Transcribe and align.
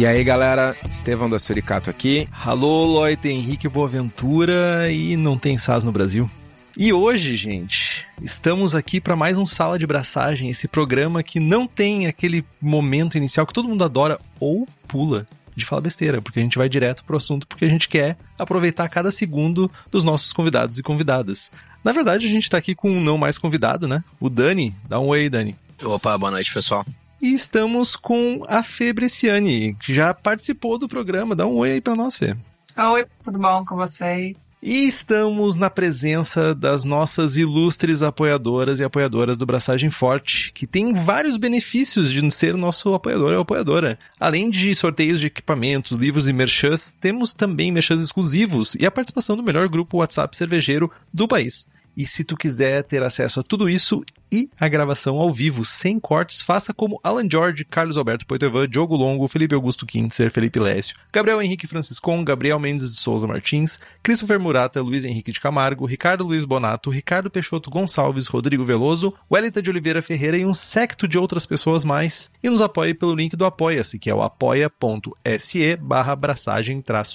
E 0.00 0.06
aí, 0.06 0.24
galera, 0.24 0.74
Estevão 0.88 1.28
da 1.28 1.38
Suricato 1.38 1.90
aqui. 1.90 2.26
Alô, 2.32 2.86
Loite, 2.86 3.28
Henrique 3.28 3.68
Boaventura 3.68 4.90
e 4.90 5.14
não 5.14 5.36
tem 5.36 5.58
SAS 5.58 5.84
no 5.84 5.92
Brasil. 5.92 6.28
E 6.74 6.90
hoje, 6.90 7.36
gente, 7.36 8.06
estamos 8.22 8.74
aqui 8.74 8.98
para 8.98 9.14
mais 9.14 9.36
um 9.36 9.44
Sala 9.44 9.78
de 9.78 9.86
Braçagem, 9.86 10.48
esse 10.48 10.66
programa 10.66 11.22
que 11.22 11.38
não 11.38 11.66
tem 11.66 12.06
aquele 12.06 12.42
momento 12.62 13.18
inicial 13.18 13.46
que 13.46 13.52
todo 13.52 13.68
mundo 13.68 13.84
adora 13.84 14.18
ou 14.40 14.66
pula 14.88 15.26
de 15.54 15.66
falar 15.66 15.82
besteira, 15.82 16.22
porque 16.22 16.40
a 16.40 16.42
gente 16.42 16.56
vai 16.56 16.66
direto 16.66 17.04
pro 17.04 17.18
assunto 17.18 17.46
porque 17.46 17.66
a 17.66 17.70
gente 17.70 17.86
quer 17.86 18.16
aproveitar 18.38 18.88
cada 18.88 19.10
segundo 19.10 19.70
dos 19.90 20.02
nossos 20.02 20.32
convidados 20.32 20.78
e 20.78 20.82
convidadas. 20.82 21.52
Na 21.84 21.92
verdade, 21.92 22.24
a 22.24 22.30
gente 22.30 22.48
tá 22.48 22.56
aqui 22.56 22.74
com 22.74 22.90
um 22.90 23.02
não 23.02 23.18
mais 23.18 23.36
convidado, 23.36 23.86
né? 23.86 24.02
O 24.18 24.30
Dani. 24.30 24.74
Dá 24.88 24.98
um 24.98 25.08
oi, 25.08 25.28
Dani. 25.28 25.54
Opa, 25.84 26.16
boa 26.16 26.30
noite, 26.30 26.54
pessoal. 26.54 26.86
E 27.20 27.34
estamos 27.34 27.96
com 27.96 28.44
a 28.48 28.62
Fê 28.62 28.92
Bresciani, 28.92 29.74
que 29.74 29.92
já 29.92 30.14
participou 30.14 30.78
do 30.78 30.88
programa. 30.88 31.36
Dá 31.36 31.46
um 31.46 31.56
oi 31.56 31.72
aí 31.72 31.80
pra 31.80 31.94
nós, 31.94 32.16
Fê. 32.16 32.34
Oi, 32.76 33.04
tudo 33.22 33.38
bom 33.38 33.62
com 33.64 33.76
vocês? 33.76 34.34
E 34.62 34.86
estamos 34.86 35.56
na 35.56 35.70
presença 35.70 36.54
das 36.54 36.84
nossas 36.84 37.38
ilustres 37.38 38.02
apoiadoras 38.02 38.78
e 38.78 38.84
apoiadoras 38.84 39.38
do 39.38 39.46
Braçagem 39.46 39.88
Forte, 39.88 40.52
que 40.52 40.66
tem 40.66 40.92
vários 40.92 41.38
benefícios 41.38 42.10
de 42.12 42.30
ser 42.30 42.54
nosso 42.54 42.92
apoiador 42.92 43.32
ou 43.32 43.40
apoiadora. 43.40 43.98
Além 44.18 44.50
de 44.50 44.74
sorteios 44.74 45.18
de 45.18 45.28
equipamentos, 45.28 45.96
livros 45.96 46.28
e 46.28 46.32
merchans, 46.32 46.94
temos 47.00 47.32
também 47.32 47.72
merchans 47.72 48.02
exclusivos 48.02 48.74
e 48.78 48.84
a 48.84 48.90
participação 48.90 49.34
do 49.34 49.42
melhor 49.42 49.66
grupo 49.66 49.98
WhatsApp 49.98 50.36
cervejeiro 50.36 50.90
do 51.12 51.26
país. 51.26 51.66
E 51.96 52.06
se 52.06 52.24
tu 52.24 52.36
quiser 52.36 52.82
ter 52.84 53.02
acesso 53.02 53.40
a 53.40 53.42
tudo 53.42 53.68
isso 53.68 54.02
e 54.32 54.48
a 54.58 54.68
gravação 54.68 55.18
ao 55.18 55.32
vivo, 55.32 55.64
sem 55.64 55.98
cortes, 55.98 56.40
faça 56.40 56.72
como 56.72 57.00
Alan 57.02 57.28
George, 57.28 57.64
Carlos 57.64 57.96
Alberto 57.96 58.26
Poitevin, 58.26 58.68
Diogo 58.68 58.94
Longo, 58.94 59.26
Felipe 59.26 59.54
Augusto 59.54 59.84
Kintzer, 59.84 60.30
Felipe 60.30 60.60
Lécio, 60.60 60.96
Gabriel 61.12 61.42
Henrique 61.42 61.66
Franciscon, 61.66 62.24
Gabriel 62.24 62.60
Mendes 62.60 62.92
de 62.92 62.98
Souza 62.98 63.26
Martins, 63.26 63.80
Christopher 64.02 64.38
Murata, 64.38 64.80
Luiz 64.80 65.04
Henrique 65.04 65.32
de 65.32 65.40
Camargo, 65.40 65.84
Ricardo 65.84 66.24
Luiz 66.24 66.44
Bonato, 66.44 66.90
Ricardo 66.90 67.30
Peixoto 67.30 67.70
Gonçalves, 67.70 68.28
Rodrigo 68.28 68.64
Veloso, 68.64 69.12
Wellington 69.30 69.62
de 69.62 69.70
Oliveira 69.70 70.00
Ferreira 70.00 70.38
e 70.38 70.46
um 70.46 70.54
secto 70.54 71.08
de 71.08 71.18
outras 71.18 71.44
pessoas 71.44 71.84
mais. 71.84 72.30
E 72.42 72.48
nos 72.48 72.62
apoie 72.62 72.94
pelo 72.94 73.14
link 73.14 73.34
do 73.34 73.44
Apoia-se, 73.44 73.98
que 73.98 74.08
é 74.08 74.14
o 74.14 74.22
apoia.se 74.22 75.76
barra 75.76 76.16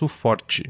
forte 0.08 0.64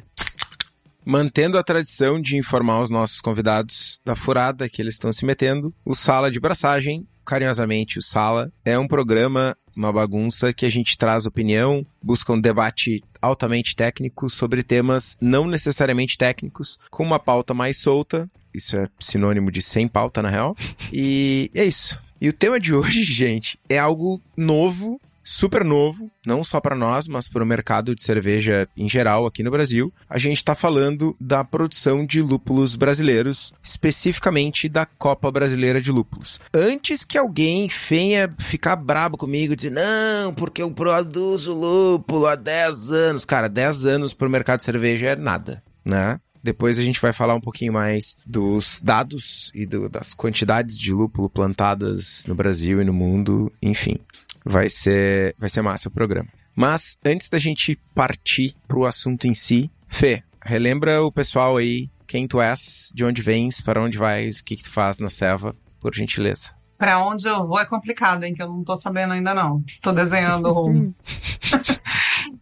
Mantendo 1.05 1.59
a 1.59 1.63
tradição 1.63 2.19
de 2.19 2.35
informar 2.35 2.81
os 2.81 2.89
nossos 2.89 3.21
convidados 3.21 4.01
da 4.03 4.15
furada 4.15 4.67
que 4.67 4.81
eles 4.81 4.95
estão 4.95 5.13
se 5.13 5.23
metendo, 5.23 5.71
o 5.85 5.93
Sala 5.93 6.31
de 6.31 6.39
Braçagem, 6.39 7.07
carinhosamente 7.23 7.99
o 7.99 8.01
Sala, 8.01 8.51
é 8.65 8.77
um 8.79 8.87
programa, 8.87 9.55
uma 9.75 9.93
bagunça 9.93 10.51
que 10.51 10.65
a 10.65 10.69
gente 10.69 10.97
traz 10.97 11.27
opinião, 11.27 11.85
busca 12.01 12.33
um 12.33 12.41
debate 12.41 13.03
altamente 13.21 13.75
técnico 13.75 14.31
sobre 14.31 14.63
temas 14.63 15.15
não 15.21 15.45
necessariamente 15.45 16.17
técnicos, 16.17 16.79
com 16.89 17.03
uma 17.03 17.19
pauta 17.19 17.53
mais 17.53 17.77
solta. 17.77 18.27
Isso 18.51 18.75
é 18.75 18.87
sinônimo 18.99 19.51
de 19.51 19.61
sem 19.61 19.87
pauta, 19.87 20.23
na 20.23 20.29
real. 20.29 20.55
E 20.91 21.51
é 21.53 21.65
isso. 21.65 22.01
E 22.19 22.29
o 22.29 22.33
tema 22.33 22.59
de 22.59 22.73
hoje, 22.73 23.03
gente, 23.05 23.59
é 23.69 23.77
algo 23.77 24.19
novo 24.35 24.99
super 25.25 25.65
novo, 25.65 26.11
não 26.25 26.43
só 26.43 26.61
para 26.61 26.75
nós, 26.75 27.07
mas 27.07 27.27
para 27.27 27.43
o 27.43 27.47
mercado 27.47 27.95
de 27.95 28.03
cerveja 28.03 28.69
em 28.77 28.87
geral 28.87 29.25
aqui 29.25 29.41
no 29.41 29.49
Brasil. 29.49 29.91
A 30.07 30.19
gente 30.19 30.37
está 30.37 30.53
falando 30.53 31.17
da 31.19 31.43
produção 31.43 32.05
de 32.05 32.21
lúpulos 32.21 32.75
brasileiros, 32.75 33.51
especificamente 33.63 34.69
da 34.69 34.85
Copa 34.85 35.31
Brasileira 35.31 35.81
de 35.81 35.91
Lúpulos. 35.91 36.39
Antes 36.53 37.03
que 37.03 37.17
alguém 37.17 37.67
venha 37.89 38.33
ficar 38.37 38.75
brabo 38.75 39.17
comigo 39.17 39.53
e 39.53 39.55
dizer, 39.55 39.71
não, 39.71 40.33
porque 40.33 40.61
eu 40.61 40.69
produzo 40.71 41.53
lúpulo 41.53 42.27
há 42.27 42.35
10 42.35 42.91
anos. 42.91 43.25
Cara, 43.25 43.49
10 43.49 43.85
anos 43.87 44.13
para 44.13 44.27
o 44.27 44.31
mercado 44.31 44.59
de 44.59 44.65
cerveja 44.65 45.07
é 45.07 45.15
nada, 45.15 45.63
né? 45.83 46.19
Depois 46.43 46.77
a 46.77 46.83
gente 46.83 47.01
vai 47.01 47.11
falar 47.11 47.33
um 47.33 47.41
pouquinho 47.41 47.73
mais 47.73 48.15
dos 48.23 48.79
dados 48.79 49.49
e 49.55 49.65
do, 49.65 49.89
das 49.89 50.13
quantidades 50.13 50.77
de 50.77 50.93
lúpulo 50.93 51.27
plantadas 51.27 52.23
no 52.27 52.35
Brasil 52.35 52.79
e 52.79 52.85
no 52.85 52.93
mundo, 52.93 53.51
enfim 53.59 53.97
vai 54.45 54.69
ser, 54.69 55.35
vai 55.37 55.49
ser 55.49 55.61
massa 55.61 55.89
o 55.89 55.91
programa. 55.91 56.29
Mas 56.55 56.97
antes 57.03 57.29
da 57.29 57.39
gente 57.39 57.77
partir 57.93 58.55
pro 58.67 58.85
assunto 58.85 59.25
em 59.25 59.33
si, 59.33 59.69
Fê, 59.89 60.23
relembra 60.41 61.03
o 61.03 61.11
pessoal 61.11 61.57
aí 61.57 61.89
quem 62.07 62.27
tu 62.27 62.39
és, 62.39 62.91
de 62.93 63.03
onde 63.03 63.21
vens, 63.21 63.59
para 63.59 63.81
onde 63.81 63.97
vais, 63.97 64.39
o 64.39 64.43
que, 64.43 64.55
que 64.55 64.63
tu 64.63 64.69
faz 64.69 64.99
na 64.99 65.09
selva, 65.09 65.55
por 65.79 65.93
gentileza. 65.93 66.53
Para 66.77 67.03
onde 67.03 67.27
eu 67.27 67.47
vou 67.47 67.59
é 67.59 67.65
complicado, 67.65 68.23
hein? 68.23 68.33
Que 68.33 68.43
eu 68.43 68.47
não 68.47 68.63
tô 68.63 68.75
sabendo 68.75 69.13
ainda 69.13 69.33
não. 69.33 69.63
Tô 69.81 69.91
desenhando 69.91 70.49
o 70.49 70.51
rumo. 70.51 70.95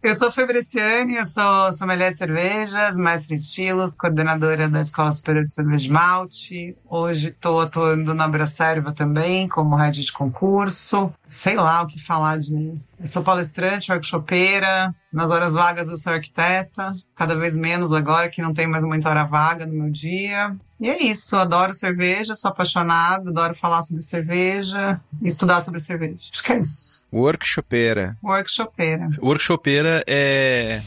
eu 0.03 0.13
sou 0.15 0.29
Febriciane, 0.29 1.15
eu 1.15 1.23
sou 1.23 1.71
sommelier 1.71 2.11
de 2.11 2.17
cervejas, 2.17 2.97
mestre 2.97 3.33
em 3.33 3.37
estilos, 3.37 3.95
coordenadora 3.95 4.67
da 4.67 4.81
Escola 4.81 5.09
Superior 5.09 5.45
de 5.45 5.53
Cerveja 5.53 5.85
de 5.85 5.93
Malte. 5.93 6.77
Hoje 6.89 7.29
estou 7.29 7.61
atuando 7.61 8.13
na 8.13 8.27
Bracerva 8.27 8.91
também, 8.91 9.47
como 9.47 9.77
head 9.77 10.03
de 10.03 10.11
concurso. 10.11 11.09
Sei 11.25 11.55
lá 11.55 11.81
o 11.81 11.87
que 11.87 12.01
falar 12.01 12.37
de 12.37 12.53
mim. 12.53 12.81
Eu 12.99 13.07
sou 13.07 13.23
palestrante, 13.23 13.93
workshopeira. 13.93 14.93
Nas 15.11 15.31
horas 15.31 15.53
vagas 15.53 15.87
eu 15.87 15.95
sou 15.95 16.11
arquiteta. 16.11 16.93
Cada 17.15 17.35
vez 17.35 17.55
menos 17.55 17.93
agora, 17.93 18.29
que 18.29 18.41
não 18.41 18.53
tem 18.53 18.67
mais 18.67 18.83
muita 18.83 19.09
hora 19.09 19.23
vaga 19.23 19.65
no 19.65 19.73
meu 19.73 19.89
dia. 19.89 20.53
E 20.83 20.89
é 20.89 21.01
isso, 21.01 21.37
adoro 21.37 21.71
cerveja, 21.71 22.35
sou 22.35 22.51
apaixonada, 22.51 23.29
adoro 23.29 23.55
falar 23.55 23.81
sobre 23.83 24.03
cerveja 24.03 24.99
e 25.21 25.29
estudar 25.29 25.61
sobre 25.61 25.79
cerveja. 25.79 26.17
Acho 26.29 26.43
que 26.43 26.51
é 26.51 26.59
isso. 26.59 27.05
Workshopeira. 27.09 28.17
Workshopeira. 28.21 29.09
Workshopeira 29.21 30.03
é. 30.05 30.81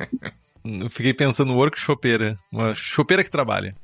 Eu 0.64 0.88
fiquei 0.88 1.12
pensando 1.12 1.52
workshopeira. 1.52 2.38
Uma 2.50 2.74
chopeira 2.74 3.22
que 3.22 3.28
trabalha. 3.28 3.76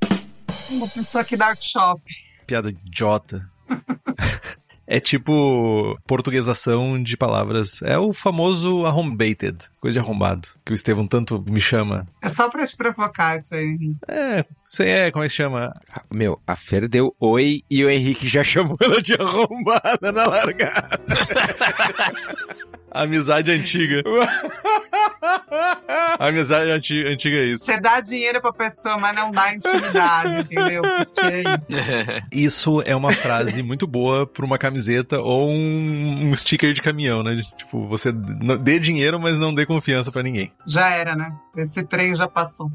Uma 0.71 0.89
pessoa 0.89 1.23
que 1.25 1.37
dá 1.37 1.49
workshop. 1.49 2.01
Piada 2.47 2.71
idiota. 2.71 3.47
é 4.91 4.99
tipo 4.99 5.97
portuguesação 6.05 7.01
de 7.01 7.17
palavras. 7.17 7.81
É 7.83 7.97
o 7.97 8.13
famoso 8.13 8.85
arrombated, 8.85 9.57
coisa 9.81 9.95
de 9.95 10.01
arrombado, 10.01 10.49
que 10.67 10.73
o 10.73 10.75
Estevão 10.75 11.07
tanto 11.07 11.43
me 11.49 11.61
chama. 11.61 12.09
É 12.21 12.29
só 12.29 12.51
pra 12.51 12.67
te 12.67 12.77
provocar 12.77 13.37
isso 13.37 13.55
aí. 13.55 13.95
É, 14.09 14.45
isso 14.69 14.83
aí 14.83 14.89
é, 14.89 15.11
como 15.13 15.25
é 15.25 15.29
que 15.29 15.35
chama? 15.35 15.73
Meu, 16.11 16.41
a 16.45 16.57
Fer 16.57 16.89
deu 16.89 17.15
oi 17.21 17.63
e 17.71 17.85
o 17.85 17.89
Henrique 17.89 18.29
já 18.29 18.43
chamou 18.45 18.77
ela 18.81 19.01
de 19.01 19.15
arrombada 19.15 20.11
na 20.11 20.27
largada. 20.27 21.01
Amizade 22.91 23.53
antiga. 23.53 24.03
Amizade 26.19 26.71
antiga, 26.71 27.11
antiga 27.11 27.37
é 27.37 27.47
isso. 27.47 27.65
Você 27.65 27.81
dá 27.81 28.01
dinheiro 28.01 28.41
pra 28.41 28.53
pessoa, 28.53 28.97
mas 28.99 29.15
não 29.15 29.31
dá 29.31 29.55
intimidade, 29.55 30.41
entendeu? 30.53 30.83
Porque 30.83 31.21
é 31.21 31.57
isso. 31.57 31.73
Isso 32.33 32.83
é 32.85 32.95
uma 32.95 33.13
frase 33.13 33.63
muito 33.63 33.87
boa 33.87 34.27
pra 34.27 34.45
uma 34.45 34.59
camiseta 34.59 35.21
ou 35.21 35.51
um, 35.51 36.31
um 36.31 36.37
sticker 36.37 36.73
de 36.73 36.83
caminhão, 36.83 37.23
né? 37.23 37.41
Tipo, 37.57 37.87
você 37.87 38.13
dê 38.13 38.79
dinheiro, 38.79 39.21
mas 39.21 39.39
não 39.39 39.55
dê 39.55 39.65
confiança 39.65 40.11
para 40.11 40.23
ninguém. 40.23 40.53
Já 40.67 40.91
era, 40.91 41.15
né? 41.15 41.33
Esse 41.57 41.85
trem 41.85 42.15
já 42.15 42.29
passou. 42.29 42.71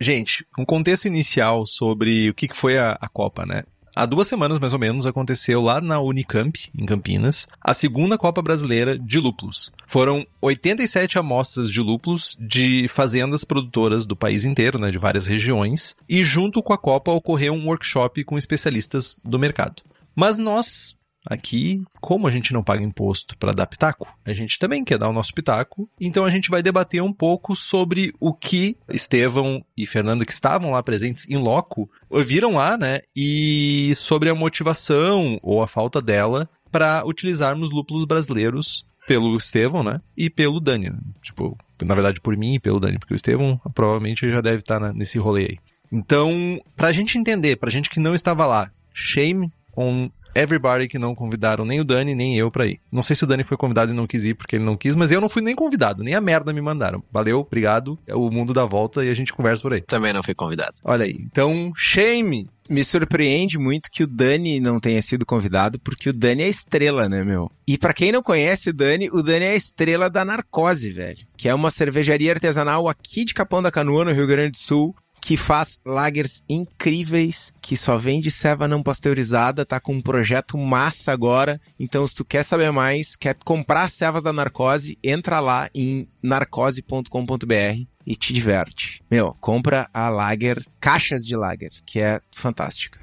Gente, 0.00 0.44
um 0.58 0.64
contexto 0.64 1.06
inicial 1.06 1.66
sobre 1.66 2.28
o 2.28 2.34
que 2.34 2.48
foi 2.52 2.76
a, 2.76 2.98
a 3.00 3.08
Copa, 3.08 3.46
né? 3.46 3.62
Há 3.94 4.06
duas 4.06 4.26
semanas 4.26 4.58
mais 4.58 4.72
ou 4.72 4.78
menos, 4.78 5.06
aconteceu 5.06 5.60
lá 5.60 5.80
na 5.80 6.00
Unicamp, 6.00 6.70
em 6.76 6.86
Campinas, 6.86 7.46
a 7.60 7.72
segunda 7.72 8.18
Copa 8.18 8.42
Brasileira 8.42 8.98
de 8.98 9.18
Lúpulos. 9.18 9.72
Foram 9.86 10.26
87 10.40 11.18
amostras 11.18 11.70
de 11.70 11.80
lúpulos 11.80 12.36
de 12.40 12.86
fazendas 12.88 13.44
produtoras 13.44 14.04
do 14.04 14.16
país 14.16 14.44
inteiro, 14.44 14.78
né, 14.78 14.90
de 14.90 14.98
várias 14.98 15.26
regiões, 15.26 15.94
e 16.08 16.24
junto 16.24 16.62
com 16.62 16.72
a 16.72 16.78
Copa 16.78 17.12
ocorreu 17.12 17.52
um 17.52 17.66
workshop 17.66 18.24
com 18.24 18.38
especialistas 18.38 19.16
do 19.24 19.38
mercado. 19.38 19.82
Mas 20.14 20.38
nós 20.38 20.94
Aqui, 21.26 21.82
como 22.00 22.26
a 22.26 22.30
gente 22.30 22.52
não 22.52 22.62
paga 22.62 22.82
imposto 22.82 23.36
para 23.38 23.52
dar 23.52 23.66
pitaco, 23.66 24.06
a 24.24 24.32
gente 24.32 24.58
também 24.58 24.84
quer 24.84 24.98
dar 24.98 25.08
o 25.08 25.12
nosso 25.12 25.32
pitaco. 25.32 25.88
Então 25.98 26.24
a 26.24 26.30
gente 26.30 26.50
vai 26.50 26.62
debater 26.62 27.02
um 27.02 27.12
pouco 27.12 27.56
sobre 27.56 28.12
o 28.20 28.32
que 28.32 28.76
Estevão 28.90 29.64
e 29.76 29.86
Fernanda, 29.86 30.24
que 30.24 30.32
estavam 30.32 30.72
lá 30.72 30.82
presentes 30.82 31.28
em 31.28 31.36
loco, 31.36 31.90
viram 32.24 32.54
lá, 32.54 32.76
né? 32.76 33.00
E 33.16 33.94
sobre 33.96 34.28
a 34.28 34.34
motivação 34.34 35.38
ou 35.42 35.62
a 35.62 35.66
falta 35.66 36.02
dela 36.02 36.48
para 36.70 37.04
utilizarmos 37.06 37.70
lúpulos 37.70 38.04
brasileiros 38.04 38.84
pelo 39.06 39.36
Estevão, 39.36 39.82
né? 39.82 40.00
E 40.16 40.28
pelo 40.28 40.60
Dani. 40.60 40.90
Né? 40.90 40.98
Tipo, 41.22 41.56
na 41.82 41.94
verdade, 41.94 42.20
por 42.20 42.36
mim 42.36 42.54
e 42.54 42.60
pelo 42.60 42.80
Dani, 42.80 42.98
porque 42.98 43.14
o 43.14 43.16
Estevão 43.16 43.60
provavelmente 43.74 44.30
já 44.30 44.40
deve 44.40 44.58
estar 44.58 44.80
tá 44.80 44.92
nesse 44.92 45.18
rolê 45.18 45.42
aí. 45.42 45.58
Então, 45.92 46.60
pra 46.76 46.92
gente 46.92 47.18
entender, 47.18 47.56
pra 47.56 47.70
gente 47.70 47.88
que 47.88 48.00
não 48.00 48.14
estava 48.14 48.46
lá, 48.46 48.70
shame 48.92 49.50
on 49.76 50.08
everybody 50.34 50.88
que 50.88 50.98
não 50.98 51.14
convidaram 51.14 51.64
nem 51.64 51.80
o 51.80 51.84
Dani, 51.84 52.14
nem 52.14 52.36
eu 52.36 52.50
pra 52.50 52.66
ir. 52.66 52.80
Não 52.90 53.02
sei 53.02 53.16
se 53.16 53.24
o 53.24 53.26
Dani 53.26 53.44
foi 53.44 53.56
convidado 53.56 53.92
e 53.92 53.96
não 53.96 54.06
quis 54.06 54.24
ir 54.24 54.34
porque 54.34 54.56
ele 54.56 54.64
não 54.64 54.76
quis, 54.76 54.96
mas 54.96 55.10
eu 55.10 55.20
não 55.20 55.28
fui 55.28 55.42
nem 55.42 55.54
convidado, 55.54 56.02
nem 56.02 56.14
a 56.14 56.20
merda 56.20 56.52
me 56.52 56.60
mandaram. 56.60 57.02
Valeu, 57.12 57.40
obrigado. 57.40 57.98
É 58.06 58.14
o 58.14 58.30
mundo 58.30 58.52
da 58.52 58.64
volta 58.64 59.04
e 59.04 59.10
a 59.10 59.14
gente 59.14 59.32
conversa 59.32 59.62
por 59.62 59.72
aí. 59.72 59.82
Também 59.82 60.12
não 60.12 60.22
fui 60.22 60.34
convidado. 60.34 60.74
Olha 60.82 61.04
aí. 61.04 61.16
Então, 61.20 61.72
shame. 61.76 62.48
Me 62.70 62.82
surpreende 62.82 63.58
muito 63.58 63.90
que 63.90 64.04
o 64.04 64.06
Dani 64.06 64.58
não 64.58 64.80
tenha 64.80 65.02
sido 65.02 65.26
convidado, 65.26 65.78
porque 65.78 66.08
o 66.08 66.14
Dani 66.14 66.44
é 66.44 66.48
estrela, 66.48 67.10
né, 67.10 67.22
meu? 67.22 67.50
E 67.68 67.76
para 67.76 67.92
quem 67.92 68.10
não 68.10 68.22
conhece 68.22 68.70
o 68.70 68.72
Dani, 68.72 69.10
o 69.12 69.22
Dani 69.22 69.44
é 69.44 69.50
a 69.50 69.54
estrela 69.54 70.08
da 70.08 70.24
Narcose, 70.24 70.90
velho. 70.90 71.26
Que 71.36 71.50
é 71.50 71.54
uma 71.54 71.70
cervejaria 71.70 72.32
artesanal 72.32 72.88
aqui 72.88 73.26
de 73.26 73.34
Capão 73.34 73.60
da 73.60 73.70
Canoa, 73.70 74.06
no 74.06 74.12
Rio 74.12 74.26
Grande 74.26 74.52
do 74.52 74.56
Sul, 74.56 74.94
que 75.24 75.38
faz 75.38 75.80
lagers 75.86 76.44
incríveis, 76.46 77.50
que 77.62 77.78
só 77.78 77.96
vende 77.96 78.30
ceva 78.30 78.68
não 78.68 78.82
pasteurizada, 78.82 79.64
tá 79.64 79.80
com 79.80 79.94
um 79.94 80.02
projeto 80.02 80.58
massa 80.58 81.12
agora. 81.12 81.58
Então, 81.80 82.06
se 82.06 82.14
tu 82.14 82.26
quer 82.26 82.42
saber 82.42 82.70
mais, 82.70 83.16
quer 83.16 83.34
comprar 83.42 83.88
cevas 83.88 84.22
da 84.22 84.34
Narcose, 84.34 84.98
entra 85.02 85.40
lá 85.40 85.70
em 85.74 86.06
narcose.com.br 86.22 87.86
e 88.06 88.14
te 88.14 88.34
diverte. 88.34 89.02
Meu, 89.10 89.34
compra 89.40 89.88
a 89.94 90.10
lager, 90.10 90.62
caixas 90.78 91.24
de 91.24 91.34
lager, 91.34 91.72
que 91.86 92.00
é 92.00 92.20
fantástica. 92.30 93.00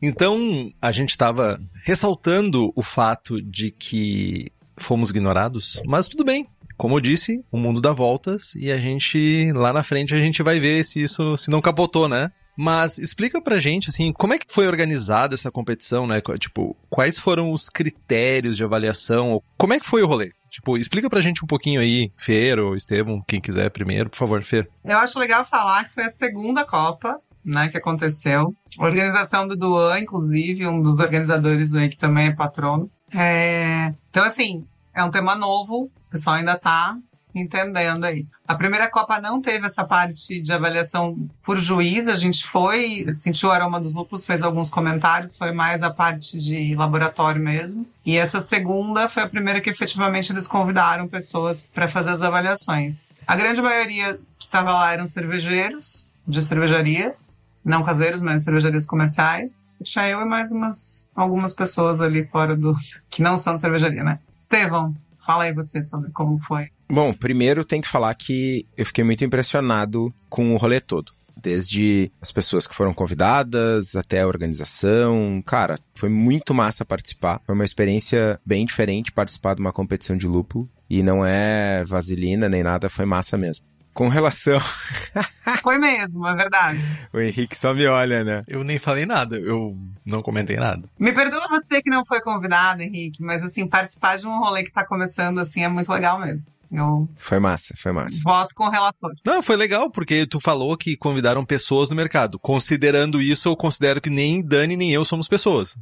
Então, 0.00 0.72
a 0.80 0.92
gente 0.92 1.10
estava 1.10 1.60
ressaltando 1.84 2.72
o 2.76 2.82
fato 2.82 3.42
de 3.42 3.72
que 3.72 4.52
fomos 4.76 5.10
ignorados, 5.10 5.82
mas 5.84 6.06
tudo 6.06 6.24
bem, 6.24 6.46
como 6.78 6.96
eu 6.96 7.00
disse, 7.00 7.44
o 7.52 7.58
mundo 7.58 7.80
dá 7.80 7.92
voltas 7.92 8.54
e 8.54 8.70
a 8.70 8.78
gente, 8.78 9.52
lá 9.52 9.72
na 9.72 9.82
frente, 9.82 10.14
a 10.14 10.20
gente 10.20 10.42
vai 10.42 10.60
ver 10.60 10.84
se 10.84 11.02
isso 11.02 11.36
se 11.36 11.50
não 11.50 11.60
capotou, 11.60 12.08
né? 12.08 12.30
Mas 12.56 12.98
explica 12.98 13.40
pra 13.40 13.58
gente, 13.58 13.88
assim, 13.90 14.12
como 14.12 14.34
é 14.34 14.38
que 14.38 14.52
foi 14.52 14.66
organizada 14.66 15.34
essa 15.34 15.50
competição, 15.50 16.06
né? 16.06 16.20
Tipo, 16.38 16.76
quais 16.88 17.18
foram 17.18 17.52
os 17.52 17.68
critérios 17.68 18.56
de 18.56 18.64
avaliação? 18.64 19.42
Como 19.56 19.74
é 19.74 19.78
que 19.78 19.86
foi 19.86 20.02
o 20.02 20.06
rolê? 20.06 20.32
Tipo, 20.50 20.76
explica 20.76 21.10
pra 21.10 21.20
gente 21.20 21.44
um 21.44 21.46
pouquinho 21.46 21.80
aí, 21.80 22.10
Fer 22.16 22.58
ou 22.58 22.74
Estevam, 22.74 23.22
quem 23.28 23.40
quiser 23.40 23.70
primeiro, 23.70 24.08
por 24.10 24.16
favor, 24.16 24.42
Fer. 24.42 24.68
Eu 24.84 24.98
acho 24.98 25.18
legal 25.18 25.44
falar 25.44 25.84
que 25.84 25.94
foi 25.94 26.04
a 26.04 26.10
segunda 26.10 26.64
Copa, 26.64 27.20
né, 27.44 27.68
que 27.68 27.76
aconteceu. 27.76 28.52
A 28.78 28.84
organização 28.84 29.46
do 29.46 29.56
Duan, 29.56 30.00
inclusive, 30.00 30.66
um 30.66 30.82
dos 30.82 30.98
organizadores 30.98 31.74
aí 31.74 31.88
que 31.88 31.96
também 31.96 32.28
é 32.28 32.34
patrono. 32.34 32.90
É... 33.14 33.94
Então, 34.10 34.24
assim, 34.24 34.64
é 34.94 35.04
um 35.04 35.10
tema 35.10 35.36
novo, 35.36 35.90
o 36.08 36.10
pessoal 36.10 36.36
ainda 36.36 36.54
está 36.54 36.96
entendendo 37.34 38.04
aí. 38.04 38.26
A 38.46 38.54
primeira 38.54 38.90
Copa 38.90 39.20
não 39.20 39.40
teve 39.40 39.66
essa 39.66 39.84
parte 39.84 40.40
de 40.40 40.52
avaliação 40.52 41.28
por 41.42 41.58
juiz, 41.58 42.08
a 42.08 42.14
gente 42.14 42.46
foi, 42.46 43.06
sentiu 43.12 43.50
o 43.50 43.52
aroma 43.52 43.78
dos 43.78 43.94
lúpulos, 43.94 44.24
fez 44.24 44.42
alguns 44.42 44.70
comentários, 44.70 45.36
foi 45.36 45.52
mais 45.52 45.82
a 45.82 45.90
parte 45.90 46.38
de 46.38 46.74
laboratório 46.74 47.40
mesmo. 47.40 47.86
E 48.04 48.16
essa 48.16 48.40
segunda 48.40 49.08
foi 49.08 49.22
a 49.22 49.28
primeira 49.28 49.60
que 49.60 49.70
efetivamente 49.70 50.32
eles 50.32 50.46
convidaram 50.46 51.06
pessoas 51.06 51.62
para 51.62 51.86
fazer 51.86 52.10
as 52.10 52.22
avaliações. 52.22 53.16
A 53.26 53.36
grande 53.36 53.60
maioria 53.60 54.18
que 54.38 54.46
estava 54.46 54.72
lá 54.72 54.92
eram 54.92 55.06
cervejeiros, 55.06 56.08
de 56.26 56.42
cervejarias, 56.42 57.38
não 57.64 57.82
caseiros, 57.82 58.22
mas 58.22 58.44
cervejarias 58.44 58.86
comerciais. 58.86 59.70
Tinha 59.82 60.08
eu 60.08 60.20
e 60.22 60.24
mais 60.24 60.52
umas 60.52 61.10
algumas 61.14 61.52
pessoas 61.52 62.00
ali 62.00 62.26
fora 62.26 62.56
do 62.56 62.74
que 63.10 63.22
não 63.22 63.36
são 63.36 63.54
de 63.54 63.60
cervejaria, 63.60 64.02
né? 64.02 64.18
Estevão, 64.38 64.94
Fala 65.28 65.44
aí 65.44 65.52
você 65.52 65.82
sobre 65.82 66.10
como 66.10 66.40
foi. 66.40 66.68
Bom, 66.90 67.12
primeiro 67.12 67.62
tem 67.62 67.82
que 67.82 67.88
falar 67.88 68.14
que 68.14 68.66
eu 68.74 68.86
fiquei 68.86 69.04
muito 69.04 69.22
impressionado 69.22 70.10
com 70.26 70.54
o 70.54 70.56
rolê 70.56 70.80
todo. 70.80 71.12
Desde 71.36 72.10
as 72.18 72.32
pessoas 72.32 72.66
que 72.66 72.74
foram 72.74 72.94
convidadas 72.94 73.94
até 73.94 74.22
a 74.22 74.26
organização. 74.26 75.42
Cara, 75.44 75.78
foi 75.94 76.08
muito 76.08 76.54
massa 76.54 76.82
participar. 76.82 77.42
Foi 77.44 77.54
uma 77.54 77.66
experiência 77.66 78.40
bem 78.42 78.64
diferente 78.64 79.12
participar 79.12 79.54
de 79.54 79.60
uma 79.60 79.70
competição 79.70 80.16
de 80.16 80.26
lúpulo. 80.26 80.66
E 80.88 81.02
não 81.02 81.22
é 81.22 81.84
vaselina 81.84 82.48
nem 82.48 82.62
nada, 82.62 82.88
foi 82.88 83.04
massa 83.04 83.36
mesmo. 83.36 83.66
Com 83.92 84.08
relação. 84.08 84.60
Foi 85.62 85.78
mesmo, 85.78 86.26
é 86.26 86.34
verdade. 86.34 86.80
O 87.12 87.18
Henrique 87.18 87.58
só 87.58 87.74
me 87.74 87.86
olha, 87.86 88.22
né? 88.22 88.40
Eu 88.46 88.62
nem 88.62 88.78
falei 88.78 89.06
nada, 89.06 89.36
eu 89.36 89.76
não 90.04 90.22
comentei 90.22 90.56
nada. 90.56 90.88
Me 90.98 91.12
perdoa 91.12 91.48
você 91.48 91.82
que 91.82 91.90
não 91.90 92.04
foi 92.06 92.20
convidado, 92.20 92.82
Henrique, 92.82 93.22
mas 93.22 93.42
assim, 93.42 93.66
participar 93.66 94.16
de 94.18 94.26
um 94.26 94.38
rolê 94.38 94.62
que 94.62 94.70
tá 94.70 94.86
começando 94.86 95.38
assim 95.38 95.64
é 95.64 95.68
muito 95.68 95.90
legal 95.90 96.18
mesmo. 96.20 96.54
Eu 96.70 97.08
foi 97.16 97.38
massa, 97.38 97.74
foi 97.76 97.92
massa. 97.92 98.20
Voto 98.22 98.54
com 98.54 98.64
o 98.64 98.70
relator. 98.70 99.12
Não, 99.24 99.42
foi 99.42 99.56
legal, 99.56 99.90
porque 99.90 100.26
tu 100.26 100.38
falou 100.38 100.76
que 100.76 100.96
convidaram 100.96 101.44
pessoas 101.44 101.88
no 101.88 101.96
mercado. 101.96 102.38
Considerando 102.38 103.22
isso, 103.22 103.48
eu 103.48 103.56
considero 103.56 104.00
que 104.00 104.10
nem 104.10 104.44
Dani 104.44 104.76
nem 104.76 104.92
eu 104.92 105.04
somos 105.04 105.28
pessoas. 105.28 105.76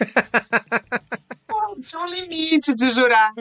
Tinha 1.82 2.02
um 2.02 2.06
limite 2.06 2.74
de 2.74 2.90
jurar. 2.90 3.32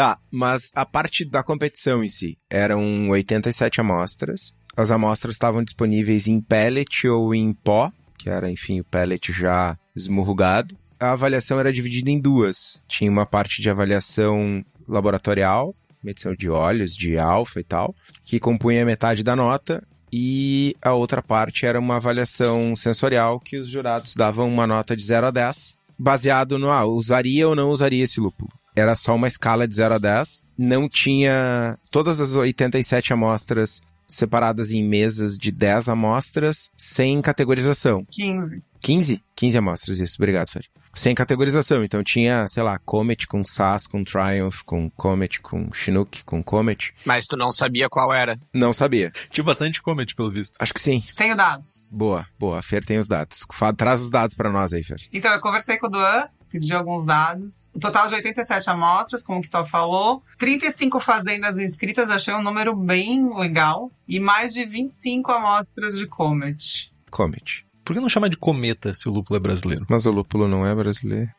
Tá, 0.00 0.18
mas 0.30 0.72
a 0.74 0.86
parte 0.86 1.26
da 1.26 1.42
competição 1.42 2.02
em 2.02 2.08
si 2.08 2.38
eram 2.48 3.10
87 3.10 3.82
amostras. 3.82 4.54
As 4.74 4.90
amostras 4.90 5.34
estavam 5.34 5.62
disponíveis 5.62 6.26
em 6.26 6.40
pellet 6.40 7.06
ou 7.06 7.34
em 7.34 7.52
pó, 7.52 7.92
que 8.16 8.30
era, 8.30 8.50
enfim, 8.50 8.80
o 8.80 8.84
pellet 8.84 9.30
já 9.30 9.76
esmurrugado. 9.94 10.74
A 10.98 11.12
avaliação 11.12 11.60
era 11.60 11.70
dividida 11.70 12.10
em 12.10 12.18
duas. 12.18 12.80
Tinha 12.88 13.10
uma 13.10 13.26
parte 13.26 13.60
de 13.60 13.68
avaliação 13.68 14.64
laboratorial, 14.88 15.74
medição 16.02 16.34
de 16.34 16.48
óleos, 16.48 16.96
de 16.96 17.18
alfa 17.18 17.60
e 17.60 17.64
tal, 17.64 17.94
que 18.24 18.40
compunha 18.40 18.86
metade 18.86 19.22
da 19.22 19.36
nota, 19.36 19.86
e 20.10 20.74
a 20.80 20.94
outra 20.94 21.20
parte 21.20 21.66
era 21.66 21.78
uma 21.78 21.96
avaliação 21.96 22.74
sensorial 22.74 23.38
que 23.38 23.58
os 23.58 23.68
jurados 23.68 24.14
davam 24.14 24.48
uma 24.48 24.66
nota 24.66 24.96
de 24.96 25.04
0 25.04 25.26
a 25.26 25.30
10, 25.30 25.76
baseado 25.98 26.58
no 26.58 26.70
ah, 26.70 26.86
usaria 26.86 27.46
ou 27.46 27.54
não 27.54 27.68
usaria 27.68 28.02
esse 28.02 28.18
lúpulo 28.18 28.50
era 28.80 28.96
só 28.96 29.14
uma 29.14 29.28
escala 29.28 29.68
de 29.68 29.74
0 29.74 29.94
a 29.94 29.98
10. 29.98 30.42
Não 30.58 30.88
tinha 30.88 31.78
todas 31.90 32.20
as 32.20 32.34
87 32.34 33.12
amostras 33.12 33.80
separadas 34.08 34.72
em 34.72 34.82
mesas 34.82 35.38
de 35.38 35.52
10 35.52 35.88
amostras 35.88 36.70
sem 36.76 37.22
categorização. 37.22 38.04
15. 38.10 38.62
15? 38.80 39.22
15 39.36 39.58
amostras, 39.58 40.00
isso. 40.00 40.16
Obrigado, 40.18 40.50
Fer. 40.50 40.64
Sem 40.92 41.14
categorização. 41.14 41.84
Então 41.84 42.02
tinha, 42.02 42.48
sei 42.48 42.64
lá, 42.64 42.76
Comet 42.80 43.26
com 43.28 43.44
SAS, 43.44 43.86
com 43.86 44.02
Triumph, 44.02 44.62
com 44.66 44.90
Comet, 44.90 45.40
com 45.40 45.72
Chinook, 45.72 46.24
com 46.24 46.42
Comet. 46.42 46.92
Mas 47.04 47.26
tu 47.26 47.36
não 47.36 47.52
sabia 47.52 47.88
qual 47.88 48.12
era? 48.12 48.36
Não 48.52 48.72
sabia. 48.72 49.12
Tinha 49.30 49.44
bastante 49.44 49.80
Comet, 49.80 50.14
pelo 50.16 50.32
visto. 50.32 50.56
Acho 50.58 50.74
que 50.74 50.80
sim. 50.80 51.04
Tenho 51.14 51.36
dados. 51.36 51.86
Boa, 51.92 52.26
boa. 52.36 52.58
A 52.58 52.62
Fer 52.62 52.84
tem 52.84 52.98
os 52.98 53.06
dados. 53.06 53.46
Traz 53.76 54.00
os 54.00 54.10
dados 54.10 54.34
para 54.34 54.50
nós 54.50 54.72
aí, 54.72 54.82
Fer. 54.82 55.00
Então, 55.12 55.32
eu 55.32 55.40
conversei 55.40 55.78
com 55.78 55.86
o 55.86 55.90
Duan, 55.90 56.26
pedi 56.50 56.74
alguns 56.74 57.04
dados. 57.04 57.70
O 57.74 57.78
total 57.78 58.08
de 58.08 58.14
87 58.14 58.68
amostras, 58.68 59.22
como 59.22 59.38
o 59.38 59.42
Kitó 59.42 59.64
falou. 59.64 60.22
35 60.38 60.98
fazendas 61.00 61.58
inscritas, 61.58 62.10
achei 62.10 62.34
um 62.34 62.42
número 62.42 62.74
bem 62.76 63.34
legal. 63.34 63.90
E 64.06 64.18
mais 64.18 64.52
de 64.52 64.64
25 64.66 65.30
amostras 65.32 65.96
de 65.96 66.06
Comet. 66.06 66.92
Comet. 67.10 67.64
Por 67.84 67.94
que 67.94 68.00
não 68.00 68.08
chama 68.08 68.28
de 68.28 68.36
cometa 68.36 68.92
se 68.94 69.08
o 69.08 69.12
lúpulo 69.12 69.36
é 69.36 69.40
brasileiro? 69.40 69.86
Mas 69.88 70.06
o 70.06 70.10
lúpulo 70.10 70.46
não 70.46 70.66
é 70.66 70.74
brasileiro. 70.74 71.30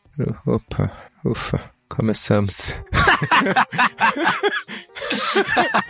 Opa, 0.46 0.90
ufa. 1.24 1.72
Começamos. 1.88 2.74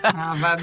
ah, 0.02 0.34
vai 0.34 0.56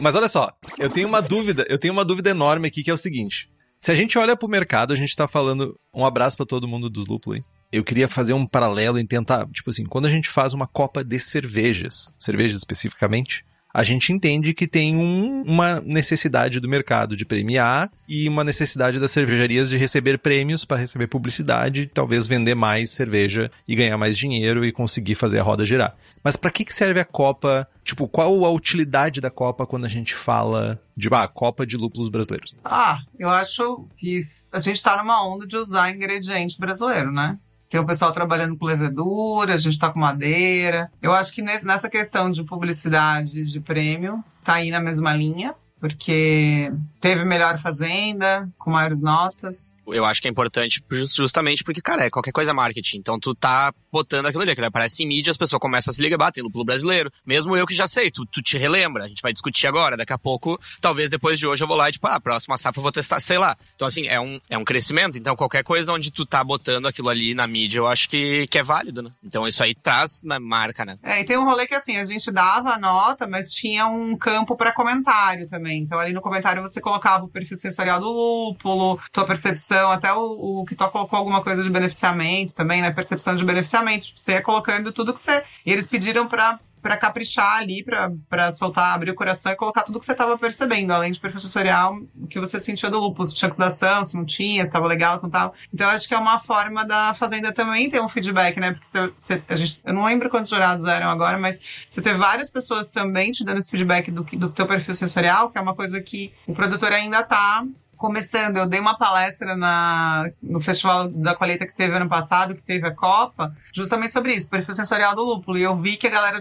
Mas 0.00 0.16
olha 0.16 0.28
só, 0.28 0.52
eu 0.78 0.90
tenho 0.90 1.06
uma 1.06 1.22
dúvida, 1.22 1.64
eu 1.68 1.78
tenho 1.78 1.92
uma 1.92 2.04
dúvida 2.04 2.30
enorme 2.30 2.66
aqui 2.66 2.82
que 2.82 2.90
é 2.90 2.94
o 2.94 2.98
seguinte. 2.98 3.48
Se 3.78 3.92
a 3.92 3.94
gente 3.94 4.18
olha 4.18 4.36
pro 4.36 4.48
mercado, 4.48 4.92
a 4.92 4.96
gente 4.96 5.14
tá 5.14 5.28
falando. 5.28 5.78
Um 5.94 6.04
abraço 6.04 6.36
para 6.36 6.46
todo 6.46 6.66
mundo 6.66 6.90
dos 6.90 7.06
hein? 7.34 7.44
Eu 7.70 7.84
queria 7.84 8.08
fazer 8.08 8.32
um 8.32 8.46
paralelo 8.46 8.98
e 8.98 9.06
tentar, 9.06 9.46
tipo 9.50 9.70
assim, 9.70 9.84
quando 9.84 10.06
a 10.06 10.10
gente 10.10 10.28
faz 10.28 10.54
uma 10.54 10.66
copa 10.66 11.04
de 11.04 11.18
cervejas, 11.20 12.12
cervejas 12.18 12.58
especificamente, 12.58 13.44
a 13.78 13.84
gente 13.84 14.12
entende 14.12 14.52
que 14.52 14.66
tem 14.66 14.96
um, 14.96 15.42
uma 15.42 15.80
necessidade 15.82 16.58
do 16.58 16.68
mercado 16.68 17.16
de 17.16 17.24
premiar 17.24 17.88
e 18.08 18.28
uma 18.28 18.42
necessidade 18.42 18.98
das 18.98 19.12
cervejarias 19.12 19.70
de 19.70 19.76
receber 19.76 20.18
prêmios 20.18 20.64
para 20.64 20.78
receber 20.78 21.06
publicidade, 21.06 21.88
talvez 21.94 22.26
vender 22.26 22.56
mais 22.56 22.90
cerveja 22.90 23.48
e 23.68 23.76
ganhar 23.76 23.96
mais 23.96 24.18
dinheiro 24.18 24.64
e 24.64 24.72
conseguir 24.72 25.14
fazer 25.14 25.38
a 25.38 25.44
roda 25.44 25.64
girar. 25.64 25.94
Mas 26.24 26.34
para 26.34 26.50
que, 26.50 26.64
que 26.64 26.74
serve 26.74 26.98
a 26.98 27.04
Copa? 27.04 27.68
Tipo, 27.84 28.08
qual 28.08 28.44
a 28.44 28.50
utilidade 28.50 29.20
da 29.20 29.30
Copa 29.30 29.64
quando 29.64 29.84
a 29.84 29.88
gente 29.88 30.12
fala 30.12 30.82
de 30.96 31.08
ah, 31.12 31.28
Copa 31.28 31.64
de 31.64 31.76
lúpulos 31.76 32.08
brasileiros? 32.08 32.56
Ah, 32.64 32.98
eu 33.16 33.30
acho 33.30 33.86
que 33.96 34.18
a 34.50 34.58
gente 34.58 34.82
tá 34.82 34.96
numa 34.96 35.24
onda 35.24 35.46
de 35.46 35.56
usar 35.56 35.94
ingrediente 35.94 36.58
brasileiro, 36.58 37.12
né? 37.12 37.38
Tem 37.68 37.78
o 37.78 37.86
pessoal 37.86 38.12
trabalhando 38.12 38.56
com 38.56 38.64
levedura, 38.64 39.54
a 39.54 39.56
gente 39.56 39.72
está 39.72 39.90
com 39.90 39.98
madeira. 39.98 40.90
Eu 41.02 41.12
acho 41.12 41.32
que 41.32 41.42
nessa 41.42 41.88
questão 41.88 42.30
de 42.30 42.42
publicidade 42.42 43.44
de 43.44 43.60
prêmio, 43.60 44.24
tá 44.42 44.54
aí 44.54 44.70
na 44.70 44.80
mesma 44.80 45.14
linha 45.14 45.54
porque 45.80 46.72
teve 47.00 47.24
melhor 47.24 47.58
fazenda, 47.58 48.48
com 48.58 48.70
maiores 48.70 49.00
notas. 49.00 49.76
Eu 49.86 50.04
acho 50.04 50.20
que 50.20 50.28
é 50.28 50.30
importante 50.30 50.82
justamente 50.90 51.62
porque, 51.62 51.80
cara, 51.80 52.04
é 52.04 52.10
qualquer 52.10 52.32
coisa 52.32 52.52
marketing. 52.52 52.98
Então 52.98 53.18
tu 53.18 53.34
tá 53.34 53.72
botando 53.92 54.26
aquilo 54.26 54.42
ali, 54.42 54.54
que 54.54 54.64
aparece 54.64 55.02
em 55.02 55.06
mídia, 55.06 55.30
as 55.30 55.36
pessoas 55.36 55.60
começam 55.60 55.90
a 55.90 55.94
se 55.94 56.02
ligar, 56.02 56.32
tem 56.32 56.42
lúpulo 56.42 56.64
brasileiro. 56.64 57.10
Mesmo 57.24 57.56
eu 57.56 57.66
que 57.66 57.74
já 57.74 57.86
sei, 57.86 58.10
tu, 58.10 58.26
tu 58.26 58.42
te 58.42 58.58
relembra, 58.58 59.04
a 59.04 59.08
gente 59.08 59.22
vai 59.22 59.32
discutir 59.32 59.66
agora. 59.66 59.96
Daqui 59.96 60.12
a 60.12 60.18
pouco, 60.18 60.60
talvez 60.80 61.10
depois 61.10 61.38
de 61.38 61.46
hoje 61.46 61.62
eu 61.62 61.68
vou 61.68 61.76
lá 61.76 61.88
e 61.88 61.92
tipo, 61.92 62.06
ah, 62.06 62.16
a 62.16 62.20
próxima 62.20 62.58
safra 62.58 62.80
eu 62.80 62.82
vou 62.82 62.92
testar, 62.92 63.20
sei 63.20 63.38
lá. 63.38 63.56
Então 63.74 63.86
assim, 63.86 64.06
é 64.08 64.20
um, 64.20 64.38
é 64.50 64.58
um 64.58 64.64
crescimento. 64.64 65.16
Então 65.16 65.36
qualquer 65.36 65.62
coisa 65.62 65.92
onde 65.92 66.10
tu 66.10 66.26
tá 66.26 66.42
botando 66.42 66.86
aquilo 66.86 67.08
ali 67.08 67.34
na 67.34 67.46
mídia, 67.46 67.78
eu 67.78 67.86
acho 67.86 68.08
que, 68.08 68.46
que 68.48 68.58
é 68.58 68.62
válido, 68.62 69.02
né? 69.02 69.10
Então 69.22 69.46
isso 69.46 69.62
aí 69.62 69.74
traz 69.74 70.22
na 70.24 70.40
marca, 70.40 70.84
né? 70.84 70.98
É, 71.02 71.20
e 71.20 71.24
tem 71.24 71.36
um 71.36 71.44
rolê 71.44 71.66
que 71.66 71.74
assim, 71.74 71.96
a 71.96 72.04
gente 72.04 72.30
dava 72.32 72.70
a 72.70 72.78
nota, 72.78 73.26
mas 73.26 73.52
tinha 73.52 73.86
um 73.86 74.16
campo 74.16 74.56
para 74.56 74.72
comentário 74.72 75.46
também 75.46 75.67
também. 75.68 75.82
Então, 75.82 75.98
ali 75.98 76.12
no 76.12 76.22
comentário 76.22 76.62
você 76.62 76.80
colocava 76.80 77.24
o 77.24 77.28
perfil 77.28 77.56
sensorial 77.56 78.00
do 78.00 78.10
lúpulo, 78.10 78.98
tua 79.12 79.26
percepção, 79.26 79.90
até 79.90 80.12
o, 80.12 80.64
que 80.66 80.74
tu 80.74 80.88
colocou 80.88 81.18
alguma 81.18 81.42
coisa 81.42 81.62
de 81.62 81.70
beneficiamento 81.70 82.54
também, 82.54 82.80
né? 82.80 82.90
Percepção 82.90 83.34
de 83.34 83.44
beneficiamento. 83.44 84.06
Tipo, 84.06 84.20
você 84.20 84.32
ia 84.32 84.42
colocando 84.42 84.90
tudo 84.90 85.12
que 85.12 85.20
você. 85.20 85.42
E 85.64 85.72
eles 85.72 85.86
pediram 85.86 86.26
para 86.26 86.58
para 86.88 86.96
caprichar 86.96 87.58
ali, 87.58 87.84
para 87.84 88.50
soltar, 88.50 88.94
abrir 88.94 89.10
o 89.10 89.14
coração 89.14 89.52
e 89.52 89.56
colocar 89.56 89.82
tudo 89.82 90.00
que 90.00 90.06
você 90.06 90.12
estava 90.12 90.38
percebendo, 90.38 90.90
além 90.90 91.12
de 91.12 91.20
perfil 91.20 91.38
sensorial, 91.38 92.00
o 92.18 92.26
que 92.26 92.40
você 92.40 92.58
sentia 92.58 92.88
do 92.88 92.98
lúpulo, 92.98 93.28
se 93.28 93.34
tinha 93.34 93.46
oxidação, 93.46 94.02
se 94.02 94.16
não 94.16 94.24
tinha, 94.24 94.62
se 94.62 94.70
estava 94.70 94.86
legal, 94.86 95.14
se 95.18 95.24
não 95.24 95.28
estava. 95.28 95.52
Então, 95.72 95.90
acho 95.90 96.08
que 96.08 96.14
é 96.14 96.18
uma 96.18 96.38
forma 96.38 96.86
da 96.86 97.12
Fazenda 97.12 97.52
também 97.52 97.90
ter 97.90 98.00
um 98.00 98.08
feedback, 98.08 98.58
né? 98.58 98.72
Porque 98.72 98.86
você, 98.86 99.12
você, 99.14 99.42
a 99.46 99.56
gente, 99.56 99.82
eu 99.84 99.92
não 99.92 100.04
lembro 100.04 100.30
quantos 100.30 100.50
jurados 100.50 100.86
eram 100.86 101.10
agora, 101.10 101.38
mas 101.38 101.62
você 101.90 102.00
ter 102.00 102.14
várias 102.14 102.50
pessoas 102.50 102.88
também 102.88 103.32
te 103.32 103.44
dando 103.44 103.58
esse 103.58 103.70
feedback 103.70 104.10
do, 104.10 104.22
do 104.22 104.48
teu 104.48 104.66
perfil 104.66 104.94
sensorial, 104.94 105.50
que 105.50 105.58
é 105.58 105.60
uma 105.60 105.74
coisa 105.74 106.00
que 106.00 106.32
o 106.46 106.54
produtor 106.54 106.90
ainda 106.90 107.20
está 107.20 107.66
começando, 107.98 108.56
eu 108.56 108.66
dei 108.66 108.80
uma 108.80 108.96
palestra 108.96 109.56
na, 109.56 110.30
no 110.42 110.60
Festival 110.60 111.08
da 111.08 111.34
Colheita 111.34 111.66
que 111.66 111.74
teve 111.74 111.94
ano 111.94 112.08
passado, 112.08 112.54
que 112.54 112.62
teve 112.62 112.86
a 112.86 112.94
Copa, 112.94 113.54
justamente 113.74 114.12
sobre 114.12 114.32
isso, 114.32 114.48
perfil 114.48 114.72
sensorial 114.72 115.14
do 115.14 115.22
lúpulo. 115.22 115.58
E 115.58 115.62
eu 115.62 115.76
vi 115.76 115.96
que 115.96 116.06
a 116.06 116.10
galera, 116.10 116.38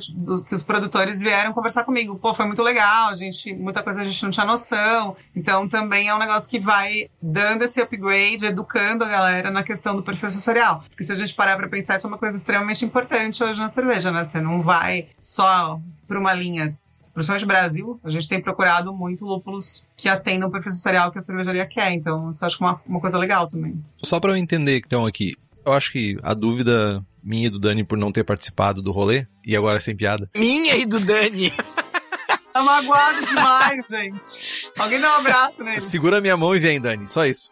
que 0.47 0.55
os 0.55 0.63
produtores 0.63 1.19
vieram 1.19 1.51
conversar 1.51 1.83
comigo. 1.83 2.17
Pô, 2.17 2.33
foi 2.33 2.45
muito 2.45 2.61
legal, 2.61 3.09
a 3.09 3.15
gente, 3.15 3.53
muita 3.53 3.83
coisa 3.83 4.01
a 4.01 4.05
gente 4.05 4.23
não 4.23 4.29
tinha 4.29 4.45
noção. 4.45 5.17
Então 5.35 5.67
também 5.67 6.07
é 6.07 6.15
um 6.15 6.19
negócio 6.19 6.49
que 6.49 6.59
vai 6.59 7.09
dando 7.21 7.63
esse 7.63 7.81
upgrade, 7.81 8.45
educando 8.45 9.03
a 9.03 9.09
galera 9.09 9.51
na 9.51 9.63
questão 9.63 9.95
do 9.95 10.03
perfil 10.03 10.29
sensorial. 10.29 10.83
Porque 10.87 11.03
se 11.03 11.11
a 11.11 11.15
gente 11.15 11.33
parar 11.33 11.57
pra 11.57 11.67
pensar, 11.67 11.97
isso 11.97 12.05
é 12.05 12.09
uma 12.09 12.17
coisa 12.17 12.37
extremamente 12.37 12.85
importante 12.85 13.43
hoje 13.43 13.59
na 13.59 13.67
cerveja, 13.67 14.11
né? 14.11 14.23
Você 14.23 14.39
não 14.39 14.61
vai 14.61 15.07
só 15.17 15.79
para 16.07 16.19
uma 16.19 16.33
linha 16.33 16.65
principalmente 17.17 17.41
no 17.41 17.47
Brasil, 17.47 17.99
a 18.03 18.11
gente 18.11 18.27
tem 18.27 18.39
procurado 18.39 18.93
muito 18.93 19.25
lúpulos 19.25 19.87
que 19.97 20.07
atendam 20.07 20.49
o 20.49 20.51
perfil 20.51 20.71
sensorial 20.71 21.11
que 21.11 21.17
a 21.17 21.21
cervejaria 21.21 21.65
quer. 21.65 21.91
Então, 21.91 22.29
isso 22.29 22.45
acho 22.45 22.55
que 22.55 22.63
é 22.63 22.67
uma, 22.67 22.81
uma 22.85 22.99
coisa 22.99 23.17
legal 23.17 23.47
também. 23.47 23.83
Só 24.03 24.19
para 24.19 24.33
eu 24.33 24.35
entender, 24.35 24.77
então, 24.85 25.03
aqui, 25.03 25.33
eu 25.65 25.73
acho 25.73 25.91
que 25.91 26.15
a 26.21 26.35
dúvida 26.35 27.03
minha 27.23 27.47
e 27.47 27.49
do 27.49 27.57
Dani 27.57 27.83
por 27.83 27.97
não 27.97 28.11
ter 28.11 28.23
participado 28.23 28.83
do 28.83 28.91
rolê, 28.91 29.25
e 29.43 29.57
agora 29.57 29.79
sem 29.79 29.95
piada. 29.95 30.29
Minha 30.37 30.75
e 30.75 30.85
do 30.85 30.99
Dani! 30.99 31.51
Tá 32.53 32.63
magoado 32.63 33.23
demais, 33.23 33.87
gente. 33.87 34.71
Alguém 34.79 34.99
dá 34.99 35.15
um 35.15 35.19
abraço 35.19 35.63
nele. 35.63 35.79
Segura 35.79 36.19
minha 36.19 36.35
mão 36.35 36.55
e 36.55 36.59
vem, 36.59 36.81
Dani. 36.81 37.07
Só 37.07 37.23
isso 37.23 37.51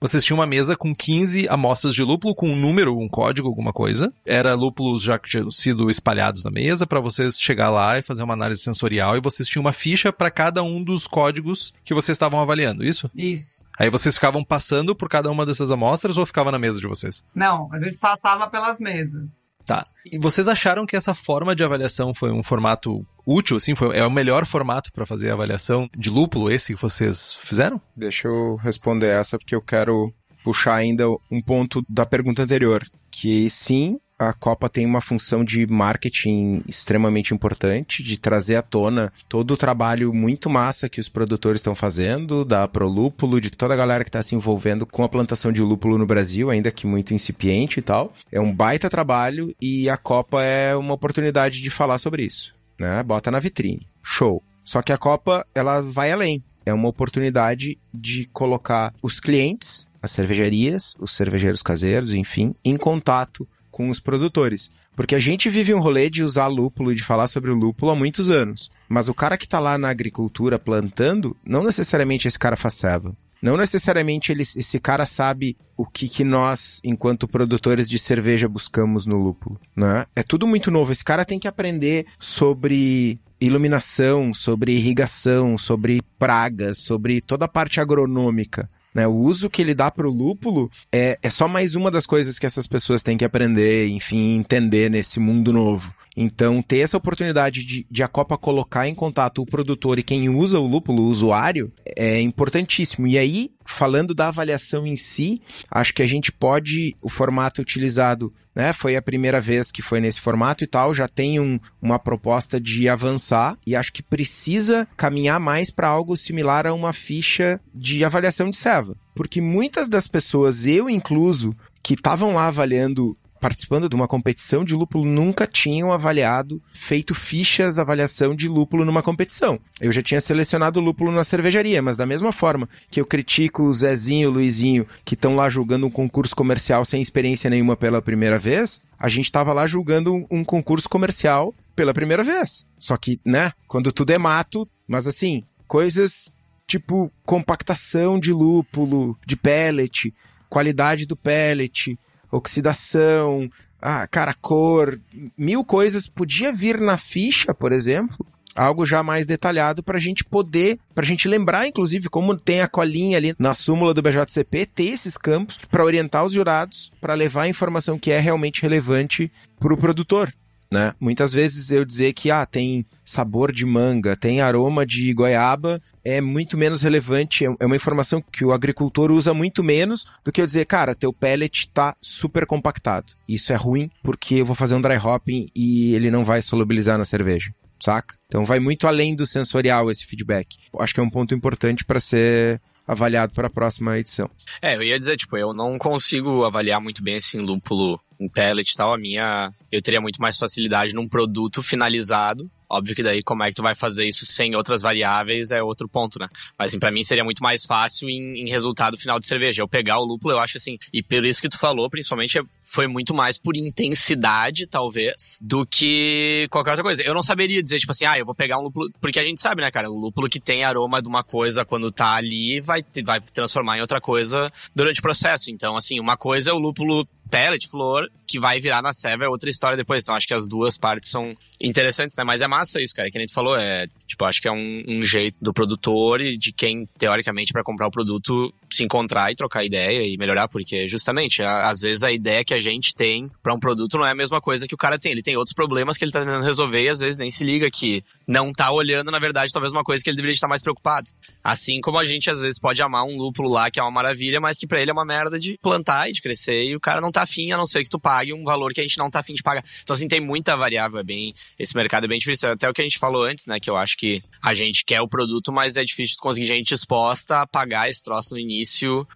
vocês 0.00 0.24
tinham 0.24 0.38
uma 0.38 0.46
mesa 0.46 0.76
com 0.76 0.94
15 0.94 1.48
amostras 1.48 1.94
de 1.94 2.02
lúpulo, 2.02 2.34
com 2.34 2.48
um 2.48 2.56
número, 2.56 2.98
um 2.98 3.08
código, 3.08 3.48
alguma 3.48 3.72
coisa. 3.72 4.12
Era 4.24 4.54
lúpulos 4.54 5.02
já 5.02 5.18
que 5.18 5.28
tinham 5.28 5.50
sido 5.50 5.90
espalhados 5.90 6.44
na 6.44 6.50
mesa 6.50 6.86
para 6.86 7.00
vocês 7.00 7.40
chegar 7.40 7.70
lá 7.70 7.98
e 7.98 8.02
fazer 8.02 8.22
uma 8.22 8.34
análise 8.34 8.62
sensorial 8.62 9.16
e 9.16 9.20
vocês 9.20 9.48
tinham 9.48 9.62
uma 9.62 9.72
ficha 9.72 10.12
para 10.12 10.30
cada 10.30 10.62
um 10.62 10.82
dos 10.82 11.06
códigos 11.06 11.74
que 11.84 11.94
vocês 11.94 12.14
estavam 12.14 12.40
avaliando, 12.40 12.84
isso? 12.84 13.10
Isso. 13.14 13.64
Aí 13.78 13.90
vocês 13.90 14.14
ficavam 14.14 14.42
passando 14.42 14.94
por 14.94 15.08
cada 15.08 15.30
uma 15.30 15.44
dessas 15.44 15.70
amostras 15.70 16.16
ou 16.16 16.24
ficava 16.24 16.50
na 16.50 16.58
mesa 16.58 16.80
de 16.80 16.86
vocês? 16.86 17.22
Não, 17.34 17.68
a 17.72 17.78
gente 17.78 17.98
passava 17.98 18.48
pelas 18.48 18.80
mesas. 18.80 19.54
Tá. 19.66 19.86
E 20.10 20.18
vocês 20.18 20.48
acharam 20.48 20.86
que 20.86 20.96
essa 20.96 21.14
forma 21.14 21.54
de 21.54 21.62
avaliação 21.64 22.14
foi 22.14 22.32
um 22.32 22.42
formato 22.42 23.06
útil, 23.26 23.56
assim? 23.56 23.74
Foi, 23.74 23.96
é 23.96 24.06
o 24.06 24.10
melhor 24.10 24.46
formato 24.46 24.92
para 24.92 25.04
fazer 25.04 25.30
a 25.30 25.34
avaliação 25.34 25.88
de 25.96 26.08
lúpulo, 26.08 26.50
esse 26.50 26.74
que 26.74 26.80
vocês 26.80 27.36
fizeram? 27.42 27.80
Deixa 27.94 28.28
eu 28.28 28.56
responder 28.56 29.08
essa, 29.08 29.38
porque 29.38 29.54
eu 29.54 29.62
quero 29.62 30.12
puxar 30.44 30.76
ainda 30.76 31.04
um 31.30 31.42
ponto 31.44 31.84
da 31.88 32.06
pergunta 32.06 32.42
anterior. 32.42 32.84
Que 33.10 33.50
sim, 33.50 33.98
a 34.18 34.32
Copa 34.32 34.68
tem 34.68 34.86
uma 34.86 35.00
função 35.00 35.44
de 35.44 35.66
marketing 35.66 36.62
extremamente 36.66 37.34
importante, 37.34 38.02
de 38.02 38.18
trazer 38.18 38.56
à 38.56 38.62
tona 38.62 39.12
todo 39.28 39.52
o 39.52 39.56
trabalho 39.56 40.12
muito 40.12 40.48
massa 40.48 40.88
que 40.88 41.00
os 41.00 41.08
produtores 41.08 41.60
estão 41.60 41.74
fazendo, 41.74 42.44
da 42.44 42.66
Prolúpulo, 42.66 43.40
de 43.40 43.50
toda 43.50 43.74
a 43.74 43.76
galera 43.76 44.04
que 44.04 44.08
está 44.08 44.22
se 44.22 44.34
envolvendo 44.34 44.86
com 44.86 45.04
a 45.04 45.08
plantação 45.08 45.52
de 45.52 45.62
lúpulo 45.62 45.98
no 45.98 46.06
Brasil, 46.06 46.50
ainda 46.50 46.70
que 46.70 46.86
muito 46.86 47.12
incipiente 47.12 47.78
e 47.78 47.82
tal. 47.82 48.12
É 48.32 48.40
um 48.40 48.52
baita 48.52 48.88
trabalho 48.88 49.54
e 49.60 49.88
a 49.88 49.96
Copa 49.96 50.42
é 50.42 50.74
uma 50.74 50.94
oportunidade 50.94 51.60
de 51.60 51.70
falar 51.70 51.98
sobre 51.98 52.24
isso, 52.24 52.54
né? 52.78 53.02
Bota 53.02 53.30
na 53.30 53.38
vitrine. 53.38 53.86
Show. 54.02 54.42
Só 54.64 54.82
que 54.82 54.92
a 54.92 54.98
Copa, 54.98 55.46
ela 55.54 55.80
vai 55.80 56.10
além. 56.10 56.42
É 56.64 56.72
uma 56.72 56.88
oportunidade 56.88 57.78
de 57.94 58.28
colocar 58.32 58.92
os 59.00 59.20
clientes, 59.20 59.86
as 60.02 60.10
cervejarias, 60.10 60.96
os 60.98 61.14
cervejeiros 61.14 61.62
caseiros, 61.62 62.12
enfim, 62.12 62.54
em 62.64 62.76
contato 62.76 63.46
com 63.76 63.90
os 63.90 64.00
produtores. 64.00 64.70
Porque 64.96 65.14
a 65.14 65.18
gente 65.18 65.50
vive 65.50 65.74
um 65.74 65.80
rolê 65.80 66.08
de 66.08 66.22
usar 66.22 66.46
lúpulo 66.46 66.90
e 66.90 66.94
de 66.94 67.02
falar 67.02 67.26
sobre 67.26 67.50
o 67.50 67.54
lúpulo 67.54 67.92
há 67.92 67.94
muitos 67.94 68.30
anos. 68.30 68.70
Mas 68.88 69.06
o 69.06 69.12
cara 69.12 69.36
que 69.36 69.44
está 69.44 69.60
lá 69.60 69.76
na 69.76 69.90
agricultura 69.90 70.58
plantando, 70.58 71.36
não 71.44 71.62
necessariamente 71.62 72.26
esse 72.26 72.38
cara 72.38 72.56
faz 72.56 72.72
ceva. 72.72 73.14
Não 73.42 73.54
necessariamente 73.54 74.32
ele, 74.32 74.40
esse 74.40 74.80
cara 74.80 75.04
sabe 75.04 75.58
o 75.76 75.84
que, 75.84 76.08
que 76.08 76.24
nós, 76.24 76.80
enquanto 76.82 77.28
produtores 77.28 77.86
de 77.86 77.98
cerveja, 77.98 78.48
buscamos 78.48 79.04
no 79.04 79.18
lúpulo. 79.18 79.60
Né? 79.76 80.06
É 80.16 80.22
tudo 80.22 80.46
muito 80.46 80.70
novo. 80.70 80.90
Esse 80.90 81.04
cara 81.04 81.26
tem 81.26 81.38
que 81.38 81.46
aprender 81.46 82.06
sobre 82.18 83.20
iluminação, 83.38 84.32
sobre 84.32 84.72
irrigação, 84.72 85.58
sobre 85.58 86.00
pragas, 86.18 86.78
sobre 86.78 87.20
toda 87.20 87.44
a 87.44 87.48
parte 87.48 87.78
agronômica. 87.78 88.70
Né? 88.96 89.06
O 89.06 89.12
uso 89.12 89.50
que 89.50 89.60
ele 89.60 89.74
dá 89.74 89.90
para 89.90 90.08
o 90.08 90.10
lúpulo 90.10 90.70
é, 90.90 91.18
é 91.22 91.28
só 91.28 91.46
mais 91.46 91.74
uma 91.74 91.90
das 91.90 92.06
coisas 92.06 92.38
que 92.38 92.46
essas 92.46 92.66
pessoas 92.66 93.02
têm 93.02 93.18
que 93.18 93.26
aprender, 93.26 93.88
enfim, 93.88 94.36
entender 94.36 94.90
nesse 94.90 95.20
mundo 95.20 95.52
novo. 95.52 95.92
Então, 96.16 96.62
ter 96.62 96.78
essa 96.78 96.96
oportunidade 96.96 97.62
de, 97.62 97.86
de, 97.90 98.02
a 98.02 98.08
Copa 98.08 98.38
colocar 98.38 98.88
em 98.88 98.94
contato 98.94 99.42
o 99.42 99.46
produtor 99.46 99.98
e 99.98 100.02
quem 100.02 100.30
usa 100.30 100.58
o 100.58 100.66
lúpulo, 100.66 101.02
o 101.02 101.08
usuário, 101.08 101.70
é 101.94 102.18
importantíssimo. 102.22 103.06
E 103.06 103.18
aí, 103.18 103.50
falando 103.66 104.14
da 104.14 104.28
avaliação 104.28 104.86
em 104.86 104.96
si, 104.96 105.42
acho 105.70 105.92
que 105.92 106.02
a 106.02 106.06
gente 106.06 106.32
pode, 106.32 106.94
o 107.02 107.08
formato 107.08 107.60
utilizado, 107.60 108.32
né? 108.54 108.72
Foi 108.72 108.96
a 108.96 109.02
primeira 109.02 109.40
vez 109.40 109.70
que 109.70 109.82
foi 109.82 110.00
nesse 110.00 110.20
formato 110.20 110.64
e 110.64 110.66
tal, 110.66 110.94
já 110.94 111.06
tem 111.06 111.38
um, 111.38 111.60
uma 111.80 111.98
proposta 111.98 112.60
de 112.60 112.88
avançar 112.88 113.58
e 113.66 113.76
acho 113.76 113.92
que 113.92 114.02
precisa 114.02 114.88
caminhar 114.96 115.38
mais 115.38 115.70
para 115.70 115.88
algo 115.88 116.16
similar 116.16 116.66
a 116.66 116.72
uma 116.72 116.92
ficha 116.92 117.60
de 117.74 118.04
avaliação 118.04 118.48
de 118.48 118.56
serva. 118.56 118.96
Porque 119.14 119.40
muitas 119.40 119.88
das 119.88 120.06
pessoas, 120.06 120.66
eu 120.66 120.88
incluso, 120.88 121.54
que 121.82 121.94
estavam 121.94 122.34
lá 122.34 122.48
avaliando 122.48 123.16
participando 123.40 123.88
de 123.88 123.94
uma 123.94 124.08
competição 124.08 124.64
de 124.64 124.74
lúpulo 124.74 125.04
nunca 125.04 125.46
tinham 125.46 125.92
avaliado, 125.92 126.62
feito 126.72 127.14
fichas 127.14 127.78
avaliação 127.78 128.34
de 128.34 128.48
lúpulo 128.48 128.84
numa 128.84 129.02
competição. 129.02 129.58
Eu 129.80 129.92
já 129.92 130.02
tinha 130.02 130.20
selecionado 130.20 130.80
lúpulo 130.80 131.12
na 131.12 131.24
cervejaria, 131.24 131.80
mas 131.82 131.96
da 131.96 132.06
mesma 132.06 132.32
forma 132.32 132.68
que 132.90 133.00
eu 133.00 133.06
critico 133.06 133.62
o 133.62 133.72
Zezinho 133.72 134.28
o 134.28 134.32
Luizinho 134.32 134.86
que 135.04 135.14
estão 135.14 135.34
lá 135.34 135.48
julgando 135.48 135.86
um 135.86 135.90
concurso 135.90 136.34
comercial 136.34 136.84
sem 136.84 137.00
experiência 137.00 137.50
nenhuma 137.50 137.76
pela 137.76 138.02
primeira 138.02 138.38
vez, 138.38 138.80
a 138.98 139.08
gente 139.08 139.26
estava 139.26 139.52
lá 139.52 139.66
julgando 139.66 140.14
um, 140.14 140.26
um 140.30 140.44
concurso 140.44 140.88
comercial 140.88 141.54
pela 141.74 141.92
primeira 141.92 142.24
vez. 142.24 142.66
Só 142.78 142.96
que, 142.96 143.20
né, 143.24 143.52
quando 143.68 143.92
tudo 143.92 144.10
é 144.12 144.18
mato, 144.18 144.68
mas 144.88 145.06
assim, 145.06 145.44
coisas 145.66 146.34
tipo 146.66 147.12
compactação 147.24 148.18
de 148.18 148.32
lúpulo, 148.32 149.16
de 149.24 149.36
pellet, 149.36 150.12
qualidade 150.48 151.06
do 151.06 151.16
pellet, 151.16 151.98
oxidação, 152.30 153.50
ah, 153.80 154.06
cara, 154.06 154.34
cor, 154.34 154.98
mil 155.36 155.64
coisas 155.64 156.08
podia 156.08 156.52
vir 156.52 156.80
na 156.80 156.96
ficha, 156.96 157.54
por 157.54 157.72
exemplo, 157.72 158.26
algo 158.54 158.86
já 158.86 159.02
mais 159.02 159.26
detalhado 159.26 159.82
para 159.82 159.98
a 159.98 160.00
gente 160.00 160.24
poder, 160.24 160.78
para 160.94 161.04
a 161.04 161.06
gente 161.06 161.28
lembrar, 161.28 161.66
inclusive, 161.66 162.08
como 162.08 162.36
tem 162.36 162.62
a 162.62 162.68
colinha 162.68 163.18
ali 163.18 163.34
na 163.38 163.52
súmula 163.52 163.92
do 163.92 164.02
BJCP, 164.02 164.66
ter 164.66 164.86
esses 164.86 165.16
campos 165.16 165.58
para 165.70 165.84
orientar 165.84 166.24
os 166.24 166.32
jurados, 166.32 166.90
para 167.00 167.14
levar 167.14 167.42
a 167.42 167.48
informação 167.48 167.98
que 167.98 168.10
é 168.10 168.18
realmente 168.18 168.62
relevante 168.62 169.30
para 169.60 169.74
o 169.74 169.76
produtor. 169.76 170.32
Né? 170.70 170.92
Muitas 170.98 171.32
vezes 171.32 171.70
eu 171.70 171.84
dizer 171.84 172.12
que 172.12 172.30
ah, 172.30 172.44
tem 172.44 172.84
sabor 173.04 173.52
de 173.52 173.64
manga, 173.64 174.16
tem 174.16 174.40
aroma 174.40 174.84
de 174.84 175.12
goiaba, 175.12 175.80
é 176.04 176.20
muito 176.20 176.58
menos 176.58 176.82
relevante, 176.82 177.46
é, 177.46 177.54
é 177.60 177.66
uma 177.66 177.76
informação 177.76 178.20
que 178.20 178.44
o 178.44 178.52
agricultor 178.52 179.12
usa 179.12 179.32
muito 179.32 179.62
menos 179.62 180.06
do 180.24 180.32
que 180.32 180.40
eu 180.40 180.46
dizer, 180.46 180.64
cara, 180.64 180.94
teu 180.94 181.12
pellet 181.12 181.70
tá 181.72 181.94
super 182.00 182.46
compactado. 182.46 183.12
Isso 183.28 183.52
é 183.52 183.56
ruim 183.56 183.90
porque 184.02 184.36
eu 184.36 184.46
vou 184.46 184.56
fazer 184.56 184.74
um 184.74 184.80
dry 184.80 184.96
hopping 184.96 185.48
e 185.54 185.94
ele 185.94 186.10
não 186.10 186.24
vai 186.24 186.42
solubilizar 186.42 186.98
na 186.98 187.04
cerveja 187.04 187.52
saca? 187.78 188.16
Então 188.26 188.44
vai 188.44 188.58
muito 188.58 188.86
além 188.86 189.14
do 189.14 189.26
sensorial 189.26 189.90
esse 189.90 190.04
feedback. 190.04 190.56
Acho 190.78 190.94
que 190.94 191.00
é 191.00 191.02
um 191.02 191.10
ponto 191.10 191.34
importante 191.34 191.84
para 191.84 192.00
ser 192.00 192.60
avaliado 192.86 193.34
para 193.34 193.48
a 193.48 193.50
próxima 193.50 193.98
edição. 193.98 194.30
É, 194.62 194.76
eu 194.76 194.82
ia 194.82 194.98
dizer, 194.98 195.16
tipo, 195.16 195.36
eu 195.36 195.52
não 195.52 195.76
consigo 195.78 196.44
avaliar 196.44 196.80
muito 196.80 197.02
bem 197.02 197.16
assim 197.16 197.40
lúpulo 197.40 198.00
em 198.18 198.28
pellet 198.28 198.70
e 198.70 198.76
tal. 198.76 198.94
A 198.94 198.98
minha, 198.98 199.52
eu 199.70 199.82
teria 199.82 200.00
muito 200.00 200.20
mais 200.20 200.36
facilidade 200.38 200.94
num 200.94 201.08
produto 201.08 201.62
finalizado 201.62 202.50
Óbvio 202.68 202.96
que 202.96 203.02
daí 203.02 203.22
como 203.22 203.44
é 203.44 203.48
que 203.48 203.54
tu 203.54 203.62
vai 203.62 203.74
fazer 203.74 204.06
isso 204.06 204.26
sem 204.26 204.56
outras 204.56 204.82
variáveis 204.82 205.50
é 205.52 205.62
outro 205.62 205.88
ponto, 205.88 206.18
né? 206.18 206.28
Mas 206.58 206.68
assim, 206.68 206.78
pra 206.80 206.90
mim 206.90 207.04
seria 207.04 207.22
muito 207.22 207.42
mais 207.42 207.64
fácil 207.64 208.08
em, 208.08 208.40
em, 208.40 208.48
resultado 208.48 208.96
final 208.96 209.20
de 209.20 209.26
cerveja. 209.26 209.62
Eu 209.62 209.68
pegar 209.68 209.98
o 209.98 210.04
lúpulo, 210.04 210.34
eu 210.34 210.38
acho 210.38 210.56
assim, 210.56 210.76
e 210.92 211.02
pelo 211.02 211.26
isso 211.26 211.40
que 211.40 211.48
tu 211.48 211.58
falou, 211.58 211.88
principalmente 211.88 212.42
foi 212.64 212.88
muito 212.88 213.14
mais 213.14 213.38
por 213.38 213.56
intensidade, 213.56 214.66
talvez, 214.66 215.38
do 215.40 215.64
que 215.64 216.48
qualquer 216.50 216.70
outra 216.70 216.82
coisa. 216.82 217.02
Eu 217.02 217.14
não 217.14 217.22
saberia 217.22 217.62
dizer, 217.62 217.78
tipo 217.78 217.92
assim, 217.92 218.04
ah, 218.04 218.18
eu 218.18 218.26
vou 218.26 218.34
pegar 218.34 218.58
um 218.58 218.62
lúpulo. 218.62 218.90
Porque 219.00 219.20
a 219.20 219.24
gente 219.24 219.40
sabe, 219.40 219.62
né, 219.62 219.70
cara? 219.70 219.88
O 219.88 219.96
lúpulo 219.96 220.28
que 220.28 220.40
tem 220.40 220.64
aroma 220.64 221.00
de 221.00 221.08
uma 221.08 221.22
coisa 221.22 221.64
quando 221.64 221.92
tá 221.92 222.14
ali 222.16 222.60
vai, 222.60 222.82
vai 223.04 223.20
transformar 223.20 223.78
em 223.78 223.80
outra 223.80 224.00
coisa 224.00 224.52
durante 224.74 224.98
o 224.98 225.02
processo. 225.02 225.50
Então, 225.50 225.76
assim, 225.76 226.00
uma 226.00 226.16
coisa 226.16 226.50
é 226.50 226.52
o 226.52 226.58
lúpulo 226.58 227.06
pellet, 227.30 227.68
flor, 227.68 228.08
que 228.26 228.38
vai 228.38 228.60
virar 228.60 228.82
na 228.82 228.92
serva 228.92 229.24
é 229.24 229.28
outra 229.28 229.48
história 229.48 229.76
depois. 229.76 230.02
Então 230.02 230.14
acho 230.14 230.26
que 230.26 230.34
as 230.34 230.46
duas 230.46 230.76
partes 230.76 231.10
são 231.10 231.34
interessantes, 231.60 232.16
né? 232.16 232.24
Mas 232.24 232.42
é 232.42 232.46
massa 232.46 232.80
isso, 232.80 232.94
cara. 232.94 233.10
Que 233.10 233.18
a 233.18 233.20
gente 233.20 233.32
falou, 233.32 233.56
é, 233.56 233.86
tipo, 234.06 234.24
acho 234.24 234.40
que 234.40 234.48
é 234.48 234.52
um, 234.52 234.82
um 234.88 235.04
jeito 235.04 235.36
do 235.40 235.52
produtor 235.52 236.20
e 236.20 236.36
de 236.36 236.52
quem, 236.52 236.86
teoricamente, 236.98 237.52
para 237.52 237.62
comprar 237.62 237.86
o 237.86 237.90
produto, 237.90 238.52
se 238.70 238.84
encontrar 238.84 239.30
e 239.30 239.36
trocar 239.36 239.64
ideia 239.64 240.06
e 240.06 240.16
melhorar, 240.16 240.48
porque 240.48 240.88
justamente, 240.88 241.42
às 241.42 241.80
vezes 241.80 242.02
a 242.02 242.12
ideia 242.12 242.44
que 242.44 242.54
a 242.54 242.60
gente 242.60 242.94
tem 242.94 243.30
para 243.42 243.54
um 243.54 243.60
produto 243.60 243.96
não 243.98 244.06
é 244.06 244.10
a 244.10 244.14
mesma 244.14 244.40
coisa 244.40 244.66
que 244.66 244.74
o 244.74 244.78
cara 244.78 244.98
tem. 244.98 245.12
Ele 245.12 245.22
tem 245.22 245.36
outros 245.36 245.54
problemas 245.54 245.96
que 245.96 246.04
ele 246.04 246.12
tá 246.12 246.20
tentando 246.20 246.44
resolver 246.44 246.82
e 246.82 246.88
às 246.88 246.98
vezes 246.98 247.18
nem 247.18 247.30
se 247.30 247.44
liga 247.44 247.70
que 247.70 248.02
não 248.26 248.52
tá 248.52 248.70
olhando, 248.70 249.10
na 249.10 249.18
verdade, 249.18 249.52
talvez 249.52 249.72
uma 249.72 249.84
coisa 249.84 250.02
que 250.02 250.10
ele 250.10 250.16
deveria 250.16 250.34
estar 250.34 250.48
mais 250.48 250.62
preocupado. 250.62 251.10
Assim 251.42 251.80
como 251.80 251.98
a 251.98 252.04
gente 252.04 252.28
às 252.28 252.40
vezes 252.40 252.58
pode 252.58 252.82
amar 252.82 253.04
um 253.04 253.16
lúpulo 253.16 253.48
lá 253.48 253.70
que 253.70 253.78
é 253.78 253.82
uma 253.82 253.90
maravilha, 253.90 254.40
mas 254.40 254.58
que 254.58 254.66
para 254.66 254.80
ele 254.80 254.90
é 254.90 254.92
uma 254.92 255.04
merda 255.04 255.38
de 255.38 255.58
plantar 255.62 256.08
e 256.08 256.12
de 256.12 256.20
crescer 256.20 256.64
e 256.64 256.74
o 256.74 256.80
cara 256.80 257.00
não 257.00 257.12
tá 257.12 257.22
afim, 257.22 257.52
a 257.52 257.56
não 257.56 257.66
ser 257.66 257.82
que 257.84 257.90
tu 257.90 258.00
pague 258.00 258.32
um 258.32 258.44
valor 258.44 258.72
que 258.72 258.80
a 258.80 258.84
gente 258.84 258.98
não 258.98 259.10
tá 259.10 259.20
afim 259.20 259.34
de 259.34 259.42
pagar. 259.42 259.64
Então 259.82 259.94
assim, 259.94 260.08
tem 260.08 260.20
muita 260.20 260.56
variável, 260.56 260.98
é 260.98 261.04
bem, 261.04 261.32
esse 261.58 261.76
mercado 261.76 262.04
é 262.04 262.08
bem 262.08 262.18
difícil. 262.18 262.50
Até 262.50 262.68
o 262.68 262.72
que 262.72 262.80
a 262.80 262.84
gente 262.84 262.98
falou 262.98 263.24
antes, 263.24 263.46
né, 263.46 263.60
que 263.60 263.70
eu 263.70 263.76
acho 263.76 263.96
que 263.96 264.22
a 264.42 264.54
gente 264.54 264.84
quer 264.84 265.00
o 265.00 265.08
produto, 265.08 265.52
mas 265.52 265.76
é 265.76 265.84
difícil 265.84 266.16
conseguir 266.20 266.46
gente 266.46 266.68
disposta 266.68 267.40
a 267.40 267.46
pagar 267.46 267.88
esse 267.88 268.02
troço 268.02 268.34
no 268.34 268.38
início 268.38 268.55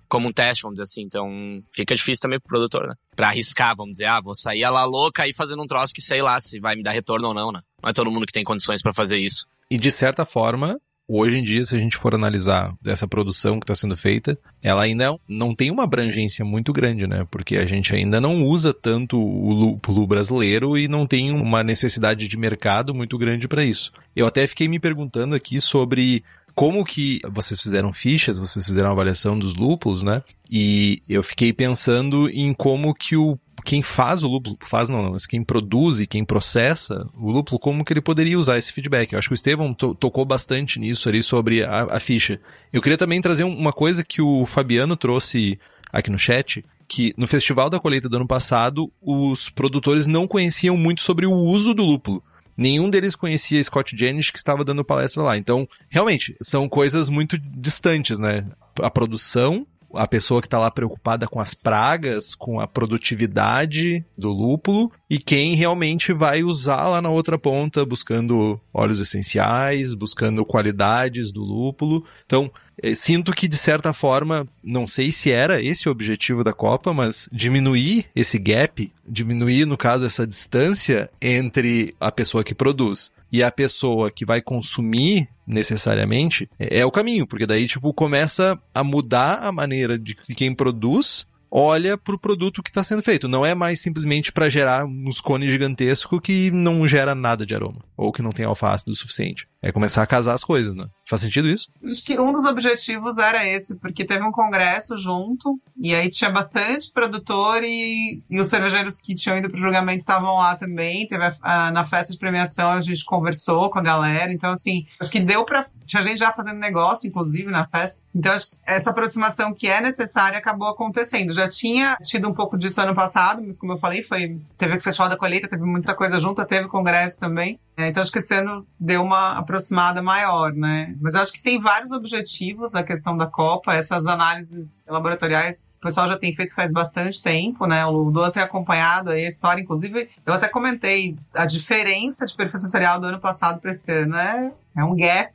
como 0.08 0.28
um 0.28 0.32
teste, 0.32 0.62
vamos 0.62 0.76
dizer 0.76 0.84
assim. 0.84 1.02
Então, 1.02 1.62
fica 1.72 1.94
difícil 1.94 2.22
também 2.22 2.38
pro 2.40 2.48
produtor, 2.48 2.88
né? 2.88 2.94
Pra 3.14 3.28
arriscar, 3.28 3.76
vamos 3.76 3.92
dizer, 3.92 4.06
ah, 4.06 4.20
vou 4.20 4.34
sair 4.34 4.68
lá 4.68 4.84
louca 4.84 5.22
aí 5.22 5.32
fazendo 5.32 5.62
um 5.62 5.66
troço 5.66 5.94
que 5.94 6.02
sei 6.02 6.22
lá 6.22 6.40
se 6.40 6.58
vai 6.60 6.76
me 6.76 6.82
dar 6.82 6.92
retorno 6.92 7.28
ou 7.28 7.34
não, 7.34 7.52
né? 7.52 7.60
Não 7.82 7.90
é 7.90 7.92
todo 7.92 8.10
mundo 8.10 8.26
que 8.26 8.32
tem 8.32 8.44
condições 8.44 8.82
para 8.82 8.94
fazer 8.94 9.18
isso. 9.18 9.46
E 9.70 9.78
de 9.78 9.90
certa 9.90 10.24
forma, 10.24 10.80
hoje 11.12 11.38
em 11.38 11.42
dia, 11.42 11.64
se 11.64 11.74
a 11.74 11.78
gente 11.78 11.96
for 11.96 12.14
analisar 12.14 12.72
essa 12.86 13.08
produção 13.08 13.58
que 13.58 13.64
está 13.64 13.74
sendo 13.74 13.96
feita, 13.96 14.38
ela 14.62 14.82
ainda 14.82 15.18
não 15.28 15.52
tem 15.52 15.70
uma 15.70 15.82
abrangência 15.82 16.44
muito 16.44 16.72
grande, 16.72 17.06
né? 17.06 17.26
Porque 17.30 17.56
a 17.56 17.66
gente 17.66 17.92
ainda 17.92 18.20
não 18.20 18.44
usa 18.44 18.72
tanto 18.72 19.18
o 19.18 19.52
lúpulo 19.52 20.06
brasileiro 20.06 20.78
e 20.78 20.86
não 20.86 21.06
tem 21.06 21.32
uma 21.32 21.64
necessidade 21.64 22.28
de 22.28 22.36
mercado 22.36 22.94
muito 22.94 23.18
grande 23.18 23.48
para 23.48 23.64
isso. 23.64 23.92
Eu 24.14 24.26
até 24.26 24.46
fiquei 24.46 24.68
me 24.68 24.78
perguntando 24.78 25.34
aqui 25.34 25.60
sobre 25.60 26.22
como 26.60 26.84
que 26.84 27.22
vocês 27.32 27.58
fizeram 27.58 27.90
fichas, 27.90 28.38
vocês 28.38 28.66
fizeram 28.66 28.90
avaliação 28.90 29.38
dos 29.38 29.54
lúpulos, 29.54 30.02
né? 30.02 30.22
E 30.50 31.00
eu 31.08 31.22
fiquei 31.22 31.54
pensando 31.54 32.28
em 32.28 32.52
como 32.52 32.94
que 32.94 33.16
o 33.16 33.38
quem 33.64 33.80
faz 33.80 34.22
o 34.22 34.28
lúpulo, 34.28 34.58
faz 34.60 34.90
não, 34.90 35.02
não, 35.02 35.12
mas 35.12 35.24
quem 35.24 35.42
produz 35.42 36.00
e 36.00 36.06
quem 36.06 36.22
processa 36.22 37.08
o 37.18 37.32
lúpulo, 37.32 37.58
como 37.58 37.82
que 37.82 37.94
ele 37.94 38.02
poderia 38.02 38.38
usar 38.38 38.58
esse 38.58 38.74
feedback. 38.74 39.10
Eu 39.10 39.18
acho 39.18 39.28
que 39.28 39.32
o 39.32 39.34
Estevão 39.34 39.72
to 39.72 39.94
tocou 39.94 40.22
bastante 40.26 40.78
nisso 40.78 41.08
ali 41.08 41.22
sobre 41.22 41.64
a, 41.64 41.84
a 41.84 41.98
ficha. 41.98 42.38
Eu 42.70 42.82
queria 42.82 42.98
também 42.98 43.22
trazer 43.22 43.44
uma 43.44 43.72
coisa 43.72 44.04
que 44.04 44.20
o 44.20 44.44
Fabiano 44.44 44.96
trouxe 44.96 45.58
aqui 45.90 46.10
no 46.10 46.18
chat, 46.18 46.62
que 46.86 47.14
no 47.16 47.26
Festival 47.26 47.70
da 47.70 47.80
Colheita 47.80 48.06
do 48.06 48.16
ano 48.16 48.26
passado, 48.26 48.92
os 49.00 49.48
produtores 49.48 50.06
não 50.06 50.28
conheciam 50.28 50.76
muito 50.76 51.00
sobre 51.00 51.24
o 51.24 51.32
uso 51.32 51.72
do 51.72 51.86
lúpulo. 51.86 52.22
Nenhum 52.60 52.90
deles 52.90 53.16
conhecia 53.16 53.62
Scott 53.62 53.96
Jennings 53.96 54.30
que 54.30 54.36
estava 54.36 54.62
dando 54.62 54.84
palestra 54.84 55.22
lá. 55.22 55.34
Então, 55.34 55.66
realmente, 55.88 56.36
são 56.42 56.68
coisas 56.68 57.08
muito 57.08 57.38
distantes, 57.38 58.18
né? 58.18 58.46
A 58.82 58.90
produção 58.90 59.66
a 59.94 60.06
pessoa 60.06 60.40
que 60.40 60.46
está 60.46 60.58
lá 60.58 60.70
preocupada 60.70 61.26
com 61.26 61.40
as 61.40 61.54
pragas, 61.54 62.34
com 62.34 62.60
a 62.60 62.66
produtividade 62.66 64.04
do 64.16 64.30
lúpulo, 64.30 64.90
e 65.08 65.18
quem 65.18 65.54
realmente 65.54 66.12
vai 66.12 66.42
usar 66.42 66.88
lá 66.88 67.02
na 67.02 67.10
outra 67.10 67.38
ponta, 67.38 67.84
buscando 67.84 68.60
óleos 68.72 69.00
essenciais, 69.00 69.94
buscando 69.94 70.44
qualidades 70.44 71.30
do 71.30 71.42
lúpulo. 71.42 72.04
Então, 72.24 72.50
eh, 72.82 72.94
sinto 72.94 73.32
que 73.32 73.48
de 73.48 73.56
certa 73.56 73.92
forma, 73.92 74.46
não 74.62 74.86
sei 74.86 75.10
se 75.10 75.32
era 75.32 75.62
esse 75.62 75.88
o 75.88 75.92
objetivo 75.92 76.44
da 76.44 76.52
Copa, 76.52 76.92
mas 76.92 77.28
diminuir 77.32 78.06
esse 78.14 78.38
gap, 78.38 78.92
diminuir, 79.06 79.66
no 79.66 79.76
caso, 79.76 80.06
essa 80.06 80.26
distância 80.26 81.10
entre 81.20 81.94
a 82.00 82.12
pessoa 82.12 82.44
que 82.44 82.54
produz 82.54 83.10
e 83.32 83.42
a 83.42 83.50
pessoa 83.50 84.10
que 84.10 84.24
vai 84.24 84.40
consumir 84.40 85.28
necessariamente 85.50 86.48
é, 86.58 86.80
é 86.80 86.86
o 86.86 86.90
caminho, 86.90 87.26
porque 87.26 87.46
daí, 87.46 87.66
tipo, 87.66 87.92
começa 87.92 88.58
a 88.74 88.84
mudar 88.84 89.40
a 89.42 89.52
maneira 89.52 89.98
de 89.98 90.16
quem 90.34 90.54
produz 90.54 91.26
olha 91.50 91.98
para 91.98 92.14
o 92.14 92.18
produto 92.18 92.62
que 92.62 92.70
está 92.70 92.84
sendo 92.84 93.02
feito. 93.02 93.26
Não 93.26 93.44
é 93.44 93.54
mais 93.54 93.80
simplesmente 93.80 94.30
para 94.30 94.48
gerar 94.48 94.84
uns 94.84 95.20
cones 95.20 95.50
gigantescos 95.50 96.20
que 96.22 96.50
não 96.50 96.86
gera 96.86 97.14
nada 97.14 97.44
de 97.44 97.54
aroma, 97.54 97.80
ou 98.00 98.10
que 98.10 98.22
não 98.22 98.32
tem 98.32 98.46
alfa-ácido 98.46 98.90
o 98.90 98.94
suficiente. 98.94 99.46
É 99.62 99.70
começar 99.70 100.02
a 100.02 100.06
casar 100.06 100.32
as 100.32 100.42
coisas, 100.42 100.74
né? 100.74 100.86
Faz 101.06 101.20
sentido 101.20 101.46
isso? 101.46 101.68
Acho 101.84 102.02
que 102.02 102.18
um 102.18 102.32
dos 102.32 102.46
objetivos 102.46 103.18
era 103.18 103.46
esse, 103.46 103.78
porque 103.78 104.06
teve 104.06 104.24
um 104.24 104.32
congresso 104.32 104.96
junto, 104.96 105.60
e 105.78 105.94
aí 105.94 106.08
tinha 106.08 106.30
bastante 106.30 106.90
produtor 106.92 107.62
e, 107.62 108.22
e 108.30 108.40
os 108.40 108.46
cervejeiros 108.46 108.96
que 108.96 109.14
tinham 109.14 109.36
ido 109.36 109.50
pro 109.50 109.60
julgamento 109.60 109.98
estavam 109.98 110.34
lá 110.36 110.56
também. 110.56 111.06
Teve 111.06 111.24
a, 111.24 111.32
a, 111.42 111.70
na 111.72 111.84
festa 111.84 112.10
de 112.10 112.18
premiação 112.18 112.70
a 112.70 112.80
gente 112.80 113.04
conversou 113.04 113.68
com 113.68 113.78
a 113.78 113.82
galera, 113.82 114.32
então 114.32 114.50
assim, 114.50 114.86
acho 114.98 115.10
que 115.10 115.20
deu 115.20 115.44
para 115.44 115.66
tinha 115.90 116.02
gente 116.02 116.18
já 116.18 116.32
fazendo 116.32 116.60
negócio, 116.60 117.08
inclusive, 117.08 117.50
na 117.50 117.66
festa. 117.66 118.00
Então, 118.14 118.32
acho 118.32 118.52
essa 118.64 118.90
aproximação 118.90 119.52
que 119.52 119.66
é 119.66 119.80
necessária 119.80 120.38
acabou 120.38 120.68
acontecendo. 120.68 121.32
Já 121.32 121.48
tinha 121.48 121.96
tido 122.02 122.28
um 122.28 122.32
pouco 122.32 122.56
disso 122.56 122.80
ano 122.80 122.94
passado, 122.94 123.42
mas 123.44 123.58
como 123.58 123.72
eu 123.72 123.78
falei, 123.78 124.02
foi 124.02 124.38
teve 124.56 124.76
o 124.76 124.80
Festival 124.80 125.08
da 125.08 125.16
Colheita, 125.16 125.48
teve 125.48 125.64
muita 125.64 125.92
coisa 125.94 126.20
junto, 126.20 126.44
teve 126.46 126.68
congresso 126.68 127.18
também. 127.18 127.58
É, 127.76 127.89
então, 127.90 128.00
acho 128.02 128.10
que 128.10 128.18
esse 128.18 128.34
ano 128.34 128.66
deu 128.78 129.02
uma 129.02 129.38
aproximada 129.38 130.02
maior, 130.02 130.52
né? 130.52 130.94
Mas 131.00 131.14
acho 131.14 131.32
que 131.32 131.42
tem 131.42 131.60
vários 131.60 131.92
objetivos 131.92 132.74
a 132.74 132.82
questão 132.82 133.16
da 133.16 133.26
Copa. 133.26 133.74
Essas 133.74 134.06
análises 134.06 134.84
laboratoriais, 134.88 135.74
o 135.78 135.80
pessoal 135.80 136.08
já 136.08 136.16
tem 136.16 136.34
feito 136.34 136.54
faz 136.54 136.72
bastante 136.72 137.22
tempo, 137.22 137.66
né? 137.66 137.84
O 137.84 137.90
Ludo 137.90 138.30
tem 138.30 138.42
acompanhado 138.42 139.10
aí 139.10 139.24
a 139.24 139.28
história. 139.28 139.60
Inclusive, 139.60 140.08
eu 140.24 140.32
até 140.32 140.48
comentei 140.48 141.16
a 141.34 141.44
diferença 141.44 142.24
de 142.24 142.34
perfil 142.34 142.58
sensorial 142.58 142.98
do 142.98 143.06
ano 143.06 143.20
passado 143.20 143.60
para 143.60 143.70
esse 143.70 143.92
ano, 143.92 144.12
né? 144.12 144.52
É 144.76 144.84
um 144.84 144.96
gap 144.96 145.32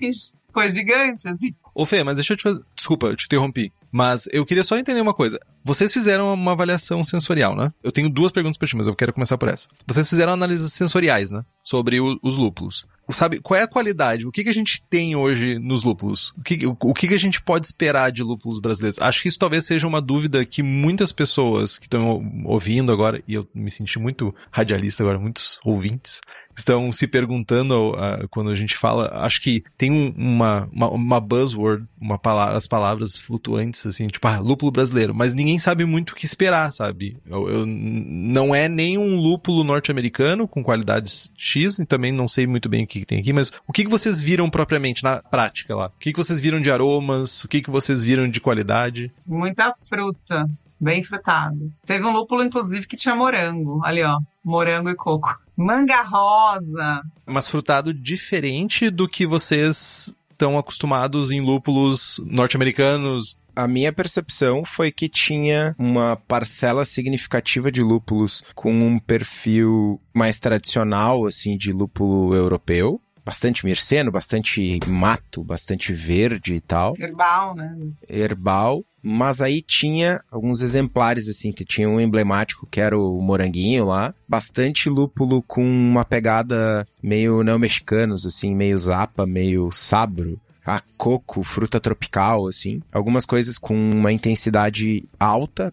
foi 0.55 0.69
gigante, 0.69 1.27
assim. 1.27 1.53
Ô 1.75 1.85
Fê, 1.85 2.03
mas 2.05 2.15
deixa 2.15 2.31
eu 2.31 2.37
te 2.37 2.43
fazer. 2.43 2.61
Desculpa, 2.73 3.07
eu 3.07 3.17
te 3.17 3.25
interrompi. 3.25 3.71
Mas 3.91 4.27
eu 4.31 4.45
queria 4.45 4.63
só 4.63 4.77
entender 4.77 5.01
uma 5.01 5.13
coisa. 5.13 5.39
Vocês 5.63 5.91
fizeram 5.91 6.33
uma 6.33 6.53
avaliação 6.53 7.03
sensorial, 7.03 7.55
né? 7.55 7.71
Eu 7.83 7.91
tenho 7.91 8.09
duas 8.09 8.31
perguntas 8.31 8.57
pra 8.57 8.67
ti, 8.67 8.75
mas 8.75 8.87
eu 8.87 8.95
quero 8.95 9.13
começar 9.13 9.37
por 9.37 9.47
essa. 9.49 9.67
Vocês 9.85 10.07
fizeram 10.07 10.33
análises 10.33 10.73
sensoriais, 10.73 11.31
né? 11.31 11.43
Sobre 11.63 11.99
o, 11.99 12.19
os 12.21 12.37
lúpulos. 12.37 12.85
Sabe, 13.09 13.39
qual 13.39 13.59
é 13.59 13.63
a 13.63 13.67
qualidade? 13.67 14.25
O 14.25 14.31
que, 14.31 14.43
que 14.43 14.49
a 14.49 14.53
gente 14.53 14.81
tem 14.89 15.15
hoje 15.15 15.59
nos 15.59 15.83
lúpulos? 15.83 16.33
O 16.37 16.41
que, 16.41 16.65
o, 16.65 16.75
o 16.77 16.93
que, 16.93 17.07
que 17.07 17.13
a 17.13 17.19
gente 17.19 17.41
pode 17.41 17.67
esperar 17.67 18.11
de 18.11 18.23
lúpulos 18.23 18.59
brasileiros? 18.59 18.99
Acho 18.99 19.21
que 19.21 19.27
isso 19.27 19.39
talvez 19.39 19.65
seja 19.65 19.87
uma 19.87 20.01
dúvida 20.01 20.43
que 20.43 20.63
muitas 20.63 21.11
pessoas 21.11 21.77
que 21.77 21.85
estão 21.85 22.21
ouvindo 22.45 22.91
agora, 22.91 23.23
e 23.27 23.33
eu 23.33 23.47
me 23.53 23.69
senti 23.69 23.99
muito 23.99 24.33
radialista 24.51 25.03
agora, 25.03 25.19
muitos 25.19 25.59
ouvintes, 25.63 26.19
estão 26.55 26.91
se 26.91 27.07
perguntando 27.07 27.91
uh, 27.91 28.27
quando 28.29 28.49
a 28.49 28.55
gente 28.55 28.75
fala. 28.75 29.11
Acho 29.13 29.41
que 29.41 29.63
tem 29.77 29.91
um, 29.91 30.13
uma, 30.17 30.69
uma, 30.71 30.89
uma, 30.89 31.19
buzzword, 31.19 31.85
uma 31.99 32.17
palavra, 32.17 32.57
as 32.57 32.67
palavras 32.67 33.17
flutuantes, 33.17 33.85
assim, 33.85 34.07
tipo, 34.07 34.27
ah, 34.27 34.39
lúpulo 34.39 34.71
brasileiro, 34.71 35.13
mas 35.13 35.33
ninguém 35.33 35.59
sabe 35.59 35.85
muito 35.85 36.11
o 36.11 36.15
que 36.15 36.25
esperar, 36.25 36.71
sabe? 36.71 37.17
Eu, 37.25 37.49
eu 37.49 37.65
não 37.65 38.53
é 38.53 38.67
nem 38.67 38.97
um 38.97 39.19
lúpulo 39.19 39.63
norte-americano 39.63 40.47
com 40.47 40.63
qualidades 40.63 41.31
X, 41.37 41.79
e 41.79 41.85
também 41.85 42.11
não 42.11 42.27
sei 42.27 42.47
muito 42.47 42.67
bem 42.67 42.83
o 42.83 42.87
que 42.87 42.95
que, 42.99 43.05
tem 43.05 43.19
aqui, 43.19 43.33
mas 43.33 43.51
o 43.67 43.73
que, 43.73 43.83
que 43.83 43.89
vocês 43.89 44.21
viram 44.21 44.49
propriamente 44.49 45.03
na 45.03 45.21
prática 45.21 45.75
lá? 45.75 45.87
O 45.87 45.99
que, 45.99 46.11
que 46.11 46.17
vocês 46.17 46.39
viram 46.39 46.61
de 46.61 46.71
aromas? 46.71 47.43
O 47.43 47.47
que, 47.47 47.61
que 47.61 47.69
vocês 47.69 48.03
viram 48.03 48.29
de 48.29 48.39
qualidade? 48.39 49.11
Muita 49.25 49.73
fruta, 49.83 50.49
bem 50.85 51.03
frutado. 51.03 51.73
Teve 51.83 52.05
um 52.05 52.11
lúpulo, 52.11 52.43
inclusive, 52.43 52.85
que 52.85 52.95
tinha 52.95 53.15
morango. 53.15 53.83
Ali, 53.83 54.03
ó, 54.03 54.19
morango 54.43 54.89
e 54.91 54.95
coco. 54.95 55.35
Manga 55.57 56.03
rosa. 56.03 57.01
Mas 57.25 57.47
frutado 57.47 57.91
diferente 57.91 58.91
do 58.91 59.07
que 59.07 59.25
vocês 59.25 60.13
estão 60.29 60.59
acostumados 60.59 61.31
em 61.31 61.41
lúpulos 61.41 62.21
norte-americanos. 62.23 63.35
A 63.55 63.67
minha 63.67 63.91
percepção 63.91 64.63
foi 64.63 64.91
que 64.91 65.09
tinha 65.09 65.73
uma 65.79 66.15
parcela 66.15 66.85
significativa 66.85 67.71
de 67.71 67.81
lúpulos 67.81 68.43
com 68.53 68.71
um 68.71 68.99
perfil 68.99 69.99
mais 70.13 70.39
tradicional, 70.39 71.25
assim, 71.25 71.57
de 71.57 71.71
lúpulo 71.71 72.35
europeu. 72.35 73.01
Bastante 73.25 73.65
merceno, 73.65 74.11
bastante 74.11 74.79
mato, 74.85 75.43
bastante 75.43 75.91
verde 75.93 76.53
e 76.53 76.61
tal. 76.61 76.93
Herbal, 76.99 77.55
né? 77.55 77.75
Herbal. 78.07 78.83
Mas 79.07 79.39
aí 79.39 79.61
tinha 79.61 80.19
alguns 80.31 80.61
exemplares, 80.61 81.29
assim, 81.29 81.51
que 81.51 81.63
tinha 81.63 81.87
um 81.87 82.01
emblemático 82.01 82.65
que 82.65 82.81
era 82.81 82.97
o 82.97 83.21
moranguinho 83.21 83.85
lá. 83.85 84.15
Bastante 84.27 84.89
lúpulo 84.89 85.43
com 85.43 85.63
uma 85.63 86.03
pegada 86.03 86.87
meio 87.03 87.43
neo-mexicanos, 87.43 88.25
assim, 88.25 88.55
meio 88.55 88.75
zapa, 88.79 89.23
meio 89.27 89.69
sabro 89.71 90.41
a 90.65 90.81
coco, 90.97 91.43
fruta 91.43 91.79
tropical, 91.79 92.47
assim. 92.47 92.81
Algumas 92.91 93.27
coisas 93.27 93.59
com 93.59 93.75
uma 93.75 94.11
intensidade 94.11 95.07
alta, 95.19 95.71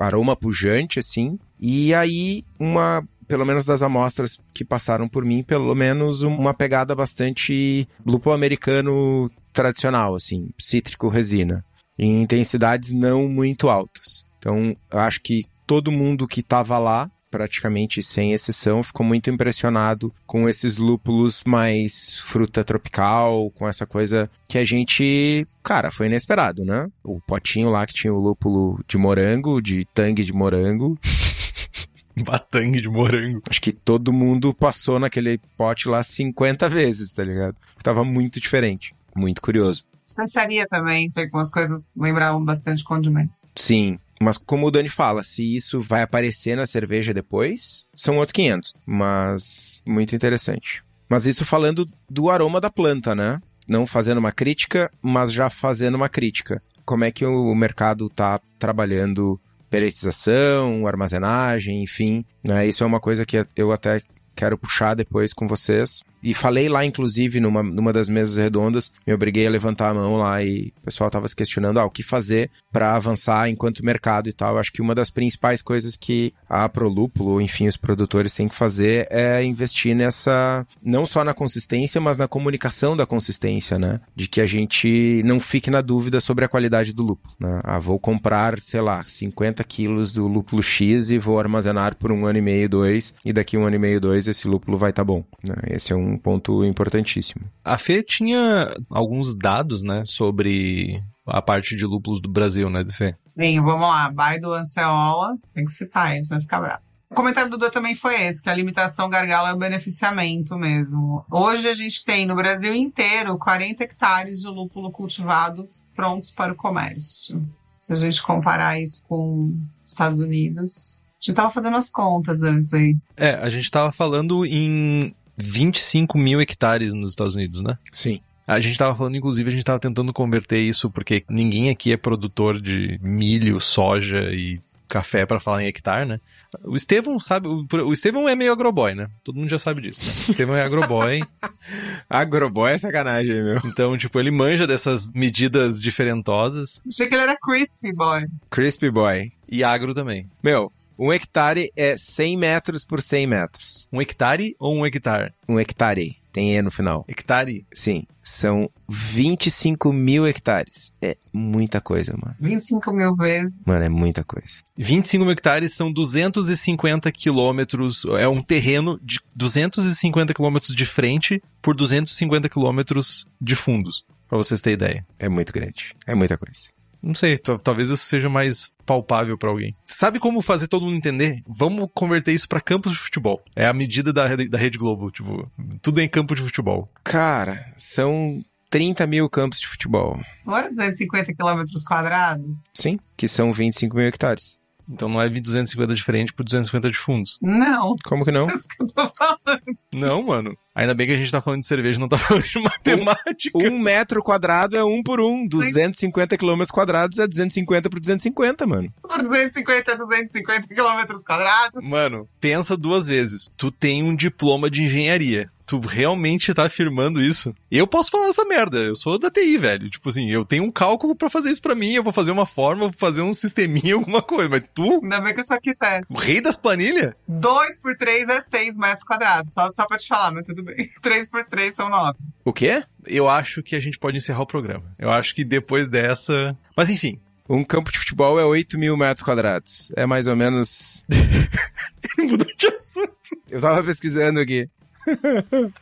aroma 0.00 0.34
pujante, 0.34 0.98
assim. 0.98 1.38
E 1.60 1.92
aí, 1.92 2.44
uma 2.58 3.06
pelo 3.28 3.44
menos 3.44 3.66
das 3.66 3.82
amostras 3.82 4.38
que 4.54 4.64
passaram 4.64 5.06
por 5.06 5.22
mim, 5.24 5.42
pelo 5.42 5.74
menos 5.74 6.22
uma 6.22 6.54
pegada 6.54 6.94
bastante 6.94 7.86
lúpulo 8.04 8.34
americano 8.34 9.30
tradicional, 9.52 10.14
assim, 10.14 10.48
cítrico 10.58 11.08
resina, 11.08 11.64
em 11.98 12.22
intensidades 12.22 12.92
não 12.92 13.28
muito 13.28 13.68
altas. 13.68 14.24
Então, 14.38 14.76
eu 14.92 14.98
acho 14.98 15.20
que 15.22 15.44
todo 15.66 15.92
mundo 15.92 16.28
que 16.28 16.40
estava 16.40 16.78
lá 16.78 17.10
praticamente 17.34 18.00
sem 18.00 18.32
exceção, 18.32 18.84
ficou 18.84 19.04
muito 19.04 19.28
impressionado 19.28 20.14
com 20.24 20.48
esses 20.48 20.78
lúpulos 20.78 21.42
mais 21.44 22.20
fruta 22.20 22.62
tropical, 22.62 23.50
com 23.56 23.66
essa 23.66 23.84
coisa 23.84 24.30
que 24.46 24.56
a 24.56 24.64
gente, 24.64 25.44
cara, 25.60 25.90
foi 25.90 26.06
inesperado, 26.06 26.64
né? 26.64 26.86
O 27.02 27.20
potinho 27.20 27.70
lá 27.70 27.84
que 27.88 27.92
tinha 27.92 28.14
o 28.14 28.20
lúpulo 28.20 28.80
de 28.86 28.96
morango, 28.96 29.60
de 29.60 29.84
tangue 29.86 30.22
de 30.22 30.32
morango. 30.32 30.96
Batangue 32.24 32.80
de 32.80 32.88
morango. 32.88 33.42
Acho 33.50 33.60
que 33.60 33.72
todo 33.72 34.12
mundo 34.12 34.54
passou 34.54 35.00
naquele 35.00 35.40
pote 35.56 35.88
lá 35.88 36.04
50 36.04 36.68
vezes, 36.68 37.10
tá 37.10 37.24
ligado? 37.24 37.56
Tava 37.82 38.04
muito 38.04 38.38
diferente. 38.38 38.94
Muito 39.12 39.42
curioso. 39.42 39.84
Especiaria 40.04 40.66
também, 40.68 41.10
tem 41.10 41.24
algumas 41.24 41.50
coisas 41.50 41.84
que 41.84 41.90
lembravam 41.96 42.44
bastante 42.44 42.84
condimento. 42.84 43.32
Sim, 43.56 43.98
mas 44.20 44.36
como 44.36 44.66
o 44.66 44.70
Dani 44.70 44.88
fala, 44.88 45.22
se 45.22 45.54
isso 45.54 45.80
vai 45.80 46.02
aparecer 46.02 46.56
na 46.56 46.66
cerveja 46.66 47.14
depois, 47.14 47.86
são 47.94 48.16
outros 48.16 48.32
500. 48.32 48.74
Mas 48.86 49.82
muito 49.86 50.14
interessante. 50.14 50.82
Mas 51.08 51.26
isso 51.26 51.44
falando 51.44 51.86
do 52.08 52.30
aroma 52.30 52.60
da 52.60 52.70
planta, 52.70 53.14
né? 53.14 53.40
Não 53.66 53.86
fazendo 53.86 54.18
uma 54.18 54.32
crítica, 54.32 54.90
mas 55.00 55.32
já 55.32 55.48
fazendo 55.48 55.94
uma 55.94 56.08
crítica. 56.08 56.62
Como 56.84 57.04
é 57.04 57.10
que 57.10 57.24
o 57.24 57.54
mercado 57.54 58.08
tá 58.10 58.40
trabalhando 58.58 59.40
peletização, 59.70 60.86
armazenagem, 60.86 61.82
enfim. 61.82 62.24
Né? 62.42 62.66
Isso 62.66 62.84
é 62.84 62.86
uma 62.86 63.00
coisa 63.00 63.26
que 63.26 63.44
eu 63.56 63.72
até 63.72 64.00
quero 64.36 64.56
puxar 64.58 64.94
depois 64.94 65.32
com 65.32 65.48
vocês. 65.48 66.02
E 66.24 66.32
falei 66.32 66.70
lá, 66.70 66.86
inclusive, 66.86 67.38
numa, 67.38 67.62
numa 67.62 67.92
das 67.92 68.08
mesas 68.08 68.38
redondas, 68.38 68.90
me 69.06 69.12
obriguei 69.12 69.46
a 69.46 69.50
levantar 69.50 69.90
a 69.90 69.94
mão 69.94 70.16
lá 70.16 70.42
e 70.42 70.72
o 70.78 70.84
pessoal 70.86 71.08
estava 71.08 71.28
se 71.28 71.36
questionando 71.36 71.78
ah, 71.78 71.84
o 71.84 71.90
que 71.90 72.02
fazer 72.02 72.50
para 72.72 72.96
avançar 72.96 73.50
enquanto 73.50 73.84
mercado 73.84 74.26
e 74.26 74.32
tal. 74.32 74.54
Eu 74.54 74.58
acho 74.58 74.72
que 74.72 74.80
uma 74.80 74.94
das 74.94 75.10
principais 75.10 75.60
coisas 75.60 75.96
que 75.96 76.32
a 76.48 76.66
Prolúpulo, 76.66 77.42
enfim, 77.42 77.68
os 77.68 77.76
produtores 77.76 78.34
têm 78.34 78.48
que 78.48 78.54
fazer 78.54 79.06
é 79.10 79.44
investir 79.44 79.94
nessa, 79.94 80.66
não 80.82 81.04
só 81.04 81.22
na 81.22 81.34
consistência, 81.34 82.00
mas 82.00 82.16
na 82.16 82.26
comunicação 82.26 82.96
da 82.96 83.04
consistência, 83.04 83.78
né? 83.78 84.00
De 84.16 84.26
que 84.26 84.40
a 84.40 84.46
gente 84.46 85.22
não 85.26 85.38
fique 85.38 85.70
na 85.70 85.82
dúvida 85.82 86.20
sobre 86.20 86.46
a 86.46 86.48
qualidade 86.48 86.94
do 86.94 87.02
lúpulo, 87.02 87.34
né? 87.38 87.60
Ah, 87.62 87.78
vou 87.78 87.98
comprar, 87.98 88.58
sei 88.60 88.80
lá, 88.80 89.04
50 89.04 89.62
quilos 89.64 90.10
do 90.10 90.26
lúpulo 90.26 90.62
X 90.62 91.10
e 91.10 91.18
vou 91.18 91.38
armazenar 91.38 91.96
por 91.96 92.10
um 92.10 92.24
ano 92.24 92.38
e 92.38 92.42
meio, 92.42 92.66
dois, 92.66 93.14
e 93.22 93.30
daqui 93.30 93.58
um 93.58 93.66
ano 93.66 93.76
e 93.76 93.78
meio, 93.78 94.00
dois, 94.00 94.26
esse 94.26 94.48
lúpulo 94.48 94.78
vai 94.78 94.88
estar 94.88 95.02
tá 95.02 95.04
bom. 95.04 95.22
Né? 95.46 95.54
Esse 95.68 95.92
é 95.92 95.96
um 95.96 96.13
um 96.14 96.18
ponto 96.18 96.64
importantíssimo. 96.64 97.44
A 97.64 97.76
Fê 97.76 98.02
tinha 98.02 98.74
alguns 98.90 99.34
dados, 99.34 99.82
né, 99.82 100.02
sobre 100.04 101.02
a 101.26 101.40
parte 101.40 101.76
de 101.76 101.84
lúpulos 101.84 102.20
do 102.20 102.28
Brasil, 102.28 102.68
né, 102.70 102.84
Fê? 102.90 103.14
Sim, 103.36 103.60
vamos 103.60 103.88
lá. 103.88 104.10
Vai 104.10 104.38
do 104.38 104.52
Anceola, 104.52 105.36
tem 105.52 105.64
que 105.64 105.72
citar 105.72 106.14
ele, 106.14 106.24
senão 106.24 106.40
ficar 106.40 106.60
bravo. 106.60 106.82
O 107.10 107.14
comentário 107.14 107.48
do 107.48 107.56
Duda 107.56 107.70
também 107.70 107.94
foi 107.94 108.20
esse, 108.22 108.42
que 108.42 108.50
a 108.50 108.54
limitação 108.54 109.08
gargalo 109.08 109.48
é 109.48 109.52
o 109.52 109.56
beneficiamento 109.56 110.56
mesmo. 110.58 111.24
Hoje 111.30 111.68
a 111.68 111.74
gente 111.74 112.04
tem 112.04 112.26
no 112.26 112.34
Brasil 112.34 112.74
inteiro 112.74 113.38
40 113.38 113.84
hectares 113.84 114.40
de 114.40 114.48
lúpulo 114.48 114.90
cultivados 114.90 115.84
prontos 115.94 116.32
para 116.32 116.52
o 116.52 116.56
comércio. 116.56 117.40
Se 117.78 117.92
a 117.92 117.96
gente 117.96 118.20
comparar 118.20 118.80
isso 118.80 119.06
com 119.06 119.56
Estados 119.84 120.18
Unidos, 120.18 121.02
a 121.06 121.24
gente 121.24 121.36
tava 121.36 121.50
fazendo 121.50 121.76
as 121.76 121.88
contas 121.88 122.42
antes 122.42 122.74
aí. 122.74 122.96
É, 123.16 123.34
a 123.34 123.48
gente 123.48 123.70
tava 123.70 123.92
falando 123.92 124.44
em 124.44 125.14
25 125.36 126.18
mil 126.18 126.40
hectares 126.40 126.94
nos 126.94 127.10
Estados 127.10 127.34
Unidos, 127.34 127.60
né? 127.62 127.78
Sim. 127.92 128.20
A 128.46 128.60
gente 128.60 128.72
estava 128.72 128.94
falando, 128.94 129.16
inclusive, 129.16 129.48
a 129.48 129.50
gente 129.50 129.60
estava 129.60 129.78
tentando 129.78 130.12
converter 130.12 130.58
isso, 130.58 130.90
porque 130.90 131.24
ninguém 131.30 131.70
aqui 131.70 131.92
é 131.92 131.96
produtor 131.96 132.60
de 132.60 132.98
milho, 133.02 133.58
soja 133.60 134.20
e 134.32 134.60
café 134.86 135.24
para 135.24 135.40
falar 135.40 135.62
em 135.62 135.66
hectare, 135.66 136.06
né? 136.06 136.20
O 136.62 136.76
Estevão 136.76 137.18
sabe, 137.18 137.48
o, 137.48 137.92
Estevão 137.92 138.28
é 138.28 138.34
meio 138.34 138.52
agroboy, 138.52 138.94
né? 138.94 139.08
Todo 139.24 139.36
mundo 139.36 139.48
já 139.48 139.58
sabe 139.58 139.80
disso, 139.80 140.04
né? 140.04 140.12
O 140.28 140.30
Estevão 140.30 140.56
é 140.56 140.62
agroboy. 140.62 141.20
agroboy 142.08 142.72
é 142.72 142.78
sacanagem, 142.78 143.42
meu. 143.42 143.60
Então, 143.64 143.96
tipo, 143.96 144.20
ele 144.20 144.30
manja 144.30 144.66
dessas 144.66 145.10
medidas 145.12 145.80
diferentosas. 145.80 146.82
Achei 146.86 147.08
que 147.08 147.14
ele 147.14 147.22
era 147.22 147.36
crispy 147.36 147.92
boy. 147.92 148.26
Crispy 148.50 148.90
boy. 148.90 149.32
E 149.48 149.64
agro 149.64 149.94
também. 149.94 150.28
Meu, 150.42 150.70
um 150.98 151.12
hectare 151.12 151.70
é 151.76 151.96
100 151.96 152.36
metros 152.36 152.84
por 152.84 153.00
100 153.00 153.26
metros. 153.26 153.88
Um 153.92 154.00
hectare 154.00 154.54
ou 154.58 154.74
um 154.74 154.86
hectare? 154.86 155.32
Um 155.48 155.58
hectare. 155.58 156.16
Tem 156.34 156.56
E 156.56 156.60
no 156.60 156.70
final. 156.70 157.04
Hectare? 157.06 157.64
Sim. 157.72 158.08
São 158.20 158.68
25 158.88 159.92
mil 159.92 160.26
hectares. 160.26 160.92
É 161.00 161.16
muita 161.32 161.80
coisa, 161.80 162.12
mano. 162.20 162.34
25 162.40 162.92
mil 162.92 163.14
vezes. 163.14 163.62
Mano, 163.64 163.84
é 163.84 163.88
muita 163.88 164.24
coisa. 164.24 164.64
25 164.76 165.24
mil 165.24 165.32
hectares 165.32 165.74
são 165.74 165.92
250 165.92 167.12
quilômetros. 167.12 168.04
É 168.18 168.26
um 168.26 168.42
terreno 168.42 168.98
de 169.00 169.20
250 169.36 170.34
quilômetros 170.34 170.74
de 170.74 170.84
frente 170.84 171.40
por 171.62 171.76
250 171.76 172.48
quilômetros 172.48 173.26
de 173.40 173.54
fundos. 173.54 174.04
Pra 174.28 174.36
vocês 174.36 174.60
terem 174.60 174.74
ideia. 174.74 175.06
É 175.20 175.28
muito 175.28 175.52
grande. 175.52 175.94
É 176.04 176.16
muita 176.16 176.36
coisa. 176.36 176.72
Não 177.04 177.12
sei, 177.12 177.36
talvez 177.36 177.90
isso 177.90 178.04
seja 178.04 178.30
mais 178.30 178.70
palpável 178.86 179.36
para 179.36 179.50
alguém. 179.50 179.76
Sabe 179.84 180.18
como 180.18 180.40
fazer 180.40 180.68
todo 180.68 180.86
mundo 180.86 180.96
entender? 180.96 181.42
Vamos 181.46 181.90
converter 181.92 182.32
isso 182.32 182.48
para 182.48 182.62
campos 182.62 182.92
de 182.92 182.98
futebol. 182.98 183.42
É 183.54 183.66
a 183.66 183.74
medida 183.74 184.10
da, 184.10 184.34
da 184.34 184.56
Rede 184.56 184.78
Globo, 184.78 185.10
tipo, 185.10 185.50
tudo 185.82 186.00
em 186.00 186.08
campo 186.08 186.34
de 186.34 186.40
futebol. 186.40 186.88
Cara, 187.04 187.74
são 187.76 188.42
30 188.70 189.06
mil 189.06 189.28
campos 189.28 189.60
de 189.60 189.66
futebol. 189.66 190.18
Fora 190.46 190.68
250 190.68 191.34
quilômetros 191.34 191.84
quadrados? 191.84 192.72
Sim, 192.74 192.98
que 193.16 193.28
são 193.28 193.52
25 193.52 193.94
mil 193.94 194.06
hectares. 194.06 194.58
Então 194.88 195.08
não 195.08 195.20
é 195.20 195.28
250 195.28 195.94
diferente 195.94 196.32
por 196.32 196.44
250 196.44 196.90
de 196.90 196.98
fundos. 196.98 197.38
Não. 197.40 197.94
Como 198.04 198.24
que 198.24 198.30
não? 198.30 198.46
É 198.54 198.54
isso 198.54 198.68
que 198.68 198.82
eu 198.82 198.86
tô 198.86 199.10
falando. 199.16 199.78
Não, 199.94 200.22
mano. 200.22 200.56
Ainda 200.74 200.92
bem 200.92 201.06
que 201.06 201.12
a 201.12 201.16
gente 201.16 201.30
tá 201.30 201.40
falando 201.40 201.60
de 201.60 201.66
cerveja, 201.66 201.98
não 201.98 202.08
tá 202.08 202.18
falando 202.18 202.44
de 202.44 202.60
matemática. 202.60 203.58
Um, 203.58 203.68
um 203.68 203.78
metro 203.78 204.22
quadrado 204.22 204.76
é 204.76 204.84
um 204.84 205.02
por 205.02 205.20
um. 205.20 205.46
250 205.46 206.36
quilômetros 206.36 206.70
quadrados 206.70 207.18
é 207.18 207.26
250 207.26 207.88
por 207.88 208.00
250, 208.00 208.66
mano. 208.66 208.92
Por 209.00 209.22
250 209.22 209.96
250 209.96 210.68
quilômetros 210.68 211.22
quadrados. 211.22 211.88
Mano, 211.88 212.28
pensa 212.40 212.76
duas 212.76 213.06
vezes. 213.06 213.50
Tu 213.56 213.70
tem 213.70 214.02
um 214.02 214.14
diploma 214.14 214.68
de 214.70 214.82
engenharia 214.82 215.50
tu 215.66 215.78
realmente 215.80 216.52
tá 216.52 216.64
afirmando 216.64 217.22
isso? 217.22 217.54
Eu 217.70 217.86
posso 217.86 218.10
falar 218.10 218.28
essa 218.28 218.44
merda, 218.44 218.78
eu 218.78 218.94
sou 218.94 219.18
da 219.18 219.30
TI, 219.30 219.58
velho. 219.58 219.88
Tipo 219.90 220.08
assim, 220.08 220.30
eu 220.30 220.44
tenho 220.44 220.64
um 220.64 220.70
cálculo 220.70 221.14
para 221.14 221.30
fazer 221.30 221.50
isso 221.50 221.62
para 221.62 221.74
mim, 221.74 221.92
eu 221.92 222.02
vou 222.02 222.12
fazer 222.12 222.30
uma 222.30 222.46
forma, 222.46 222.82
vou 222.82 222.92
fazer 222.92 223.22
um 223.22 223.34
sisteminha, 223.34 223.94
alguma 223.96 224.22
coisa, 224.22 224.48
mas 224.48 224.62
tu... 224.74 225.00
Ainda 225.02 225.20
bem 225.20 225.34
que 225.34 225.40
eu 225.40 225.44
sou 225.44 225.56
arquiteto. 225.56 226.06
O 226.10 226.18
rei 226.18 226.40
das 226.40 226.56
planilhas? 226.56 227.14
2 227.28 227.78
por 227.80 227.96
3 227.96 228.28
é 228.28 228.40
6 228.40 228.78
metros 228.78 229.04
quadrados, 229.04 229.52
só, 229.52 229.70
só 229.72 229.86
pra 229.86 229.96
te 229.96 230.06
falar, 230.06 230.32
mas 230.32 230.46
tudo 230.46 230.62
bem. 230.62 230.76
3 231.00 231.30
por 231.30 231.44
3 231.44 231.74
são 231.74 231.88
9. 231.88 232.18
O 232.44 232.52
quê? 232.52 232.82
Eu 233.06 233.28
acho 233.28 233.62
que 233.62 233.76
a 233.76 233.80
gente 233.80 233.98
pode 233.98 234.16
encerrar 234.16 234.42
o 234.42 234.46
programa. 234.46 234.94
Eu 234.98 235.10
acho 235.10 235.34
que 235.34 235.44
depois 235.44 235.88
dessa... 235.88 236.56
Mas 236.76 236.90
enfim, 236.90 237.20
um 237.48 237.62
campo 237.62 237.92
de 237.92 237.98
futebol 237.98 238.40
é 238.40 238.44
8 238.44 238.78
mil 238.78 238.96
metros 238.96 239.24
quadrados. 239.24 239.92
É 239.96 240.06
mais 240.06 240.26
ou 240.26 240.34
menos. 240.34 241.04
Mudou 242.18 242.46
de 242.56 242.66
assunto. 242.68 243.12
Eu 243.50 243.60
tava 243.60 243.82
pesquisando 243.82 244.40
aqui. 244.40 244.68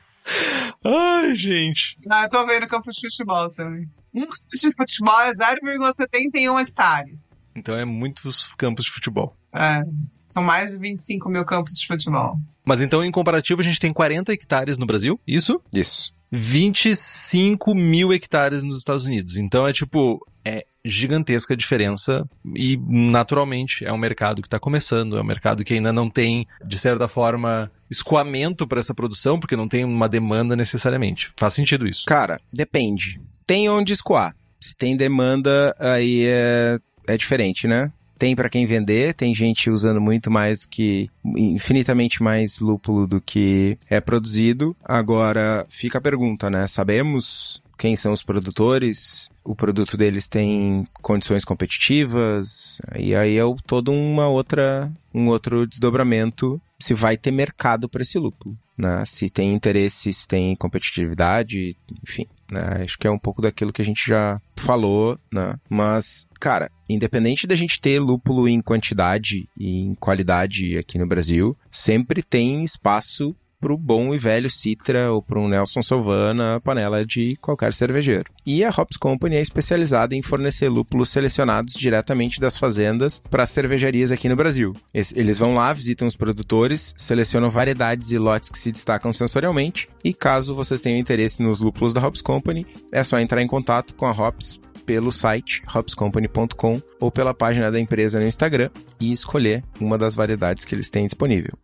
Ai, 0.85 1.35
gente. 1.35 1.97
Ah, 2.11 2.25
eu 2.25 2.29
tô 2.29 2.47
vendo 2.47 2.67
campo 2.67 2.91
de 2.91 3.01
futebol 3.01 3.51
também. 3.51 3.89
Um 4.15 4.21
campo 4.23 4.49
de 4.53 4.73
futebol 4.73 5.21
é 5.21 5.33
0,71 5.33 6.61
hectares. 6.61 7.51
Então 7.57 7.77
é 7.77 7.85
muitos 7.85 8.53
campos 8.55 8.85
de 8.85 8.91
futebol. 8.91 9.37
É, 9.55 9.83
são 10.15 10.43
mais 10.43 10.71
de 10.71 10.77
25 10.77 11.29
mil 11.29 11.45
campos 11.45 11.77
de 11.79 11.87
futebol. 11.87 12.39
Mas 12.65 12.81
então, 12.81 13.05
em 13.05 13.11
comparativo, 13.11 13.61
a 13.61 13.65
gente 13.65 13.81
tem 13.81 13.93
40 13.93 14.33
hectares 14.33 14.79
no 14.79 14.87
Brasil, 14.87 15.21
isso? 15.27 15.61
Isso. 15.75 16.15
25 16.31 17.75
mil 17.75 18.13
hectares 18.13 18.63
nos 18.63 18.79
Estados 18.79 19.05
Unidos. 19.05 19.37
Então 19.37 19.67
é 19.67 19.73
tipo, 19.73 20.25
é 20.45 20.65
gigantesca 20.85 21.57
diferença 21.57 22.29
e 22.57 22.79
naturalmente 22.89 23.85
é 23.85 23.93
um 23.93 23.99
mercado 23.99 24.43
que 24.43 24.49
está 24.49 24.59
começando, 24.59 25.17
é 25.17 25.21
um 25.21 25.25
mercado 25.25 25.65
que 25.65 25.75
ainda 25.75 25.93
não 25.93 26.11
tem, 26.11 26.47
de 26.65 26.79
certa 26.79 27.09
forma, 27.09 27.71
escoamento 27.91 28.67
para 28.67 28.81
essa 28.81 28.95
produção, 28.95 29.39
porque 29.39 29.57
não 29.57 29.69
tem 29.69 29.85
uma 29.85 30.09
demanda 30.09 30.57
necessariamente. 30.57 31.33
Faz 31.37 31.55
sentido 31.55 31.87
isso? 31.87 32.05
Cara, 32.07 32.41
depende. 32.53 33.21
Tem 33.47 33.69
onde 33.69 33.93
escoar. 33.93 34.35
Se 34.61 34.77
tem 34.77 34.97
demanda, 34.97 35.75
aí 35.79 36.25
é, 36.27 36.79
é 37.07 37.17
diferente, 37.17 37.67
né? 37.67 37.93
tem 38.23 38.37
para 38.37 38.49
quem 38.49 38.65
vender, 38.65 39.15
tem 39.15 39.35
gente 39.35 39.69
usando 39.69 40.01
muito 40.01 40.31
mais 40.31 40.65
que 40.65 41.11
infinitamente 41.25 42.23
mais 42.23 42.61
lúpulo 42.61 43.05
do 43.05 43.21
que 43.21 43.77
é 43.91 44.01
produzido. 44.01 44.77
Agora 44.85 45.67
fica 45.69 45.99
a 45.99 46.01
pergunta, 46.01 46.49
né? 46.49 46.69
Sabemos 46.69 47.62
quem 47.83 47.97
são 47.97 48.13
os 48.13 48.23
produtores? 48.23 49.29
O 49.43 49.57
produto 49.57 49.97
deles 49.97 50.29
tem 50.29 50.87
condições 51.01 51.45
competitivas? 51.45 52.81
E 52.97 53.13
aí 53.13 53.37
é 53.37 53.43
todo 53.67 53.91
uma 53.91 54.29
outra 54.29 54.89
um 55.13 55.27
outro 55.27 55.67
desdobramento 55.67 56.63
se 56.79 56.95
vai 56.95 57.17
ter 57.17 57.33
mercado 57.33 57.89
para 57.89 58.03
esse 58.03 58.21
lúpulo, 58.21 58.57
né? 58.79 59.05
Se 59.05 59.29
tem 59.29 59.53
interesse, 59.53 60.13
se 60.13 60.29
tem 60.29 60.55
competitividade, 60.55 61.77
enfim. 62.07 62.25
Né? 62.53 62.85
Acho 62.85 62.97
que 62.97 63.09
é 63.09 63.11
um 63.11 63.19
pouco 63.19 63.43
daquilo 63.43 63.73
que 63.73 63.83
a 63.83 63.85
gente 63.85 64.07
já 64.07 64.41
falou, 64.57 65.19
né? 65.33 65.57
Mas, 65.69 66.25
cara, 66.39 66.71
independente 66.89 67.49
da 67.49 67.57
gente 67.57 67.81
ter 67.81 67.99
lúpulo 67.99 68.49
em 68.49 68.61
quantidade 68.61 69.49
e 69.59 69.81
em 69.81 69.95
qualidade 69.97 70.79
aqui 70.79 70.99
no 70.99 71.07
Brasil, 71.07 71.57
sempre 71.69 72.23
tem 72.23 72.63
espaço 72.63 73.35
para 73.63 73.73
o 73.73 73.79
bom 73.79 74.13
e 74.13 74.19
velho 74.19 74.51
Citra 74.51 75.13
ou 75.13 75.25
um 75.37 75.47
Nelson 75.47 75.85
Salvana, 75.85 76.61
panela 76.61 77.07
de 77.07 77.37
qualquer 77.37 77.73
cervejeiro. 77.73 78.25
E 78.45 78.65
a 78.65 78.71
Hops 78.71 78.97
Company 78.97 79.37
é 79.37 79.41
especializada 79.41 80.17
em 80.17 80.21
fornecer 80.21 80.69
lúpulos 80.69 81.11
selecionados 81.11 81.75
diretamente 81.75 82.41
das 82.41 82.59
fazendas 82.59 83.23
para 83.31 83.45
as 83.45 83.51
cervejarias 83.51 84.11
aqui 84.11 84.29
no 84.29 84.35
Brasil. 84.35 84.75
Eles 84.93 85.39
vão 85.39 85.55
lá, 85.55 85.73
visitam 85.73 86.09
os 86.09 86.17
produtores, 86.17 86.93
selecionam 86.99 87.49
variedades 87.49 88.11
e 88.11 88.19
lotes 88.19 88.51
que 88.51 88.59
se 88.59 88.73
destacam 88.73 89.13
sensorialmente, 89.13 89.89
e 90.03 90.13
caso 90.13 90.57
vocês 90.57 90.81
tenham 90.81 90.99
interesse 90.99 91.41
nos 91.41 91.61
lúpulos 91.61 91.95
da 91.95 92.05
Hops 92.05 92.21
Company, 92.21 92.67
é 92.91 93.05
só 93.05 93.21
entrar 93.21 93.41
em 93.41 93.47
contato 93.47 93.95
com 93.95 94.07
a 94.07 94.11
Hops 94.11 94.61
pelo 94.85 95.13
site 95.13 95.63
hopscompany.com 95.73 96.83
ou 96.99 97.13
pela 97.13 97.33
página 97.33 97.71
da 97.71 97.79
empresa 97.79 98.19
no 98.19 98.27
Instagram 98.27 98.71
e 98.99 99.13
escolher 99.13 99.63
uma 99.81 99.97
das 99.97 100.17
variedades 100.17 100.65
que 100.65 100.75
eles 100.75 100.91
têm 100.91 101.07
disponível. 101.07 101.57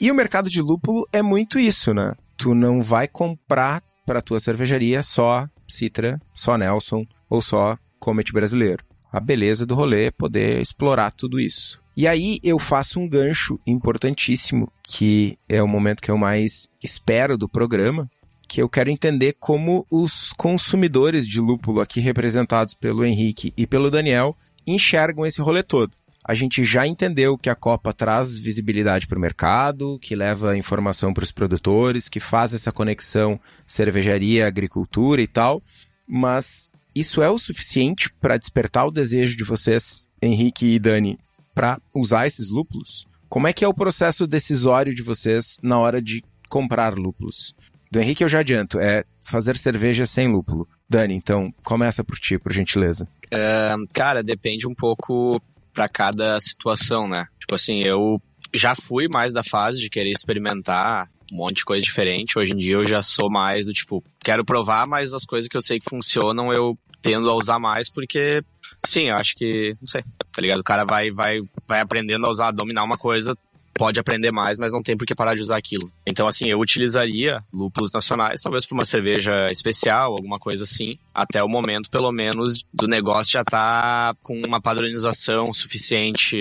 E 0.00 0.10
o 0.10 0.14
mercado 0.14 0.50
de 0.50 0.60
lúpulo 0.60 1.06
é 1.12 1.22
muito 1.22 1.58
isso, 1.58 1.94
né? 1.94 2.14
Tu 2.36 2.54
não 2.54 2.82
vai 2.82 3.06
comprar 3.06 3.82
para 4.04 4.20
tua 4.20 4.40
cervejaria 4.40 5.02
só 5.02 5.48
Citra, 5.68 6.20
só 6.34 6.58
Nelson 6.58 7.06
ou 7.28 7.40
só 7.40 7.78
Comet 7.98 8.32
brasileiro. 8.32 8.84
A 9.10 9.20
beleza 9.20 9.64
do 9.64 9.74
rolê 9.74 10.06
é 10.06 10.10
poder 10.10 10.60
explorar 10.60 11.12
tudo 11.12 11.40
isso. 11.40 11.80
E 11.96 12.08
aí 12.08 12.40
eu 12.42 12.58
faço 12.58 12.98
um 12.98 13.08
gancho 13.08 13.58
importantíssimo, 13.64 14.70
que 14.82 15.38
é 15.48 15.62
o 15.62 15.68
momento 15.68 16.02
que 16.02 16.10
eu 16.10 16.18
mais 16.18 16.68
espero 16.82 17.38
do 17.38 17.48
programa, 17.48 18.10
que 18.48 18.60
eu 18.60 18.68
quero 18.68 18.90
entender 18.90 19.36
como 19.38 19.86
os 19.88 20.32
consumidores 20.32 21.26
de 21.26 21.40
lúpulo 21.40 21.80
aqui 21.80 22.00
representados 22.00 22.74
pelo 22.74 23.04
Henrique 23.04 23.54
e 23.56 23.66
pelo 23.66 23.90
Daniel 23.90 24.36
enxergam 24.66 25.24
esse 25.24 25.40
rolê 25.40 25.62
todo 25.62 25.92
a 26.24 26.34
gente 26.34 26.64
já 26.64 26.86
entendeu 26.86 27.36
que 27.36 27.50
a 27.50 27.54
Copa 27.54 27.92
traz 27.92 28.38
visibilidade 28.38 29.06
para 29.06 29.18
o 29.18 29.20
mercado, 29.20 29.98
que 30.00 30.16
leva 30.16 30.56
informação 30.56 31.12
para 31.12 31.22
os 31.22 31.30
produtores, 31.30 32.08
que 32.08 32.18
faz 32.18 32.54
essa 32.54 32.72
conexão 32.72 33.38
cervejaria, 33.66 34.46
agricultura 34.46 35.20
e 35.20 35.26
tal, 35.26 35.62
mas 36.08 36.70
isso 36.94 37.20
é 37.20 37.28
o 37.28 37.36
suficiente 37.36 38.10
para 38.20 38.38
despertar 38.38 38.86
o 38.86 38.90
desejo 38.90 39.36
de 39.36 39.44
vocês, 39.44 40.06
Henrique 40.22 40.64
e 40.64 40.78
Dani, 40.78 41.18
para 41.54 41.78
usar 41.94 42.26
esses 42.26 42.48
lúpulos? 42.48 43.06
Como 43.28 43.46
é 43.46 43.52
que 43.52 43.64
é 43.64 43.68
o 43.68 43.74
processo 43.74 44.26
decisório 44.26 44.94
de 44.94 45.02
vocês 45.02 45.58
na 45.62 45.78
hora 45.78 46.00
de 46.00 46.24
comprar 46.48 46.94
lúpulos? 46.94 47.54
Do 47.90 48.00
Henrique 48.00 48.24
eu 48.24 48.28
já 48.28 48.40
adianto, 48.40 48.80
é 48.80 49.04
fazer 49.22 49.58
cerveja 49.58 50.06
sem 50.06 50.26
lúpulo. 50.26 50.66
Dani, 50.88 51.14
então, 51.14 51.52
começa 51.62 52.02
por 52.02 52.18
ti, 52.18 52.38
por 52.38 52.52
gentileza. 52.52 53.06
Uh, 53.26 53.86
cara, 53.92 54.22
depende 54.22 54.66
um 54.66 54.74
pouco 54.74 55.40
para 55.74 55.88
cada 55.88 56.40
situação, 56.40 57.08
né? 57.08 57.26
Tipo 57.40 57.54
assim, 57.54 57.82
eu 57.82 58.22
já 58.54 58.74
fui 58.74 59.08
mais 59.12 59.32
da 59.32 59.42
fase 59.42 59.80
de 59.80 59.90
querer 59.90 60.10
experimentar 60.10 61.10
um 61.32 61.36
monte 61.36 61.56
de 61.56 61.64
coisa 61.64 61.84
diferente. 61.84 62.38
Hoje 62.38 62.52
em 62.52 62.56
dia 62.56 62.74
eu 62.74 62.84
já 62.84 63.02
sou 63.02 63.30
mais 63.30 63.66
do 63.66 63.72
tipo, 63.72 64.02
quero 64.20 64.44
provar, 64.44 64.86
mas 64.86 65.12
as 65.12 65.24
coisas 65.24 65.48
que 65.48 65.56
eu 65.56 65.62
sei 65.62 65.80
que 65.80 65.90
funcionam 65.90 66.52
eu 66.52 66.78
tendo 67.02 67.28
a 67.28 67.34
usar 67.34 67.58
mais 67.58 67.90
porque 67.90 68.42
sim, 68.86 69.08
eu 69.08 69.16
acho 69.16 69.34
que, 69.34 69.76
não 69.80 69.86
sei, 69.86 70.02
tá 70.02 70.40
ligado? 70.40 70.60
O 70.60 70.64
cara 70.64 70.84
vai 70.84 71.10
vai 71.10 71.40
vai 71.66 71.80
aprendendo 71.80 72.24
a 72.24 72.30
usar, 72.30 72.48
a 72.48 72.52
dominar 72.52 72.84
uma 72.84 72.96
coisa 72.96 73.36
pode 73.76 73.98
aprender 73.98 74.30
mais, 74.30 74.58
mas 74.58 74.72
não 74.72 74.82
tem 74.82 74.96
por 74.96 75.06
que 75.06 75.14
parar 75.14 75.34
de 75.34 75.42
usar 75.42 75.56
aquilo. 75.56 75.90
Então, 76.06 76.26
assim, 76.26 76.48
eu 76.48 76.58
utilizaria 76.60 77.42
lúpulos 77.52 77.92
nacionais, 77.92 78.40
talvez 78.40 78.64
para 78.64 78.74
uma 78.74 78.84
cerveja 78.84 79.46
especial, 79.50 80.12
alguma 80.12 80.38
coisa 80.38 80.64
assim, 80.64 80.98
até 81.14 81.42
o 81.42 81.48
momento, 81.48 81.90
pelo 81.90 82.12
menos, 82.12 82.64
do 82.72 82.86
negócio 82.86 83.32
já 83.32 83.44
tá 83.44 84.14
com 84.22 84.40
uma 84.46 84.60
padronização 84.60 85.46
suficiente, 85.52 86.36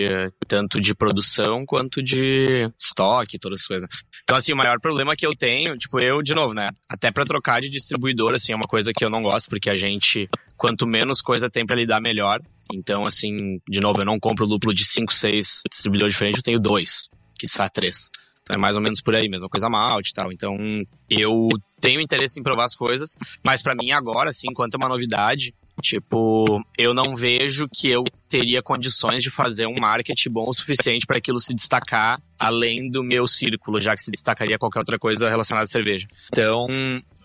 tanto 0.47 0.79
de 0.79 0.93
produção 0.95 1.65
quanto 1.65 2.01
de 2.01 2.69
estoque, 2.79 3.39
todas 3.39 3.61
as 3.61 3.67
coisas. 3.67 3.89
Então, 4.23 4.37
assim, 4.37 4.53
o 4.53 4.57
maior 4.57 4.79
problema 4.79 5.15
que 5.15 5.25
eu 5.25 5.35
tenho, 5.35 5.77
tipo, 5.77 5.99
eu, 5.99 6.21
de 6.21 6.33
novo, 6.33 6.53
né? 6.53 6.69
Até 6.87 7.11
para 7.11 7.25
trocar 7.25 7.61
de 7.61 7.69
distribuidor, 7.69 8.33
assim, 8.33 8.53
é 8.53 8.55
uma 8.55 8.67
coisa 8.67 8.93
que 8.93 9.03
eu 9.03 9.09
não 9.09 9.21
gosto, 9.21 9.49
porque 9.49 9.69
a 9.69 9.75
gente, 9.75 10.29
quanto 10.55 10.87
menos 10.87 11.21
coisa 11.21 11.49
tem 11.49 11.65
para 11.65 11.75
lidar, 11.75 11.99
melhor. 11.99 12.39
Então, 12.73 13.05
assim, 13.05 13.59
de 13.67 13.81
novo, 13.81 14.01
eu 14.01 14.05
não 14.05 14.19
compro 14.19 14.45
lúpulo 14.45 14.73
de 14.73 14.85
5, 14.85 15.13
6 15.13 15.63
distribuidores 15.69 16.13
diferentes, 16.13 16.39
eu 16.39 16.43
tenho 16.43 16.59
dois 16.59 17.09
quiçá 17.37 17.69
três. 17.69 18.09
Então 18.43 18.55
é 18.55 18.59
mais 18.59 18.75
ou 18.75 18.81
menos 18.81 19.01
por 19.01 19.15
aí, 19.15 19.29
mesma 19.29 19.47
coisa 19.47 19.69
malte 19.69 20.09
e 20.09 20.13
tal. 20.13 20.31
Então 20.31 20.57
eu 21.09 21.49
tenho 21.79 22.01
interesse 22.01 22.39
em 22.39 22.43
provar 22.43 22.65
as 22.65 22.75
coisas, 22.75 23.15
mas 23.43 23.61
para 23.61 23.75
mim 23.75 23.91
agora, 23.91 24.29
assim, 24.29 24.47
enquanto 24.49 24.75
é 24.75 24.77
uma 24.77 24.89
novidade, 24.89 25.53
tipo, 25.81 26.61
eu 26.77 26.93
não 26.93 27.15
vejo 27.15 27.67
que 27.71 27.87
eu 27.89 28.03
teria 28.27 28.61
condições 28.61 29.23
de 29.23 29.29
fazer 29.29 29.65
um 29.65 29.75
marketing 29.79 30.29
bom 30.29 30.43
o 30.47 30.53
suficiente 30.53 31.05
para 31.05 31.17
aquilo 31.17 31.39
se 31.39 31.53
destacar 31.53 32.21
além 32.37 32.89
do 32.89 33.03
meu 33.03 33.27
círculo, 33.27 33.79
já 33.79 33.95
que 33.95 34.03
se 34.03 34.11
destacaria 34.11 34.57
qualquer 34.57 34.79
outra 34.79 34.99
coisa 34.99 35.29
relacionada 35.29 35.63
à 35.63 35.67
cerveja. 35.67 36.07
Então, 36.27 36.67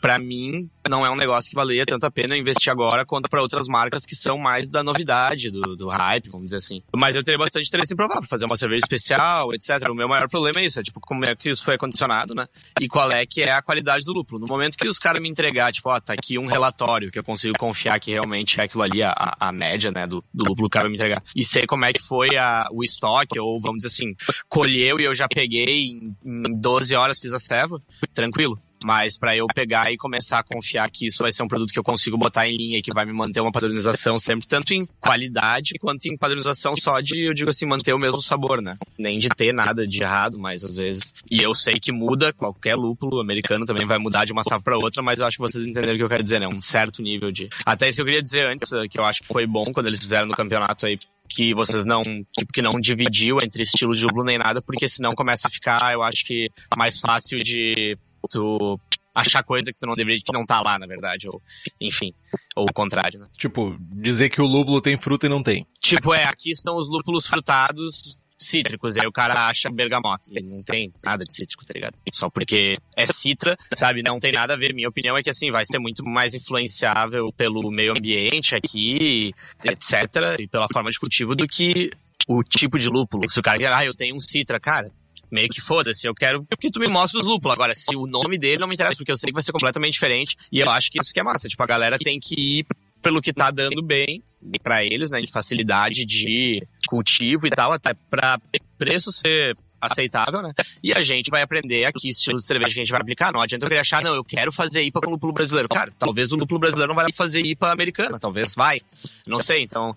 para 0.00 0.18
mim, 0.18 0.70
não 0.88 1.04
é 1.04 1.11
um 1.11 1.16
negócio 1.16 1.50
que 1.50 1.54
valeria 1.54 1.84
tanto 1.84 2.04
a 2.04 2.11
pena 2.11 2.37
investir 2.37 2.72
agora 2.72 3.04
quanto 3.04 3.28
para 3.28 3.42
outras 3.42 3.66
marcas 3.68 4.06
que 4.06 4.14
são 4.14 4.38
mais 4.38 4.68
da 4.68 4.82
novidade, 4.82 5.50
do, 5.50 5.76
do 5.76 5.88
hype, 5.88 6.28
vamos 6.30 6.46
dizer 6.46 6.58
assim. 6.58 6.82
Mas 6.94 7.16
eu 7.16 7.22
teria 7.22 7.38
bastante 7.38 7.68
interesse 7.68 7.92
em 7.92 7.96
provar, 7.96 8.24
fazer 8.26 8.46
uma 8.46 8.56
cerveja 8.56 8.80
especial, 8.84 9.52
etc. 9.52 9.70
O 9.90 9.94
meu 9.94 10.08
maior 10.08 10.28
problema 10.28 10.61
é 10.61 10.64
isso, 10.64 10.80
é 10.80 10.82
tipo, 10.82 11.00
como 11.00 11.24
é 11.24 11.34
que 11.34 11.48
isso 11.48 11.64
foi 11.64 11.74
acondicionado, 11.74 12.34
né? 12.34 12.46
E 12.80 12.88
qual 12.88 13.11
é 13.11 13.24
que 13.26 13.42
é 13.42 13.52
a 13.52 13.62
qualidade 13.62 14.04
do 14.04 14.12
lúpulo. 14.12 14.40
No 14.40 14.46
momento 14.46 14.76
que 14.76 14.88
os 14.88 14.98
caras 14.98 15.20
me 15.20 15.28
entregar, 15.28 15.72
tipo, 15.72 15.88
ó, 15.88 16.00
tá 16.00 16.12
aqui 16.12 16.38
um 16.38 16.46
relatório 16.46 17.11
que 17.11 17.18
eu 17.18 17.24
consigo 17.24 17.58
confiar 17.58 17.98
que 18.00 18.11
realmente 18.11 18.61
é 18.61 18.64
aquilo 18.64 18.82
ali, 18.82 19.02
a, 19.02 19.37
a 19.38 19.52
média, 19.52 19.90
né, 19.90 20.06
do, 20.06 20.24
do 20.32 20.44
lúpulo 20.44 20.66
o 20.66 20.70
cara 20.70 20.84
vai 20.84 20.90
me 20.90 20.96
entregar. 20.96 21.22
E 21.34 21.44
sei 21.44 21.66
como 21.66 21.84
é 21.84 21.92
que 21.92 22.00
foi 22.00 22.37
a, 22.37 22.66
o 22.70 22.82
estoque, 22.84 23.38
ou 23.38 23.61
vamos 23.61 23.78
dizer 23.78 23.88
assim, 23.88 24.14
colheu 24.48 24.98
e 25.00 25.04
eu 25.04 25.14
já 25.14 25.28
peguei 25.28 25.88
em, 25.88 26.16
em 26.24 26.61
12 26.61 26.94
horas, 26.94 27.18
fiz 27.18 27.32
a 27.32 27.38
ceva, 27.38 27.82
tranquilo. 28.14 28.61
Mas 28.84 29.18
para 29.18 29.36
eu 29.36 29.46
pegar 29.46 29.92
e 29.92 29.96
começar 29.96 30.38
a 30.38 30.42
confiar 30.42 30.88
que 30.90 31.06
isso 31.06 31.22
vai 31.22 31.32
ser 31.32 31.42
um 31.42 31.48
produto 31.48 31.72
que 31.72 31.78
eu 31.78 31.84
consigo 31.84 32.16
botar 32.16 32.48
em 32.48 32.56
linha 32.56 32.78
e 32.78 32.82
que 32.82 32.92
vai 32.92 33.04
me 33.04 33.12
manter 33.12 33.40
uma 33.40 33.52
padronização 33.52 34.18
sempre, 34.18 34.46
tanto 34.46 34.72
em 34.72 34.86
qualidade 35.00 35.74
quanto 35.80 36.06
em 36.06 36.16
padronização 36.16 36.74
só 36.76 37.00
de, 37.00 37.28
eu 37.28 37.34
digo 37.34 37.50
assim, 37.50 37.66
manter 37.66 37.92
o 37.92 37.98
mesmo 37.98 38.22
sabor, 38.22 38.62
né? 38.62 38.76
Nem 38.98 39.18
de 39.18 39.28
ter 39.28 39.52
nada 39.52 39.86
de 39.86 40.02
errado, 40.02 40.38
mas 40.38 40.64
às 40.64 40.76
vezes. 40.76 41.12
E 41.30 41.42
eu 41.42 41.54
sei 41.54 41.80
que 41.80 41.92
muda, 41.92 42.32
qualquer 42.32 42.76
lúpulo 42.76 43.20
americano 43.20 43.66
também 43.66 43.86
vai 43.86 43.98
mudar 43.98 44.24
de 44.24 44.32
uma 44.32 44.42
safra 44.42 44.60
para 44.60 44.76
outra, 44.76 45.02
mas 45.02 45.18
eu 45.18 45.26
acho 45.26 45.36
que 45.36 45.42
vocês 45.42 45.66
entenderam 45.66 45.94
o 45.94 45.96
que 45.96 46.04
eu 46.04 46.08
quero 46.08 46.22
dizer, 46.22 46.40
né? 46.40 46.48
Um 46.48 46.62
certo 46.62 47.02
nível 47.02 47.32
de. 47.32 47.48
Até 47.64 47.88
isso 47.88 47.96
que 47.96 48.02
eu 48.02 48.06
queria 48.06 48.22
dizer 48.22 48.46
antes, 48.46 48.70
que 48.90 48.98
eu 48.98 49.04
acho 49.04 49.22
que 49.22 49.28
foi 49.28 49.46
bom 49.46 49.64
quando 49.72 49.86
eles 49.86 50.00
fizeram 50.00 50.26
no 50.26 50.34
campeonato 50.34 50.86
aí 50.86 50.98
que 51.28 51.54
vocês 51.54 51.84
não, 51.84 52.02
tipo, 52.02 52.52
que 52.52 52.62
não 52.62 52.80
dividiu 52.80 53.36
entre 53.44 53.62
estilo 53.62 53.94
de 53.94 54.04
lúpulo 54.04 54.24
nem 54.24 54.38
nada, 54.38 54.62
porque 54.62 54.88
senão 54.88 55.12
começa 55.14 55.46
a 55.46 55.50
ficar, 55.50 55.92
eu 55.92 56.02
acho 56.02 56.24
que 56.24 56.50
mais 56.76 56.98
fácil 56.98 57.38
de 57.42 57.96
tu 58.28 58.78
achar 59.14 59.42
coisa 59.42 59.72
que 59.72 59.78
tu 59.78 59.86
não 59.86 59.94
deveria, 59.94 60.22
que 60.24 60.32
não 60.32 60.46
tá 60.46 60.60
lá, 60.60 60.78
na 60.78 60.86
verdade, 60.86 61.28
ou 61.28 61.42
enfim, 61.80 62.14
ou 62.54 62.66
o 62.68 62.72
contrário, 62.72 63.18
né? 63.18 63.26
Tipo, 63.36 63.76
dizer 63.80 64.28
que 64.28 64.40
o 64.40 64.46
lúpulo 64.46 64.80
tem 64.80 64.96
fruta 64.96 65.26
e 65.26 65.28
não 65.28 65.42
tem. 65.42 65.66
Tipo, 65.80 66.14
é, 66.14 66.22
aqui 66.22 66.50
estão 66.50 66.76
os 66.76 66.88
lúpulos 66.88 67.26
frutados 67.26 68.16
cítricos, 68.38 68.94
e 68.94 69.00
aí 69.00 69.06
o 69.06 69.12
cara 69.12 69.48
acha 69.48 69.68
bergamota. 69.68 70.30
E 70.30 70.42
não 70.42 70.62
tem 70.62 70.92
nada 71.04 71.24
de 71.24 71.34
cítrico, 71.34 71.66
tá 71.66 71.72
ligado? 71.74 71.94
Só 72.12 72.30
porque 72.30 72.74
é 72.96 73.06
citra, 73.06 73.58
sabe? 73.74 74.02
Não 74.02 74.18
tem 74.20 74.32
nada 74.32 74.54
a 74.54 74.56
ver. 74.56 74.72
Minha 74.72 74.88
opinião 74.88 75.16
é 75.16 75.22
que, 75.22 75.30
assim, 75.30 75.50
vai 75.50 75.64
ser 75.64 75.78
muito 75.78 76.04
mais 76.04 76.34
influenciável 76.34 77.32
pelo 77.32 77.68
meio 77.70 77.92
ambiente 77.96 78.54
aqui, 78.54 79.32
etc., 79.64 80.38
e 80.38 80.46
pela 80.46 80.68
forma 80.72 80.90
de 80.90 80.98
cultivo 81.00 81.34
do 81.34 81.46
que 81.46 81.90
o 82.28 82.42
tipo 82.42 82.78
de 82.78 82.88
lúpulo. 82.88 83.28
Se 83.28 83.40
o 83.40 83.42
cara 83.42 83.58
quer, 83.58 83.72
ah, 83.72 83.84
eu 83.84 83.92
tenho 83.92 84.14
um 84.14 84.20
citra, 84.20 84.60
cara, 84.60 84.90
meio 85.30 85.48
que 85.48 85.60
foda-se, 85.60 86.06
eu 86.06 86.14
quero 86.14 86.46
que 86.58 86.70
tu 86.70 86.80
me 86.80 86.88
mostre 86.88 87.20
os 87.20 87.26
lúpulos. 87.26 87.56
Agora, 87.56 87.74
se 87.74 87.94
o 87.96 88.06
nome 88.06 88.38
dele 88.38 88.60
não 88.60 88.68
me 88.68 88.74
interessa, 88.74 88.96
porque 88.96 89.12
eu 89.12 89.16
sei 89.16 89.28
que 89.28 89.34
vai 89.34 89.42
ser 89.42 89.52
completamente 89.52 89.94
diferente, 89.94 90.36
e 90.50 90.60
eu 90.60 90.70
acho 90.70 90.90
que 90.90 91.00
isso 91.00 91.12
que 91.12 91.20
é 91.20 91.22
massa. 91.22 91.48
Tipo, 91.48 91.62
a 91.62 91.66
galera 91.66 91.98
tem 91.98 92.18
que 92.18 92.34
ir 92.60 92.66
pelo 93.02 93.20
que 93.20 93.32
tá 93.32 93.50
dando 93.50 93.82
bem 93.82 94.22
para 94.62 94.84
eles, 94.84 95.10
né, 95.10 95.20
de 95.20 95.30
facilidade 95.30 96.04
de 96.04 96.62
cultivo 96.88 97.46
e 97.46 97.51
tal, 97.51 97.70
até 97.70 97.92
para 98.09 98.38
preço 98.79 99.12
ser 99.12 99.53
aceitável, 99.81 100.40
né? 100.40 100.53
E 100.83 100.92
a 100.92 101.03
gente 101.03 101.31
vai 101.31 101.42
aprender 101.42 101.85
aqui 101.85 102.09
estilos 102.09 102.42
de 102.42 102.48
cerveja 102.48 102.72
que 102.72 102.81
a 102.81 102.85
gente 102.85 102.90
vai 102.90 103.01
aplicar. 103.01 103.33
Não 103.33 103.42
adianta 103.42 103.66
eu 103.66 103.68
querer 103.68 103.81
achar, 103.81 104.03
não, 104.03 104.14
eu 104.14 104.24
quero 104.24 104.51
fazer 104.51 104.83
IPA 104.83 105.01
com 105.03 105.11
lúpulo 105.11 105.33
brasileiro. 105.33 105.68
Cara, 105.68 105.92
talvez 105.98 106.33
o 106.33 106.37
lúpulo 106.37 106.59
brasileiro 106.59 106.88
não 106.88 106.94
vai 106.94 107.12
fazer 107.12 107.40
IPA 107.44 107.72
americana, 107.72 108.18
talvez 108.18 108.55
vai. 108.55 108.81
Não 109.27 109.42
sei, 109.42 109.62
então, 109.62 109.94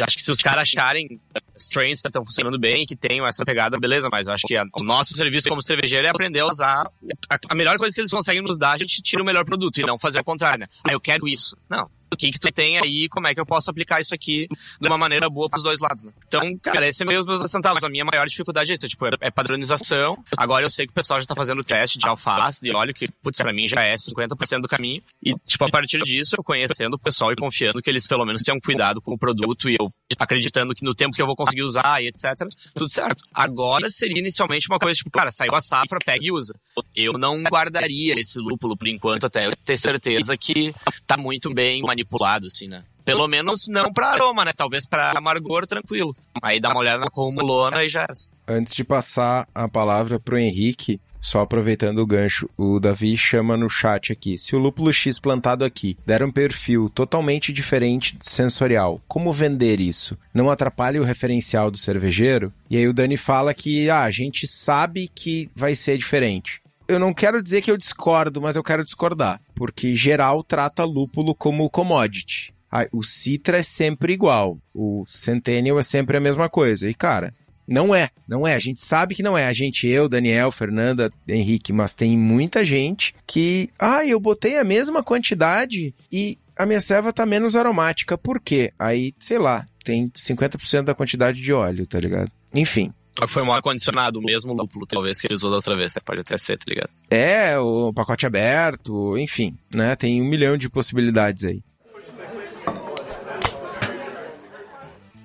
acho 0.00 0.16
que 0.16 0.22
se 0.22 0.30
os 0.30 0.40
caras 0.40 0.62
acharem 0.62 1.18
strains 1.56 2.02
que 2.02 2.08
estão 2.08 2.24
funcionando 2.24 2.58
bem, 2.58 2.84
que 2.84 2.94
tenham 2.94 3.26
essa 3.26 3.44
pegada, 3.44 3.78
beleza, 3.78 4.08
mas 4.12 4.26
eu 4.26 4.34
acho 4.34 4.46
que 4.46 4.56
a, 4.56 4.64
o 4.78 4.84
nosso 4.84 5.16
serviço 5.16 5.48
como 5.48 5.62
cervejeiro 5.62 6.06
é 6.06 6.10
aprender 6.10 6.40
a 6.40 6.46
usar 6.46 6.90
a, 7.30 7.38
a 7.48 7.54
melhor 7.54 7.78
coisa 7.78 7.94
que 7.94 8.00
eles 8.00 8.10
conseguem 8.10 8.42
nos 8.42 8.58
dar, 8.58 8.72
a 8.72 8.78
gente 8.78 9.00
tira 9.00 9.22
o 9.22 9.26
melhor 9.26 9.44
produto 9.44 9.80
e 9.80 9.84
não 9.84 9.98
fazer 9.98 10.20
o 10.20 10.24
contrário, 10.24 10.60
né? 10.60 10.66
Ah, 10.84 10.92
eu 10.92 11.00
quero 11.00 11.26
isso. 11.26 11.56
Não, 11.70 11.88
o 12.14 12.16
que 12.16 12.30
que 12.30 12.38
tu 12.38 12.50
tem 12.52 12.78
aí, 12.78 13.08
como 13.08 13.26
é 13.26 13.34
que 13.34 13.40
eu 13.40 13.46
posso 13.46 13.70
aplicar 13.70 14.00
isso 14.00 14.14
aqui 14.14 14.48
de 14.80 14.88
uma 14.88 14.96
maneira 14.98 15.28
boa 15.28 15.48
pros 15.48 15.62
dois 15.62 15.80
lados, 15.80 16.04
né? 16.04 16.12
Então, 16.26 16.58
cara, 16.58 16.88
esse 16.88 17.02
é 17.02 17.06
meio 17.06 17.24
dos 17.24 17.50
centavos. 17.50 17.82
A 17.84 17.88
minha 17.88 18.04
maior 18.04 18.26
dificuldade 18.26 18.70
é 18.70 18.74
isso, 18.74 18.88
tipo, 18.88 19.06
é 19.20 19.30
padronização. 19.30 20.16
Agora 20.36 20.64
eu 20.64 20.70
sei 20.70 20.86
que 20.86 20.92
o 20.92 20.94
pessoal 20.94 21.20
já 21.20 21.26
tá 21.26 21.34
fazendo 21.34 21.62
teste 21.62 21.98
de 21.98 22.08
alface, 22.08 22.62
de 22.62 22.74
óleo, 22.74 22.94
que, 22.94 23.06
putz, 23.22 23.38
pra 23.38 23.52
mim 23.52 23.66
já 23.66 23.82
é 23.82 23.94
50% 23.94 24.62
do 24.62 24.68
caminho. 24.68 25.02
E, 25.22 25.34
tipo, 25.46 25.64
a 25.64 25.70
partir 25.70 26.00
disso, 26.02 26.36
eu 26.38 26.44
conhecendo 26.44 26.94
o 26.94 26.98
pessoal 26.98 27.32
e 27.32 27.36
confiando 27.36 27.80
que 27.82 27.90
eles 27.90 28.06
pelo 28.06 28.24
menos 28.24 28.42
tenham 28.42 28.60
cuidado 28.60 29.00
com 29.00 29.12
o 29.12 29.18
produto 29.18 29.68
e 29.68 29.76
eu 29.78 29.92
acreditando 30.18 30.74
que 30.74 30.84
no 30.84 30.94
tempo 30.94 31.14
que 31.14 31.22
eu 31.22 31.26
vou 31.26 31.36
conseguir 31.36 31.62
usar 31.62 32.02
e 32.02 32.06
etc, 32.06 32.48
tudo 32.74 32.88
certo. 32.88 33.24
Agora 33.32 33.90
seria 33.90 34.18
inicialmente 34.18 34.68
uma 34.68 34.78
coisa 34.78 34.96
tipo, 34.96 35.10
cara, 35.10 35.32
saiu 35.32 35.54
a 35.54 35.60
safra, 35.60 35.98
pega 36.04 36.24
e 36.24 36.30
usa. 36.30 36.54
Eu 36.94 37.14
não 37.14 37.42
guardaria 37.42 38.14
esse 38.18 38.38
lúpulo 38.38 38.76
por 38.76 38.86
enquanto 38.86 39.26
até 39.26 39.48
ter 39.64 39.78
certeza 39.78 40.36
que 40.36 40.74
tá 41.06 41.16
muito 41.16 41.52
bem 41.52 41.82
manipulado, 41.82 42.03
assim, 42.46 42.68
né? 42.68 42.84
Pelo 43.04 43.28
menos 43.28 43.68
não 43.68 43.92
para 43.92 44.12
aroma, 44.12 44.44
né? 44.44 44.52
Talvez 44.56 44.86
para 44.86 45.12
amargor, 45.16 45.66
tranquilo. 45.66 46.16
Aí 46.42 46.58
dá 46.58 46.70
uma 46.70 46.80
olhada 46.80 46.98
na 47.00 47.10
columulona 47.10 47.84
e 47.84 47.88
já. 47.88 48.06
Antes 48.48 48.74
de 48.74 48.82
passar 48.82 49.46
a 49.54 49.68
palavra 49.68 50.18
pro 50.18 50.38
Henrique, 50.38 50.98
só 51.24 51.40
aproveitando 51.40 52.00
o 52.00 52.06
gancho, 52.06 52.50
o 52.54 52.78
Davi 52.78 53.16
chama 53.16 53.56
no 53.56 53.68
chat 53.68 54.12
aqui. 54.12 54.36
Se 54.36 54.54
o 54.54 54.58
lúpulo 54.58 54.92
X 54.92 55.18
plantado 55.18 55.64
aqui 55.64 55.96
der 56.04 56.22
um 56.22 56.30
perfil 56.30 56.90
totalmente 56.90 57.50
diferente 57.50 58.16
sensorial, 58.20 59.00
como 59.08 59.32
vender 59.32 59.80
isso? 59.80 60.18
Não 60.34 60.50
atrapalha 60.50 61.00
o 61.00 61.04
referencial 61.04 61.70
do 61.70 61.78
cervejeiro? 61.78 62.52
E 62.70 62.76
aí 62.76 62.86
o 62.86 62.92
Dani 62.92 63.16
fala 63.16 63.54
que 63.54 63.88
ah, 63.88 64.02
a 64.02 64.10
gente 64.10 64.46
sabe 64.46 65.10
que 65.14 65.48
vai 65.56 65.74
ser 65.74 65.96
diferente 65.96 66.63
eu 66.88 66.98
não 66.98 67.12
quero 67.14 67.42
dizer 67.42 67.62
que 67.62 67.70
eu 67.70 67.76
discordo, 67.76 68.40
mas 68.40 68.56
eu 68.56 68.62
quero 68.62 68.84
discordar. 68.84 69.40
Porque 69.54 69.94
geral 69.94 70.42
trata 70.42 70.84
lúpulo 70.84 71.34
como 71.34 71.68
commodity. 71.70 72.54
O 72.92 73.02
Citra 73.02 73.58
é 73.58 73.62
sempre 73.62 74.12
igual. 74.12 74.58
O 74.74 75.04
Centennial 75.06 75.78
é 75.78 75.82
sempre 75.82 76.16
a 76.16 76.20
mesma 76.20 76.48
coisa. 76.48 76.90
E, 76.90 76.94
cara, 76.94 77.32
não 77.66 77.94
é, 77.94 78.10
não 78.28 78.46
é. 78.46 78.54
A 78.54 78.58
gente 78.58 78.80
sabe 78.80 79.14
que 79.14 79.22
não 79.22 79.38
é. 79.38 79.46
A 79.46 79.52
gente, 79.52 79.86
eu, 79.86 80.08
Daniel, 80.08 80.50
Fernanda, 80.50 81.10
Henrique, 81.26 81.72
mas 81.72 81.94
tem 81.94 82.18
muita 82.18 82.64
gente 82.64 83.14
que, 83.26 83.68
ah, 83.78 84.04
eu 84.04 84.18
botei 84.18 84.58
a 84.58 84.64
mesma 84.64 85.02
quantidade 85.02 85.94
e 86.10 86.38
a 86.56 86.66
minha 86.66 86.80
serva 86.80 87.12
tá 87.12 87.24
menos 87.24 87.56
aromática. 87.56 88.18
Por 88.18 88.40
quê? 88.40 88.72
Aí, 88.78 89.12
sei 89.18 89.38
lá, 89.38 89.64
tem 89.82 90.08
50% 90.10 90.82
da 90.82 90.94
quantidade 90.94 91.40
de 91.40 91.52
óleo, 91.52 91.86
tá 91.86 91.98
ligado? 91.98 92.30
Enfim. 92.52 92.92
Foi 93.28 93.44
mal 93.44 93.60
condicionado, 93.62 94.18
o 94.18 94.22
mesmo 94.22 94.52
lúpulo, 94.52 94.86
talvez, 94.86 95.20
que 95.20 95.26
ele 95.26 95.34
usou 95.34 95.50
da 95.50 95.56
outra 95.56 95.76
vez. 95.76 95.94
Pode 96.04 96.20
até 96.20 96.36
ser, 96.36 96.58
tá 96.58 96.64
ligado? 96.68 96.90
É, 97.10 97.58
o 97.58 97.92
pacote 97.92 98.26
aberto, 98.26 99.16
enfim, 99.16 99.56
né? 99.74 99.94
Tem 99.96 100.20
um 100.20 100.28
milhão 100.28 100.56
de 100.56 100.68
possibilidades 100.68 101.44
aí. 101.44 101.62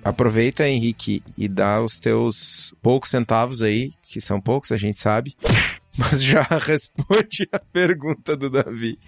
Aproveita, 0.02 0.66
Henrique, 0.66 1.22
e 1.36 1.46
dá 1.46 1.82
os 1.82 2.00
teus 2.00 2.74
poucos 2.80 3.10
centavos 3.10 3.62
aí, 3.62 3.92
que 4.02 4.20
são 4.20 4.40
poucos, 4.40 4.72
a 4.72 4.76
gente 4.76 4.98
sabe. 4.98 5.36
Mas 5.98 6.22
já 6.22 6.42
responde 6.58 7.48
a 7.52 7.58
pergunta 7.58 8.36
do 8.36 8.48
Davi. 8.48 8.98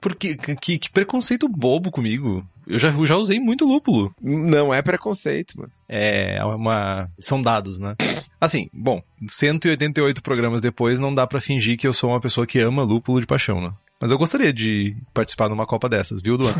Porque 0.00 0.34
que, 0.36 0.78
que, 0.78 0.90
preconceito 0.90 1.48
bobo 1.48 1.90
comigo. 1.90 2.44
Eu 2.66 2.78
já, 2.78 2.90
já 2.90 3.16
usei 3.16 3.40
muito 3.40 3.66
lúpulo. 3.66 4.14
Não 4.20 4.72
é 4.72 4.80
preconceito, 4.82 5.58
mano. 5.58 5.72
É 5.88 6.38
uma. 6.44 7.10
São 7.18 7.42
dados, 7.42 7.78
né? 7.78 7.94
Assim, 8.40 8.68
bom, 8.72 9.02
188 9.26 10.22
programas 10.22 10.62
depois 10.62 10.98
não 10.98 11.14
dá 11.14 11.26
para 11.26 11.40
fingir 11.40 11.76
que 11.76 11.86
eu 11.86 11.92
sou 11.92 12.10
uma 12.10 12.20
pessoa 12.20 12.46
que 12.46 12.58
ama 12.58 12.82
lúpulo 12.82 13.20
de 13.20 13.26
paixão, 13.26 13.60
né? 13.60 13.72
Mas 14.00 14.10
eu 14.10 14.18
gostaria 14.18 14.52
de 14.52 14.96
participar 15.14 15.48
numa 15.48 15.64
Copa 15.64 15.88
dessas, 15.88 16.20
viu, 16.20 16.36
Duan? 16.36 16.54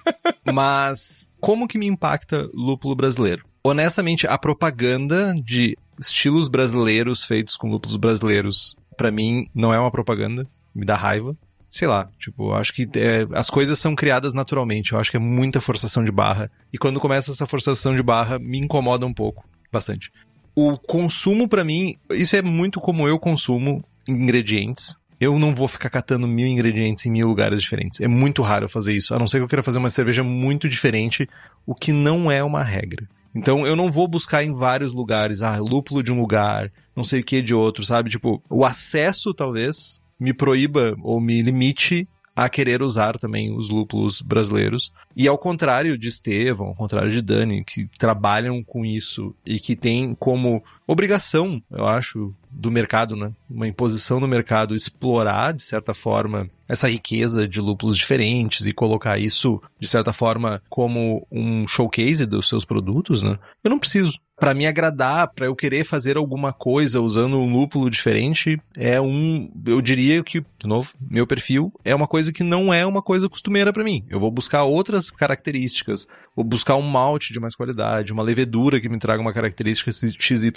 Mas 0.50 1.28
como 1.40 1.68
que 1.68 1.76
me 1.76 1.86
impacta 1.86 2.48
lúpulo 2.54 2.94
brasileiro? 2.94 3.44
Honestamente, 3.62 4.26
a 4.26 4.38
propaganda 4.38 5.34
de 5.34 5.76
estilos 6.00 6.48
brasileiros 6.48 7.24
feitos 7.24 7.56
com 7.56 7.68
lúpulos 7.68 7.96
brasileiros, 7.96 8.76
para 8.96 9.10
mim, 9.10 9.48
não 9.54 9.74
é 9.74 9.78
uma 9.78 9.90
propaganda. 9.90 10.46
Me 10.74 10.84
dá 10.84 10.94
raiva. 10.94 11.36
Sei 11.68 11.86
lá, 11.86 12.08
tipo, 12.18 12.52
acho 12.52 12.72
que 12.72 12.88
é, 12.94 13.26
as 13.34 13.50
coisas 13.50 13.78
são 13.78 13.94
criadas 13.94 14.32
naturalmente. 14.32 14.92
Eu 14.92 14.98
acho 14.98 15.10
que 15.10 15.16
é 15.16 15.20
muita 15.20 15.60
forçação 15.60 16.04
de 16.04 16.12
barra. 16.12 16.50
E 16.72 16.78
quando 16.78 17.00
começa 17.00 17.30
essa 17.30 17.46
forçação 17.46 17.94
de 17.94 18.02
barra, 18.02 18.38
me 18.38 18.58
incomoda 18.58 19.04
um 19.04 19.12
pouco. 19.12 19.44
Bastante. 19.72 20.10
O 20.54 20.78
consumo, 20.78 21.48
para 21.48 21.64
mim, 21.64 21.96
isso 22.10 22.34
é 22.36 22.42
muito 22.42 22.80
como 22.80 23.06
eu 23.06 23.18
consumo 23.18 23.84
ingredientes. 24.08 24.96
Eu 25.20 25.38
não 25.38 25.54
vou 25.54 25.66
ficar 25.66 25.90
catando 25.90 26.28
mil 26.28 26.46
ingredientes 26.46 27.04
em 27.06 27.10
mil 27.10 27.26
lugares 27.26 27.60
diferentes. 27.60 28.00
É 28.00 28.08
muito 28.08 28.42
raro 28.42 28.68
fazer 28.68 28.94
isso, 28.94 29.14
a 29.14 29.18
não 29.18 29.26
ser 29.26 29.38
que 29.38 29.44
eu 29.44 29.48
queira 29.48 29.62
fazer 29.62 29.78
uma 29.78 29.90
cerveja 29.90 30.22
muito 30.22 30.68
diferente, 30.68 31.28
o 31.66 31.74
que 31.74 31.92
não 31.92 32.30
é 32.30 32.44
uma 32.44 32.62
regra. 32.62 33.08
Então 33.34 33.66
eu 33.66 33.76
não 33.76 33.90
vou 33.90 34.08
buscar 34.08 34.42
em 34.42 34.54
vários 34.54 34.94
lugares, 34.94 35.42
ah, 35.42 35.58
lúpulo 35.58 36.02
de 36.02 36.10
um 36.10 36.18
lugar, 36.18 36.72
não 36.94 37.04
sei 37.04 37.20
o 37.20 37.24
que 37.24 37.42
de 37.42 37.54
outro, 37.54 37.84
sabe? 37.84 38.08
Tipo, 38.08 38.42
o 38.48 38.64
acesso 38.64 39.34
talvez 39.34 40.00
me 40.18 40.32
proíba 40.32 40.96
ou 41.02 41.20
me 41.20 41.42
limite 41.42 42.08
a 42.36 42.50
querer 42.50 42.82
usar 42.82 43.18
também 43.18 43.50
os 43.56 43.70
lúpulos 43.70 44.20
brasileiros. 44.20 44.92
E 45.16 45.26
ao 45.26 45.38
contrário 45.38 45.96
de 45.96 46.08
Estevão, 46.08 46.66
ao 46.66 46.74
contrário 46.74 47.10
de 47.10 47.22
Dani, 47.22 47.64
que 47.64 47.88
trabalham 47.98 48.62
com 48.62 48.84
isso 48.84 49.34
e 49.44 49.58
que 49.58 49.74
tem 49.74 50.14
como 50.14 50.62
obrigação, 50.86 51.62
eu 51.70 51.86
acho, 51.86 52.34
do 52.50 52.70
mercado, 52.70 53.16
né? 53.16 53.32
Uma 53.48 53.66
imposição 53.66 54.20
no 54.20 54.28
mercado 54.28 54.74
explorar, 54.74 55.54
de 55.54 55.62
certa 55.62 55.94
forma, 55.94 56.50
essa 56.68 56.90
riqueza 56.90 57.48
de 57.48 57.58
lúpulos 57.58 57.96
diferentes 57.96 58.66
e 58.66 58.72
colocar 58.72 59.18
isso, 59.18 59.62
de 59.78 59.88
certa 59.88 60.12
forma, 60.12 60.62
como 60.68 61.26
um 61.32 61.66
showcase 61.66 62.26
dos 62.26 62.48
seus 62.48 62.66
produtos, 62.66 63.22
né? 63.22 63.38
Eu 63.64 63.70
não 63.70 63.78
preciso 63.78 64.12
para 64.38 64.54
me 64.54 64.66
agradar, 64.66 65.28
para 65.28 65.46
eu 65.46 65.56
querer 65.56 65.84
fazer 65.84 66.16
alguma 66.16 66.52
coisa 66.52 67.00
usando 67.00 67.38
um 67.38 67.50
lúpulo 67.50 67.90
diferente, 67.90 68.60
é 68.76 69.00
um, 69.00 69.50
eu 69.66 69.80
diria 69.80 70.22
que, 70.22 70.40
de 70.40 70.66
novo, 70.66 70.92
meu 71.00 71.26
perfil 71.26 71.72
é 71.84 71.94
uma 71.94 72.06
coisa 72.06 72.32
que 72.32 72.42
não 72.42 72.72
é 72.72 72.84
uma 72.84 73.00
coisa 73.00 73.28
costumeira 73.28 73.72
para 73.72 73.84
mim. 73.84 74.04
Eu 74.10 74.20
vou 74.20 74.30
buscar 74.30 74.64
outras 74.64 75.10
características, 75.10 76.06
vou 76.34 76.44
buscar 76.44 76.76
um 76.76 76.82
malte 76.82 77.32
de 77.32 77.40
mais 77.40 77.54
qualidade, 77.54 78.12
uma 78.12 78.22
levedura 78.22 78.80
que 78.80 78.88
me 78.88 78.98
traga 78.98 79.22
uma 79.22 79.32
característica 79.32 79.90
XYZ. 79.90 80.52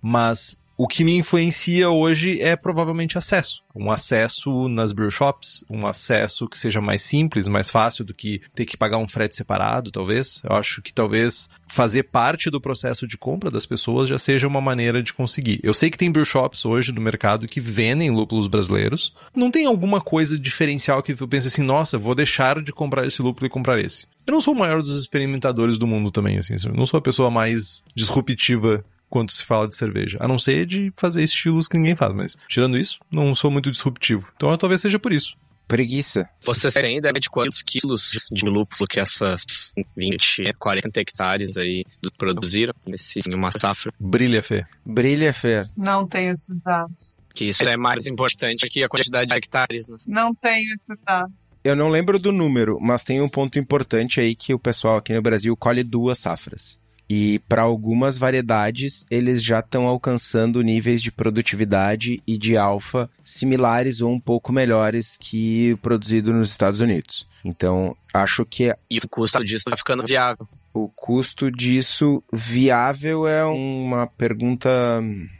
Mas 0.00 0.56
o 0.76 0.88
que 0.88 1.04
me 1.04 1.16
influencia 1.16 1.90
hoje 1.90 2.40
é 2.40 2.56
provavelmente 2.56 3.18
acesso. 3.18 3.62
Um 3.74 3.90
acesso 3.90 4.68
nas 4.68 4.92
brew 4.92 5.10
shops, 5.10 5.64
um 5.70 5.86
acesso 5.86 6.46
que 6.48 6.58
seja 6.58 6.80
mais 6.80 7.02
simples, 7.02 7.48
mais 7.48 7.70
fácil 7.70 8.04
do 8.04 8.12
que 8.12 8.40
ter 8.54 8.66
que 8.66 8.76
pagar 8.76 8.98
um 8.98 9.08
frete 9.08 9.34
separado, 9.34 9.90
talvez. 9.90 10.42
Eu 10.44 10.54
acho 10.54 10.82
que 10.82 10.92
talvez 10.92 11.48
fazer 11.68 12.02
parte 12.04 12.50
do 12.50 12.60
processo 12.60 13.06
de 13.06 13.16
compra 13.16 13.50
das 13.50 13.64
pessoas 13.64 14.08
já 14.08 14.18
seja 14.18 14.46
uma 14.46 14.60
maneira 14.60 15.02
de 15.02 15.12
conseguir. 15.12 15.58
Eu 15.62 15.72
sei 15.72 15.90
que 15.90 15.96
tem 15.96 16.10
brew 16.10 16.24
shops 16.24 16.66
hoje 16.66 16.92
no 16.92 17.00
mercado 17.00 17.48
que 17.48 17.60
vendem 17.60 18.10
lúpulos 18.10 18.46
brasileiros. 18.46 19.14
Não 19.34 19.50
tem 19.50 19.64
alguma 19.64 20.00
coisa 20.00 20.38
diferencial 20.38 21.02
que 21.02 21.12
eu 21.12 21.28
pense 21.28 21.48
assim, 21.48 21.62
nossa, 21.62 21.96
vou 21.96 22.14
deixar 22.14 22.62
de 22.62 22.72
comprar 22.72 23.06
esse 23.06 23.22
lúpulo 23.22 23.46
e 23.46 23.50
comprar 23.50 23.80
esse. 23.80 24.06
Eu 24.26 24.34
não 24.34 24.40
sou 24.40 24.54
o 24.54 24.58
maior 24.58 24.82
dos 24.82 24.96
experimentadores 24.96 25.78
do 25.78 25.86
mundo 25.86 26.10
também, 26.10 26.38
assim. 26.38 26.56
Eu 26.64 26.74
não 26.74 26.86
sou 26.86 26.98
a 26.98 27.02
pessoa 27.02 27.30
mais 27.30 27.82
disruptiva 27.94 28.84
quando 29.12 29.30
se 29.30 29.44
fala 29.44 29.68
de 29.68 29.76
cerveja. 29.76 30.16
A 30.18 30.26
não 30.26 30.38
ser 30.38 30.64
de 30.64 30.90
fazer 30.96 31.22
estilos 31.22 31.68
que 31.68 31.76
ninguém 31.76 31.94
faz, 31.94 32.14
mas 32.14 32.38
tirando 32.48 32.78
isso, 32.78 32.98
não 33.12 33.34
sou 33.34 33.50
muito 33.50 33.70
disruptivo. 33.70 34.32
Então 34.34 34.56
talvez 34.56 34.80
seja 34.80 34.98
por 34.98 35.12
isso. 35.12 35.36
Preguiça. 35.68 36.28
Vocês 36.44 36.74
têm 36.74 36.98
ideia 36.98 37.12
de 37.14 37.30
quantos 37.30 37.62
quilos 37.62 38.12
de 38.30 38.44
lúpulo 38.46 38.86
que 38.88 39.00
essas 39.00 39.72
20, 39.96 40.54
40 40.58 41.00
hectares 41.00 41.56
aí 41.56 41.84
produziram 42.18 42.74
nesse, 42.86 43.20
em 43.28 43.34
uma 43.34 43.50
safra? 43.50 43.92
Brilha, 43.98 44.42
Fê. 44.42 44.66
Brilha, 44.84 45.32
Fer. 45.32 45.70
Não 45.76 46.06
tenho 46.06 46.32
esses 46.32 46.60
dados. 46.60 47.20
Que 47.34 47.46
isso 47.46 47.64
é 47.64 47.76
mais 47.76 48.06
importante 48.06 48.66
que 48.68 48.82
a 48.82 48.88
quantidade 48.88 49.28
de 49.28 49.34
hectares, 49.34 49.88
né? 49.88 49.96
Não 50.06 50.34
tenho 50.34 50.72
esses 50.74 51.00
dados. 51.06 51.62
Eu 51.64 51.76
não 51.76 51.88
lembro 51.88 52.18
do 52.18 52.32
número, 52.32 52.78
mas 52.80 53.04
tem 53.04 53.22
um 53.22 53.28
ponto 53.28 53.58
importante 53.58 54.20
aí 54.20 54.34
que 54.34 54.52
o 54.52 54.58
pessoal 54.58 54.98
aqui 54.98 55.14
no 55.14 55.22
Brasil 55.22 55.56
colhe 55.56 55.82
duas 55.82 56.18
safras. 56.18 56.81
E 57.14 57.40
para 57.40 57.60
algumas 57.60 58.16
variedades, 58.16 59.04
eles 59.10 59.44
já 59.44 59.58
estão 59.58 59.86
alcançando 59.86 60.62
níveis 60.62 61.02
de 61.02 61.12
produtividade 61.12 62.22
e 62.26 62.38
de 62.38 62.56
alfa 62.56 63.10
similares 63.22 64.00
ou 64.00 64.10
um 64.10 64.18
pouco 64.18 64.50
melhores 64.50 65.18
que 65.20 65.74
o 65.74 65.76
produzido 65.76 66.32
nos 66.32 66.48
Estados 66.48 66.80
Unidos. 66.80 67.28
Então, 67.44 67.94
acho 68.14 68.46
que 68.46 68.74
E 68.88 68.96
o 68.96 69.08
custo 69.10 69.44
disso 69.44 69.64
tá 69.68 69.76
ficando 69.76 70.06
viável. 70.06 70.48
o 70.72 70.88
custo 70.88 71.50
disso 71.50 72.24
viável 72.32 73.26
é 73.28 73.44
uma 73.44 74.06
pergunta 74.06 74.70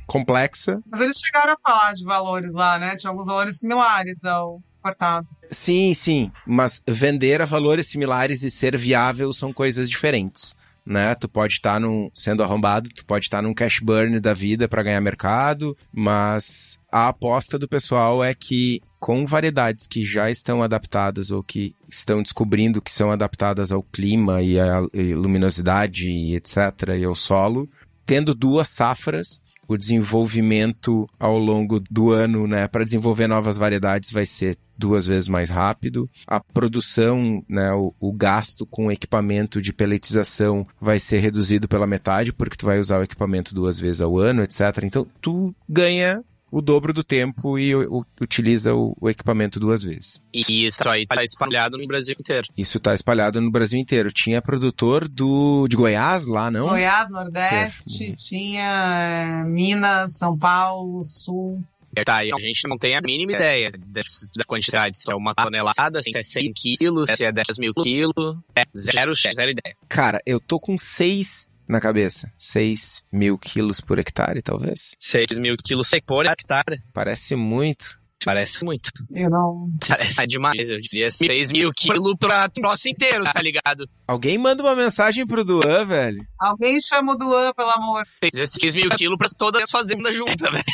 complexa. 0.06 0.78
Mas 0.90 1.00
eles 1.00 1.16
chegaram 1.24 1.54
a 1.54 1.70
falar 1.70 1.94
de 1.94 2.04
valores 2.04 2.52
lá, 2.52 2.78
né? 2.78 2.96
Tinha 2.96 3.10
alguns 3.10 3.28
valores 3.28 3.58
similares 3.58 4.22
ao 4.26 4.60
cortado. 4.82 5.26
Sim, 5.48 5.94
sim, 5.94 6.30
mas 6.46 6.82
vender 6.86 7.40
a 7.40 7.46
valores 7.46 7.86
similares 7.86 8.42
e 8.42 8.50
ser 8.50 8.76
viável 8.76 9.32
são 9.32 9.54
coisas 9.54 9.88
diferentes. 9.88 10.54
Né? 10.84 11.14
Tu 11.14 11.28
pode 11.28 11.54
estar 11.54 11.80
num, 11.80 12.10
sendo 12.14 12.42
arrombado, 12.42 12.88
tu 12.90 13.04
pode 13.04 13.26
estar 13.26 13.40
num 13.40 13.54
cash 13.54 13.78
burn 13.80 14.18
da 14.18 14.34
vida 14.34 14.66
para 14.66 14.82
ganhar 14.82 15.00
mercado, 15.00 15.76
mas 15.92 16.78
a 16.90 17.08
aposta 17.08 17.58
do 17.58 17.68
pessoal 17.68 18.22
é 18.22 18.34
que 18.34 18.80
com 18.98 19.24
variedades 19.26 19.86
que 19.86 20.04
já 20.04 20.30
estão 20.30 20.62
adaptadas 20.62 21.30
ou 21.30 21.42
que 21.42 21.74
estão 21.88 22.22
descobrindo 22.22 22.80
que 22.80 22.92
são 22.92 23.10
adaptadas 23.10 23.72
ao 23.72 23.82
clima 23.82 24.42
e 24.42 24.60
à 24.60 24.80
luminosidade 25.16 26.08
e 26.08 26.36
etc, 26.36 26.90
e 26.98 27.04
ao 27.04 27.14
solo, 27.14 27.68
tendo 28.06 28.34
duas 28.34 28.68
safras, 28.68 29.42
o 29.66 29.76
desenvolvimento 29.76 31.08
ao 31.18 31.38
longo 31.38 31.80
do 31.90 32.10
ano, 32.10 32.46
né, 32.46 32.68
para 32.68 32.84
desenvolver 32.84 33.26
novas 33.26 33.56
variedades 33.56 34.10
vai 34.10 34.26
ser 34.26 34.58
duas 34.82 35.06
vezes 35.06 35.28
mais 35.28 35.48
rápido. 35.48 36.10
A 36.26 36.40
produção, 36.40 37.42
né, 37.48 37.72
o, 37.72 37.94
o, 38.00 38.12
gasto 38.12 38.66
com 38.66 38.90
equipamento 38.90 39.60
de 39.60 39.72
peletização 39.72 40.66
vai 40.80 40.98
ser 40.98 41.18
reduzido 41.20 41.68
pela 41.68 41.86
metade, 41.86 42.32
porque 42.32 42.56
tu 42.56 42.66
vai 42.66 42.80
usar 42.80 42.98
o 42.98 43.04
equipamento 43.04 43.54
duas 43.54 43.78
vezes 43.78 44.00
ao 44.00 44.18
ano, 44.18 44.42
etc. 44.42 44.60
Então, 44.82 45.06
tu 45.20 45.54
ganha 45.68 46.22
o 46.52 46.60
dobro 46.60 46.92
do 46.92 47.02
tempo 47.02 47.58
e 47.58 47.74
o, 47.74 48.04
utiliza 48.20 48.74
o, 48.74 49.08
equipamento 49.08 49.58
duas 49.58 49.82
vezes. 49.82 50.22
E 50.34 50.66
isso 50.66 50.86
aí 50.86 51.06
tá 51.06 51.24
espalhado 51.24 51.78
no 51.78 51.86
Brasil 51.86 52.14
inteiro. 52.18 52.46
Isso 52.56 52.78
tá 52.78 52.92
espalhado 52.92 53.40
no 53.40 53.50
Brasil 53.50 53.80
inteiro. 53.80 54.12
Tinha 54.12 54.42
produtor 54.42 55.08
do 55.08 55.66
de 55.66 55.76
Goiás 55.76 56.26
lá, 56.26 56.50
não? 56.50 56.68
Goiás, 56.68 57.10
Nordeste, 57.10 58.04
é. 58.04 58.10
tinha 58.10 59.42
é, 59.42 59.44
Minas, 59.44 60.18
São 60.18 60.36
Paulo, 60.36 61.02
Sul. 61.02 61.58
Tá, 62.04 62.18
a 62.18 62.40
gente 62.40 62.66
não 62.66 62.78
tem 62.78 62.96
a 62.96 63.00
mínima 63.04 63.32
ideia 63.32 63.70
da 63.70 64.44
quantidade. 64.46 64.98
Se 64.98 65.10
é 65.10 65.14
uma 65.14 65.34
tonelada, 65.34 66.02
se 66.02 66.16
é 66.16 66.22
100 66.22 66.52
quilos, 66.54 67.08
se 67.14 67.24
é 67.24 67.30
10 67.30 67.58
mil 67.58 67.74
quilos. 67.74 68.36
É 68.56 68.64
zero, 68.76 69.14
zero 69.14 69.50
ideia. 69.50 69.76
Cara, 69.88 70.18
eu 70.24 70.40
tô 70.40 70.58
com 70.58 70.78
6 70.78 71.50
na 71.68 71.80
cabeça. 71.80 72.32
6 72.38 73.04
mil 73.12 73.38
quilos 73.38 73.80
por 73.80 73.98
hectare, 73.98 74.40
talvez? 74.42 74.94
6 74.98 75.38
mil 75.38 75.54
quilos 75.56 75.90
por 76.06 76.24
hectare. 76.24 76.80
Parece 76.94 77.36
muito. 77.36 78.00
Parece 78.24 78.64
muito. 78.64 78.90
Eu 79.10 79.28
não. 79.28 79.68
Parece 79.88 80.26
demais. 80.26 80.70
Eu 80.70 80.80
diria 80.80 81.10
6 81.10 81.50
mil 81.50 81.70
quilos 81.76 82.14
pra 82.18 82.48
troço 82.48 82.88
inteiro, 82.88 83.24
tá 83.24 83.42
ligado? 83.42 83.88
Alguém 84.06 84.38
manda 84.38 84.62
uma 84.62 84.76
mensagem 84.76 85.26
pro 85.26 85.44
Duan, 85.44 85.84
velho. 85.84 86.24
Alguém 86.38 86.78
chama 86.80 87.14
o 87.14 87.16
Duan, 87.16 87.52
pelo 87.54 87.70
amor. 87.70 88.06
6 88.22 88.74
mil 88.74 88.88
quilos 88.90 89.18
pra 89.18 89.28
todas 89.36 89.64
as 89.64 89.70
fazendas 89.70 90.14
juntas, 90.14 90.50
velho. 90.50 90.64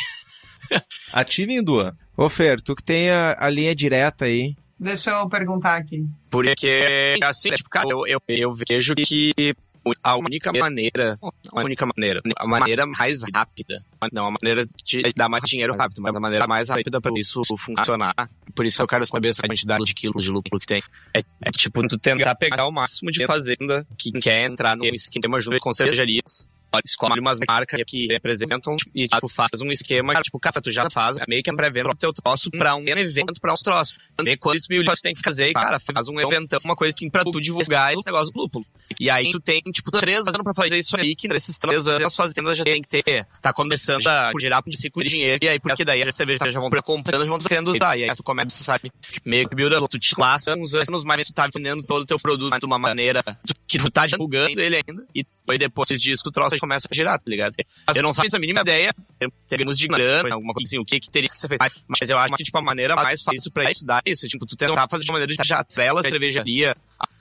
Ativem 1.13 1.63
Duan. 1.63 1.95
Ô, 2.15 2.29
Fer, 2.29 2.61
tu 2.61 2.75
que 2.75 2.83
tem 2.83 3.09
a, 3.09 3.35
a 3.39 3.49
linha 3.49 3.73
direta 3.75 4.25
aí. 4.25 4.55
Deixa 4.79 5.11
eu 5.11 5.27
perguntar 5.27 5.75
aqui. 5.75 6.05
Porque, 6.29 7.15
assim, 7.23 7.51
tipo, 7.51 7.69
cara, 7.69 7.87
eu, 7.89 8.07
eu, 8.07 8.21
eu 8.27 8.53
vejo 8.53 8.95
que 8.95 9.33
a 10.03 10.15
única 10.15 10.51
maneira, 10.51 11.17
a 11.53 11.61
única 11.61 11.85
maneira, 11.85 12.21
a 12.37 12.47
maneira 12.47 12.85
mais 12.85 13.21
rápida, 13.33 13.83
não, 14.11 14.27
a 14.27 14.31
maneira 14.31 14.67
de 14.83 15.01
dar 15.15 15.29
mais 15.29 15.43
dinheiro 15.45 15.75
rápido, 15.75 16.01
mas 16.01 16.15
a 16.15 16.19
maneira 16.19 16.47
mais 16.47 16.69
rápida 16.69 16.99
para 16.99 17.11
isso 17.17 17.41
funcionar, 17.57 18.29
por 18.53 18.65
isso 18.65 18.81
eu 18.81 18.87
quero 18.87 19.05
saber 19.05 19.29
essa 19.29 19.41
quantidade 19.41 19.83
de 19.85 19.93
quilos 19.93 20.23
de 20.23 20.29
lúpulo 20.29 20.59
que 20.59 20.67
tem, 20.67 20.83
é, 21.13 21.19
é 21.41 21.51
tipo, 21.51 21.85
tu 21.87 21.97
tentar 21.97 22.35
pegar 22.35 22.67
o 22.67 22.71
máximo 22.71 23.11
de 23.11 23.25
fazenda 23.25 23.85
que 23.97 24.11
quer 24.11 24.45
entrar 24.45 24.75
no 24.75 24.85
esquema 24.85 25.39
junto 25.39 25.59
com 25.59 25.73
cervejarias, 25.73 26.47
escolhe 26.85 27.19
umas 27.19 27.39
marcas 27.47 27.81
que 27.85 28.07
representam 28.07 28.75
e, 28.93 29.07
tipo, 29.07 29.27
faz 29.27 29.61
um 29.61 29.71
esquema, 29.71 30.13
tipo, 30.21 30.39
cara, 30.39 30.61
tu 30.61 30.71
já 30.71 30.89
faz 30.89 31.17
meio 31.27 31.41
que 31.43 31.49
a 31.49 31.53
pré-venda 31.53 31.89
pro 31.89 31.97
teu 31.97 32.13
troço 32.13 32.49
pra 32.51 32.75
um 32.75 32.87
evento, 32.87 33.39
pra 33.41 33.53
um 33.53 33.57
troço. 33.57 33.95
Tem 34.23 34.37
quantos 34.37 34.67
mil 34.67 34.81
litros 34.81 35.01
tem 35.01 35.13
que 35.13 35.21
fazer, 35.21 35.53
cara, 35.53 35.79
faz 35.79 36.07
um 36.07 36.19
eventão, 36.19 36.59
uma 36.65 36.75
coisa 36.75 36.93
assim 36.95 37.09
pra 37.09 37.23
tu 37.23 37.39
divulgar 37.39 37.93
esse 37.93 38.05
negócio 38.05 38.33
do 38.33 38.39
lúpulo. 38.39 38.65
E 38.99 39.09
aí 39.09 39.31
tu 39.31 39.39
tem, 39.39 39.61
tipo, 39.61 39.91
três 39.91 40.27
anos 40.27 40.41
pra 40.43 40.53
fazer 40.53 40.77
isso 40.77 40.95
aí, 40.97 41.15
que 41.15 41.27
nesses 41.27 41.57
três 41.57 41.87
anos 41.87 42.01
as 42.01 42.15
fazendas 42.15 42.57
já 42.57 42.63
tem 42.63 42.81
que 42.81 42.87
ter, 42.87 43.25
tá 43.41 43.53
começando 43.53 44.07
a 44.07 44.31
girar 44.39 44.61
um 44.65 44.71
ciclo 44.71 45.03
de 45.03 45.09
dinheiro, 45.09 45.39
e 45.43 45.49
aí 45.49 45.59
porque 45.59 45.85
daí 45.85 46.01
as 46.01 46.15
cervejas 46.15 46.53
já 46.53 46.59
vão 46.59 46.69
comprando, 46.69 47.23
já 47.23 47.29
vão 47.29 47.37
querendo 47.37 47.71
usar, 47.71 47.97
e 47.97 48.09
aí 48.09 48.15
tu 48.15 48.23
começa, 48.23 48.63
sabe, 48.63 48.91
meio 49.25 49.47
que 49.47 49.55
build 49.55 49.75
tu 49.89 49.99
te 49.99 50.13
laça 50.19 50.55
uns 50.55 50.73
anos, 50.73 51.03
mas 51.03 51.27
tu 51.27 51.33
tá 51.33 51.47
vendendo 51.53 51.83
todo 51.83 52.01
o 52.03 52.05
teu 52.05 52.19
produto 52.19 52.57
de 52.59 52.65
uma 52.65 52.79
maneira 52.79 53.23
que 53.67 53.77
tu 53.77 53.89
tá 53.89 54.05
divulgando 54.05 54.59
ele 54.59 54.79
ainda, 54.87 55.05
e 55.15 55.25
depois 55.57 55.87
disso 55.99 56.23
que 56.23 56.29
o 56.29 56.31
começa 56.59 56.87
a 56.89 56.95
girar, 56.95 57.17
tá 57.17 57.25
ligado? 57.27 57.55
Eu 57.95 58.03
não 58.03 58.13
faço 58.13 58.35
a 58.35 58.39
mínima 58.39 58.61
ideia, 58.61 58.93
em 59.21 59.29
termos 59.47 59.77
de 59.77 59.87
grana, 59.87 60.33
alguma 60.33 60.53
coisa 60.53 60.67
assim, 60.67 60.79
o 60.79 60.85
que, 60.85 60.99
que 60.99 61.09
teria 61.09 61.29
que 61.29 61.39
ser 61.39 61.47
feito. 61.47 61.63
Mas 61.87 62.09
eu 62.09 62.17
acho 62.17 62.35
que, 62.35 62.43
tipo, 62.43 62.57
a 62.57 62.61
maneira 62.61 62.95
mais 62.95 63.21
fácil 63.21 63.51
pra 63.51 63.69
estudar 63.69 64.01
isso, 64.05 64.27
tipo, 64.27 64.45
tu 64.45 64.55
tentar 64.55 64.87
fazer 64.87 65.03
de 65.03 65.11
uma 65.11 65.19
maneira 65.19 65.41
de 65.41 65.47
já 65.47 65.63
trela 65.63 66.01
a 66.01 66.03
cervejaria 66.03 66.75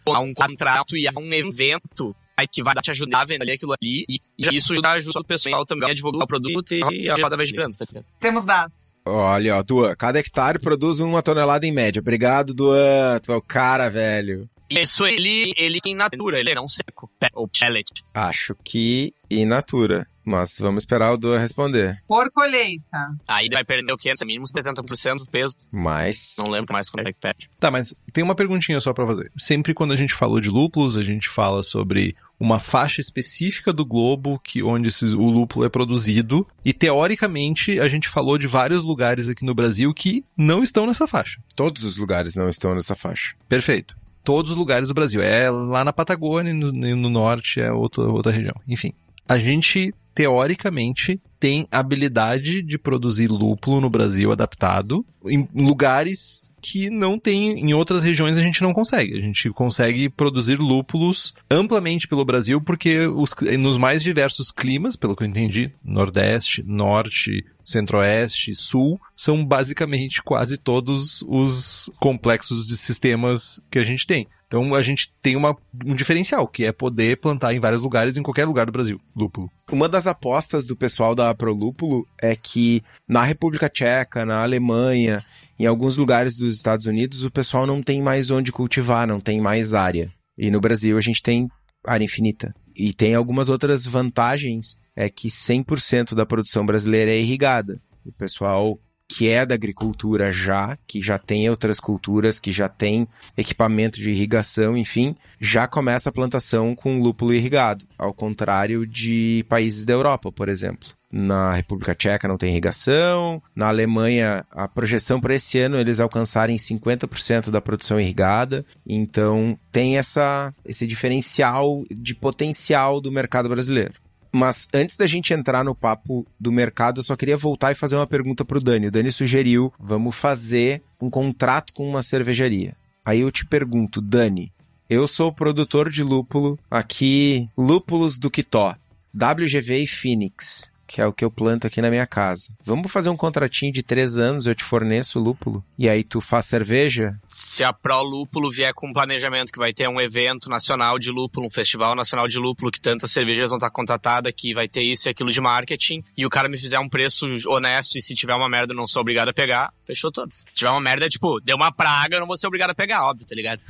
a 0.07 0.21
um 0.21 0.33
contrato 0.33 0.97
e 0.97 1.07
a 1.07 1.13
um 1.17 1.33
evento 1.33 2.15
aí 2.39 2.47
que 2.47 2.63
vai 2.63 2.75
te 2.77 2.91
ajudar 2.93 3.23
a 3.23 3.25
vender 3.25 3.53
aquilo 3.53 3.73
ali 3.73 4.05
e, 4.09 4.21
e 4.39 4.57
isso 4.57 4.73
ajuda, 4.73 4.91
ajuda 4.91 5.21
o 5.21 5.25
pessoal 5.25 5.67
também 5.67 5.91
a 5.91 5.95
divulgar 5.95 6.23
o 6.23 6.27
produto 6.27 6.73
e 6.73 7.11
a 7.11 7.17
roda 7.17 7.37
vai 7.37 7.45
girando, 7.45 7.77
tá 7.77 7.85
ligado? 7.89 8.07
Temos 8.21 8.45
dados. 8.45 9.01
Olha, 9.05 9.57
ó, 9.57 9.63
Duan, 9.63 9.95
cada 9.97 10.21
hectare 10.21 10.61
produz 10.61 11.01
uma 11.01 11.21
tonelada 11.21 11.67
em 11.67 11.73
média. 11.73 12.01
Obrigado, 12.01 12.55
Duan, 12.55 13.19
tu 13.21 13.33
é 13.33 13.37
o 13.37 13.43
cara, 13.43 13.89
velho. 13.89 14.49
Isso 14.71 15.05
ele, 15.07 15.53
ele 15.57 15.81
in 15.85 15.95
natura, 15.95 16.39
ele 16.39 16.55
não 16.55 16.69
seco, 16.69 17.11
ou 17.33 17.49
pellet. 17.49 18.05
Acho 18.15 18.55
que 18.63 19.13
in 19.31 19.47
natura. 19.47 20.07
Mas 20.29 20.59
vamos 20.59 20.83
esperar 20.83 21.11
o 21.11 21.17
Duan 21.17 21.39
responder. 21.39 22.03
Por 22.07 22.31
colheita. 22.31 23.17
Aí 23.27 23.49
vai 23.49 23.65
perder 23.65 23.91
o 23.91 23.97
quê? 23.97 24.13
Mínimo 24.27 24.45
70% 24.45 25.17
do 25.21 25.27
peso. 25.27 25.57
Mais. 25.73 26.35
Não 26.37 26.51
lembro 26.51 26.75
mais 26.75 26.91
quando 26.91 27.09
é 27.09 27.13
que 27.13 27.19
perde. 27.19 27.49
Tá, 27.59 27.71
mas 27.71 27.95
tem 28.13 28.23
uma 28.23 28.35
perguntinha 28.35 28.79
só 28.79 28.93
pra 28.93 29.07
fazer. 29.07 29.33
Sempre 29.39 29.73
quando 29.73 29.95
a 29.95 29.97
gente 29.97 30.13
falou 30.13 30.39
de 30.39 30.51
lúpulos, 30.51 30.99
a 30.99 31.03
gente 31.03 31.31
fala 31.31 31.63
sobre 31.63 32.15
uma 32.39 32.61
faixa 32.61 33.01
específica 33.01 33.73
do 33.73 33.87
globo 33.87 34.39
que 34.45 34.63
onde 34.63 34.91
esse, 34.91 35.07
o 35.07 35.31
lúpulo 35.31 35.65
é 35.65 35.71
produzido. 35.71 36.47
E 36.63 36.75
teoricamente 36.75 37.81
a 37.81 37.89
gente 37.89 38.07
falou 38.07 38.37
de 38.37 38.47
vários 38.47 38.83
lugares 38.83 39.31
aqui 39.31 39.47
no 39.47 39.55
Brasil 39.55 39.95
que 39.95 40.23
não 40.37 40.63
estão 40.63 40.87
nessa 40.87 41.07
faixa. 41.07 41.41
Todos 41.57 41.85
os 41.85 41.97
lugares 41.97 42.35
não 42.35 42.51
estão 42.51 42.75
nessa 42.75 42.95
faixa. 42.95 43.35
Perfeito. 43.49 43.97
Todos 44.23 44.51
os 44.51 44.59
lugares 44.59 44.89
do 44.89 44.95
Brasil. 44.95 45.23
É 45.23 45.49
lá 45.49 45.83
na 45.83 45.93
Patagônia, 45.93 46.53
no, 46.53 46.71
no 46.71 47.09
norte, 47.09 47.63
é 47.63 47.73
outra, 47.73 48.03
outra 48.05 48.31
região. 48.31 48.55
Enfim. 48.69 48.93
A 49.29 49.39
gente, 49.39 49.95
teoricamente, 50.15 51.21
tem 51.39 51.69
habilidade 51.71 52.63
de 52.63 52.79
produzir 52.79 53.29
lúpulo 53.29 53.81
no 53.81 53.91
Brasil 53.91 54.33
adaptado 54.33 55.05
em 55.27 55.47
lugares 55.55 56.51
que 56.61 56.91
não 56.91 57.19
tem 57.19 57.61
em 57.61 57.73
outras 57.73 58.03
regiões 58.03 58.37
a 58.37 58.43
gente 58.43 58.63
não 58.63 58.73
consegue. 58.73 59.17
A 59.17 59.21
gente 59.21 59.51
consegue 59.51 60.09
produzir 60.09 60.57
lúpulos 60.59 61.35
amplamente 61.51 62.09
pelo 62.09 62.25
Brasil 62.25 62.61
porque 62.61 63.07
os, 63.07 63.35
nos 63.59 63.79
mais 63.79 64.03
diversos 64.03 64.51
climas, 64.51 64.97
pelo 64.97 65.15
que 65.15 65.23
eu 65.23 65.29
entendi, 65.29 65.71
Nordeste, 65.85 66.65
Norte, 66.67 67.45
Centro-Oeste, 67.63 68.55
Sul, 68.55 69.01
são 69.15 69.45
basicamente 69.45 70.23
quase 70.23 70.57
todos 70.57 71.23
os 71.29 71.91
complexos 72.01 72.67
de 72.67 72.77
sistemas 72.77 73.61
que 73.71 73.79
a 73.79 73.85
gente 73.85 74.07
tem. 74.07 74.27
Então 74.49 74.75
a 74.75 74.81
gente 74.81 75.13
tem 75.21 75.37
uma, 75.37 75.55
um 75.85 75.95
diferencial, 75.95 76.49
que 76.49 76.65
é 76.65 76.73
poder 76.73 77.19
plantar 77.19 77.55
em 77.55 77.61
vários 77.61 77.83
lugares, 77.83 78.17
em 78.17 78.23
qualquer 78.23 78.47
lugar 78.47 78.65
do 78.65 78.73
Brasil, 78.73 78.99
lúpulo. 79.15 79.51
Uma 79.71 79.89
das 79.89 80.07
apostas 80.07 80.67
do 80.67 80.75
pessoal 80.75 81.15
da 81.15 81.35
Prolúpulo 81.35 82.07
é 82.21 82.35
que 82.35 82.83
na 83.07 83.23
República 83.23 83.69
Tcheca, 83.69 84.25
na 84.25 84.43
Alemanha, 84.43 85.23
em 85.59 85.67
alguns 85.67 85.99
lugares 85.99 86.35
dos 86.35 86.55
Estados 86.55 86.87
Unidos, 86.87 87.27
o 87.27 87.31
pessoal 87.31 87.67
não 87.67 87.83
tem 87.83 88.01
mais 88.01 88.31
onde 88.31 88.51
cultivar, 88.51 89.07
não 89.07 89.21
tem 89.21 89.39
mais 89.39 89.75
área. 89.75 90.11
E 90.37 90.51
no 90.51 90.61
Brasil 90.61 90.97
a 90.97 91.03
gente 91.03 91.23
tem 91.23 91.47
área 91.87 92.05
infinita. 92.05 92.55
E 92.75 92.95
tem 92.95 93.15
algumas 93.15 93.51
outras 93.51 93.85
vantagens, 93.85 94.79
é 94.97 95.11
que 95.11 95.29
100% 95.29 96.15
da 96.15 96.25
produção 96.25 96.65
brasileira 96.65 97.11
é 97.11 97.19
irrigada. 97.19 97.83
O 98.07 98.13
pessoal 98.13 98.79
que 99.09 99.29
é 99.29 99.47
da 99.47 99.55
agricultura 99.55 100.31
já, 100.31 100.77
que 100.87 101.01
já 101.01 101.19
tem 101.19 101.49
outras 101.49 101.81
culturas, 101.81 102.39
que 102.39 102.53
já 102.53 102.69
tem 102.69 103.09
equipamento 103.37 103.99
de 103.99 104.11
irrigação, 104.11 104.77
enfim, 104.77 105.17
já 105.41 105.67
começa 105.67 106.11
a 106.11 106.13
plantação 106.13 106.77
com 106.77 107.01
lúpulo 107.01 107.33
irrigado, 107.33 107.87
ao 107.97 108.13
contrário 108.13 108.87
de 108.87 109.45
países 109.49 109.87
da 109.87 109.95
Europa, 109.95 110.31
por 110.31 110.49
exemplo. 110.49 110.91
Na 111.11 111.55
República 111.55 111.95
Tcheca 111.95 112.29
não 112.29 112.37
tem 112.37 112.51
irrigação. 112.51 113.43
Na 113.57 113.69
Alemanha, 113.69 114.45
a 114.51 114.69
projeção 114.69 115.19
para 115.19 115.35
esse 115.35 115.59
ano 115.59 115.79
eles 115.79 116.01
alcançarem 116.01 116.57
50% 116.57 117.51
da 117.51 117.63
produção 117.63 117.99
irrigada. 117.99 118.65
Então, 118.87 119.59
tem 119.73 119.97
essa, 119.97 120.53
esse 120.67 120.87
diferencial 120.87 121.83
de 121.91 122.15
potencial 122.15 123.01
do 123.01 123.11
mercado 123.11 123.49
brasileiro. 123.49 123.95
Mas 124.31 124.69
antes 124.73 124.97
da 124.97 125.07
gente 125.07 125.33
entrar 125.33 125.65
no 125.65 125.75
papo 125.75 126.27
do 126.39 126.53
mercado, 126.53 126.99
eu 126.99 127.03
só 127.03 127.17
queria 127.17 127.37
voltar 127.37 127.73
e 127.73 127.75
fazer 127.75 127.97
uma 127.97 128.07
pergunta 128.07 128.45
pro 128.45 128.61
Dani. 128.61 128.89
O 128.89 128.91
Dani 128.91 129.11
sugeriu, 129.11 129.73
vamos 129.79 130.17
fazer 130.17 130.83
um 131.01 131.09
contrato 131.09 131.73
com 131.73 131.89
uma 131.89 132.03
cervejaria. 132.03 132.77
Aí 133.05 133.21
eu 133.21 133.31
te 133.31 133.47
pergunto, 133.47 134.01
Dani, 134.01 134.53
eu 134.89 135.07
sou 135.07 135.33
produtor 135.33 135.91
de 135.91 136.03
lúpulo 136.03 136.59
aqui, 136.71 137.49
Lúpulos 137.57 138.19
do 138.19 138.31
Quitó, 138.31 138.77
WGV 139.15 139.81
e 139.81 139.87
Phoenix 139.87 140.71
que 140.89 141.03
é 141.03 141.07
o 141.07 141.13
que 141.13 141.25
eu 141.25 141.31
planto 141.31 141.67
aqui 141.67 141.83
na 141.83 141.91
minha 141.91 142.07
casa. 142.07 142.49
Vamos 142.65 142.91
fazer 142.91 143.11
um 143.11 143.17
contratinho 143.17 143.71
de 143.71 143.83
três 143.83 144.17
anos, 144.17 144.47
eu 144.47 144.55
te 144.55 144.65
forneço 144.65 145.21
lúpulo, 145.21 145.63
e 145.79 145.87
aí 145.89 146.03
tu 146.03 146.21
faz 146.21 146.47
cerveja? 146.47 147.15
Se 147.29 147.63
a 147.63 147.73
Pro 147.73 148.03
Lúpulo 148.03 148.51
vier 148.51 148.73
com 148.73 148.89
um 148.89 148.93
planejamento 148.93 149.53
que 149.53 149.59
vai 149.59 149.73
ter 149.73 149.87
um 149.87 150.01
evento 150.01 150.49
nacional 150.49 150.99
de 150.99 151.11
lúpulo, 151.11 151.47
um 151.47 151.51
festival 151.51 151.95
nacional 151.95 152.27
de 152.27 152.39
lúpulo, 152.39 152.73
que 152.73 152.81
tantas 152.81 153.13
cervejas 153.13 153.51
vão 153.51 153.59
estar 153.59 153.71
contratadas, 153.71 154.33
que 154.35 154.55
vai 154.55 154.67
ter 154.67 154.83
isso 154.83 155.09
e 155.09 155.11
aquilo 155.11 155.31
de 155.31 155.41
marketing, 155.41 156.03
e 156.17 156.25
o 156.25 156.31
cara 156.31 156.49
me 156.49 156.57
fizer 156.57 156.79
um 156.79 156.89
preço 156.89 157.27
honesto, 157.47 157.99
e 157.99 158.03
se 158.03 158.15
tiver 158.15 158.35
uma 158.35 158.49
merda 158.49 158.73
eu 158.73 158.77
não 158.77 158.89
sou 158.89 159.03
obrigado 159.03 159.29
a 159.29 159.35
pegar, 159.35 159.73
fechou 159.85 160.11
todos. 160.11 160.39
Se 160.39 160.55
tiver 160.55 160.71
uma 160.71 160.81
merda, 160.81 161.09
tipo, 161.09 161.39
deu 161.41 161.57
uma 161.57 161.71
praga, 161.71 162.17
eu 162.17 162.21
não 162.21 162.27
vou 162.27 162.37
ser 162.39 162.47
obrigado 162.47 162.71
a 162.71 162.75
pegar, 162.75 163.05
óbvio, 163.05 163.27
tá 163.27 163.35
ligado? 163.35 163.61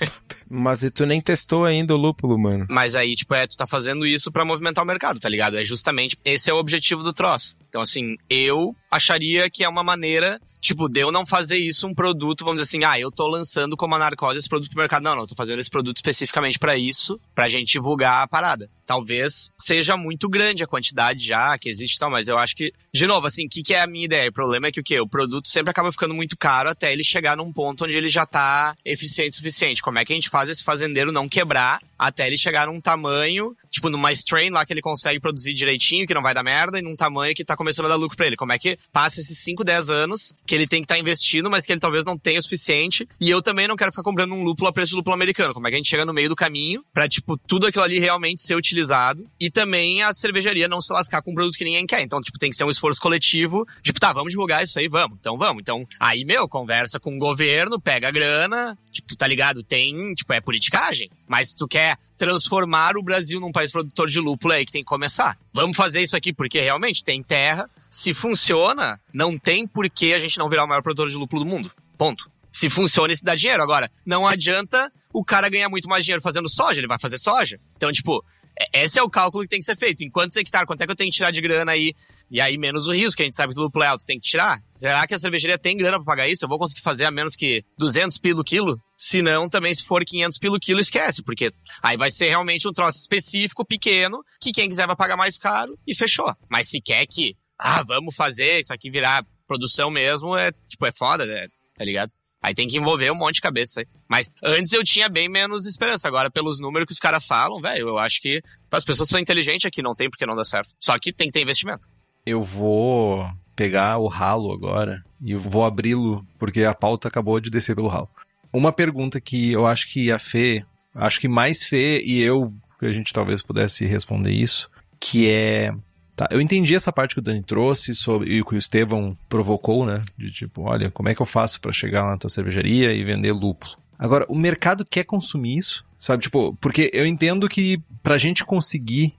Mas 0.54 0.82
e 0.82 0.90
tu 0.90 1.06
nem 1.06 1.18
testou 1.18 1.64
ainda 1.64 1.94
o 1.94 1.96
lúpulo, 1.96 2.38
mano. 2.38 2.66
Mas 2.68 2.94
aí, 2.94 3.14
tipo, 3.14 3.34
é, 3.34 3.46
tu 3.46 3.56
tá 3.56 3.66
fazendo 3.66 4.04
isso 4.04 4.30
para 4.30 4.44
movimentar 4.44 4.84
o 4.84 4.86
mercado, 4.86 5.18
tá 5.18 5.26
ligado? 5.26 5.56
É 5.56 5.64
justamente 5.64 6.18
esse 6.26 6.50
é 6.50 6.52
o 6.52 6.58
objetivo 6.62 7.02
do 7.02 7.12
troço. 7.12 7.54
Então, 7.68 7.80
assim, 7.80 8.16
eu 8.28 8.76
acharia 8.90 9.48
que 9.48 9.64
é 9.64 9.68
uma 9.68 9.82
maneira, 9.82 10.38
tipo, 10.60 10.90
de 10.90 11.00
eu 11.00 11.10
não 11.10 11.24
fazer 11.24 11.56
isso 11.56 11.86
um 11.86 11.94
produto, 11.94 12.44
vamos 12.44 12.60
dizer 12.60 12.68
assim, 12.68 12.84
ah, 12.84 13.00
eu 13.00 13.10
tô 13.10 13.26
lançando 13.26 13.78
como 13.78 13.94
a 13.94 13.98
narcose 13.98 14.38
esse 14.38 14.48
produto 14.48 14.68
pro 14.68 14.80
mercado. 14.80 15.02
Não, 15.02 15.14
não, 15.14 15.22
eu 15.22 15.26
tô 15.26 15.34
fazendo 15.34 15.58
esse 15.58 15.70
produto 15.70 15.96
especificamente 15.96 16.58
para 16.58 16.76
isso, 16.76 17.18
pra 17.34 17.48
gente 17.48 17.72
divulgar 17.72 18.22
a 18.22 18.28
parada. 18.28 18.68
Talvez 18.84 19.50
seja 19.58 19.96
muito 19.96 20.28
grande 20.28 20.62
a 20.62 20.66
quantidade 20.66 21.24
já 21.24 21.56
que 21.56 21.70
existe 21.70 21.96
e 21.96 21.98
tal, 21.98 22.10
mas 22.10 22.28
eu 22.28 22.36
acho 22.36 22.54
que, 22.54 22.74
de 22.92 23.06
novo, 23.06 23.26
assim, 23.26 23.46
o 23.46 23.48
que, 23.48 23.62
que 23.62 23.72
é 23.72 23.80
a 23.80 23.86
minha 23.86 24.04
ideia? 24.04 24.28
O 24.28 24.34
problema 24.34 24.66
é 24.66 24.70
que 24.70 24.80
o 24.80 24.84
quê? 24.84 25.00
O 25.00 25.08
produto 25.08 25.48
sempre 25.48 25.70
acaba 25.70 25.90
ficando 25.90 26.12
muito 26.12 26.36
caro 26.36 26.68
até 26.68 26.92
ele 26.92 27.02
chegar 27.02 27.38
num 27.38 27.50
ponto 27.50 27.86
onde 27.86 27.96
ele 27.96 28.10
já 28.10 28.26
tá 28.26 28.76
eficiente 28.84 29.32
o 29.32 29.36
suficiente. 29.36 29.80
Como 29.80 29.98
é 29.98 30.04
que 30.04 30.12
a 30.12 30.16
gente 30.16 30.28
faz 30.28 30.50
esse 30.50 30.62
fazendeiro 30.62 31.10
não 31.10 31.26
quebrar 31.26 31.80
até 31.98 32.26
ele 32.26 32.36
chegar 32.36 32.66
num 32.66 32.82
tamanho, 32.82 33.56
tipo, 33.70 33.88
numa 33.88 34.12
strain 34.12 34.50
lá 34.50 34.66
que 34.66 34.74
ele 34.74 34.82
consegue 34.82 35.20
produzir 35.20 35.54
direitinho, 35.54 36.06
que 36.06 36.12
não 36.12 36.20
vai 36.20 36.34
dar 36.34 36.42
merda, 36.42 36.51
e 36.52 36.82
num 36.82 36.94
tamanho 36.96 37.34
que 37.34 37.44
tá 37.44 37.56
começando 37.56 37.86
a 37.86 37.88
dar 37.90 37.96
lucro 37.96 38.16
pra 38.16 38.26
ele? 38.26 38.36
Como 38.36 38.52
é 38.52 38.58
que 38.58 38.78
passa 38.92 39.20
esses 39.20 39.38
5, 39.38 39.64
10 39.64 39.90
anos 39.90 40.34
que 40.46 40.54
ele 40.54 40.66
tem 40.66 40.80
que 40.80 40.84
estar 40.84 40.94
tá 40.94 41.00
investindo, 41.00 41.50
mas 41.50 41.64
que 41.64 41.72
ele 41.72 41.80
talvez 41.80 42.04
não 42.04 42.18
tenha 42.18 42.38
o 42.38 42.42
suficiente? 42.42 43.08
E 43.20 43.30
eu 43.30 43.42
também 43.42 43.66
não 43.66 43.76
quero 43.76 43.90
ficar 43.90 44.02
comprando 44.02 44.34
um 44.34 44.42
lúpulo 44.42 44.68
a 44.68 44.72
preço 44.72 44.90
de 44.90 44.96
lúpulo 44.96 45.14
americano. 45.14 45.54
Como 45.54 45.66
é 45.66 45.70
que 45.70 45.76
a 45.76 45.78
gente 45.78 45.88
chega 45.88 46.04
no 46.04 46.12
meio 46.12 46.28
do 46.28 46.36
caminho 46.36 46.84
pra, 46.92 47.08
tipo, 47.08 47.36
tudo 47.36 47.66
aquilo 47.66 47.84
ali 47.84 47.98
realmente 47.98 48.42
ser 48.42 48.56
utilizado 48.56 49.26
e 49.40 49.50
também 49.50 50.02
a 50.02 50.12
cervejaria 50.14 50.68
não 50.68 50.80
se 50.80 50.92
lascar 50.92 51.22
com 51.22 51.30
um 51.30 51.34
produto 51.34 51.56
que 51.56 51.64
ninguém 51.64 51.86
quer. 51.86 52.02
Então, 52.02 52.20
tipo, 52.20 52.38
tem 52.38 52.50
que 52.50 52.56
ser 52.56 52.64
um 52.64 52.70
esforço 52.70 53.00
coletivo. 53.00 53.66
Tipo, 53.82 53.98
tá, 54.00 54.12
vamos 54.12 54.30
divulgar 54.30 54.62
isso 54.62 54.78
aí, 54.78 54.88
vamos. 54.88 55.18
Então, 55.18 55.36
vamos. 55.36 55.60
Então, 55.60 55.86
aí, 55.98 56.24
meu, 56.24 56.48
conversa 56.48 57.00
com 57.00 57.16
o 57.16 57.18
governo, 57.18 57.80
pega 57.80 58.08
a 58.08 58.10
grana, 58.10 58.78
tipo, 58.90 59.16
tá 59.16 59.26
ligado? 59.26 59.62
Tem, 59.62 60.14
tipo, 60.14 60.32
é 60.32 60.40
politicagem. 60.40 61.10
Mas 61.26 61.50
se 61.50 61.56
tu 61.56 61.66
quer 61.66 61.96
transformar 62.22 62.96
o 62.96 63.02
Brasil 63.02 63.40
num 63.40 63.50
país 63.50 63.72
produtor 63.72 64.08
de 64.08 64.20
lúpulo, 64.20 64.54
é 64.54 64.58
aí 64.58 64.64
que 64.64 64.70
tem 64.70 64.82
que 64.82 64.86
começar. 64.86 65.36
Vamos 65.52 65.76
fazer 65.76 66.00
isso 66.00 66.16
aqui 66.16 66.32
porque 66.32 66.60
realmente 66.60 67.02
tem 67.02 67.20
terra. 67.20 67.68
Se 67.90 68.14
funciona, 68.14 69.00
não 69.12 69.36
tem 69.36 69.66
por 69.66 69.90
que 69.90 70.14
a 70.14 70.20
gente 70.20 70.38
não 70.38 70.48
virar 70.48 70.64
o 70.64 70.68
maior 70.68 70.82
produtor 70.82 71.10
de 71.10 71.16
lúpulo 71.16 71.42
do 71.42 71.50
mundo. 71.50 71.72
Ponto. 71.98 72.30
Se 72.48 72.70
funciona, 72.70 73.12
isso 73.12 73.24
dá 73.24 73.34
dinheiro. 73.34 73.60
Agora, 73.60 73.90
não 74.06 74.24
adianta 74.24 74.92
o 75.12 75.24
cara 75.24 75.48
ganhar 75.48 75.68
muito 75.68 75.88
mais 75.88 76.04
dinheiro 76.04 76.22
fazendo 76.22 76.48
soja, 76.48 76.78
ele 76.78 76.86
vai 76.86 76.98
fazer 76.98 77.18
soja. 77.18 77.58
Então, 77.76 77.90
tipo, 77.90 78.24
esse 78.72 78.98
é 78.98 79.02
o 79.02 79.10
cálculo 79.10 79.44
que 79.44 79.50
tem 79.50 79.58
que 79.58 79.64
ser 79.64 79.76
feito. 79.76 80.02
Em 80.02 80.10
quantos 80.10 80.36
hectares, 80.36 80.66
quanto 80.66 80.80
é 80.80 80.86
que 80.86 80.92
eu 80.92 80.96
tenho 80.96 81.10
que 81.10 81.16
tirar 81.16 81.30
de 81.30 81.40
grana 81.40 81.72
aí? 81.72 81.94
E 82.30 82.40
aí, 82.40 82.56
menos 82.56 82.86
o 82.86 82.92
risco, 82.92 83.16
que 83.16 83.22
a 83.22 83.26
gente 83.26 83.36
sabe 83.36 83.52
que 83.52 83.60
o 83.60 83.62
lúpulo 83.62 83.84
é 83.84 83.88
alto, 83.88 84.04
tem 84.04 84.18
que 84.18 84.28
tirar. 84.28 84.62
Será 84.78 85.06
que 85.06 85.14
a 85.14 85.18
cervejaria 85.18 85.58
tem 85.58 85.76
grana 85.76 85.96
pra 85.98 86.04
pagar 86.04 86.28
isso? 86.28 86.44
Eu 86.44 86.48
vou 86.48 86.58
conseguir 86.58 86.80
fazer 86.80 87.04
a 87.04 87.10
menos 87.10 87.36
que 87.36 87.64
200 87.78 88.18
pilo 88.18 88.42
quilo? 88.42 88.78
Se 88.96 89.22
não, 89.22 89.48
também 89.48 89.74
se 89.74 89.84
for 89.84 90.04
500 90.04 90.38
pilo 90.38 90.58
quilo, 90.58 90.80
esquece, 90.80 91.22
porque 91.22 91.52
aí 91.82 91.96
vai 91.96 92.10
ser 92.10 92.28
realmente 92.28 92.68
um 92.68 92.72
troço 92.72 92.98
específico, 92.98 93.64
pequeno, 93.64 94.22
que 94.40 94.52
quem 94.52 94.68
quiser 94.68 94.86
vai 94.86 94.96
pagar 94.96 95.16
mais 95.16 95.38
caro 95.38 95.78
e 95.86 95.94
fechou. 95.94 96.34
Mas 96.48 96.68
se 96.68 96.80
quer 96.80 97.06
que, 97.06 97.36
ah, 97.58 97.82
vamos 97.82 98.14
fazer 98.14 98.60
isso 98.60 98.72
aqui 98.72 98.90
virar 98.90 99.24
produção 99.46 99.90
mesmo, 99.90 100.36
é, 100.36 100.52
tipo, 100.68 100.86
é 100.86 100.92
foda, 100.92 101.24
é, 101.24 101.46
tá 101.74 101.84
ligado? 101.84 102.12
Aí 102.42 102.54
tem 102.54 102.66
que 102.66 102.76
envolver 102.76 103.10
um 103.12 103.14
monte 103.14 103.36
de 103.36 103.40
cabeça. 103.40 103.84
Mas 104.08 104.32
antes 104.42 104.72
eu 104.72 104.82
tinha 104.82 105.08
bem 105.08 105.28
menos 105.28 105.64
esperança. 105.64 106.08
Agora, 106.08 106.30
pelos 106.30 106.58
números 106.58 106.86
que 106.86 106.92
os 106.92 106.98
caras 106.98 107.24
falam, 107.24 107.60
velho, 107.60 107.88
eu 107.88 107.98
acho 107.98 108.20
que 108.20 108.42
as 108.70 108.84
pessoas 108.84 109.08
são 109.08 109.20
inteligentes 109.20 109.64
aqui, 109.64 109.80
não 109.80 109.94
tem 109.94 110.10
porque 110.10 110.26
não 110.26 110.34
dá 110.34 110.44
certo. 110.44 110.74
Só 110.80 110.98
que 110.98 111.12
tem 111.12 111.28
que 111.28 111.32
ter 111.34 111.42
investimento. 111.42 111.86
Eu 112.26 112.42
vou 112.42 113.30
pegar 113.54 113.98
o 113.98 114.08
ralo 114.08 114.52
agora 114.52 115.04
e 115.20 115.34
vou 115.34 115.64
abri-lo, 115.64 116.26
porque 116.38 116.64
a 116.64 116.74
pauta 116.74 117.06
acabou 117.06 117.38
de 117.40 117.50
descer 117.50 117.76
pelo 117.76 117.88
ralo. 117.88 118.08
Uma 118.52 118.72
pergunta 118.72 119.20
que 119.20 119.52
eu 119.52 119.64
acho 119.66 119.92
que 119.92 120.10
a 120.10 120.18
Fê, 120.18 120.64
acho 120.94 121.20
que 121.20 121.28
mais 121.28 121.62
Fê 121.62 122.02
e 122.04 122.20
eu, 122.20 122.52
que 122.78 122.86
a 122.86 122.90
gente 122.90 123.12
talvez 123.12 123.40
pudesse 123.40 123.86
responder 123.86 124.32
isso, 124.32 124.68
que 124.98 125.30
é 125.30 125.72
Tá, 126.14 126.28
eu 126.30 126.40
entendi 126.40 126.74
essa 126.74 126.92
parte 126.92 127.14
que 127.14 127.20
o 127.20 127.22
Dani 127.22 127.42
trouxe 127.42 127.94
sobre, 127.94 128.36
e 128.36 128.44
que 128.44 128.54
o 128.54 128.58
Estevão 128.58 129.16
provocou, 129.28 129.86
né? 129.86 130.04
De 130.16 130.30
tipo, 130.30 130.62
olha, 130.62 130.90
como 130.90 131.08
é 131.08 131.14
que 131.14 131.22
eu 131.22 131.26
faço 131.26 131.60
para 131.60 131.72
chegar 131.72 132.04
lá 132.04 132.10
na 132.10 132.18
tua 132.18 132.28
cervejaria 132.28 132.92
e 132.92 133.02
vender 133.02 133.32
lúpulo? 133.32 133.76
Agora, 133.98 134.26
o 134.28 134.36
mercado 134.36 134.84
quer 134.84 135.04
consumir 135.04 135.56
isso, 135.56 135.84
sabe? 135.96 136.24
Tipo, 136.24 136.56
porque 136.60 136.90
eu 136.92 137.06
entendo 137.06 137.48
que 137.48 137.80
pra 138.02 138.18
gente 138.18 138.44
conseguir 138.44 139.14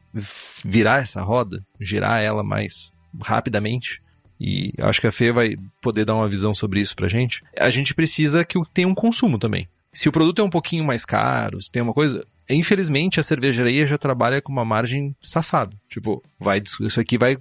virar 0.64 1.02
essa 1.02 1.22
roda, 1.22 1.66
girar 1.80 2.22
ela 2.22 2.44
mais 2.44 2.92
rapidamente, 3.22 4.02
e 4.40 4.74
acho 4.80 5.00
que 5.00 5.08
a 5.08 5.12
Fê 5.12 5.32
vai 5.32 5.56
poder 5.82 6.06
dar 6.06 6.16
uma 6.16 6.28
visão 6.28 6.54
sobre 6.54 6.80
isso 6.80 6.96
pra 6.96 7.08
gente, 7.08 7.42
a 7.58 7.70
gente 7.70 7.94
precisa 7.94 8.44
que 8.44 8.60
tenha 8.74 8.88
um 8.88 8.96
consumo 8.96 9.40
também. 9.40 9.68
Se 9.92 10.10
o 10.10 10.12
produto 10.12 10.42
é 10.42 10.44
um 10.44 10.50
pouquinho 10.50 10.84
mais 10.84 11.06
caro, 11.06 11.62
se 11.62 11.72
tem 11.72 11.82
uma 11.82 11.94
coisa, 11.94 12.26
Infelizmente, 12.50 13.20
a 13.20 13.24
cervejaria 13.24 13.86
já 13.88 13.98
trabalha 13.98 14.42
com 14.42 14.52
uma 14.52 14.66
margem 14.66 15.16
safada. 15.22 15.76
Tipo, 15.90 16.22
vai, 16.40 16.62
isso 16.82 17.00
aqui 17.00 17.18
vai 17.18 17.38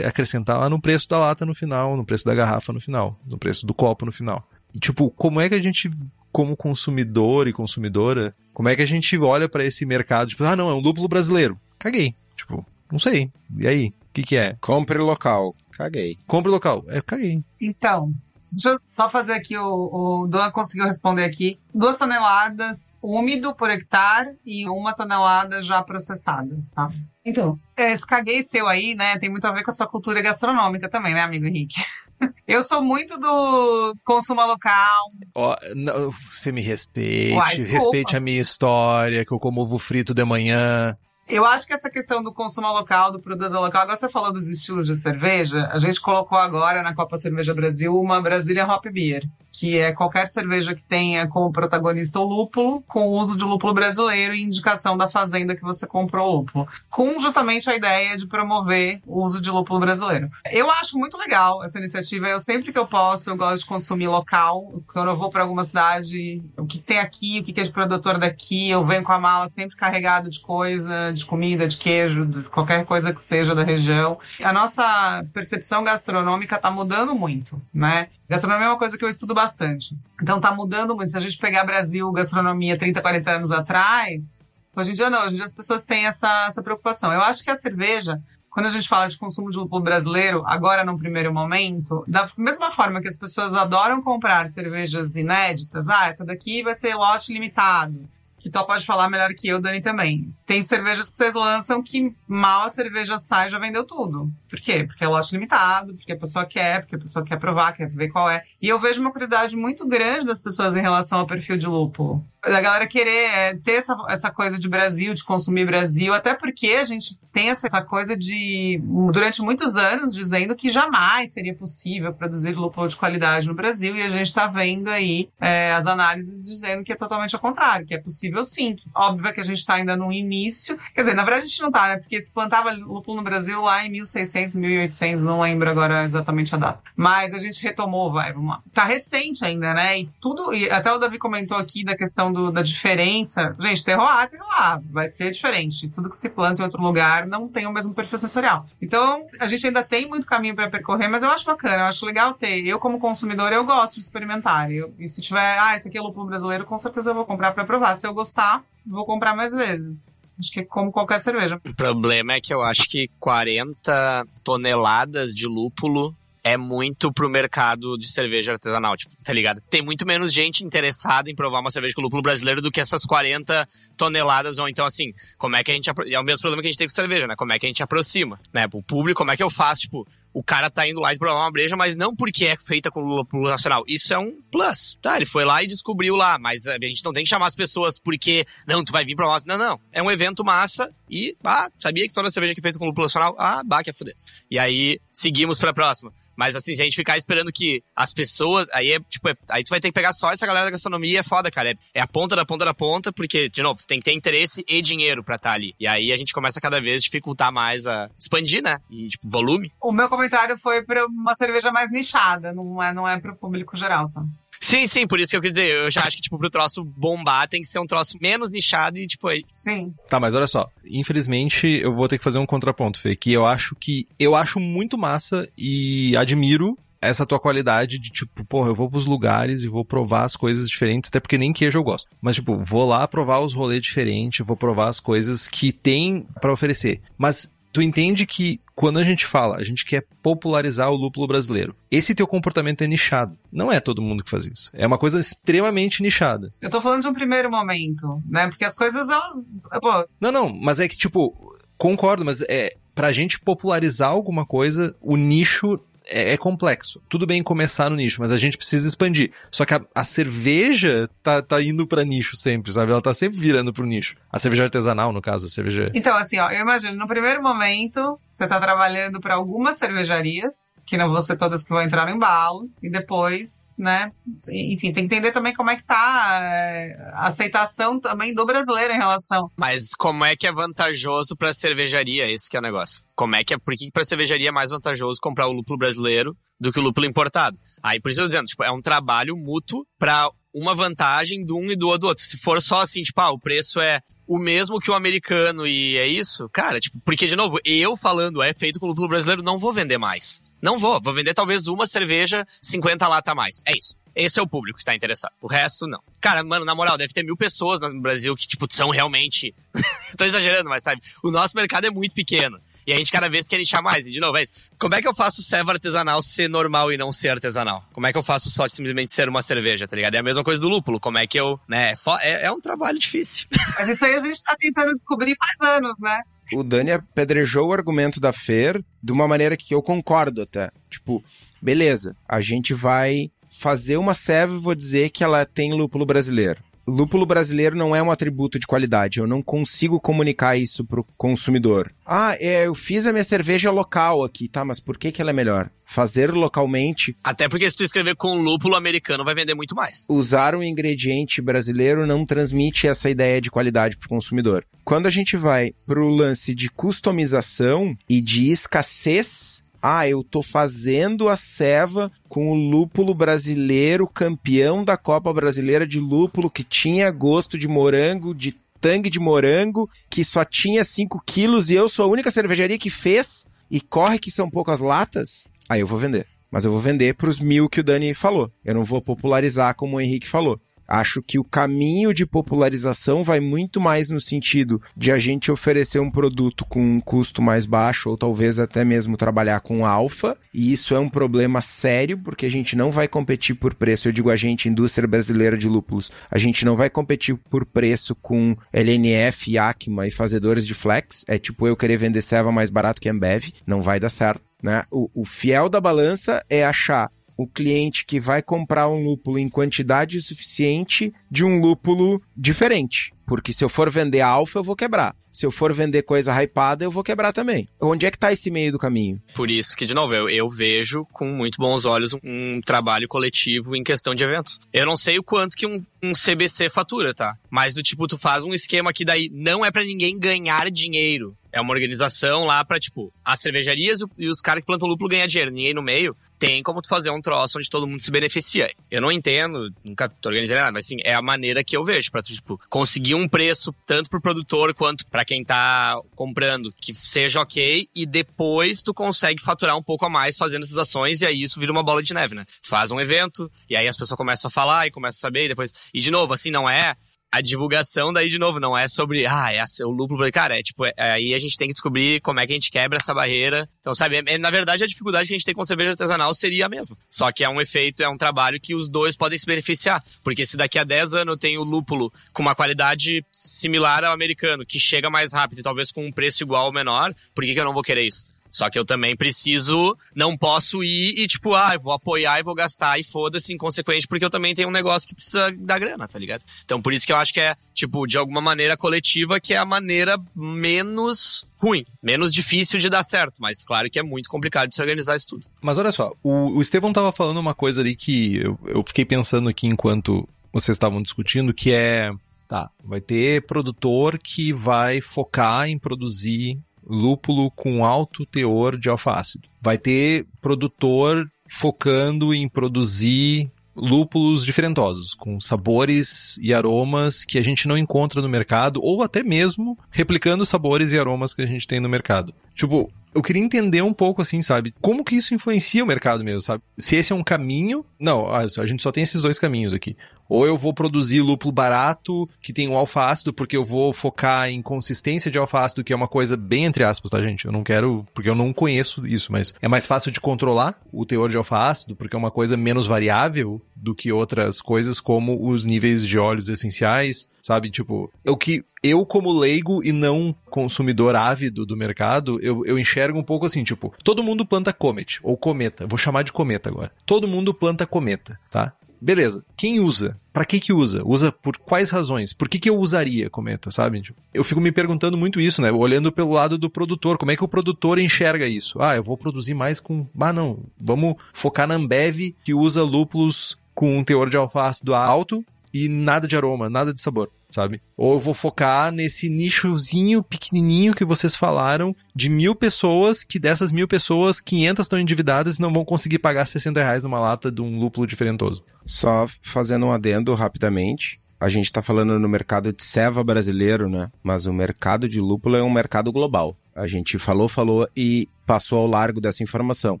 acrescentar 0.06 0.58
lá 0.58 0.68
no 0.68 0.80
preço 0.80 1.08
da 1.08 1.18
lata 1.18 1.44
no 1.44 1.54
final, 1.54 1.96
no 1.96 2.04
preço 2.04 2.24
da 2.24 2.34
garrafa 2.34 2.72
no 2.72 2.80
final, 2.80 3.18
no 3.26 3.38
preço 3.38 3.66
do 3.66 3.74
copo 3.74 4.06
no 4.06 4.12
final. 4.12 4.48
E, 4.74 4.78
tipo, 4.78 5.10
como 5.10 5.40
é 5.40 5.48
que 5.48 5.54
a 5.54 5.62
gente, 5.62 5.90
como 6.32 6.56
consumidor 6.56 7.46
e 7.46 7.52
consumidora, 7.52 8.34
como 8.52 8.68
é 8.68 8.76
que 8.76 8.82
a 8.82 8.86
gente 8.86 9.16
olha 9.18 9.48
para 9.48 9.64
esse 9.64 9.84
mercado? 9.84 10.28
Tipo, 10.28 10.44
ah, 10.44 10.56
não, 10.56 10.68
é 10.68 10.74
um 10.74 10.80
lúpulo 10.80 11.08
brasileiro. 11.08 11.58
Caguei. 11.78 12.14
Tipo, 12.36 12.64
não 12.90 12.98
sei. 12.98 13.30
E 13.58 13.66
aí? 13.66 13.88
O 13.88 14.14
que, 14.14 14.22
que 14.22 14.36
é? 14.36 14.56
Compre 14.60 14.98
local. 14.98 15.56
Caguei. 15.72 16.16
Compre 16.26 16.50
local. 16.50 16.84
É, 16.88 17.00
caguei. 17.00 17.42
Então, 17.60 18.14
Deixa 18.54 18.68
eu 18.68 18.74
só 18.86 19.10
fazer 19.10 19.32
aqui, 19.32 19.58
o, 19.58 20.22
o 20.22 20.26
Dona 20.28 20.48
conseguiu 20.52 20.84
responder 20.84 21.24
aqui. 21.24 21.58
Duas 21.74 21.96
toneladas 21.96 22.96
úmido 23.02 23.52
por 23.52 23.68
hectare 23.68 24.36
e 24.46 24.68
uma 24.68 24.94
tonelada 24.94 25.60
já 25.60 25.82
processada, 25.82 26.56
tá? 26.72 26.88
Então, 27.24 27.58
esse 27.76 28.06
caguei 28.06 28.44
seu 28.44 28.68
aí, 28.68 28.94
né, 28.94 29.18
tem 29.18 29.28
muito 29.28 29.44
a 29.46 29.50
ver 29.50 29.64
com 29.64 29.72
a 29.72 29.74
sua 29.74 29.88
cultura 29.88 30.22
gastronômica 30.22 30.88
também, 30.88 31.14
né, 31.14 31.22
amigo 31.22 31.46
Henrique? 31.46 31.82
Eu 32.46 32.62
sou 32.62 32.80
muito 32.80 33.18
do 33.18 33.96
consumo 34.04 34.46
local. 34.46 35.10
Oh, 35.34 35.56
não, 35.74 36.12
você 36.30 36.52
me 36.52 36.60
respeite, 36.60 37.34
Uai, 37.34 37.56
respeite 37.56 38.16
a 38.16 38.20
minha 38.20 38.40
história, 38.40 39.24
que 39.24 39.32
eu 39.32 39.40
como 39.40 39.62
ovo 39.62 39.78
frito 39.78 40.12
de 40.12 40.24
manhã. 40.24 40.94
Eu 41.28 41.44
acho 41.44 41.66
que 41.66 41.72
essa 41.72 41.88
questão 41.88 42.22
do 42.22 42.32
consumo 42.32 42.68
local, 42.68 43.10
do 43.10 43.18
produto 43.18 43.52
local, 43.52 43.82
agora 43.82 43.96
você 43.96 44.08
falou 44.10 44.32
dos 44.32 44.48
estilos 44.48 44.86
de 44.86 44.94
cerveja, 44.94 45.68
a 45.72 45.78
gente 45.78 46.00
colocou 46.00 46.36
agora 46.36 46.82
na 46.82 46.94
Copa 46.94 47.16
Cerveja 47.16 47.54
Brasil 47.54 47.98
uma 47.98 48.20
Brasília 48.20 48.66
Hop 48.66 48.84
Beer, 48.92 49.26
que 49.50 49.78
é 49.78 49.92
qualquer 49.92 50.26
cerveja 50.26 50.74
que 50.74 50.82
tenha 50.82 51.26
como 51.26 51.50
protagonista 51.50 52.20
o 52.20 52.24
lúpulo, 52.24 52.82
com 52.82 53.08
o 53.08 53.12
uso 53.12 53.36
de 53.36 53.44
lúpulo 53.44 53.72
brasileiro 53.72 54.34
e 54.34 54.42
indicação 54.42 54.96
da 54.96 55.08
fazenda 55.08 55.56
que 55.56 55.62
você 55.62 55.86
comprou 55.86 56.28
o 56.28 56.36
lúpulo, 56.38 56.68
com 56.90 57.18
justamente 57.18 57.70
a 57.70 57.76
ideia 57.76 58.16
de 58.16 58.26
promover 58.26 59.00
o 59.06 59.24
uso 59.24 59.40
de 59.40 59.50
lúpulo 59.50 59.80
brasileiro. 59.80 60.28
Eu 60.50 60.70
acho 60.72 60.98
muito 60.98 61.16
legal 61.16 61.64
essa 61.64 61.78
iniciativa, 61.78 62.28
eu 62.28 62.38
sempre 62.38 62.70
que 62.70 62.78
eu 62.78 62.86
posso, 62.86 63.30
eu 63.30 63.36
gosto 63.36 63.62
de 63.62 63.66
consumir 63.66 64.08
local, 64.08 64.82
quando 64.92 65.08
eu 65.08 65.16
vou 65.16 65.30
para 65.30 65.42
alguma 65.42 65.64
cidade, 65.64 66.42
o 66.58 66.66
que 66.66 66.78
tem 66.78 66.98
aqui, 66.98 67.40
o 67.40 67.44
que 67.44 67.58
é 67.58 67.64
de 67.64 67.70
produtor 67.70 68.18
daqui, 68.18 68.68
eu 68.68 68.84
venho 68.84 69.02
com 69.02 69.12
a 69.12 69.18
mala 69.18 69.48
sempre 69.48 69.76
carregado 69.76 70.28
de 70.28 70.40
coisa, 70.40 71.13
de 71.14 71.24
comida, 71.24 71.66
de 71.66 71.76
queijo, 71.76 72.26
de 72.26 72.48
qualquer 72.50 72.84
coisa 72.84 73.12
que 73.12 73.20
seja 73.20 73.54
da 73.54 73.62
região. 73.62 74.18
A 74.42 74.52
nossa 74.52 75.24
percepção 75.32 75.82
gastronômica 75.82 76.56
está 76.56 76.70
mudando 76.70 77.14
muito, 77.14 77.60
né? 77.72 78.08
Gastronomia 78.28 78.66
é 78.66 78.70
uma 78.70 78.78
coisa 78.78 78.98
que 78.98 79.04
eu 79.04 79.08
estudo 79.08 79.34
bastante. 79.34 79.96
Então 80.20 80.36
está 80.36 80.54
mudando 80.54 80.94
muito. 80.94 81.10
Se 81.10 81.16
a 81.16 81.20
gente 81.20 81.38
pegar 81.38 81.64
Brasil, 81.64 82.10
gastronomia 82.12 82.76
30, 82.76 83.00
40 83.00 83.30
anos 83.30 83.52
atrás, 83.52 84.52
hoje 84.74 84.90
em 84.90 84.94
dia 84.94 85.08
não, 85.08 85.24
hoje 85.24 85.34
em 85.34 85.36
dia 85.36 85.44
as 85.44 85.52
pessoas 85.52 85.82
têm 85.82 86.06
essa, 86.06 86.46
essa 86.48 86.62
preocupação. 86.62 87.12
Eu 87.12 87.20
acho 87.22 87.42
que 87.42 87.50
a 87.50 87.56
cerveja 87.56 88.20
quando 88.54 88.66
a 88.66 88.70
gente 88.70 88.88
fala 88.88 89.08
de 89.08 89.18
consumo 89.18 89.50
de 89.50 89.58
lúpulo 89.58 89.82
brasileiro, 89.82 90.44
agora 90.46 90.84
num 90.84 90.96
primeiro 90.96 91.34
momento, 91.34 92.04
da 92.06 92.24
mesma 92.38 92.70
forma 92.70 93.00
que 93.00 93.08
as 93.08 93.16
pessoas 93.16 93.52
adoram 93.52 94.00
comprar 94.00 94.48
cervejas 94.48 95.16
inéditas, 95.16 95.88
ah, 95.88 96.06
essa 96.06 96.24
daqui 96.24 96.62
vai 96.62 96.72
ser 96.72 96.94
lote 96.94 97.32
limitado 97.32 98.08
que 98.44 98.50
tu 98.50 98.66
pode 98.66 98.84
falar 98.84 99.08
melhor 99.08 99.32
que 99.32 99.48
eu, 99.48 99.58
Dani, 99.58 99.80
também. 99.80 100.36
Tem 100.44 100.62
cervejas 100.62 101.08
que 101.08 101.14
vocês 101.14 101.32
lançam 101.32 101.82
que 101.82 102.14
mal 102.28 102.66
a 102.66 102.68
cerveja 102.68 103.16
sai 103.16 103.48
já 103.48 103.58
vendeu 103.58 103.84
tudo. 103.84 104.30
Por 104.50 104.60
quê? 104.60 104.84
Porque 104.84 105.02
é 105.02 105.08
lote 105.08 105.32
limitado, 105.32 105.94
porque 105.94 106.12
a 106.12 106.16
pessoa 106.16 106.44
quer, 106.44 106.80
porque 106.80 106.94
a 106.94 106.98
pessoa 106.98 107.24
quer 107.24 107.38
provar, 107.38 107.72
quer 107.72 107.88
ver 107.88 108.08
qual 108.08 108.30
é. 108.30 108.42
E 108.60 108.68
eu 108.68 108.78
vejo 108.78 109.00
uma 109.00 109.10
curiosidade 109.10 109.56
muito 109.56 109.88
grande 109.88 110.26
das 110.26 110.40
pessoas 110.40 110.76
em 110.76 110.82
relação 110.82 111.20
ao 111.20 111.26
perfil 111.26 111.56
de 111.56 111.66
lúpulo. 111.66 112.22
Da 112.46 112.60
galera 112.60 112.86
querer 112.86 113.30
é, 113.30 113.54
ter 113.56 113.72
essa, 113.72 113.96
essa 114.08 114.30
coisa 114.30 114.58
de 114.58 114.68
Brasil, 114.68 115.14
de 115.14 115.24
consumir 115.24 115.66
Brasil, 115.66 116.12
até 116.12 116.34
porque 116.34 116.68
a 116.80 116.84
gente 116.84 117.18
tem 117.32 117.50
essa, 117.50 117.66
essa 117.66 117.82
coisa 117.82 118.16
de, 118.16 118.80
durante 119.12 119.42
muitos 119.42 119.76
anos, 119.76 120.14
dizendo 120.14 120.54
que 120.54 120.68
jamais 120.68 121.32
seria 121.32 121.54
possível 121.54 122.12
produzir 122.12 122.52
lúpulo 122.52 122.86
de 122.86 122.96
qualidade 122.96 123.48
no 123.48 123.54
Brasil, 123.54 123.96
e 123.96 124.02
a 124.02 124.08
gente 124.08 124.26
está 124.26 124.46
vendo 124.46 124.88
aí 124.88 125.28
é, 125.40 125.72
as 125.72 125.86
análises 125.86 126.44
dizendo 126.44 126.84
que 126.84 126.92
é 126.92 126.96
totalmente 126.96 127.34
ao 127.34 127.40
contrário, 127.40 127.86
que 127.86 127.94
é 127.94 127.98
possível 127.98 128.44
sim. 128.44 128.76
Óbvio 128.94 129.32
que 129.32 129.40
a 129.40 129.44
gente 129.44 129.58
está 129.58 129.74
ainda 129.74 129.96
no 129.96 130.12
início, 130.12 130.78
quer 130.94 131.02
dizer, 131.02 131.14
na 131.14 131.24
verdade 131.24 131.44
a 131.44 131.46
gente 131.46 131.60
não 131.60 131.68
está, 131.68 131.88
né? 131.88 131.96
Porque 131.96 132.20
se 132.20 132.32
plantava 132.32 132.70
lúpulo 132.72 133.16
no 133.16 133.22
Brasil 133.22 133.60
lá 133.62 133.84
em 133.84 133.90
1600, 133.90 134.54
1800, 134.54 135.22
não 135.22 135.40
lembro 135.40 135.68
agora 135.68 136.04
exatamente 136.04 136.54
a 136.54 136.58
data. 136.58 136.84
Mas 136.94 137.34
a 137.34 137.38
gente 137.38 137.62
retomou, 137.62 138.12
vai, 138.12 138.32
vamos 138.32 138.50
lá. 138.50 138.62
Tá 138.72 138.84
recente 138.84 139.44
ainda, 139.44 139.74
né? 139.74 140.00
E 140.00 140.10
tudo, 140.20 140.52
e 140.54 140.70
até 140.70 140.92
o 140.92 140.98
Davi 140.98 141.18
comentou 141.18 141.56
aqui 141.56 141.84
da 141.84 141.96
questão 141.96 142.32
da 142.50 142.62
diferença. 142.62 143.56
Gente, 143.60 143.84
terroir, 143.84 144.28
terroir, 144.28 144.80
vai 144.90 145.08
ser 145.08 145.30
diferente. 145.30 145.88
Tudo 145.88 146.08
que 146.08 146.16
se 146.16 146.28
planta 146.28 146.62
em 146.62 146.64
outro 146.64 146.82
lugar 146.82 147.26
não 147.26 147.48
tem 147.48 147.66
o 147.66 147.72
mesmo 147.72 147.94
perfil 147.94 148.18
sensorial. 148.18 148.66
Então, 148.80 149.26
a 149.40 149.46
gente 149.46 149.66
ainda 149.66 149.82
tem 149.82 150.08
muito 150.08 150.26
caminho 150.26 150.54
para 150.54 150.70
percorrer, 150.70 151.08
mas 151.08 151.22
eu 151.22 151.30
acho 151.30 151.44
bacana, 151.44 151.82
eu 151.82 151.86
acho 151.86 152.04
legal 152.06 152.34
ter. 152.34 152.66
Eu, 152.66 152.78
como 152.78 152.98
consumidor, 152.98 153.52
eu 153.52 153.64
gosto 153.64 153.94
de 153.94 154.00
experimentar. 154.00 154.70
Eu, 154.70 154.94
e 154.98 155.06
se 155.06 155.20
tiver, 155.20 155.58
ah, 155.58 155.76
esse 155.76 155.88
aqui 155.88 155.98
é 155.98 156.00
lúpulo 156.00 156.26
brasileiro, 156.26 156.64
com 156.64 156.78
certeza 156.78 157.10
eu 157.10 157.14
vou 157.14 157.24
comprar 157.24 157.52
para 157.52 157.64
provar. 157.64 157.94
Se 157.94 158.06
eu 158.06 158.14
gostar, 158.14 158.62
vou 158.86 159.04
comprar 159.04 159.34
mais 159.34 159.52
vezes. 159.52 160.14
Acho 160.38 160.52
que 160.52 160.60
é 160.60 160.64
como 160.64 160.90
qualquer 160.90 161.20
cerveja. 161.20 161.60
O 161.64 161.74
problema 161.74 162.32
é 162.32 162.40
que 162.40 162.52
eu 162.52 162.60
acho 162.60 162.88
que 162.88 163.08
40 163.20 164.24
toneladas 164.42 165.34
de 165.34 165.46
lúpulo 165.46 166.14
é 166.44 166.58
muito 166.58 167.10
pro 167.10 167.30
mercado 167.30 167.96
de 167.96 168.06
cerveja 168.06 168.52
artesanal, 168.52 168.94
tipo, 168.98 169.14
tá 169.24 169.32
ligado? 169.32 169.62
Tem 169.70 169.80
muito 169.80 170.06
menos 170.06 170.30
gente 170.30 170.62
interessada 170.62 171.30
em 171.30 171.34
provar 171.34 171.60
uma 171.60 171.70
cerveja 171.70 171.94
com 171.94 172.02
lúpulo 172.02 172.20
brasileiro 172.20 172.60
do 172.60 172.70
que 172.70 172.82
essas 172.82 173.06
40 173.06 173.66
toneladas, 173.96 174.58
ou 174.58 174.68
então 174.68 174.84
assim, 174.84 175.14
como 175.38 175.56
é 175.56 175.64
que 175.64 175.70
a 175.70 175.74
gente... 175.74 175.88
É 175.88 176.20
o 176.20 176.22
mesmo 176.22 176.42
problema 176.42 176.60
que 176.60 176.68
a 176.68 176.70
gente 176.70 176.78
tem 176.78 176.86
com 176.86 176.94
cerveja, 176.94 177.26
né? 177.26 177.34
Como 177.34 177.50
é 177.50 177.58
que 177.58 177.64
a 177.64 177.68
gente 177.68 177.82
aproxima, 177.82 178.38
né? 178.52 178.68
O 178.70 178.82
público, 178.82 179.16
como 179.16 179.30
é 179.30 179.36
que 179.38 179.42
eu 179.42 179.48
faço, 179.48 179.82
tipo, 179.82 180.06
o 180.34 180.42
cara 180.42 180.68
tá 180.68 180.86
indo 180.86 181.00
lá 181.00 181.14
e 181.14 181.18
provar 181.18 181.44
uma 181.44 181.50
breja, 181.50 181.76
mas 181.76 181.96
não 181.96 182.14
porque 182.14 182.44
é 182.44 182.56
feita 182.56 182.90
com 182.90 183.00
lúpulo 183.00 183.48
nacional. 183.48 183.84
Isso 183.86 184.12
é 184.12 184.18
um 184.18 184.36
plus. 184.52 184.98
Tá, 185.00 185.16
ele 185.16 185.24
foi 185.24 185.44
lá 185.44 185.62
e 185.62 185.66
descobriu 185.66 186.16
lá, 186.16 186.38
mas 186.38 186.66
a 186.66 186.76
gente 186.82 187.04
não 187.04 187.12
tem 187.12 187.22
que 187.22 187.30
chamar 187.30 187.46
as 187.46 187.54
pessoas 187.54 187.98
porque, 187.98 188.44
não, 188.66 188.84
tu 188.84 188.92
vai 188.92 189.04
vir 189.04 189.14
provar. 189.14 189.40
Não, 189.46 189.56
não. 189.56 189.80
É 189.92 190.02
um 190.02 190.10
evento 190.10 190.44
massa 190.44 190.92
e, 191.08 191.36
ah, 191.42 191.70
sabia 191.78 192.06
que 192.06 192.12
toda 192.12 192.30
cerveja 192.30 192.52
que 192.52 192.60
é 192.60 192.62
feita 192.62 192.78
com 192.78 192.84
lúpulo 192.84 193.06
nacional? 193.06 193.34
Ah, 193.38 193.62
bah, 193.64 193.82
que 193.82 193.90
é 193.90 193.92
fuder. 193.92 194.16
E 194.50 194.58
aí, 194.58 195.00
seguimos 195.12 195.58
pra 195.58 195.72
próxima. 195.72 196.12
Mas 196.36 196.56
assim, 196.56 196.74
se 196.74 196.82
a 196.82 196.84
gente 196.84 196.96
ficar 196.96 197.16
esperando 197.16 197.52
que 197.52 197.82
as 197.94 198.12
pessoas. 198.12 198.66
Aí 198.72 198.92
é, 198.92 199.00
tipo, 199.00 199.28
é, 199.28 199.34
aí 199.50 199.64
tu 199.64 199.70
vai 199.70 199.80
ter 199.80 199.88
que 199.88 199.94
pegar 199.94 200.12
só 200.12 200.30
essa 200.30 200.46
galera 200.46 200.66
da 200.66 200.70
gastronomia, 200.70 201.20
é 201.20 201.22
foda, 201.22 201.50
cara. 201.50 201.70
É, 201.70 201.74
é, 201.94 202.00
a 202.00 202.06
ponta 202.06 202.36
da 202.36 202.44
ponta 202.44 202.64
da 202.64 202.74
ponta, 202.74 203.12
porque, 203.12 203.48
de 203.48 203.62
novo, 203.62 203.80
você 203.80 203.86
tem 203.86 203.98
que 203.98 204.04
ter 204.04 204.12
interesse 204.12 204.64
e 204.68 204.82
dinheiro 204.82 205.22
pra 205.22 205.36
estar 205.36 205.50
tá 205.50 205.54
ali. 205.54 205.74
E 205.78 205.86
aí 205.86 206.12
a 206.12 206.16
gente 206.16 206.32
começa 206.32 206.60
cada 206.60 206.80
vez 206.80 207.02
a 207.02 207.04
dificultar 207.04 207.52
mais 207.52 207.86
a 207.86 208.10
expandir, 208.18 208.62
né? 208.62 208.78
E, 208.90 209.08
tipo, 209.08 209.28
volume. 209.28 209.70
O 209.80 209.92
meu 209.92 210.08
comentário 210.08 210.56
foi 210.58 210.82
pra 210.84 211.06
uma 211.06 211.34
cerveja 211.34 211.70
mais 211.72 211.90
nichada, 211.90 212.52
não 212.52 212.82
é, 212.82 212.92
não 212.92 213.08
é 213.08 213.18
pro 213.18 213.36
público 213.36 213.76
geral, 213.76 214.08
tá? 214.10 214.24
Sim, 214.60 214.86
sim, 214.86 215.06
por 215.06 215.20
isso 215.20 215.30
que 215.30 215.36
eu 215.36 215.40
quis 215.40 215.54
dizer. 215.54 215.70
Eu 215.70 215.90
já 215.90 216.00
acho 216.00 216.16
que, 216.16 216.22
tipo, 216.22 216.38
pro 216.38 216.50
troço 216.50 216.84
bombar 216.84 217.48
tem 217.48 217.60
que 217.60 217.66
ser 217.66 217.78
um 217.78 217.86
troço 217.86 218.16
menos 218.20 218.50
nichado 218.50 218.98
e, 218.98 219.06
tipo, 219.06 219.28
aí. 219.28 219.44
Sim. 219.48 219.94
Tá, 220.08 220.18
mas 220.18 220.34
olha 220.34 220.46
só. 220.46 220.68
Infelizmente, 220.84 221.66
eu 221.66 221.92
vou 221.92 222.08
ter 222.08 222.18
que 222.18 222.24
fazer 222.24 222.38
um 222.38 222.46
contraponto, 222.46 223.00
Fê, 223.00 223.14
que 223.14 223.32
eu 223.32 223.46
acho 223.46 223.74
que. 223.76 224.06
Eu 224.18 224.34
acho 224.34 224.58
muito 224.58 224.96
massa 224.98 225.48
e 225.56 226.16
admiro 226.16 226.76
essa 227.04 227.26
tua 227.26 227.38
qualidade 227.38 227.98
de 227.98 228.10
tipo, 228.10 228.44
porra, 228.44 228.70
eu 228.70 228.74
vou 228.74 228.90
pros 228.90 229.06
lugares 229.06 229.62
e 229.62 229.68
vou 229.68 229.84
provar 229.84 230.24
as 230.24 230.34
coisas 230.34 230.68
diferentes, 230.68 231.08
até 231.08 231.20
porque 231.20 231.36
nem 231.36 231.52
queijo 231.52 231.78
eu 231.78 231.84
gosto. 231.84 232.08
Mas, 232.20 232.36
tipo, 232.36 232.56
vou 232.64 232.88
lá 232.88 233.06
provar 233.06 233.40
os 233.40 233.52
rolês 233.52 233.82
diferentes, 233.82 234.44
vou 234.44 234.56
provar 234.56 234.88
as 234.88 235.00
coisas 235.00 235.46
que 235.46 235.72
tem 235.72 236.26
para 236.40 236.52
oferecer. 236.52 237.00
Mas 237.18 237.48
tu 237.74 237.82
entende 237.82 238.24
que 238.24 238.60
quando 238.76 239.00
a 239.00 239.04
gente 239.04 239.26
fala, 239.26 239.56
a 239.56 239.64
gente 239.64 239.84
quer 239.84 240.06
popularizar 240.22 240.90
o 240.90 240.96
lúpulo 240.96 241.26
brasileiro. 241.26 241.74
Esse 241.90 242.14
teu 242.14 242.24
comportamento 242.24 242.82
é 242.82 242.86
nichado. 242.86 243.36
Não 243.52 243.70
é 243.70 243.80
todo 243.80 244.00
mundo 244.00 244.22
que 244.22 244.30
faz 244.30 244.46
isso. 244.46 244.70
É 244.72 244.86
uma 244.86 244.96
coisa 244.96 245.18
extremamente 245.18 246.00
nichada. 246.00 246.54
Eu 246.60 246.70
tô 246.70 246.80
falando 246.80 247.02
de 247.02 247.08
um 247.08 247.12
primeiro 247.12 247.50
momento, 247.50 248.22
né? 248.26 248.46
Porque 248.46 248.64
as 248.64 248.76
coisas, 248.76 249.08
elas. 249.08 249.50
Pô. 249.82 250.08
Não, 250.20 250.30
não, 250.30 250.54
mas 250.54 250.78
é 250.78 250.86
que, 250.86 250.96
tipo, 250.96 251.58
concordo, 251.76 252.24
mas 252.24 252.40
é. 252.42 252.76
Pra 252.94 253.10
gente 253.10 253.40
popularizar 253.40 254.10
alguma 254.10 254.46
coisa, 254.46 254.94
o 255.02 255.16
nicho 255.16 255.80
é, 256.06 256.32
é, 256.32 256.36
complexo. 256.36 257.00
Tudo 257.08 257.26
bem 257.26 257.42
começar 257.42 257.90
no 257.90 257.96
nicho, 257.96 258.20
mas 258.20 258.32
a 258.32 258.36
gente 258.36 258.56
precisa 258.56 258.86
expandir. 258.86 259.32
Só 259.50 259.64
que 259.64 259.74
a, 259.74 259.80
a 259.94 260.04
cerveja 260.04 261.08
tá, 261.22 261.42
tá 261.42 261.62
indo 261.62 261.86
para 261.86 262.04
nicho 262.04 262.36
sempre, 262.36 262.72
sabe? 262.72 262.92
Ela 262.92 263.00
tá 263.00 263.14
sempre 263.14 263.40
virando 263.40 263.72
pro 263.72 263.86
nicho. 263.86 264.16
A 264.30 264.38
cerveja 264.38 264.64
artesanal, 264.64 265.12
no 265.12 265.22
caso, 265.22 265.46
a 265.46 265.48
cerveja. 265.48 265.90
Então, 265.94 266.16
assim, 266.16 266.38
ó, 266.38 266.50
eu 266.50 266.60
imagino, 266.60 266.96
no 266.96 267.06
primeiro 267.06 267.42
momento, 267.42 268.18
você 268.28 268.46
tá 268.46 268.60
trabalhando 268.60 269.20
para 269.20 269.34
algumas 269.34 269.76
cervejarias, 269.76 270.80
que 270.86 270.96
não 270.96 271.10
vão 271.10 271.22
ser 271.22 271.36
todas 271.36 271.64
que 271.64 271.70
vão 271.70 271.82
entrar 271.82 272.06
no 272.06 272.12
embalo, 272.12 272.68
e 272.82 272.90
depois, 272.90 273.76
né? 273.78 274.12
Enfim, 274.50 274.92
tem 274.92 275.08
que 275.08 275.14
entender 275.14 275.32
também 275.32 275.54
como 275.54 275.70
é 275.70 275.76
que 275.76 275.84
tá 275.84 276.40
é, 276.42 276.96
a 277.14 277.28
aceitação 277.28 277.98
também 277.98 278.34
do 278.34 278.44
brasileiro 278.44 278.92
em 278.92 278.98
relação. 278.98 279.50
Mas 279.56 279.94
como 279.94 280.24
é 280.24 280.34
que 280.36 280.46
é 280.46 280.52
vantajoso 280.52 281.36
pra 281.36 281.54
cervejaria? 281.54 282.30
Esse 282.30 282.50
que 282.50 282.56
é 282.56 282.60
o 282.60 282.62
negócio. 282.62 283.03
Como 283.14 283.36
é 283.36 283.44
que 283.44 283.54
é, 283.54 283.58
por 283.58 283.74
que 283.74 283.90
para 283.92 284.04
cervejaria 284.04 284.48
é 284.48 284.52
mais 284.52 284.70
vantajoso 284.70 285.20
comprar 285.20 285.46
o 285.46 285.52
lúpulo 285.52 285.78
brasileiro 285.78 286.36
do 286.58 286.72
que 286.72 286.78
o 286.78 286.82
lúpulo 286.82 287.06
importado? 287.06 287.58
Aí 287.82 288.00
por 288.00 288.10
isso 288.10 288.20
eu 288.20 288.24
tô 288.24 288.28
dizendo, 288.28 288.46
tipo, 288.46 288.64
é 288.64 288.70
um 288.70 288.80
trabalho 288.80 289.36
mútuo 289.36 289.86
para 289.98 290.28
uma 290.54 290.74
vantagem 290.74 291.44
do 291.44 291.56
um 291.56 291.70
e 291.70 291.76
do 291.76 291.88
outro. 291.88 292.22
Se 292.22 292.38
for 292.38 292.60
só 292.60 292.82
assim, 292.82 293.02
tipo, 293.02 293.20
ah, 293.20 293.30
o 293.30 293.38
preço 293.38 293.80
é 293.80 294.00
o 294.26 294.38
mesmo 294.38 294.80
que 294.80 294.90
o 294.90 294.94
americano 294.94 295.66
e 295.66 295.96
é 295.98 296.06
isso, 296.06 296.48
cara, 296.50 296.80
tipo, 296.80 296.98
porque 297.04 297.26
de 297.26 297.36
novo, 297.36 297.58
eu 297.64 297.96
falando 297.96 298.42
é 298.42 298.54
feito 298.54 298.80
com 298.80 298.86
lúpulo 298.86 299.08
brasileiro, 299.08 299.42
não 299.42 299.58
vou 299.58 299.72
vender 299.72 299.98
mais. 299.98 300.40
Não 300.62 300.78
vou, 300.78 300.98
vou 301.00 301.12
vender 301.12 301.34
talvez 301.34 301.66
uma 301.66 301.86
cerveja 301.86 302.46
50 302.62 303.06
lata 303.06 303.32
a 303.32 303.34
mais. 303.34 303.62
É 303.66 303.72
isso. 303.76 303.94
Esse 304.14 304.38
é 304.38 304.42
o 304.42 304.48
público 304.48 304.78
que 304.78 304.84
tá 304.84 304.94
interessado. 304.94 305.32
O 305.42 305.48
resto, 305.48 305.86
não. 305.86 306.00
Cara, 306.20 306.44
mano, 306.44 306.64
na 306.64 306.74
moral, 306.74 306.96
deve 306.96 307.12
ter 307.12 307.24
mil 307.24 307.36
pessoas 307.36 307.80
no 307.80 308.00
Brasil 308.00 308.34
que, 308.36 308.46
tipo, 308.46 308.66
são 308.70 308.90
realmente. 308.90 309.54
Tô 310.16 310.24
exagerando, 310.24 310.70
mas 310.70 310.84
sabe? 310.84 311.02
O 311.22 311.30
nosso 311.30 311.56
mercado 311.56 311.86
é 311.86 311.90
muito 311.90 312.14
pequeno. 312.14 312.60
E 312.86 312.92
a 312.92 312.96
gente 312.96 313.10
cada 313.10 313.28
vez 313.28 313.48
quer 313.48 313.60
inchar 313.60 313.82
mais. 313.82 314.06
E 314.06 314.10
de 314.10 314.20
novo, 314.20 314.36
é 314.36 314.42
isso. 314.42 314.52
Como 314.78 314.94
é 314.94 315.00
que 315.00 315.08
eu 315.08 315.14
faço 315.14 315.42
serva 315.42 315.72
artesanal 315.72 316.22
ser 316.22 316.48
normal 316.48 316.92
e 316.92 316.96
não 316.96 317.12
ser 317.12 317.30
artesanal? 317.30 317.84
Como 317.92 318.06
é 318.06 318.12
que 318.12 318.18
eu 318.18 318.22
faço 318.22 318.50
só 318.50 318.68
simplesmente 318.68 319.12
ser 319.12 319.28
uma 319.28 319.42
cerveja, 319.42 319.88
tá 319.88 319.96
ligado? 319.96 320.14
É 320.14 320.18
a 320.18 320.22
mesma 320.22 320.44
coisa 320.44 320.62
do 320.62 320.68
lúpulo. 320.68 321.00
Como 321.00 321.18
é 321.18 321.26
que 321.26 321.38
eu, 321.38 321.58
né? 321.68 321.94
É, 322.20 322.46
é 322.46 322.52
um 322.52 322.60
trabalho 322.60 322.98
difícil. 322.98 323.46
Mas 323.78 323.88
isso 323.88 324.04
aí 324.04 324.14
a 324.14 324.24
gente 324.24 324.42
tá 324.42 324.56
tentando 324.58 324.92
descobrir 324.92 325.34
faz 325.36 325.76
anos, 325.76 325.98
né? 326.00 326.20
O 326.52 326.62
Dani 326.62 326.92
apedrejou 326.92 327.68
o 327.68 327.72
argumento 327.72 328.20
da 328.20 328.32
Fer 328.32 328.84
de 329.02 329.12
uma 329.12 329.26
maneira 329.26 329.56
que 329.56 329.74
eu 329.74 329.82
concordo 329.82 330.42
até. 330.42 330.70
Tipo, 330.90 331.24
beleza, 331.60 332.14
a 332.28 332.40
gente 332.40 332.74
vai 332.74 333.30
fazer 333.48 333.96
uma 333.96 334.14
serva 334.14 334.54
e 334.54 334.60
vou 334.60 334.74
dizer 334.74 335.10
que 335.10 335.24
ela 335.24 335.46
tem 335.46 335.72
lúpulo 335.72 336.04
brasileiro 336.04 336.62
lúpulo 336.86 337.26
brasileiro 337.26 337.76
não 337.76 337.94
é 337.94 338.02
um 338.02 338.10
atributo 338.10 338.58
de 338.58 338.66
qualidade. 338.66 339.18
Eu 339.18 339.26
não 339.26 339.42
consigo 339.42 340.00
comunicar 340.00 340.56
isso 340.56 340.84
pro 340.84 341.06
consumidor. 341.16 341.92
Ah, 342.06 342.36
é, 342.38 342.66
eu 342.66 342.74
fiz 342.74 343.06
a 343.06 343.12
minha 343.12 343.24
cerveja 343.24 343.70
local 343.70 344.22
aqui, 344.24 344.48
tá? 344.48 344.64
Mas 344.64 344.78
por 344.80 344.98
que, 344.98 345.10
que 345.10 345.20
ela 345.20 345.30
é 345.30 345.34
melhor? 345.34 345.70
Fazer 345.84 346.32
localmente. 346.32 347.16
Até 347.22 347.48
porque 347.48 347.70
se 347.70 347.76
tu 347.76 347.84
escrever 347.84 348.16
com 348.16 348.36
lúpulo 348.36 348.76
americano 348.76 349.24
vai 349.24 349.34
vender 349.34 349.54
muito 349.54 349.74
mais. 349.74 350.06
Usar 350.08 350.54
um 350.54 350.62
ingrediente 350.62 351.40
brasileiro 351.40 352.06
não 352.06 352.24
transmite 352.24 352.86
essa 352.86 353.08
ideia 353.08 353.40
de 353.40 353.50
qualidade 353.50 353.96
pro 353.96 354.08
consumidor. 354.08 354.64
Quando 354.84 355.06
a 355.06 355.10
gente 355.10 355.36
vai 355.36 355.72
pro 355.86 356.08
lance 356.08 356.54
de 356.54 356.68
customização 356.68 357.96
e 358.08 358.20
de 358.20 358.50
escassez, 358.50 359.63
ah, 359.86 360.08
eu 360.08 360.24
tô 360.24 360.42
fazendo 360.42 361.28
a 361.28 361.36
ceva 361.36 362.10
com 362.26 362.50
o 362.50 362.54
lúpulo 362.54 363.14
brasileiro, 363.14 364.08
campeão 364.08 364.82
da 364.82 364.96
Copa 364.96 365.30
Brasileira 365.30 365.86
de 365.86 366.00
Lúpulo, 366.00 366.48
que 366.48 366.64
tinha 366.64 367.10
gosto 367.10 367.58
de 367.58 367.68
morango, 367.68 368.34
de 368.34 368.52
tangue 368.80 369.10
de 369.10 369.20
morango 369.20 369.86
que 370.08 370.24
só 370.24 370.42
tinha 370.42 370.82
5 370.82 371.22
quilos 371.26 371.68
e 371.68 371.74
eu 371.74 371.86
sou 371.86 372.06
a 372.06 372.08
única 372.08 372.30
cervejaria 372.30 372.78
que 372.78 372.88
fez 372.88 373.46
e 373.70 373.78
corre 373.78 374.18
que 374.18 374.30
são 374.30 374.48
poucas 374.48 374.80
latas, 374.80 375.46
aí 375.68 375.80
eu 375.80 375.86
vou 375.86 375.98
vender. 375.98 376.26
Mas 376.50 376.64
eu 376.64 376.70
vou 376.70 376.80
vender 376.80 377.14
para 377.14 377.28
os 377.28 377.38
mil 377.38 377.68
que 377.68 377.80
o 377.80 377.84
Dani 377.84 378.14
falou. 378.14 378.50
Eu 378.64 378.72
não 378.72 378.84
vou 378.84 379.02
popularizar 379.02 379.74
como 379.74 379.98
o 379.98 380.00
Henrique 380.00 380.26
falou. 380.26 380.58
Acho 380.86 381.22
que 381.22 381.38
o 381.38 381.44
caminho 381.44 382.12
de 382.12 382.26
popularização 382.26 383.24
vai 383.24 383.40
muito 383.40 383.80
mais 383.80 384.10
no 384.10 384.20
sentido 384.20 384.80
de 384.96 385.10
a 385.10 385.18
gente 385.18 385.50
oferecer 385.50 385.98
um 385.98 386.10
produto 386.10 386.64
com 386.64 386.80
um 386.80 387.00
custo 387.00 387.40
mais 387.40 387.66
baixo 387.66 388.10
ou 388.10 388.16
talvez 388.16 388.58
até 388.58 388.84
mesmo 388.84 389.16
trabalhar 389.16 389.60
com 389.60 389.86
alfa, 389.86 390.36
e 390.52 390.72
isso 390.72 390.94
é 390.94 390.98
um 390.98 391.08
problema 391.08 391.60
sério 391.60 392.18
porque 392.18 392.46
a 392.46 392.50
gente 392.50 392.76
não 392.76 392.90
vai 392.90 393.08
competir 393.08 393.54
por 393.54 393.74
preço. 393.74 394.08
Eu 394.08 394.12
digo 394.12 394.30
a 394.30 394.36
gente, 394.36 394.68
indústria 394.68 395.08
brasileira 395.08 395.56
de 395.56 395.68
lúpulos, 395.68 396.10
a 396.30 396.38
gente 396.38 396.64
não 396.64 396.76
vai 396.76 396.90
competir 396.90 397.36
por 397.50 397.64
preço 397.64 398.14
com 398.14 398.56
LNF, 398.72 399.52
Yakima 399.52 400.06
e 400.06 400.10
fazedores 400.10 400.66
de 400.66 400.74
flex. 400.74 401.24
É 401.26 401.38
tipo 401.38 401.66
eu 401.66 401.76
querer 401.76 401.96
vender 401.96 402.22
ceva 402.22 402.52
mais 402.52 402.70
barato 402.70 403.00
que 403.00 403.08
Ambev, 403.08 403.52
não 403.66 403.82
vai 403.82 403.98
dar 403.98 404.10
certo. 404.10 404.42
Né? 404.62 404.84
O, 404.90 405.10
o 405.14 405.24
fiel 405.26 405.68
da 405.68 405.78
balança 405.78 406.42
é 406.48 406.64
achar 406.64 407.10
o 407.36 407.46
cliente 407.46 408.04
que 408.04 408.20
vai 408.20 408.42
comprar 408.42 408.88
um 408.88 409.02
lúpulo 409.02 409.38
em 409.38 409.48
quantidade 409.48 410.20
suficiente 410.20 411.12
de 411.30 411.44
um 411.44 411.60
lúpulo 411.60 412.22
diferente. 412.36 413.12
Porque 413.26 413.52
se 413.52 413.64
eu 413.64 413.68
for 413.68 413.90
vender 413.90 414.20
alfa, 414.20 414.58
eu 414.58 414.62
vou 414.62 414.76
quebrar. 414.76 415.16
Se 415.32 415.44
eu 415.44 415.50
for 415.50 415.72
vender 415.72 416.02
coisa 416.02 416.32
hypada, 416.40 416.84
eu 416.84 416.92
vou 416.92 417.02
quebrar 417.02 417.32
também. 417.32 417.66
Onde 417.82 418.06
é 418.06 418.10
que 418.10 418.18
tá 418.18 418.32
esse 418.32 418.52
meio 418.52 418.70
do 418.70 418.78
caminho? 418.78 419.20
Por 419.34 419.50
isso 419.50 419.76
que, 419.76 419.84
de 419.84 419.92
novo, 419.92 420.14
eu, 420.14 420.28
eu 420.28 420.48
vejo 420.48 421.04
com 421.12 421.26
muito 421.26 421.56
bons 421.58 421.84
olhos 421.84 422.14
um, 422.14 422.18
um, 422.22 422.60
trabalho 422.64 423.08
coletivo 423.08 423.74
em 423.74 423.82
questão 423.82 424.14
de 424.14 424.22
eventos. 424.22 424.60
Eu 424.72 424.86
não 424.86 424.96
sei 424.96 425.18
o 425.18 425.24
quanto 425.24 425.56
que 425.56 425.66
um, 425.66 425.84
um 426.00 426.12
CBC 426.12 426.70
fatura, 426.70 427.12
tá? 427.12 427.34
Mas 427.50 427.74
do 427.74 427.82
tipo, 427.82 428.06
tu 428.06 428.16
faz 428.16 428.44
um 428.44 428.54
esquema 428.54 428.92
que 428.92 429.04
daí 429.04 429.28
não 429.32 429.64
é 429.64 429.72
para 429.72 429.82
ninguém 429.82 430.16
ganhar 430.16 430.70
dinheiro. 430.70 431.36
É 431.54 431.60
uma 431.60 431.72
organização 431.72 432.44
lá 432.44 432.64
pra, 432.64 432.80
tipo, 432.80 433.12
as 433.24 433.38
cervejarias 433.38 434.00
e 434.18 434.28
os 434.28 434.40
caras 434.40 434.60
que 434.60 434.66
plantam 434.66 434.88
lúpulo 434.88 435.08
ganhar 435.08 435.28
dinheiro. 435.28 435.52
Ninguém 435.52 435.72
no 435.72 435.82
meio. 435.82 436.16
Tem 436.36 436.60
como 436.64 436.82
tu 436.82 436.88
fazer 436.88 437.10
um 437.10 437.20
troço 437.22 437.58
onde 437.58 437.70
todo 437.70 437.86
mundo 437.86 438.02
se 438.02 438.10
beneficia. 438.10 438.72
Eu 438.90 439.00
não 439.00 439.12
entendo, 439.12 439.72
nunca 439.84 440.08
tô 440.08 440.30
organizando 440.30 440.58
nada, 440.58 440.72
mas 440.72 440.84
assim, 440.84 440.96
é 441.04 441.14
a 441.14 441.22
maneira 441.22 441.62
que 441.62 441.76
eu 441.76 441.84
vejo 441.84 442.10
pra 442.10 442.24
tu, 442.24 442.34
tipo, 442.34 442.60
conseguir 442.68 443.14
um 443.14 443.28
preço 443.28 443.72
tanto 443.86 444.10
pro 444.10 444.20
produtor 444.20 444.74
quanto 444.74 445.06
para 445.06 445.24
quem 445.24 445.44
tá 445.44 445.96
comprando 446.16 446.72
que 446.72 446.92
seja 446.92 447.40
ok 447.40 447.86
e 447.94 448.04
depois 448.04 448.82
tu 448.82 448.92
consegue 448.92 449.40
faturar 449.40 449.76
um 449.76 449.82
pouco 449.82 450.04
a 450.04 450.10
mais 450.10 450.36
fazendo 450.36 450.64
essas 450.64 450.76
ações 450.76 451.20
e 451.20 451.26
aí 451.26 451.40
isso 451.40 451.60
vira 451.60 451.70
uma 451.70 451.84
bola 451.84 452.02
de 452.02 452.12
neve, 452.12 452.34
né? 452.34 452.44
Tu 452.64 452.68
faz 452.68 452.90
um 452.90 452.98
evento 452.98 453.48
e 453.70 453.76
aí 453.76 453.86
as 453.86 453.96
pessoas 453.96 454.18
começam 454.18 454.48
a 454.48 454.50
falar 454.50 454.88
e 454.88 454.90
começam 454.90 455.18
a 455.18 455.20
saber 455.20 455.44
e 455.44 455.48
depois... 455.48 455.72
E 455.94 456.00
de 456.00 456.10
novo, 456.10 456.34
assim, 456.34 456.50
não 456.50 456.68
é 456.68 456.96
a 457.34 457.40
divulgação 457.40 458.12
daí, 458.12 458.28
de 458.28 458.38
novo, 458.38 458.60
não 458.60 458.78
é 458.78 458.86
sobre, 458.86 459.26
ah, 459.26 459.52
é 459.52 459.64
o 459.84 459.90
lúpulo. 459.90 460.30
Cara, 460.30 460.56
é 460.56 460.62
tipo, 460.62 460.86
é, 460.86 460.94
aí 460.96 461.34
a 461.34 461.38
gente 461.38 461.56
tem 461.56 461.66
que 461.66 461.74
descobrir 461.74 462.20
como 462.20 462.38
é 462.38 462.46
que 462.46 462.52
a 462.52 462.54
gente 462.54 462.70
quebra 462.70 462.98
essa 462.98 463.12
barreira. 463.12 463.68
Então, 463.80 463.92
sabe, 463.92 464.22
é, 464.24 464.38
na 464.38 464.50
verdade, 464.50 464.84
a 464.84 464.86
dificuldade 464.86 465.26
que 465.26 465.34
a 465.34 465.36
gente 465.36 465.44
tem 465.44 465.54
com 465.54 465.64
cerveja 465.64 465.90
artesanal 465.90 466.32
seria 466.32 466.66
a 466.66 466.68
mesma. 466.68 466.96
Só 467.10 467.32
que 467.32 467.42
é 467.42 467.48
um 467.48 467.60
efeito, 467.60 468.04
é 468.04 468.08
um 468.08 468.16
trabalho 468.16 468.60
que 468.60 468.72
os 468.72 468.88
dois 468.88 469.16
podem 469.16 469.36
se 469.36 469.46
beneficiar. 469.46 470.00
Porque 470.22 470.46
se 470.46 470.56
daqui 470.56 470.78
a 470.78 470.84
10 470.84 471.14
anos 471.14 471.32
eu 471.32 471.38
tenho 471.38 471.60
lúpulo 471.62 472.12
com 472.32 472.42
uma 472.42 472.54
qualidade 472.54 473.24
similar 473.32 474.04
ao 474.04 474.12
americano, 474.12 474.64
que 474.64 474.78
chega 474.78 475.10
mais 475.10 475.32
rápido 475.32 475.58
e 475.58 475.62
talvez 475.62 475.90
com 475.90 476.06
um 476.06 476.12
preço 476.12 476.44
igual 476.44 476.66
ou 476.66 476.72
menor, 476.72 477.12
por 477.34 477.44
que, 477.44 477.52
que 477.52 477.58
eu 477.58 477.64
não 477.64 477.74
vou 477.74 477.82
querer 477.82 478.06
isso? 478.06 478.33
Só 478.54 478.70
que 478.70 478.78
eu 478.78 478.84
também 478.84 479.16
preciso, 479.16 479.98
não 480.14 480.36
posso 480.38 480.84
ir 480.84 481.18
e 481.18 481.26
tipo, 481.26 481.54
ah, 481.54 481.76
vou 481.76 481.92
apoiar 481.92 482.38
e 482.38 482.44
vou 482.44 482.54
gastar 482.54 483.00
e 483.00 483.02
foda-se 483.02 483.52
inconsequente, 483.52 484.06
porque 484.06 484.24
eu 484.24 484.30
também 484.30 484.54
tenho 484.54 484.68
um 484.68 484.70
negócio 484.70 485.08
que 485.08 485.14
precisa 485.14 485.50
da 485.58 485.76
grana, 485.76 486.06
tá 486.06 486.20
ligado? 486.20 486.44
Então 486.64 486.80
por 486.80 486.92
isso 486.92 487.04
que 487.04 487.10
eu 487.10 487.16
acho 487.16 487.34
que 487.34 487.40
é, 487.40 487.56
tipo, 487.74 488.06
de 488.06 488.16
alguma 488.16 488.40
maneira 488.40 488.76
coletiva, 488.76 489.40
que 489.40 489.54
é 489.54 489.56
a 489.56 489.64
maneira 489.64 490.16
menos 490.36 491.44
ruim, 491.58 491.84
menos 492.00 492.32
difícil 492.32 492.78
de 492.78 492.88
dar 492.88 493.02
certo, 493.02 493.34
mas 493.40 493.64
claro 493.64 493.90
que 493.90 493.98
é 493.98 494.04
muito 494.04 494.30
complicado 494.30 494.68
de 494.68 494.76
se 494.76 494.80
organizar 494.80 495.16
isso 495.16 495.30
tudo. 495.30 495.46
Mas 495.60 495.76
olha 495.76 495.90
só, 495.90 496.12
o, 496.22 496.56
o 496.56 496.60
Estevão 496.60 496.92
tava 496.92 497.10
falando 497.10 497.40
uma 497.40 497.54
coisa 497.54 497.80
ali 497.80 497.96
que 497.96 498.36
eu, 498.36 498.56
eu 498.66 498.84
fiquei 498.86 499.04
pensando 499.04 499.48
aqui 499.48 499.66
enquanto 499.66 500.28
vocês 500.52 500.76
estavam 500.76 501.02
discutindo, 501.02 501.52
que 501.52 501.72
é 501.72 502.12
Tá, 502.46 502.70
vai 502.84 503.00
ter 503.00 503.46
produtor 503.46 504.18
que 504.18 504.52
vai 504.52 505.00
focar 505.00 505.66
em 505.66 505.78
produzir 505.78 506.58
lúpulo 506.86 507.50
com 507.50 507.84
alto 507.84 508.26
teor 508.26 508.76
de 508.76 508.88
alfa-ácido. 508.88 509.48
Vai 509.60 509.78
ter 509.78 510.26
produtor 510.40 511.28
focando 511.48 512.34
em 512.34 512.48
produzir 512.48 513.50
lúpulos 513.76 514.44
diferentosos, 514.44 515.14
com 515.14 515.40
sabores 515.40 516.38
e 516.40 516.54
aromas 516.54 517.24
que 517.24 517.38
a 517.38 517.42
gente 517.42 517.66
não 517.66 517.76
encontra 517.76 518.22
no 518.22 518.28
mercado, 518.28 518.80
ou 518.82 519.02
até 519.02 519.22
mesmo 519.22 519.76
replicando 519.90 520.46
sabores 520.46 520.92
e 520.92 520.98
aromas 520.98 521.34
que 521.34 521.42
a 521.42 521.46
gente 521.46 521.66
tem 521.66 521.80
no 521.80 521.88
mercado. 521.88 522.32
Tipo, 522.54 522.90
eu 523.14 523.22
queria 523.22 523.42
entender 523.42 523.82
um 523.82 523.92
pouco 523.92 524.22
assim, 524.22 524.42
sabe? 524.42 524.74
Como 524.80 525.04
que 525.04 525.16
isso 525.16 525.34
influencia 525.34 525.82
o 525.82 525.86
mercado 525.86 526.24
mesmo, 526.24 526.40
sabe? 526.40 526.62
Se 526.78 526.96
esse 526.96 527.12
é 527.12 527.16
um 527.16 527.22
caminho. 527.22 527.84
Não, 527.98 528.28
a 528.32 528.46
gente 528.66 528.82
só 528.82 528.90
tem 528.90 529.02
esses 529.02 529.22
dois 529.22 529.38
caminhos 529.38 529.72
aqui. 529.72 529.96
Ou 530.28 530.46
eu 530.46 530.56
vou 530.56 530.72
produzir 530.72 531.20
lúpulo 531.20 531.52
barato, 531.52 532.28
que 532.40 532.52
tem 532.52 532.68
um 532.68 532.76
alfa-ácido, 532.76 533.32
porque 533.32 533.56
eu 533.56 533.64
vou 533.64 533.92
focar 533.92 534.48
em 534.48 534.62
consistência 534.62 535.30
de 535.30 535.38
alfa-ácido, 535.38 535.84
que 535.84 535.92
é 535.92 535.96
uma 535.96 536.08
coisa 536.08 536.36
bem 536.36 536.64
entre 536.64 536.84
aspas, 536.84 537.10
tá, 537.10 537.22
gente? 537.22 537.44
Eu 537.44 537.52
não 537.52 537.62
quero, 537.62 538.06
porque 538.14 538.28
eu 538.28 538.34
não 538.34 538.52
conheço 538.52 539.06
isso, 539.06 539.30
mas 539.30 539.54
é 539.60 539.68
mais 539.68 539.86
fácil 539.86 540.10
de 540.10 540.20
controlar 540.20 540.80
o 540.92 541.04
teor 541.04 541.28
de 541.28 541.36
alfa-ácido, 541.36 541.94
porque 541.94 542.16
é 542.16 542.18
uma 542.18 542.30
coisa 542.30 542.56
menos 542.56 542.86
variável 542.86 543.60
do 543.74 543.94
que 543.94 544.12
outras 544.12 544.60
coisas, 544.60 545.00
como 545.00 545.48
os 545.48 545.64
níveis 545.64 546.06
de 546.06 546.18
óleos 546.18 546.48
essenciais, 546.48 547.28
sabe? 547.42 547.70
Tipo, 547.70 548.10
o 548.26 548.36
que 548.36 548.64
eu, 548.82 549.04
como 549.04 549.32
leigo 549.32 549.82
e 549.84 549.92
não 549.92 550.34
consumidor 550.50 551.16
ávido 551.16 551.64
do 551.64 551.76
mercado, 551.76 552.38
eu, 552.42 552.64
eu 552.66 552.78
enxergo 552.78 553.18
um 553.18 553.22
pouco 553.22 553.46
assim, 553.46 553.64
tipo, 553.64 553.94
todo 554.02 554.22
mundo 554.22 554.46
planta 554.46 554.72
comet, 554.72 555.20
ou 555.22 555.36
cometa, 555.36 555.86
vou 555.86 555.98
chamar 555.98 556.22
de 556.22 556.32
cometa 556.32 556.68
agora. 556.68 556.92
Todo 557.06 557.28
mundo 557.28 557.54
planta 557.54 557.86
cometa, 557.86 558.38
tá? 558.50 558.72
Beleza. 559.04 559.44
Quem 559.54 559.80
usa? 559.80 560.16
Para 560.32 560.46
que 560.46 560.58
que 560.58 560.72
usa? 560.72 561.02
Usa 561.04 561.30
por 561.30 561.58
quais 561.58 561.90
razões? 561.90 562.32
Por 562.32 562.48
que 562.48 562.58
que 562.58 562.70
eu 562.70 562.78
usaria 562.78 563.28
cometa, 563.28 563.70
sabe? 563.70 564.00
Tipo, 564.00 564.18
eu 564.32 564.42
fico 564.42 564.62
me 564.62 564.72
perguntando 564.72 565.14
muito 565.14 565.38
isso, 565.38 565.60
né? 565.60 565.70
Olhando 565.70 566.10
pelo 566.10 566.32
lado 566.32 566.56
do 566.56 566.70
produtor, 566.70 567.18
como 567.18 567.30
é 567.30 567.36
que 567.36 567.44
o 567.44 567.48
produtor 567.48 567.98
enxerga 567.98 568.46
isso? 568.46 568.80
Ah, 568.80 568.96
eu 568.96 569.02
vou 569.02 569.18
produzir 569.18 569.52
mais 569.52 569.78
com, 569.78 570.06
ah 570.18 570.32
não, 570.32 570.60
vamos 570.80 571.16
focar 571.34 571.68
na 571.68 571.74
Ambev 571.74 572.34
que 572.42 572.54
usa 572.54 572.82
lúpulos 572.82 573.58
com 573.74 573.98
um 573.98 574.02
teor 574.02 574.30
de 574.30 574.38
alfa-ácido 574.38 574.94
alto 574.94 575.44
e 575.74 575.88
nada 575.88 576.28
de 576.28 576.36
aroma, 576.36 576.70
nada 576.70 576.94
de 576.94 577.02
sabor 577.02 577.30
sabe? 577.54 577.80
Ou 577.96 578.14
eu 578.14 578.18
vou 578.18 578.34
focar 578.34 578.90
nesse 578.90 579.28
nichozinho 579.28 580.24
pequenininho 580.24 580.92
que 580.92 581.04
vocês 581.04 581.36
falaram 581.36 581.94
de 582.14 582.28
mil 582.28 582.54
pessoas, 582.54 583.22
que 583.22 583.38
dessas 583.38 583.70
mil 583.70 583.86
pessoas, 583.86 584.40
500 584.40 584.84
estão 584.84 584.98
endividadas 584.98 585.56
e 585.56 585.62
não 585.62 585.72
vão 585.72 585.84
conseguir 585.84 586.18
pagar 586.18 586.46
60 586.46 586.82
reais 586.82 587.04
numa 587.04 587.20
lata 587.20 587.52
de 587.52 587.62
um 587.62 587.78
lúpulo 587.78 588.06
diferentoso. 588.08 588.64
Só 588.84 589.26
fazendo 589.40 589.86
um 589.86 589.92
adendo 589.92 590.34
rapidamente. 590.34 591.20
A 591.38 591.48
gente 591.48 591.66
está 591.66 591.80
falando 591.82 592.18
no 592.18 592.28
mercado 592.28 592.72
de 592.72 592.82
ceva 592.82 593.22
brasileiro, 593.22 593.88
né? 593.88 594.10
Mas 594.22 594.46
o 594.46 594.52
mercado 594.52 595.08
de 595.08 595.20
lúpulo 595.20 595.56
é 595.56 595.62
um 595.62 595.70
mercado 595.70 596.10
global. 596.10 596.56
A 596.74 596.86
gente 596.86 597.18
falou, 597.18 597.48
falou 597.48 597.88
e 597.96 598.28
passou 598.46 598.80
ao 598.80 598.86
largo 598.86 599.20
dessa 599.20 599.42
informação. 599.42 600.00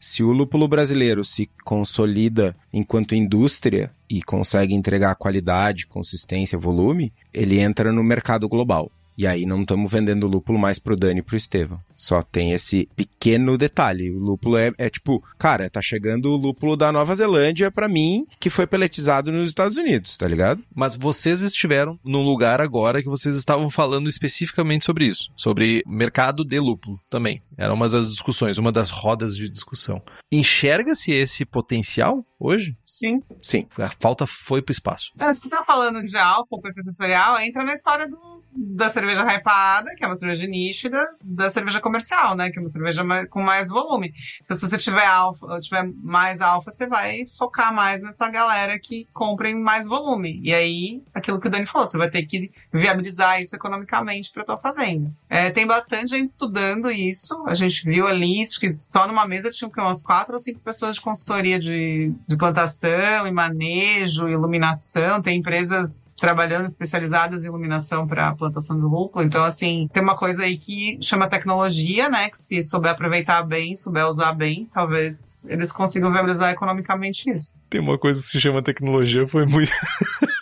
Se 0.00 0.22
o 0.22 0.32
lúpulo 0.32 0.68
brasileiro 0.68 1.24
se 1.24 1.50
consolida 1.64 2.56
enquanto 2.72 3.14
indústria 3.14 3.90
e 4.08 4.22
consegue 4.22 4.74
entregar 4.74 5.14
qualidade, 5.16 5.86
consistência, 5.86 6.58
volume, 6.58 7.12
ele 7.32 7.58
entra 7.58 7.92
no 7.92 8.02
mercado 8.02 8.48
global. 8.48 8.90
E 9.18 9.26
aí 9.26 9.44
não 9.44 9.62
estamos 9.62 9.90
vendendo 9.90 10.28
lúpulo 10.28 10.56
mais 10.56 10.78
pro 10.78 10.96
Dani 10.96 11.18
e 11.18 11.22
pro 11.24 11.36
Estevam. 11.36 11.80
Só 11.92 12.22
tem 12.22 12.52
esse 12.52 12.88
pequeno 12.94 13.58
detalhe. 13.58 14.12
O 14.12 14.18
lúpulo 14.20 14.56
é, 14.56 14.70
é 14.78 14.88
tipo, 14.88 15.20
cara, 15.36 15.68
tá 15.68 15.82
chegando 15.82 16.26
o 16.26 16.36
lúpulo 16.36 16.76
da 16.76 16.92
Nova 16.92 17.12
Zelândia 17.16 17.68
para 17.68 17.88
mim, 17.88 18.24
que 18.38 18.48
foi 18.48 18.64
peletizado 18.64 19.32
nos 19.32 19.48
Estados 19.48 19.76
Unidos, 19.76 20.16
tá 20.16 20.28
ligado? 20.28 20.62
Mas 20.72 20.94
vocês 20.94 21.42
estiveram 21.42 21.98
num 22.04 22.24
lugar 22.24 22.60
agora 22.60 23.02
que 23.02 23.08
vocês 23.08 23.34
estavam 23.34 23.68
falando 23.68 24.08
especificamente 24.08 24.86
sobre 24.86 25.06
isso, 25.06 25.32
sobre 25.34 25.82
mercado 25.84 26.44
de 26.44 26.60
lúpulo 26.60 27.00
também. 27.10 27.42
Era 27.58 27.74
uma 27.74 27.88
das 27.88 28.12
discussões, 28.12 28.56
uma 28.56 28.70
das 28.70 28.88
rodas 28.88 29.36
de 29.36 29.48
discussão. 29.48 30.00
Enxerga-se 30.30 31.10
esse 31.10 31.44
potencial 31.44 32.24
hoje? 32.38 32.76
Sim. 32.86 33.20
Sim, 33.42 33.66
a 33.78 33.90
falta 34.00 34.26
foi 34.26 34.62
pro 34.62 34.70
espaço. 34.70 35.10
Então, 35.16 35.32
se 35.32 35.42
tu 35.42 35.48
tá 35.50 35.64
falando 35.64 36.02
de 36.04 36.16
álcool, 36.16 36.60
sensorial, 36.72 37.40
entra 37.40 37.64
na 37.64 37.72
história 37.72 38.06
do, 38.06 38.44
da 38.52 38.88
cerveja 38.88 39.24
hypada, 39.24 39.90
que 39.96 40.04
é 40.04 40.06
uma 40.06 40.14
cerveja 40.14 40.42
de 40.42 40.48
nicho, 40.48 40.86
e 40.86 40.90
da, 40.90 41.04
da 41.22 41.50
cerveja 41.50 41.80
comercial, 41.80 42.36
né? 42.36 42.50
Que 42.50 42.58
é 42.58 42.62
uma 42.62 42.68
cerveja 42.68 43.02
mais, 43.02 43.28
com 43.28 43.42
mais 43.42 43.68
volume. 43.68 44.12
Então, 44.42 44.56
se 44.56 44.68
você 44.68 44.78
tiver 44.78 45.04
alfa, 45.04 45.58
tiver 45.58 45.90
mais 46.02 46.40
alfa, 46.40 46.70
você 46.70 46.86
vai 46.86 47.24
focar 47.36 47.74
mais 47.74 48.02
nessa 48.02 48.28
galera 48.28 48.78
que 48.78 49.06
compra 49.12 49.50
em 49.50 49.60
mais 49.60 49.86
volume. 49.86 50.40
E 50.44 50.54
aí, 50.54 51.02
aquilo 51.12 51.40
que 51.40 51.48
o 51.48 51.50
Dani 51.50 51.66
falou, 51.66 51.88
você 51.88 51.98
vai 51.98 52.08
ter 52.08 52.24
que 52.24 52.52
viabilizar 52.72 53.42
isso 53.42 53.56
economicamente 53.56 54.30
para 54.30 54.44
tua 54.44 54.58
fazenda. 54.58 55.12
É, 55.28 55.50
tem 55.50 55.66
bastante 55.66 56.10
gente 56.10 56.28
estudando 56.28 56.90
isso. 56.90 57.47
A 57.48 57.54
gente 57.54 57.84
viu 57.84 58.06
ali, 58.06 58.42
acho 58.42 58.60
que 58.60 58.72
só 58.72 59.06
numa 59.06 59.26
mesa 59.26 59.50
tinha 59.50 59.70
umas 59.78 60.02
quatro 60.02 60.34
ou 60.34 60.38
cinco 60.38 60.60
pessoas 60.60 60.96
de 60.96 61.02
consultoria 61.02 61.58
de 61.58 62.12
de 62.26 62.36
plantação 62.36 63.26
e 63.26 63.32
manejo, 63.32 64.28
iluminação. 64.28 65.20
Tem 65.20 65.38
empresas 65.38 66.14
trabalhando 66.18 66.66
especializadas 66.66 67.44
em 67.44 67.48
iluminação 67.48 68.06
para 68.06 68.28
a 68.28 68.34
plantação 68.34 68.78
do 68.78 68.88
lúpulo. 68.88 69.24
Então, 69.24 69.44
assim, 69.44 69.88
tem 69.92 70.02
uma 70.02 70.16
coisa 70.16 70.44
aí 70.44 70.56
que 70.56 70.98
chama 71.02 71.28
tecnologia, 71.28 72.08
né? 72.08 72.28
Que 72.28 72.38
se 72.38 72.62
souber 72.62 72.92
aproveitar 72.92 73.42
bem, 73.42 73.76
souber 73.76 74.06
usar 74.06 74.32
bem, 74.32 74.68
talvez 74.70 75.46
eles 75.48 75.72
consigam 75.72 76.12
viabilizar 76.12 76.50
economicamente 76.50 77.30
isso. 77.30 77.52
Tem 77.70 77.80
uma 77.80 77.98
coisa 77.98 78.20
que 78.20 78.28
se 78.28 78.40
chama 78.40 78.62
tecnologia, 78.62 79.26
foi 79.26 79.46
muito. 79.46 79.72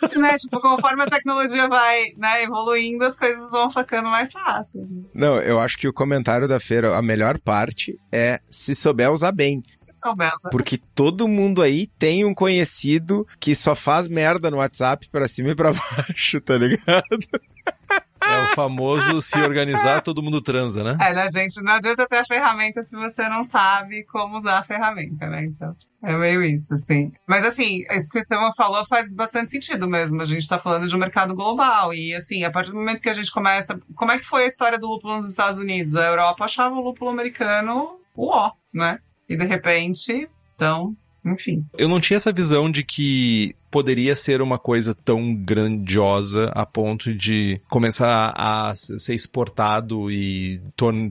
Isso, 0.03 0.21
né? 0.21 0.35
Tipo, 0.37 0.59
conforme 0.59 1.03
a 1.03 1.07
tecnologia 1.07 1.67
vai 1.67 2.13
né, 2.17 2.43
evoluindo, 2.43 3.03
as 3.03 3.15
coisas 3.15 3.51
vão 3.51 3.69
ficando 3.69 4.09
mais 4.09 4.31
fáceis. 4.31 4.89
Né? 4.89 5.03
Não, 5.13 5.39
eu 5.41 5.59
acho 5.59 5.77
que 5.77 5.87
o 5.87 5.93
comentário 5.93 6.47
da 6.47 6.59
feira, 6.59 6.96
a 6.97 7.01
melhor 7.01 7.37
parte 7.37 7.99
é 8.11 8.41
se 8.49 8.73
souber 8.73 9.11
usar 9.11 9.31
bem. 9.31 9.63
Se 9.77 9.93
souber 9.99 10.31
usar 10.35 10.49
Porque 10.49 10.79
todo 10.95 11.27
mundo 11.27 11.61
aí 11.61 11.87
tem 11.99 12.25
um 12.25 12.33
conhecido 12.33 13.27
que 13.39 13.53
só 13.53 13.75
faz 13.75 14.07
merda 14.07 14.49
no 14.49 14.57
WhatsApp 14.57 15.07
pra 15.09 15.27
cima 15.27 15.49
e 15.51 15.55
pra 15.55 15.71
baixo, 15.73 16.41
tá 16.41 16.57
ligado? 16.57 17.19
É 18.29 18.43
o 18.43 18.55
famoso 18.55 19.21
se 19.21 19.37
organizar, 19.39 20.01
todo 20.01 20.21
mundo 20.21 20.41
transa, 20.41 20.83
né? 20.83 20.97
É, 20.99 21.13
né, 21.13 21.27
gente? 21.31 21.61
Não 21.61 21.73
adianta 21.73 22.07
ter 22.07 22.17
a 22.17 22.25
ferramenta 22.25 22.83
se 22.83 22.95
você 22.95 23.27
não 23.29 23.43
sabe 23.43 24.03
como 24.03 24.37
usar 24.37 24.59
a 24.59 24.63
ferramenta, 24.63 25.27
né? 25.27 25.45
Então, 25.45 25.75
é 26.03 26.15
meio 26.15 26.43
isso, 26.43 26.73
assim. 26.73 27.11
Mas, 27.25 27.45
assim, 27.45 27.83
isso 27.91 28.09
que 28.09 28.17
o 28.17 28.21
Estevão 28.21 28.53
falou 28.55 28.85
faz 28.85 29.11
bastante 29.11 29.51
sentido 29.51 29.87
mesmo. 29.87 30.21
A 30.21 30.25
gente 30.25 30.47
tá 30.47 30.59
falando 30.59 30.87
de 30.87 30.95
um 30.95 30.99
mercado 30.99 31.35
global. 31.35 31.93
E, 31.93 32.13
assim, 32.13 32.43
a 32.43 32.51
partir 32.51 32.71
do 32.71 32.77
momento 32.77 33.01
que 33.01 33.09
a 33.09 33.13
gente 33.13 33.31
começa. 33.31 33.79
Como 33.95 34.11
é 34.11 34.17
que 34.17 34.25
foi 34.25 34.43
a 34.43 34.47
história 34.47 34.77
do 34.77 34.87
lúpulo 34.87 35.15
nos 35.15 35.29
Estados 35.29 35.57
Unidos? 35.57 35.95
A 35.95 36.05
Europa 36.05 36.45
achava 36.45 36.75
o 36.75 36.81
lúpulo 36.81 37.11
americano 37.11 37.99
o 38.15 38.29
ó, 38.29 38.51
né? 38.73 38.99
E, 39.29 39.37
de 39.37 39.45
repente, 39.45 40.27
então, 40.55 40.95
enfim. 41.33 41.65
Eu 41.77 41.87
não 41.87 41.99
tinha 41.99 42.17
essa 42.17 42.31
visão 42.31 42.69
de 42.69 42.83
que 42.83 43.55
poderia 43.69 44.15
ser 44.15 44.41
uma 44.41 44.57
coisa 44.57 44.95
tão 44.95 45.35
grandiosa 45.35 46.51
a 46.53 46.65
ponto 46.65 47.13
de 47.13 47.61
começar 47.69 48.33
a 48.35 48.73
ser 48.75 49.13
exportado 49.13 50.09
e 50.09 50.61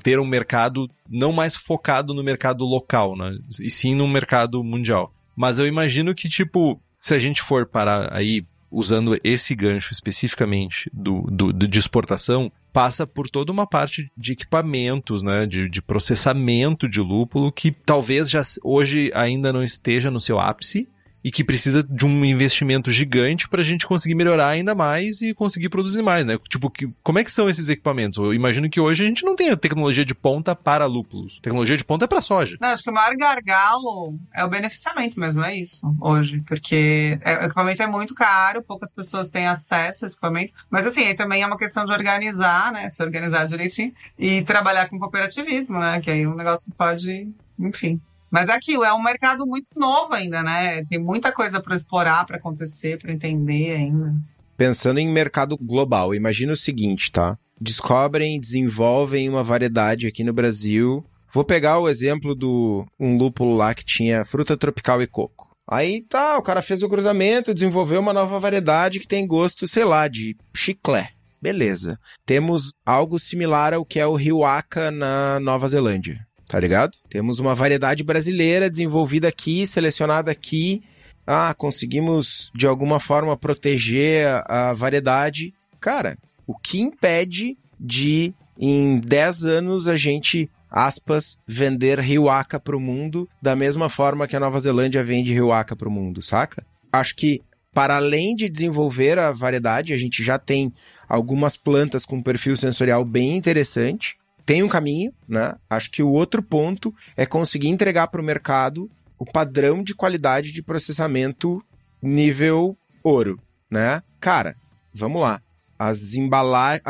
ter 0.02 0.18
um 0.18 0.26
mercado 0.26 0.90
não 1.08 1.32
mais 1.32 1.54
focado 1.54 2.14
no 2.14 2.22
mercado 2.22 2.64
local, 2.64 3.16
né? 3.16 3.38
E 3.60 3.70
sim 3.70 3.94
no 3.94 4.08
mercado 4.08 4.62
mundial. 4.64 5.12
Mas 5.36 5.58
eu 5.58 5.66
imagino 5.66 6.14
que, 6.14 6.28
tipo, 6.28 6.80
se 6.98 7.14
a 7.14 7.18
gente 7.18 7.42
for 7.42 7.66
parar 7.66 8.12
aí 8.12 8.44
usando 8.76 9.18
esse 9.24 9.54
gancho 9.54 9.90
especificamente 9.90 10.90
do, 10.92 11.22
do, 11.22 11.50
de 11.50 11.78
exportação, 11.78 12.52
passa 12.74 13.06
por 13.06 13.26
toda 13.26 13.50
uma 13.50 13.66
parte 13.66 14.12
de 14.14 14.32
equipamentos, 14.32 15.22
né, 15.22 15.46
de, 15.46 15.66
de 15.66 15.80
processamento 15.80 16.86
de 16.86 17.00
lúpulo 17.00 17.50
que 17.50 17.70
talvez 17.70 18.28
já 18.28 18.42
hoje 18.62 19.10
ainda 19.14 19.50
não 19.50 19.62
esteja 19.62 20.10
no 20.10 20.20
seu 20.20 20.38
ápice, 20.38 20.86
e 21.26 21.30
que 21.32 21.42
precisa 21.42 21.82
de 21.82 22.06
um 22.06 22.24
investimento 22.24 22.88
gigante 22.88 23.48
para 23.48 23.60
a 23.60 23.64
gente 23.64 23.84
conseguir 23.84 24.14
melhorar 24.14 24.46
ainda 24.46 24.76
mais 24.76 25.20
e 25.20 25.34
conseguir 25.34 25.68
produzir 25.68 26.00
mais, 26.00 26.24
né? 26.24 26.38
Tipo, 26.48 26.70
que, 26.70 26.88
como 27.02 27.18
é 27.18 27.24
que 27.24 27.32
são 27.32 27.48
esses 27.48 27.68
equipamentos? 27.68 28.16
Eu 28.16 28.32
imagino 28.32 28.70
que 28.70 28.78
hoje 28.78 29.02
a 29.02 29.08
gente 29.08 29.24
não 29.24 29.34
tem 29.34 29.54
tecnologia 29.56 30.04
de 30.04 30.14
ponta 30.14 30.54
para 30.54 30.86
lúpulos. 30.86 31.40
Tecnologia 31.42 31.76
de 31.76 31.84
ponta 31.84 32.04
é 32.04 32.08
para 32.08 32.20
soja. 32.20 32.56
Não, 32.60 32.68
acho 32.68 32.84
que 32.84 32.90
o 32.90 32.94
maior 32.94 33.12
gargalo 33.16 34.16
é 34.32 34.44
o 34.44 34.48
beneficiamento 34.48 35.18
mesmo, 35.18 35.42
é 35.42 35.56
isso, 35.56 35.92
hoje. 36.00 36.44
Porque 36.46 37.18
é, 37.20 37.38
o 37.38 37.44
equipamento 37.46 37.82
é 37.82 37.88
muito 37.88 38.14
caro, 38.14 38.62
poucas 38.62 38.94
pessoas 38.94 39.28
têm 39.28 39.48
acesso 39.48 40.04
a 40.04 40.06
esse 40.06 40.14
equipamento. 40.14 40.52
Mas 40.70 40.86
assim, 40.86 41.08
aí 41.08 41.14
também 41.14 41.42
é 41.42 41.46
uma 41.48 41.58
questão 41.58 41.84
de 41.84 41.92
organizar, 41.92 42.70
né? 42.70 42.88
Se 42.88 43.02
organizar 43.02 43.46
direitinho 43.46 43.92
e 44.16 44.42
trabalhar 44.42 44.88
com 44.88 44.96
cooperativismo, 44.96 45.80
né? 45.80 46.00
Que 46.00 46.08
aí 46.08 46.22
é 46.22 46.28
um 46.28 46.36
negócio 46.36 46.66
que 46.66 46.78
pode, 46.78 47.28
enfim, 47.58 48.00
mas 48.30 48.48
é 48.48 48.52
aquilo, 48.52 48.84
é 48.84 48.92
um 48.92 49.02
mercado 49.02 49.46
muito 49.46 49.70
novo 49.76 50.12
ainda, 50.12 50.42
né? 50.42 50.84
Tem 50.84 50.98
muita 50.98 51.32
coisa 51.32 51.60
para 51.60 51.76
explorar, 51.76 52.24
para 52.26 52.36
acontecer, 52.36 52.98
para 52.98 53.12
entender 53.12 53.72
ainda. 53.72 54.14
Pensando 54.56 54.98
em 54.98 55.12
mercado 55.12 55.56
global, 55.56 56.14
imagina 56.14 56.52
o 56.52 56.56
seguinte, 56.56 57.12
tá? 57.12 57.38
Descobrem, 57.60 58.40
desenvolvem 58.40 59.28
uma 59.28 59.42
variedade 59.42 60.06
aqui 60.06 60.24
no 60.24 60.32
Brasil. 60.32 61.04
Vou 61.32 61.44
pegar 61.44 61.78
o 61.78 61.88
exemplo 61.88 62.34
do 62.34 62.86
um 62.98 63.16
lúpulo 63.16 63.54
lá 63.54 63.74
que 63.74 63.84
tinha 63.84 64.24
fruta 64.24 64.56
tropical 64.56 65.02
e 65.02 65.06
coco. 65.06 65.54
Aí 65.68 66.02
tá, 66.02 66.38
o 66.38 66.42
cara 66.42 66.62
fez 66.62 66.82
o 66.82 66.88
cruzamento, 66.88 67.52
desenvolveu 67.52 68.00
uma 68.00 68.12
nova 68.12 68.38
variedade 68.38 69.00
que 69.00 69.08
tem 69.08 69.26
gosto, 69.26 69.66
sei 69.66 69.84
lá, 69.84 70.08
de 70.08 70.36
chiclé. 70.54 71.10
Beleza. 71.40 71.98
Temos 72.24 72.72
algo 72.84 73.18
similar 73.18 73.74
ao 73.74 73.84
que 73.84 74.00
é 74.00 74.06
o 74.06 74.14
Riwaka 74.14 74.90
na 74.90 75.38
Nova 75.40 75.68
Zelândia 75.68 76.25
tá 76.48 76.58
ligado? 76.60 76.96
Temos 77.08 77.38
uma 77.38 77.54
variedade 77.54 78.04
brasileira 78.04 78.70
desenvolvida 78.70 79.28
aqui, 79.28 79.66
selecionada 79.66 80.30
aqui. 80.30 80.82
Ah, 81.26 81.52
conseguimos 81.54 82.50
de 82.54 82.66
alguma 82.66 83.00
forma 83.00 83.36
proteger 83.36 84.28
a, 84.46 84.72
variedade. 84.72 85.52
Cara, 85.80 86.16
o 86.46 86.56
que 86.56 86.80
impede 86.80 87.58
de 87.78 88.32
em 88.58 89.00
10 89.00 89.44
anos 89.44 89.88
a 89.88 89.96
gente, 89.96 90.48
aspas, 90.70 91.38
vender 91.46 91.98
Riwaka 91.98 92.60
pro 92.60 92.80
mundo 92.80 93.28
da 93.42 93.56
mesma 93.56 93.88
forma 93.88 94.26
que 94.26 94.36
a 94.36 94.40
Nova 94.40 94.60
Zelândia 94.60 95.02
vende 95.02 95.32
Riwaka 95.32 95.74
pro 95.74 95.90
mundo, 95.90 96.22
saca? 96.22 96.64
Acho 96.92 97.16
que 97.16 97.42
para 97.74 97.96
além 97.96 98.34
de 98.34 98.48
desenvolver 98.48 99.18
a 99.18 99.32
variedade, 99.32 99.92
a 99.92 99.98
gente 99.98 100.24
já 100.24 100.38
tem 100.38 100.72
algumas 101.06 101.56
plantas 101.56 102.06
com 102.06 102.22
perfil 102.22 102.56
sensorial 102.56 103.04
bem 103.04 103.36
interessante 103.36 104.16
tem 104.46 104.62
um 104.62 104.68
caminho, 104.68 105.12
né? 105.28 105.56
Acho 105.68 105.90
que 105.90 106.02
o 106.04 106.12
outro 106.12 106.40
ponto 106.40 106.94
é 107.16 107.26
conseguir 107.26 107.68
entregar 107.68 108.06
para 108.06 108.20
o 108.20 108.24
mercado 108.24 108.88
o 109.18 109.24
padrão 109.24 109.82
de 109.82 109.94
qualidade 109.94 110.52
de 110.52 110.62
processamento 110.62 111.60
nível 112.00 112.78
ouro, 113.02 113.40
né? 113.68 114.02
Cara, 114.20 114.54
vamos 114.94 115.20
lá. 115.20 115.42
As 115.76 116.14
embalagens. 116.14 116.82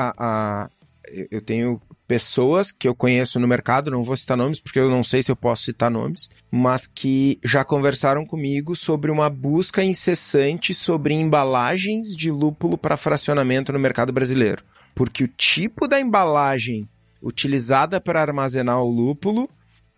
Eu 1.31 1.41
tenho 1.41 1.81
pessoas 2.07 2.71
que 2.71 2.87
eu 2.87 2.95
conheço 2.95 3.41
no 3.41 3.49
mercado, 3.49 3.91
não 3.91 4.05
vou 4.05 4.17
citar 4.17 4.37
nomes 4.37 4.61
porque 4.61 4.79
eu 4.79 4.91
não 4.91 5.03
sei 5.03 5.23
se 5.23 5.31
eu 5.31 5.37
posso 5.37 5.65
citar 5.65 5.91
nomes, 5.91 6.29
mas 6.51 6.87
que 6.87 7.39
já 7.45 7.65
conversaram 7.65 8.25
comigo 8.27 8.77
sobre 8.77 9.11
uma 9.11 9.31
busca 9.31 9.83
incessante 9.83 10.75
sobre 10.75 11.15
embalagens 11.15 12.15
de 12.15 12.31
lúpulo 12.31 12.77
para 12.77 12.97
fracionamento 12.97 13.73
no 13.73 13.79
mercado 13.79 14.13
brasileiro. 14.13 14.63
Porque 14.95 15.25
o 15.25 15.29
tipo 15.29 15.89
da 15.89 16.01
embalagem 16.01 16.89
utilizada 17.27 18.01
para 18.01 18.21
armazenar 18.21 18.81
o 18.81 18.89
lúpulo 18.89 19.49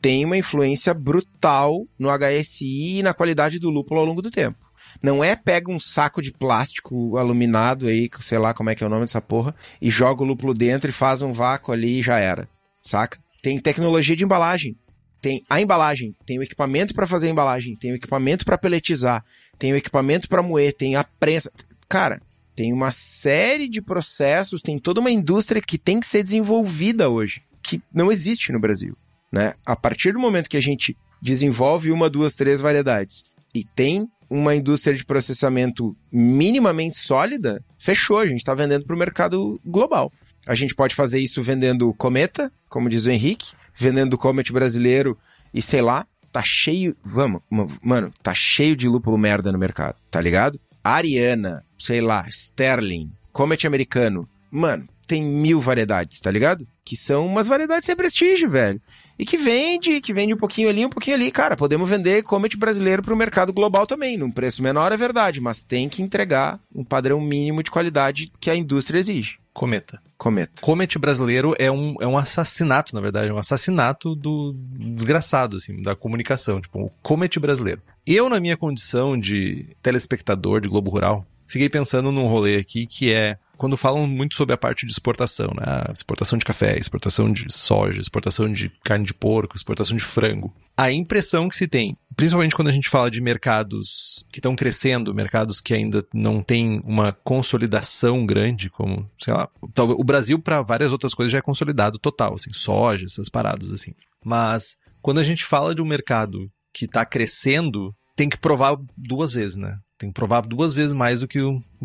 tem 0.01 0.24
uma 0.24 0.37
influência 0.37 0.95
brutal 0.95 1.87
no 1.99 2.09
HSI 2.09 2.99
e 2.99 3.03
na 3.03 3.12
qualidade 3.12 3.59
do 3.59 3.70
lúpulo 3.70 4.01
ao 4.01 4.07
longo 4.07 4.22
do 4.22 4.31
tempo. 4.31 4.59
Não 5.03 5.22
é 5.22 5.37
pega 5.37 5.70
um 5.70 5.79
saco 5.79 6.22
de 6.22 6.33
plástico 6.33 7.16
aluminado 7.16 7.87
aí, 7.87 8.09
sei 8.20 8.39
lá 8.39 8.55
como 8.55 8.70
é 8.70 8.74
que 8.74 8.83
é 8.83 8.87
o 8.87 8.91
nome 8.91 9.03
dessa 9.03 9.20
porra, 9.20 9.55
e 9.83 9.91
joga 9.91 10.22
o 10.22 10.26
lúpulo 10.26 10.55
dentro 10.55 10.89
e 10.89 10.93
faz 10.93 11.20
um 11.20 11.33
vácuo 11.33 11.72
ali 11.72 11.99
e 11.99 12.03
já 12.03 12.18
era. 12.18 12.49
Saca? 12.81 13.18
Tem 13.43 13.59
tecnologia 13.59 14.16
de 14.16 14.24
embalagem. 14.24 14.76
Tem 15.20 15.43
a 15.51 15.61
embalagem, 15.61 16.14
tem 16.24 16.39
o 16.39 16.43
equipamento 16.43 16.95
para 16.95 17.07
fazer 17.07 17.26
a 17.26 17.31
embalagem, 17.31 17.76
tem 17.76 17.91
o 17.91 17.97
equipamento 17.97 18.45
para 18.45 18.57
peletizar, 18.57 19.24
tem 19.59 19.72
o 19.72 19.76
equipamento 19.76 20.29
para 20.29 20.43
moer, 20.43 20.72
tem 20.72 20.95
a 20.95 21.03
prensa. 21.03 21.51
Cara, 21.89 22.22
tem 22.59 22.73
uma 22.73 22.91
série 22.91 23.69
de 23.69 23.81
processos, 23.81 24.61
tem 24.61 24.81
toda 24.81 24.99
uma 24.99 25.13
indústria 25.13 25.63
que 25.63 25.79
tem 25.79 26.01
que 26.01 26.07
ser 26.09 26.25
desenvolvida 26.25 27.09
hoje, 27.09 27.41
que 27.63 27.81
não 27.95 28.11
existe 28.11 28.51
no 28.51 28.59
Brasil. 28.59 28.97
Né? 29.31 29.55
A 29.65 29.77
partir 29.77 30.13
do 30.13 30.19
momento 30.19 30.51
que 30.51 30.57
a 30.57 30.61
gente 30.61 30.97
desenvolve 31.23 31.93
uma, 31.93 32.11
duas, 32.11 32.35
três 32.35 32.61
variedades 32.61 33.25
e 33.55 33.63
tem 33.63 34.09
uma 34.29 34.57
indústria 34.57 34.97
de 34.97 35.05
processamento 35.05 35.97
minimamente 36.11 36.97
sólida, 36.97 37.65
fechou, 37.79 38.19
a 38.19 38.27
gente 38.27 38.39
está 38.39 38.55
vendendo 38.55 38.85
para 38.85 38.97
o 38.97 38.99
mercado 38.99 39.61
global. 39.65 40.13
A 40.45 40.57
gente 40.57 40.75
pode 40.75 40.97
fazer 40.97 41.21
isso 41.21 41.41
vendendo 41.41 41.95
cometa, 41.95 42.51
como 42.69 42.89
diz 42.89 43.07
o 43.07 43.11
Henrique, 43.13 43.53
vendendo 43.73 44.19
comet 44.19 44.53
brasileiro 44.53 45.17
e 45.55 45.63
sei 45.63 45.81
lá, 45.81 46.09
tá 46.33 46.43
cheio, 46.43 46.97
vamos, 47.05 47.41
mano, 47.81 48.13
tá 48.21 48.35
cheio 48.35 48.75
de 48.75 48.89
lúpulo 48.89 49.17
merda 49.17 49.53
no 49.53 49.59
mercado, 49.59 49.97
tá 50.11 50.21
ligado? 50.21 50.59
Ariana, 50.89 51.64
sei 51.78 52.01
lá, 52.01 52.24
Sterling, 52.28 53.11
Comet 53.30 53.66
americano. 53.66 54.28
Mano, 54.51 54.89
tem 55.07 55.22
mil 55.22 55.61
variedades, 55.61 56.18
tá 56.20 56.30
ligado? 56.30 56.66
Que 56.89 56.97
são 56.97 57.26
umas 57.26 57.47
variedades 57.47 57.84
sem 57.84 57.95
prestígio, 57.95 58.49
velho. 58.49 58.80
E 59.18 59.26
que 59.26 59.36
vende, 59.36 60.01
que 60.01 60.11
vende 60.11 60.32
um 60.32 60.39
pouquinho 60.39 60.70
ali, 60.70 60.86
um 60.86 60.89
pouquinho 60.89 61.16
ali. 61.16 61.30
Cara, 61.30 61.55
podemos 61.55 61.91
vender 61.91 62.22
Comet 62.22 62.57
brasileiro 62.57 63.03
pro 63.03 63.14
mercado 63.14 63.53
global 63.53 63.86
também. 63.86 64.16
Num 64.16 64.30
preço 64.30 64.62
menor 64.62 64.91
é 64.91 64.97
verdade, 64.97 65.39
mas 65.39 65.62
tem 65.62 65.86
que 65.86 66.01
entregar 66.01 66.59
um 66.74 66.82
padrão 66.82 67.20
mínimo 67.20 67.62
de 67.62 67.70
qualidade 67.70 68.32
que 68.41 68.49
a 68.49 68.57
indústria 68.57 68.99
exige. 68.99 69.36
Cometa. 69.53 70.01
Cometa. 70.16 70.62
Comet 70.62 70.99
brasileiro 70.99 71.55
é 71.59 71.70
um, 71.70 71.95
é 72.01 72.07
um 72.07 72.16
assassinato, 72.16 72.95
na 72.95 73.03
verdade. 73.03 73.28
É 73.28 73.34
um 73.34 73.39
assassinato 73.39 74.14
do 74.14 74.55
desgraçado, 74.78 75.59
assim, 75.59 75.82
da 75.82 75.95
comunicação. 75.95 76.59
Tipo, 76.59 76.84
o 76.84 76.91
Comet 77.03 77.39
brasileiro. 77.39 77.82
Eu, 78.07 78.30
na 78.30 78.41
minha 78.41 78.57
condição 78.57 79.20
de 79.20 79.76
telespectador 79.82 80.62
de 80.62 80.70
Globo 80.70 80.91
Rural, 80.91 81.26
fiquei 81.47 81.68
pensando 81.68 82.11
num 82.11 82.28
rolê 82.28 82.57
aqui 82.57 82.86
que 82.86 83.12
é 83.12 83.36
quando 83.59 83.77
falam 83.77 84.07
muito 84.07 84.37
sobre 84.37 84.55
a 84.55 84.59
parte 84.59 84.87
de 84.87 84.93
exportação, 84.93 85.49
né? 85.49 85.93
Exportação 85.93 86.39
de 86.39 86.45
café, 86.45 86.79
exportação 86.79 87.31
de 87.31 87.53
soja, 87.53 88.01
exportação 88.01 88.51
de 88.51 88.71
carne 88.85 89.05
de 89.05 89.13
porco, 89.13 89.57
exportação 89.57 89.97
de 89.97 90.03
frango. 90.03 90.55
A 90.77 90.93
impressão 90.93 91.49
que 91.49 91.57
se 91.57 91.67
tem, 91.67 91.97
principalmente 92.17 92.55
quando 92.55 92.69
a 92.69 92.73
gente 92.73 92.89
fala 92.89 93.11
de 93.11 93.21
mercados 93.21 94.25
que 94.31 94.39
estão 94.39 94.55
crescendo, 94.55 95.13
mercados 95.13 95.61
que 95.61 95.75
ainda 95.75 96.07
não 96.15 96.41
têm 96.41 96.81
uma 96.85 97.13
consolidação 97.13 98.25
grande, 98.25 98.71
como, 98.71 99.11
sei 99.19 99.35
lá, 99.35 99.49
o 99.77 100.05
Brasil 100.05 100.39
para 100.39 100.63
várias 100.63 100.93
outras 100.93 101.15
coisas 101.15 101.33
já 101.33 101.39
é 101.39 101.43
consolidado 101.43 101.99
total, 101.99 102.37
assim, 102.37 102.53
soja, 102.53 103.05
essas 103.05 103.29
paradas 103.29 103.73
assim. 103.73 103.93
Mas 104.25 104.77
quando 105.03 105.19
a 105.19 105.23
gente 105.23 105.45
fala 105.45 105.75
de 105.75 105.83
um 105.83 105.87
mercado 105.87 106.49
que 106.73 106.85
está 106.85 107.05
crescendo, 107.05 107.93
tem 108.15 108.29
que 108.29 108.39
provar 108.39 108.77
duas 108.97 109.33
vezes, 109.33 109.57
né? 109.57 109.79
Tem 109.99 110.11
que 110.11 110.15
provar 110.15 110.43
duas 110.43 110.75
vezes 110.75 110.95
mais 110.95 111.21
do 111.21 111.29
que, 111.29 111.41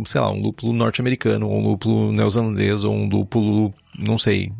sei 0.05 0.22
lá, 0.22 0.32
um 0.32 0.39
lúpulo 0.39 0.72
norte-americano, 0.72 1.49
ou 1.49 1.59
um 1.59 1.64
lúpulo 1.64 2.11
neozelandês, 2.11 2.84
ou 2.84 2.93
um 2.93 3.09
lúpulo, 3.09 3.74
não 3.97 4.20
sei, 4.20 4.51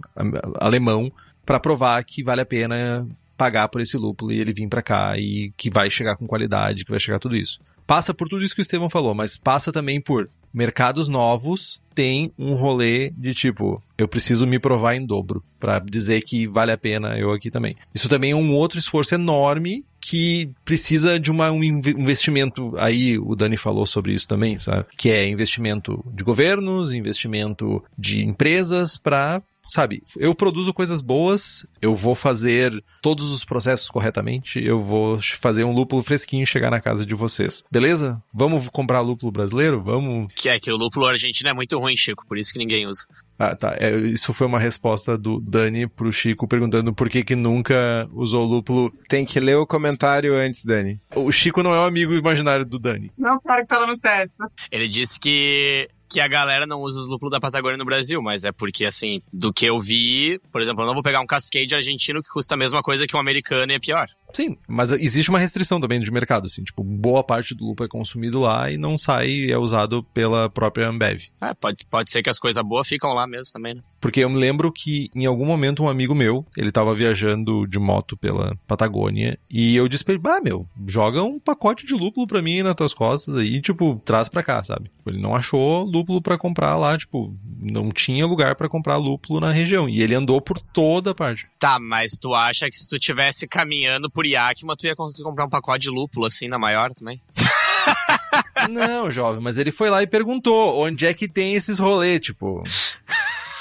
alemão, 0.60 1.12
para 1.46 1.60
provar 1.60 2.04
que 2.04 2.24
vale 2.24 2.42
a 2.42 2.46
pena 2.46 3.08
pagar 3.38 3.68
por 3.68 3.80
esse 3.80 3.96
lúpulo 3.96 4.32
e 4.32 4.40
ele 4.40 4.54
vir 4.54 4.68
para 4.68 4.82
cá 4.82 5.18
e 5.18 5.52
que 5.56 5.70
vai 5.70 5.90
chegar 5.90 6.16
com 6.16 6.26
qualidade, 6.26 6.84
que 6.84 6.92
vai 6.92 7.00
chegar 7.00 7.20
tudo 7.20 7.36
isso. 7.36 7.60
Passa 7.86 8.14
por 8.14 8.28
tudo 8.28 8.44
isso 8.44 8.56
que 8.56 8.62
o 8.62 8.64
Estevão 8.64 8.90
falou, 8.90 9.14
mas 9.14 9.38
passa 9.38 9.72
também 9.72 10.02
por 10.02 10.30
mercados 10.54 11.08
novos 11.08 11.82
tem 11.96 12.32
um 12.38 12.54
rolê 12.54 13.10
de 13.12 13.34
tipo, 13.34 13.82
eu 13.98 14.08
preciso 14.08 14.48
me 14.48 14.60
provar 14.60 14.96
em 14.96 15.06
dobro 15.06 15.44
para 15.60 15.80
dizer 15.80 16.22
que 16.22 16.48
vale 16.48 16.72
a 16.72 16.78
pena 16.78 17.18
eu 17.18 17.32
aqui 17.32 17.52
também. 17.52 17.76
Isso 17.94 18.08
também 18.10 18.32
é 18.32 18.36
um 18.36 18.56
outro 18.56 18.80
esforço 18.80 19.16
enorme 19.16 19.86
que 20.04 20.50
precisa 20.66 21.18
de 21.18 21.32
uma, 21.32 21.50
um 21.50 21.64
investimento. 21.64 22.74
Aí 22.78 23.18
o 23.18 23.36
Dani 23.36 23.56
falou 23.56 23.86
sobre 23.86 24.12
isso 24.12 24.28
também, 24.28 24.60
sabe? 24.60 24.86
Que 24.98 25.10
é 25.10 25.28
investimento 25.30 26.04
de 26.14 26.26
governos, 26.26 26.92
investimento 26.92 27.82
de 27.98 28.22
empresas 28.22 28.98
para 28.98 29.42
sabe, 29.74 30.04
eu 30.18 30.36
produzo 30.36 30.72
coisas 30.72 31.02
boas, 31.02 31.66
eu 31.82 31.96
vou 31.96 32.14
fazer 32.14 32.84
todos 33.02 33.32
os 33.32 33.44
processos 33.44 33.90
corretamente, 33.90 34.64
eu 34.64 34.78
vou 34.78 35.20
fazer 35.20 35.64
um 35.64 35.74
lúpulo 35.74 36.04
fresquinho 36.04 36.46
chegar 36.46 36.70
na 36.70 36.80
casa 36.80 37.04
de 37.04 37.16
vocês. 37.16 37.64
Beleza? 37.72 38.22
Vamos 38.32 38.70
comprar 38.70 39.02
lúpulo 39.02 39.32
brasileiro? 39.32 39.82
Vamos. 39.82 40.32
Que 40.36 40.50
é 40.50 40.60
que 40.60 40.72
o 40.72 40.78
lúpulo 40.78 41.08
argentino 41.08 41.50
é 41.50 41.54
muito 41.54 41.80
ruim, 41.80 41.98
Chico, 41.98 42.24
por 42.28 42.38
isso 42.38 42.54
que 42.54 42.60
ninguém 42.60 42.88
usa. 42.88 43.04
Ah, 43.40 43.56
tá. 43.56 43.76
É, 43.80 43.90
isso 43.90 44.32
foi 44.32 44.46
uma 44.46 44.60
resposta 44.60 45.18
do 45.18 45.42
Dani 45.42 45.88
pro 45.88 46.14
Chico 46.14 46.48
perguntando 46.48 46.94
por 46.94 47.10
que 47.10 47.24
que 47.24 47.36
nunca 47.36 48.08
usou 48.14 48.46
lúpulo. 48.46 48.94
Tem 49.10 49.26
que 49.26 49.40
ler 49.40 49.58
o 49.58 49.66
comentário 49.66 50.36
antes, 50.36 50.64
Dani. 50.64 51.02
O 51.16 51.32
Chico 51.32 51.64
não 51.64 51.74
é 51.74 51.80
um 51.80 51.86
amigo 51.86 52.14
imaginário 52.14 52.64
do 52.64 52.78
Dani. 52.78 53.12
Não, 53.18 53.42
cara 53.42 53.62
que 53.64 53.68
tá 53.68 53.80
lá 53.80 53.88
no 53.88 53.98
teto. 53.98 54.44
Ele 54.72 54.88
disse 54.88 55.20
que 55.20 55.90
que 56.14 56.20
a 56.20 56.28
galera 56.28 56.68
não 56.68 56.80
usa 56.80 57.00
os 57.00 57.08
lúpulos 57.08 57.32
da 57.32 57.40
Patagônia 57.40 57.76
no 57.76 57.84
Brasil, 57.86 58.22
mas 58.22 58.44
é 58.44 58.52
porque, 58.52 58.86
assim, 58.86 59.20
do 59.34 59.52
que 59.52 59.66
eu 59.66 59.80
vi, 59.80 60.40
por 60.52 60.62
exemplo, 60.62 60.84
eu 60.84 60.86
não 60.88 60.94
vou 60.94 61.02
pegar 61.02 61.20
um 61.20 61.26
Cascade 61.26 61.74
argentino 61.74 62.22
que 62.22 62.30
custa 62.30 62.54
a 62.54 62.58
mesma 62.58 62.84
coisa 62.84 63.08
que 63.08 63.16
um 63.16 63.20
americano 63.20 63.72
e 63.72 63.76
é 63.76 63.80
pior. 63.80 64.08
Sim, 64.32 64.56
mas 64.68 64.92
existe 64.92 65.30
uma 65.30 65.40
restrição 65.40 65.80
também 65.80 66.00
de 66.00 66.12
mercado, 66.12 66.46
assim, 66.46 66.64
tipo, 66.64 66.84
boa 66.84 67.24
parte 67.24 67.56
do 67.56 67.66
lúpulo 67.66 67.88
é 67.88 67.90
consumido 67.90 68.40
lá 68.40 68.70
e 68.72 68.78
não 68.78 68.98
sai 68.98 69.28
e 69.28 69.52
é 69.52 69.58
usado 69.58 70.04
pela 70.14 70.50
própria 70.50 70.88
Ambev. 70.88 71.30
Ah, 71.42 71.56
pode, 71.56 71.86
pode 71.86 72.12
ser 72.12 72.22
que 72.22 72.30
as 72.30 72.38
coisas 72.38 72.64
boas 72.64 72.88
ficam 72.88 73.14
lá 73.14 73.26
mesmo 73.26 73.52
também, 73.52 73.74
né? 73.74 73.82
Porque 74.04 74.20
eu 74.20 74.30
me 74.30 74.36
lembro 74.36 74.70
que 74.70 75.10
em 75.16 75.26
algum 75.26 75.46
momento 75.46 75.82
um 75.82 75.88
amigo 75.88 76.14
meu, 76.14 76.46
ele 76.58 76.74
tava 76.74 76.94
viajando 76.94 77.66
de 77.66 77.80
moto 77.80 78.18
pela 78.18 78.54
Patagônia 78.68 79.40
e 79.50 79.78
eu 79.78 79.88
disse 79.88 80.04
pra 80.04 80.14
ele, 80.14 80.22
ah, 80.26 80.42
meu, 80.42 80.68
joga 80.86 81.24
um 81.24 81.40
pacote 81.40 81.86
de 81.86 81.94
lúpulo 81.94 82.28
pra 82.28 82.42
mim 82.42 82.64
nas 82.64 82.76
tuas 82.76 82.94
costas 82.94 83.38
aí, 83.38 83.62
tipo, 83.62 84.02
traz 84.04 84.28
pra 84.28 84.44
cá, 84.44 84.62
sabe? 84.62 84.92
Ele 85.08 85.22
não 85.22 85.34
achou 85.34 85.86
lúpulo 85.86 86.22
para 86.22 86.38
comprar 86.38 86.76
lá, 86.76 86.98
tipo, 86.98 87.34
não 87.58 87.90
tinha 87.92 88.28
lugar 88.28 88.56
para 88.56 88.68
comprar 88.68 88.98
lúpulo 88.98 89.40
na 89.40 89.52
região 89.52 89.88
e 89.88 90.02
ele 90.02 90.14
andou 90.14 90.42
por 90.42 90.60
toda 90.60 91.12
a 91.12 91.16
parte. 91.16 91.48
Tá, 91.58 91.80
mas 91.80 92.18
tu 92.20 92.34
acha 92.34 92.70
que 92.70 92.78
se 92.78 92.86
tu 92.86 93.00
tivesse 93.00 93.48
caminhando 93.48 94.12
por 94.12 94.26
Yakima, 94.26 94.76
tu 94.76 94.86
ia 94.86 94.98
conseguir 94.98 95.24
comprar 95.24 95.46
um 95.46 95.50
pacote 95.50 95.84
de 95.84 95.90
lúpulo 95.90 96.26
assim 96.26 96.50
na 96.50 96.60
maior 96.60 96.92
também? 96.92 97.22
Não, 98.70 99.10
jovem, 99.10 99.42
mas 99.42 99.58
ele 99.58 99.72
foi 99.72 99.90
lá 99.90 100.04
e 100.04 100.08
perguntou 100.08 100.78
onde 100.78 101.06
é 101.06 101.14
que 101.14 101.30
tem 101.30 101.54
esses 101.54 101.80
rolês, 101.80 102.20
tipo. 102.20 102.64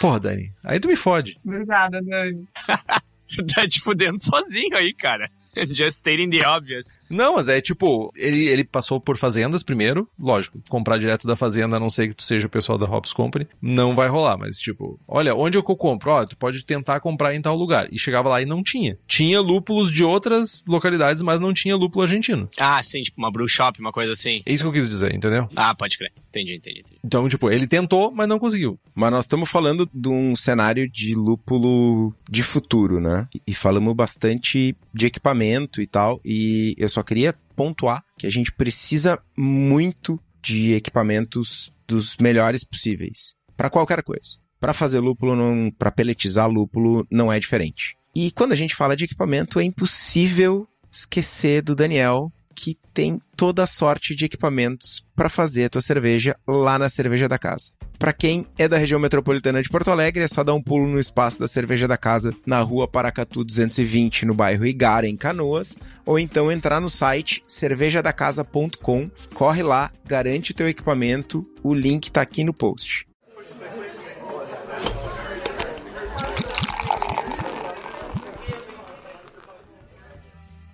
Porra, 0.03 0.19
Dani, 0.19 0.53
aí 0.65 0.81
tu 0.81 0.89
me 0.89 0.97
fode. 0.97 1.39
Obrigada, 1.45 2.03
Dani. 2.03 2.45
tá 3.55 3.69
te 3.69 3.81
fudendo 3.81 4.19
sozinho 4.19 4.77
aí, 4.77 4.93
cara. 4.93 5.31
Just 5.71 5.99
stating 5.99 6.31
the 6.31 6.47
obvious. 6.47 6.99
Não, 7.11 7.35
mas 7.35 7.49
é 7.49 7.61
tipo, 7.61 8.13
ele, 8.17 8.49
ele 8.49 8.65
passou 8.65 9.01
por 9.01 9.17
fazendas 9.17 9.63
primeiro, 9.63 10.09
lógico, 10.19 10.59
comprar 10.69 10.99
direto 10.99 11.27
da 11.27 11.37
fazenda, 11.37 11.77
a 11.77 11.81
não 11.81 11.91
ser 11.91 12.09
que 12.09 12.15
tu 12.15 12.23
seja 12.23 12.47
o 12.47 12.51
pessoal 12.51 12.79
da 12.79 12.87
Hops 12.87 13.13
Company, 13.13 13.47
não 13.61 13.95
vai 13.95 14.09
rolar, 14.09 14.39
mas 14.39 14.59
tipo, 14.59 14.99
olha, 15.07 15.35
onde 15.35 15.59
é 15.59 15.63
que 15.63 15.71
eu 15.71 15.77
compro? 15.77 16.11
Ó, 16.11 16.25
tu 16.25 16.37
pode 16.37 16.65
tentar 16.65 17.01
comprar 17.01 17.35
em 17.35 17.43
tal 17.43 17.57
lugar. 17.57 17.89
E 17.93 17.99
chegava 17.99 18.29
lá 18.29 18.41
e 18.41 18.47
não 18.47 18.63
tinha. 18.63 18.97
Tinha 19.07 19.41
lúpulos 19.41 19.91
de 19.91 20.05
outras 20.05 20.65
localidades, 20.67 21.23
mas 21.23 21.41
não 21.41 21.53
tinha 21.53 21.77
lúpulo 21.77 22.03
argentino. 22.03 22.49
Ah, 22.59 22.83
sim, 22.83 23.03
tipo 23.03 23.21
uma 23.21 23.31
brew 23.31 23.49
shop, 23.49 23.79
uma 23.81 23.93
coisa 23.93 24.13
assim. 24.13 24.43
É 24.47 24.53
isso 24.53 24.65
que 24.65 24.69
eu 24.69 24.73
quis 24.73 24.89
dizer, 24.89 25.15
entendeu? 25.15 25.49
Ah, 25.55 25.75
pode 25.75 25.99
crer. 25.99 26.13
Entendi, 26.29 26.55
entendi, 26.55 26.81
entendi. 26.81 26.99
Então, 27.05 27.29
tipo, 27.29 27.51
ele 27.51 27.67
tentou, 27.67 28.11
mas 28.11 28.27
não 28.27 28.39
conseguiu. 28.39 28.79
Mas 28.95 29.11
nós 29.11 29.25
estamos 29.25 29.51
falando 29.51 29.89
de 29.93 30.09
um 30.09 30.35
cenário 30.35 30.89
de 30.89 31.15
lúpulo 31.15 32.15
de 32.31 32.43
futuro, 32.43 33.01
né? 33.01 33.29
E 33.47 33.55
falamos 33.55 33.95
bastante 33.95 34.75
de 34.95 35.07
equipamento 35.07 35.42
e 35.81 35.87
tal. 35.87 36.21
E 36.25 36.75
eu 36.79 36.89
só 36.89 37.03
queria 37.03 37.35
pontuar 37.55 38.05
que 38.19 38.27
a 38.27 38.31
gente 38.31 38.53
precisa 38.53 39.19
muito 39.37 40.21
de 40.43 40.73
equipamentos 40.73 41.73
dos 41.87 42.17
melhores 42.17 42.65
possíveis 42.65 43.35
para 43.57 43.71
qualquer 43.71 44.03
coisa. 44.03 44.39
Para 44.61 44.73
fazer 44.73 45.01
lúpulo, 45.01 45.35
para 45.79 45.91
peletizar 45.91 46.49
lúpulo, 46.49 47.07
não 47.11 47.33
é 47.33 47.39
diferente. 47.39 47.97
E 48.15 48.31
quando 48.31 48.53
a 48.53 48.57
gente 48.57 48.75
fala 48.75 48.95
de 48.95 49.05
equipamento, 49.05 49.59
é 49.59 49.65
impossível 49.65 50.69
esquecer 50.91 51.63
do 51.63 51.75
Daniel, 51.75 52.31
que 52.55 52.77
tem 52.93 53.21
toda 53.37 53.63
a 53.65 53.67
sorte 53.67 54.15
de 54.15 54.25
equipamentos 54.25 55.05
para 55.17 55.29
fazer 55.29 55.65
a 55.65 55.71
tua 55.71 55.81
cerveja 55.81 56.37
lá 56.47 56.79
na 56.79 56.89
cerveja 56.89 57.29
da 57.29 57.39
casa. 57.39 57.73
Para 57.99 58.13
quem 58.13 58.47
é 58.59 58.67
da 58.67 58.77
região 58.77 58.99
metropolitana 58.99 59.63
de 59.63 59.69
Porto 59.69 59.91
Alegre, 59.91 60.25
é 60.25 60.29
só 60.29 60.43
dar 60.43 60.55
um 60.55 60.63
pulo 60.63 60.89
no 60.89 60.99
espaço 60.99 61.39
da 61.39 61.47
cerveja 61.47 61.87
da 61.87 61.97
casa 61.97 62.35
na 62.45 62.61
rua 62.61 62.89
Paracatu 62.89 63.45
220, 63.45 64.27
no 64.27 64.35
bairro 64.35 64.67
Igara, 64.67 65.07
em 65.07 65.17
Canoas, 65.17 65.77
ou 66.05 66.19
então 66.19 66.51
entrar 66.51 66.81
no 66.81 66.91
site 66.91 67.45
cervejadacasa.com, 67.47 69.11
corre 69.33 69.63
lá, 69.63 69.91
garante 70.05 70.51
o 70.51 70.55
teu 70.55 70.69
equipamento, 70.69 71.47
o 71.63 71.73
link 71.73 72.07
está 72.07 72.23
aqui 72.23 72.43
no 72.43 72.53
post. 72.53 73.07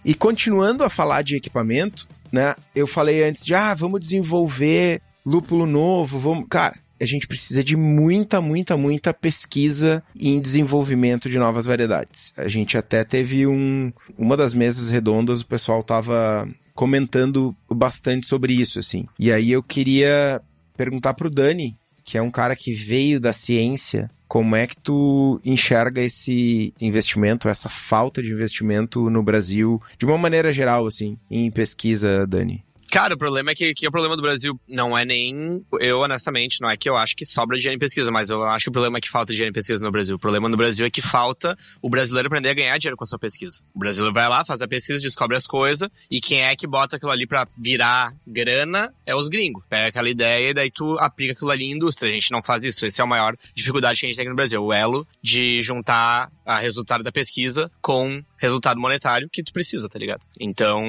E 0.04 0.14
continuando 0.14 0.84
a 0.84 0.90
falar 0.90 1.22
de 1.22 1.36
equipamento, 1.36 2.08
né? 2.32 2.54
Eu 2.74 2.86
falei 2.86 3.22
antes 3.24 3.44
de, 3.44 3.54
ah, 3.54 3.74
vamos 3.74 4.00
desenvolver 4.00 5.00
lúpulo 5.24 5.66
novo, 5.66 6.18
vamos. 6.18 6.46
Cara, 6.48 6.76
a 7.00 7.04
gente 7.04 7.26
precisa 7.26 7.62
de 7.62 7.76
muita, 7.76 8.40
muita, 8.40 8.76
muita 8.76 9.14
pesquisa 9.14 10.02
em 10.18 10.40
desenvolvimento 10.40 11.28
de 11.28 11.38
novas 11.38 11.66
variedades. 11.66 12.32
A 12.36 12.48
gente 12.48 12.76
até 12.76 13.04
teve 13.04 13.46
um. 13.46 13.92
Uma 14.16 14.36
das 14.36 14.54
mesas 14.54 14.90
redondas, 14.90 15.40
o 15.40 15.46
pessoal 15.46 15.82
tava 15.82 16.48
comentando 16.74 17.54
bastante 17.68 18.26
sobre 18.26 18.54
isso, 18.54 18.78
assim. 18.78 19.06
E 19.18 19.32
aí 19.32 19.50
eu 19.50 19.62
queria 19.62 20.40
perguntar 20.76 21.14
pro 21.14 21.30
Dani, 21.30 21.76
que 22.08 22.16
é 22.16 22.22
um 22.22 22.30
cara 22.30 22.56
que 22.56 22.72
veio 22.72 23.20
da 23.20 23.34
ciência, 23.34 24.10
como 24.26 24.56
é 24.56 24.66
que 24.66 24.78
tu 24.78 25.38
enxerga 25.44 26.00
esse 26.00 26.72
investimento, 26.80 27.50
essa 27.50 27.68
falta 27.68 28.22
de 28.22 28.32
investimento 28.32 29.10
no 29.10 29.22
Brasil, 29.22 29.78
de 29.98 30.06
uma 30.06 30.16
maneira 30.16 30.50
geral, 30.50 30.86
assim, 30.86 31.18
em 31.30 31.50
pesquisa, 31.50 32.26
Dani? 32.26 32.64
Cara, 32.90 33.14
o 33.14 33.18
problema 33.18 33.50
é 33.50 33.54
que, 33.54 33.74
que 33.74 33.86
o 33.86 33.90
problema 33.90 34.16
do 34.16 34.22
Brasil 34.22 34.58
não 34.66 34.96
é 34.96 35.04
nem. 35.04 35.62
Eu, 35.78 36.00
honestamente, 36.00 36.60
não 36.60 36.70
é 36.70 36.76
que 36.76 36.88
eu 36.88 36.96
acho 36.96 37.14
que 37.14 37.26
sobra 37.26 37.58
dinheiro 37.58 37.76
em 37.76 37.78
pesquisa, 37.78 38.10
mas 38.10 38.30
eu 38.30 38.42
acho 38.44 38.64
que 38.64 38.68
o 38.70 38.72
problema 38.72 38.96
é 38.96 39.00
que 39.00 39.10
falta 39.10 39.32
dinheiro 39.32 39.50
em 39.50 39.52
pesquisa 39.52 39.84
no 39.84 39.90
Brasil. 39.90 40.16
O 40.16 40.18
problema 40.18 40.48
no 40.48 40.56
Brasil 40.56 40.86
é 40.86 40.90
que 40.90 41.02
falta 41.02 41.56
o 41.82 41.90
brasileiro 41.90 42.28
aprender 42.28 42.48
a 42.48 42.54
ganhar 42.54 42.78
dinheiro 42.78 42.96
com 42.96 43.04
a 43.04 43.06
sua 43.06 43.18
pesquisa. 43.18 43.60
O 43.74 43.78
brasileiro 43.78 44.14
vai 44.14 44.28
lá, 44.28 44.42
faz 44.44 44.62
a 44.62 44.68
pesquisa, 44.68 45.02
descobre 45.02 45.36
as 45.36 45.46
coisas, 45.46 45.88
e 46.10 46.20
quem 46.20 46.42
é 46.42 46.56
que 46.56 46.66
bota 46.66 46.96
aquilo 46.96 47.10
ali 47.10 47.26
pra 47.26 47.46
virar 47.56 48.14
grana 48.26 48.92
é 49.04 49.14
os 49.14 49.28
gringos. 49.28 49.62
Pega 49.68 49.88
aquela 49.88 50.08
ideia 50.08 50.50
e 50.50 50.54
daí 50.54 50.70
tu 50.70 50.98
aplica 50.98 51.34
aquilo 51.34 51.50
ali 51.50 51.64
em 51.64 51.72
indústria. 51.72 52.10
A 52.10 52.14
gente 52.14 52.30
não 52.30 52.42
faz 52.42 52.64
isso. 52.64 52.86
Essa 52.86 53.02
é 53.02 53.04
a 53.04 53.06
maior 53.06 53.36
dificuldade 53.54 54.00
que 54.00 54.06
a 54.06 54.08
gente 54.08 54.16
tem 54.16 54.22
aqui 54.22 54.30
no 54.30 54.36
Brasil. 54.36 54.64
O 54.64 54.72
elo 54.72 55.06
de 55.22 55.60
juntar 55.60 56.30
a 56.46 56.58
resultado 56.58 57.04
da 57.04 57.12
pesquisa 57.12 57.70
com 57.82 58.22
resultado 58.38 58.80
monetário 58.80 59.28
que 59.30 59.42
tu 59.42 59.52
precisa, 59.52 59.88
tá 59.88 59.98
ligado? 59.98 60.20
Então, 60.40 60.82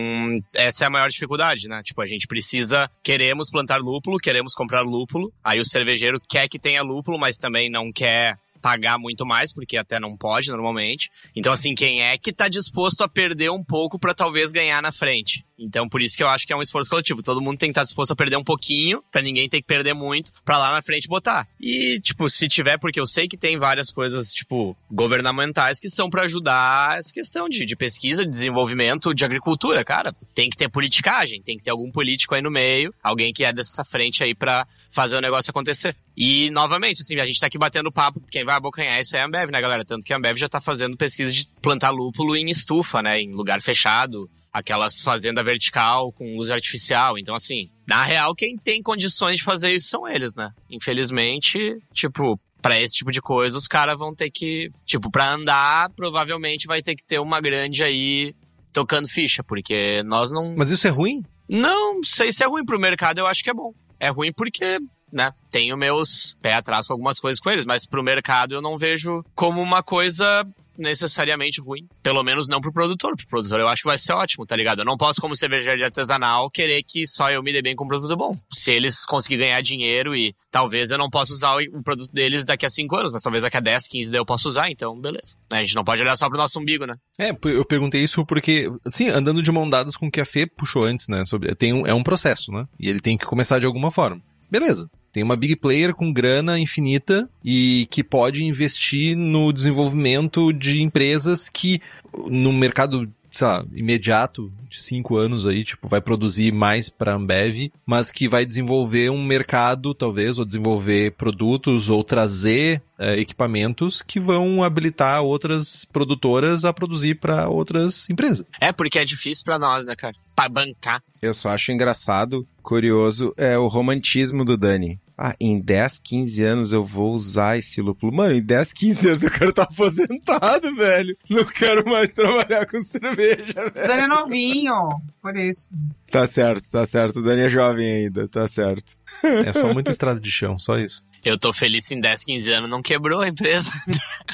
essa 0.53 0.85
é 0.85 0.87
a 0.87 0.89
maior 0.89 1.09
dificuldade, 1.09 1.67
né? 1.67 1.81
Tipo, 1.83 2.01
a 2.01 2.05
gente 2.05 2.27
precisa, 2.27 2.89
queremos 3.03 3.49
plantar 3.49 3.79
lúpulo, 3.79 4.17
queremos 4.17 4.53
comprar 4.53 4.81
lúpulo, 4.81 5.33
aí 5.43 5.59
o 5.59 5.65
cervejeiro 5.65 6.19
quer 6.29 6.47
que 6.47 6.59
tenha 6.59 6.81
lúpulo, 6.81 7.19
mas 7.19 7.37
também 7.37 7.69
não 7.69 7.91
quer 7.91 8.37
pagar 8.61 8.97
muito 8.99 9.25
mais, 9.25 9.53
porque 9.53 9.77
até 9.77 9.99
não 9.99 10.15
pode 10.15 10.49
normalmente. 10.49 11.09
Então, 11.35 11.51
assim, 11.51 11.73
quem 11.73 12.03
é 12.03 12.17
que 12.17 12.31
tá 12.31 12.47
disposto 12.47 13.01
a 13.01 13.09
perder 13.09 13.49
um 13.49 13.63
pouco 13.63 13.97
para 13.97 14.13
talvez 14.13 14.51
ganhar 14.51 14.81
na 14.81 14.91
frente? 14.91 15.45
Então, 15.59 15.87
por 15.87 16.01
isso 16.01 16.15
que 16.15 16.23
eu 16.23 16.29
acho 16.29 16.47
que 16.47 16.53
é 16.53 16.55
um 16.55 16.61
esforço 16.61 16.89
coletivo. 16.89 17.21
Todo 17.21 17.41
mundo 17.41 17.57
tem 17.57 17.69
que 17.69 17.71
estar 17.71 17.83
disposto 17.83 18.11
a 18.11 18.15
perder 18.15 18.37
um 18.37 18.43
pouquinho, 18.43 19.03
para 19.11 19.21
ninguém 19.21 19.49
ter 19.49 19.61
que 19.61 19.67
perder 19.67 19.93
muito, 19.93 20.31
para 20.43 20.57
lá 20.57 20.71
na 20.71 20.81
frente 20.81 21.07
botar. 21.07 21.47
E, 21.59 21.99
tipo, 21.99 22.29
se 22.29 22.47
tiver, 22.47 22.77
porque 22.79 22.99
eu 22.99 23.05
sei 23.05 23.27
que 23.27 23.37
tem 23.37 23.57
várias 23.57 23.91
coisas, 23.91 24.31
tipo, 24.31 24.75
governamentais 24.89 25.79
que 25.79 25.89
são 25.89 26.09
para 26.09 26.23
ajudar 26.23 26.97
essa 26.97 27.13
questão 27.13 27.49
de, 27.49 27.65
de 27.65 27.75
pesquisa, 27.75 28.23
de 28.23 28.31
desenvolvimento 28.31 29.13
de 29.13 29.25
agricultura, 29.25 29.83
cara. 29.83 30.15
Tem 30.33 30.49
que 30.49 30.57
ter 30.57 30.69
politicagem, 30.69 31.41
tem 31.41 31.57
que 31.57 31.63
ter 31.63 31.71
algum 31.71 31.91
político 31.91 32.35
aí 32.35 32.41
no 32.41 32.51
meio, 32.51 32.93
alguém 33.03 33.33
que 33.33 33.43
é 33.43 33.51
dessa 33.51 33.83
frente 33.83 34.23
aí 34.23 34.33
para 34.33 34.67
fazer 34.89 35.17
o 35.17 35.21
negócio 35.21 35.51
acontecer. 35.51 35.95
E, 36.15 36.49
novamente, 36.49 37.01
assim, 37.01 37.17
a 37.17 37.25
gente 37.25 37.39
tá 37.39 37.47
aqui 37.47 37.57
batendo 37.57 37.91
papo, 37.91 38.21
quem 38.29 38.43
vai 38.43 38.55
abocanhar 38.55 38.99
isso 38.99 39.15
é 39.15 39.21
a 39.21 39.25
Ambev, 39.25 39.51
né, 39.51 39.61
galera? 39.61 39.85
Tanto 39.85 40.05
que 40.05 40.13
a 40.13 40.17
Ambev 40.17 40.37
já 40.37 40.49
tá 40.49 40.59
fazendo 40.59 40.97
pesquisa 40.97 41.31
de 41.31 41.47
plantar 41.61 41.91
lúpulo 41.91 42.35
em 42.35 42.49
estufa, 42.49 43.01
né, 43.01 43.21
em 43.21 43.31
lugar 43.31 43.61
fechado, 43.61 44.29
aquelas 44.51 45.01
fazenda 45.01 45.43
vertical 45.43 46.11
com 46.11 46.37
luz 46.37 46.49
artificial. 46.49 47.17
Então, 47.17 47.35
assim, 47.35 47.69
na 47.87 48.03
real, 48.03 48.35
quem 48.35 48.55
tem 48.57 48.81
condições 48.81 49.37
de 49.37 49.43
fazer 49.43 49.73
isso 49.73 49.89
são 49.89 50.07
eles, 50.07 50.33
né? 50.35 50.49
Infelizmente, 50.69 51.77
tipo, 51.93 52.39
para 52.61 52.79
esse 52.79 52.95
tipo 52.95 53.11
de 53.11 53.21
coisa, 53.21 53.57
os 53.57 53.67
caras 53.67 53.97
vão 53.97 54.13
ter 54.13 54.29
que, 54.29 54.71
tipo, 54.85 55.09
para 55.09 55.33
andar, 55.33 55.89
provavelmente 55.95 56.67
vai 56.67 56.81
ter 56.81 56.95
que 56.95 57.05
ter 57.05 57.19
uma 57.19 57.39
grande 57.39 57.83
aí 57.83 58.33
tocando 58.73 59.07
ficha, 59.07 59.43
porque 59.43 60.03
nós 60.03 60.31
não. 60.31 60.55
Mas 60.55 60.71
isso 60.71 60.87
é 60.87 60.91
ruim? 60.91 61.23
Não 61.47 62.03
sei 62.03 62.31
se 62.31 62.43
é 62.43 62.47
ruim 62.47 62.65
pro 62.65 62.79
mercado, 62.79 63.19
eu 63.19 63.27
acho 63.27 63.43
que 63.43 63.49
é 63.49 63.53
bom. 63.53 63.73
É 63.99 64.09
ruim 64.09 64.31
porque 64.31 64.79
né? 65.11 65.31
Tenho 65.49 65.75
meus 65.75 66.37
pé 66.41 66.53
atrás 66.53 66.87
com 66.87 66.93
algumas 66.93 67.19
coisas 67.19 67.39
com 67.39 67.49
eles, 67.49 67.65
mas 67.65 67.85
pro 67.85 68.03
mercado 68.03 68.53
eu 68.53 68.61
não 68.61 68.77
vejo 68.77 69.23
como 69.35 69.61
uma 69.61 69.81
coisa 69.81 70.45
necessariamente 70.79 71.61
ruim. 71.61 71.87
Pelo 72.01 72.23
menos 72.23 72.47
não 72.47 72.61
pro 72.61 72.73
produtor. 72.73 73.15
Pro 73.15 73.27
produtor 73.27 73.59
eu 73.59 73.67
acho 73.67 73.81
que 73.81 73.87
vai 73.87 73.97
ser 73.97 74.13
ótimo, 74.13 74.45
tá 74.45 74.55
ligado? 74.55 74.79
Eu 74.79 74.85
não 74.85 74.97
posso, 74.97 75.21
como 75.21 75.35
cervejaria 75.35 75.85
artesanal, 75.85 76.49
querer 76.49 76.83
que 76.83 77.07
só 77.07 77.29
eu 77.29 77.43
me 77.43 77.51
dê 77.51 77.61
bem 77.61 77.75
com 77.75 77.85
um 77.85 77.87
produto 77.87 78.15
bom. 78.15 78.37
Se 78.51 78.71
eles 78.71 79.05
conseguirem 79.05 79.47
ganhar 79.47 79.61
dinheiro 79.61 80.15
e 80.15 80.33
talvez 80.49 80.91
eu 80.91 80.97
não 80.97 81.09
possa 81.09 81.33
usar 81.33 81.55
o 81.55 81.83
produto 81.83 82.11
deles 82.11 82.45
daqui 82.45 82.65
a 82.65 82.69
5 82.69 82.95
anos, 82.95 83.11
mas 83.11 83.23
talvez 83.23 83.43
daqui 83.43 83.57
a 83.57 83.61
10, 83.61 83.87
15 83.87 84.15
eu 84.15 84.25
possa 84.25 84.47
usar, 84.47 84.69
então 84.69 84.99
beleza. 84.99 85.35
A 85.51 85.61
gente 85.61 85.75
não 85.75 85.83
pode 85.83 86.01
olhar 86.01 86.15
só 86.17 86.27
pro 86.27 86.37
nosso 86.37 86.59
umbigo, 86.59 86.85
né? 86.85 86.95
É, 87.17 87.29
eu 87.29 87.65
perguntei 87.65 88.03
isso 88.03 88.25
porque, 88.25 88.69
assim, 88.85 89.09
andando 89.09 89.43
de 89.43 89.51
mão 89.51 89.69
dadas 89.69 89.95
com 89.95 90.07
o 90.07 90.11
que 90.11 90.21
a 90.21 90.25
Fê 90.25 90.45
puxou 90.45 90.83
antes, 90.83 91.07
né? 91.07 91.25
Sobre, 91.25 91.53
tem 91.55 91.73
um, 91.73 91.85
é 91.85 91.93
um 91.93 92.03
processo, 92.03 92.51
né? 92.51 92.65
E 92.79 92.89
ele 92.89 92.99
tem 92.99 93.17
que 93.17 93.25
começar 93.25 93.59
de 93.59 93.65
alguma 93.65 93.91
forma. 93.91 94.21
Beleza. 94.49 94.89
Tem 95.11 95.23
uma 95.23 95.35
big 95.35 95.55
player 95.55 95.93
com 95.93 96.13
grana 96.13 96.59
infinita 96.59 97.29
e 97.43 97.87
que 97.89 98.03
pode 98.03 98.43
investir 98.43 99.15
no 99.15 99.51
desenvolvimento 99.51 100.53
de 100.53 100.81
empresas 100.81 101.49
que 101.49 101.81
no 102.27 102.53
mercado 102.53 103.11
sei 103.31 103.47
lá, 103.47 103.65
imediato 103.73 104.51
de 104.67 104.81
cinco 104.81 105.17
anos 105.17 105.45
aí, 105.45 105.63
tipo, 105.63 105.87
vai 105.87 106.01
produzir 106.01 106.51
mais 106.51 106.89
para 106.89 107.15
Ambev, 107.15 107.71
mas 107.85 108.11
que 108.11 108.27
vai 108.27 108.45
desenvolver 108.45 109.09
um 109.09 109.23
mercado, 109.23 109.93
talvez, 109.93 110.37
ou 110.37 110.45
desenvolver 110.45 111.11
produtos, 111.13 111.89
ou 111.89 112.03
trazer 112.03 112.81
é, 112.97 113.19
equipamentos 113.19 114.01
que 114.01 114.19
vão 114.19 114.63
habilitar 114.63 115.23
outras 115.23 115.85
produtoras 115.85 116.65
a 116.65 116.73
produzir 116.73 117.15
para 117.15 117.49
outras 117.49 118.09
empresas. 118.09 118.45
É, 118.59 118.71
porque 118.71 118.99
é 118.99 119.05
difícil 119.05 119.43
para 119.43 119.59
nós, 119.59 119.85
né, 119.85 119.95
cara? 119.95 120.15
Pra 120.35 120.47
bancar. 120.47 121.01
Eu 121.21 121.33
só 121.33 121.49
acho 121.49 121.71
engraçado, 121.71 122.47
curioso, 122.61 123.33
é 123.37 123.57
o 123.57 123.67
romantismo 123.67 124.45
do 124.45 124.57
Dani 124.57 124.99
ah, 125.21 125.35
em 125.37 125.59
10, 125.59 125.99
15 125.99 126.43
anos 126.43 126.71
eu 126.71 126.81
vou 126.81 127.11
usar 127.13 127.57
esse 127.57 127.81
lúpulo. 127.81 128.15
Mano, 128.15 128.33
em 128.33 128.41
10, 128.41 128.71
15 128.71 129.07
anos 129.09 129.23
eu 129.23 129.29
quero 129.29 129.49
estar 129.49 129.65
tá 129.65 129.73
aposentado, 129.73 130.73
velho. 130.73 131.17
Não 131.29 131.43
quero 131.43 131.83
mais 131.89 132.13
trabalhar 132.13 132.65
com 132.65 132.81
cerveja, 132.81 133.53
velho. 133.53 133.87
Dani 133.87 134.03
é 134.03 134.07
novinho, 134.07 134.73
por 135.21 135.35
isso. 135.35 135.71
Tá 136.09 136.25
certo, 136.25 136.69
tá 136.69 136.85
certo. 136.85 137.19
O 137.19 137.21
Dani 137.21 137.41
é 137.41 137.49
jovem 137.49 138.05
ainda, 138.05 138.29
tá 138.29 138.47
certo. 138.47 138.97
É 139.45 139.51
só 139.51 139.73
muita 139.73 139.91
estrada 139.91 140.21
de 140.21 140.31
chão, 140.31 140.57
só 140.57 140.77
isso. 140.77 141.03
Eu 141.25 141.37
tô 141.37 141.51
feliz 141.51 141.85
se 141.85 141.95
em 141.95 141.99
10, 141.99 142.23
15 142.23 142.51
anos 142.53 142.69
não 142.69 142.81
quebrou 142.81 143.19
a 143.19 143.27
empresa. 143.27 143.71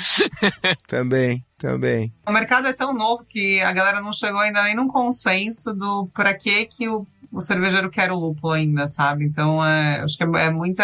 também, 0.88 1.43
também. 1.57 2.13
O 2.27 2.31
mercado 2.31 2.67
é 2.67 2.73
tão 2.73 2.93
novo 2.93 3.25
que 3.27 3.59
a 3.61 3.71
galera 3.71 4.01
não 4.01 4.11
chegou 4.11 4.39
ainda 4.39 4.63
nem 4.63 4.75
num 4.75 4.88
consenso 4.88 5.73
do 5.73 6.07
pra 6.13 6.36
que 6.36 6.65
que 6.65 6.88
o 6.88 7.07
o 7.36 7.41
cervejeiro 7.41 7.89
quer 7.89 8.13
o 8.13 8.17
lúpulo 8.17 8.53
ainda, 8.53 8.88
sabe? 8.88 9.25
Então, 9.25 9.63
é, 9.63 9.99
acho 9.99 10.17
que 10.17 10.23
é, 10.23 10.45
é, 10.45 10.49
muita. 10.49 10.83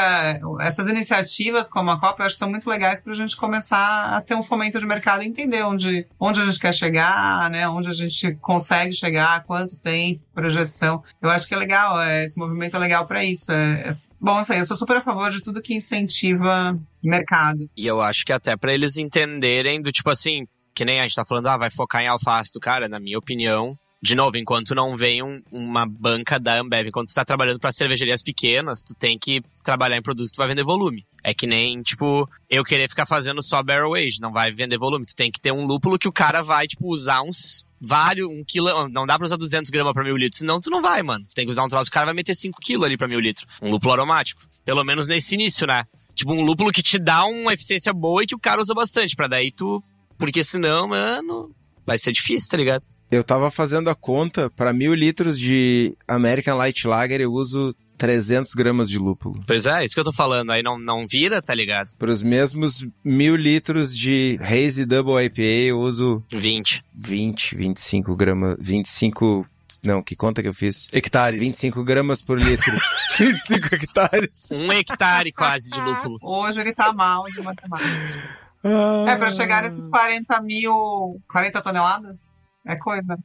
Essas 0.59 0.89
iniciativas 0.89 1.69
como 1.69 1.89
a 1.91 1.99
Copa, 1.99 2.21
eu 2.21 2.25
acho 2.25 2.35
que 2.35 2.39
são 2.39 2.49
muito 2.49 2.69
legais 2.69 3.01
para 3.01 3.13
a 3.13 3.15
gente 3.15 3.37
começar 3.37 4.17
a 4.17 4.19
ter 4.19 4.35
um 4.35 4.43
fomento 4.43 4.77
de 4.77 4.85
mercado 4.85 5.23
entender 5.23 5.63
onde, 5.63 6.05
onde 6.19 6.41
a 6.41 6.45
gente 6.45 6.59
quer 6.59 6.73
chegar, 6.73 7.49
né? 7.49 7.69
Onde 7.69 7.87
a 7.87 7.93
gente 7.93 8.35
consegue 8.41 8.91
chegar, 8.91 9.45
quanto 9.45 9.77
tem 9.77 10.19
projeção. 10.33 11.01
Eu 11.21 11.29
acho 11.29 11.47
que 11.47 11.53
é 11.53 11.57
legal, 11.57 12.01
é, 12.01 12.25
esse 12.25 12.37
movimento 12.37 12.75
é 12.75 12.79
legal 12.79 13.05
para 13.05 13.23
isso. 13.23 13.49
É, 13.53 13.87
é, 13.87 13.89
bom, 14.19 14.37
assim, 14.37 14.55
eu 14.55 14.65
sou 14.65 14.75
super 14.75 14.97
a 14.97 15.01
favor 15.01 15.31
de 15.31 15.41
tudo 15.41 15.61
que 15.61 15.73
incentiva 15.73 16.77
mercado. 17.01 17.63
E 17.77 17.87
eu 17.87 18.01
acho 18.01 18.25
que 18.25 18.33
até 18.33 18.57
para 18.57 18.73
eles 18.73 18.97
entenderem 18.97 19.81
do 19.81 19.91
tipo 19.91 20.09
assim, 20.09 20.45
que 20.75 20.83
nem 20.83 20.99
a 20.99 21.03
gente 21.03 21.15
tá 21.15 21.23
falando, 21.25 21.47
ah, 21.47 21.57
vai 21.57 21.69
focar 21.69 22.01
em 22.01 22.07
alface 22.07 22.51
do 22.53 22.59
cara, 22.59 22.89
na 22.89 22.99
minha 22.99 23.17
opinião, 23.17 23.77
de 24.01 24.15
novo, 24.15 24.35
enquanto 24.35 24.73
não 24.73 24.97
vem 24.97 25.21
um, 25.21 25.39
uma 25.51 25.85
banca 25.85 26.39
da 26.39 26.59
Ambev, 26.59 26.87
enquanto 26.87 27.09
tu 27.09 27.13
tá 27.13 27.23
trabalhando 27.23 27.59
para 27.59 27.71
cervejarias 27.71 28.23
pequenas, 28.23 28.81
tu 28.81 28.95
tem 28.95 29.17
que 29.17 29.43
trabalhar 29.63 29.95
em 29.95 30.01
produto 30.01 30.27
que 30.27 30.33
tu 30.33 30.37
vai 30.37 30.47
vender 30.47 30.63
volume. 30.63 31.05
É 31.23 31.35
que 31.35 31.45
nem, 31.45 31.83
tipo, 31.83 32.27
eu 32.49 32.63
querer 32.63 32.89
ficar 32.89 33.05
fazendo 33.05 33.43
só 33.43 33.61
barrel 33.61 33.93
age, 33.93 34.19
não 34.19 34.31
vai 34.31 34.51
vender 34.51 34.79
volume. 34.79 35.05
Tu 35.05 35.15
tem 35.15 35.31
que 35.31 35.39
ter 35.39 35.51
um 35.51 35.67
lúpulo 35.67 35.99
que 35.99 36.07
o 36.07 36.11
cara 36.11 36.41
vai, 36.41 36.67
tipo, 36.67 36.91
usar 36.91 37.21
uns 37.21 37.63
vários, 37.79 38.27
um 38.27 38.43
quilo, 38.43 38.89
não 38.89 39.05
dá 39.05 39.17
pra 39.19 39.25
usar 39.25 39.37
200 39.37 39.69
gramas 39.69 39.93
pra 39.93 40.03
mil 40.03 40.17
litros, 40.17 40.39
senão 40.39 40.59
tu 40.59 40.71
não 40.71 40.81
vai, 40.81 41.03
mano. 41.03 41.23
Tu 41.27 41.35
tem 41.35 41.45
que 41.45 41.51
usar 41.51 41.63
um 41.63 41.67
troço, 41.67 41.89
o 41.89 41.93
cara 41.93 42.07
vai 42.07 42.15
meter 42.15 42.35
5 42.35 42.59
quilos 42.59 42.85
ali 42.85 42.97
pra 42.97 43.07
mil 43.07 43.19
litros. 43.19 43.45
Um 43.61 43.69
lúpulo 43.69 43.93
aromático. 43.93 44.41
Pelo 44.65 44.83
menos 44.83 45.07
nesse 45.07 45.35
início, 45.35 45.67
né? 45.67 45.83
Tipo, 46.15 46.33
um 46.33 46.41
lúpulo 46.41 46.71
que 46.71 46.81
te 46.81 46.97
dá 46.97 47.23
uma 47.25 47.53
eficiência 47.53 47.93
boa 47.93 48.23
e 48.23 48.27
que 48.27 48.35
o 48.35 48.39
cara 48.39 48.61
usa 48.61 48.73
bastante, 48.73 49.15
pra 49.15 49.27
daí 49.27 49.51
tu... 49.51 49.83
Porque 50.17 50.43
senão, 50.43 50.87
mano, 50.87 51.55
vai 51.85 51.97
ser 51.97 52.11
difícil, 52.11 52.49
tá 52.49 52.57
ligado? 52.57 52.83
Eu 53.11 53.23
tava 53.23 53.51
fazendo 53.51 53.89
a 53.89 53.95
conta, 53.95 54.49
para 54.49 54.71
mil 54.71 54.93
litros 54.93 55.37
de 55.37 55.97
American 56.07 56.55
Light 56.55 56.87
Lager 56.87 57.19
eu 57.19 57.33
uso 57.33 57.75
300 57.97 58.53
gramas 58.53 58.89
de 58.89 58.97
lúpulo. 58.97 59.43
Pois 59.45 59.67
é, 59.67 59.83
isso 59.83 59.93
que 59.93 59.99
eu 59.99 60.05
tô 60.05 60.13
falando. 60.13 60.49
Aí 60.51 60.63
não, 60.63 60.79
não 60.79 61.05
vira, 61.05 61.41
tá 61.41 61.53
ligado? 61.53 61.91
Para 61.97 62.09
os 62.09 62.23
mesmos 62.23 62.83
mil 63.03 63.35
litros 63.35 63.95
de 63.95 64.39
Hazy 64.41 64.85
Double 64.85 65.23
IPA 65.25 65.41
eu 65.41 65.79
uso... 65.81 66.23
20. 66.31 66.85
20, 66.95 67.55
25 67.57 68.15
gramas, 68.15 68.55
25... 68.59 69.45
Não, 69.83 70.01
que 70.01 70.15
conta 70.15 70.41
que 70.41 70.47
eu 70.47 70.53
fiz? 70.53 70.89
Hectares. 70.93 71.39
25 71.39 71.83
gramas 71.83 72.21
por 72.21 72.41
litro. 72.41 72.73
25 73.19 73.75
hectares. 73.75 74.49
Um 74.51 74.71
hectare 74.71 75.31
quase 75.31 75.69
de 75.69 75.79
lúpulo. 75.79 76.17
Hoje 76.21 76.61
ele 76.61 76.73
tá 76.73 76.91
mal 76.93 77.25
de 77.25 77.41
matemática. 77.41 78.23
Ah. 78.63 79.05
É, 79.07 79.15
para 79.15 79.29
chegar 79.29 79.63
nesses 79.63 79.89
40 79.89 80.41
mil... 80.41 81.21
40 81.27 81.61
toneladas? 81.61 82.40
É 82.65 82.75
coisa. 82.75 83.17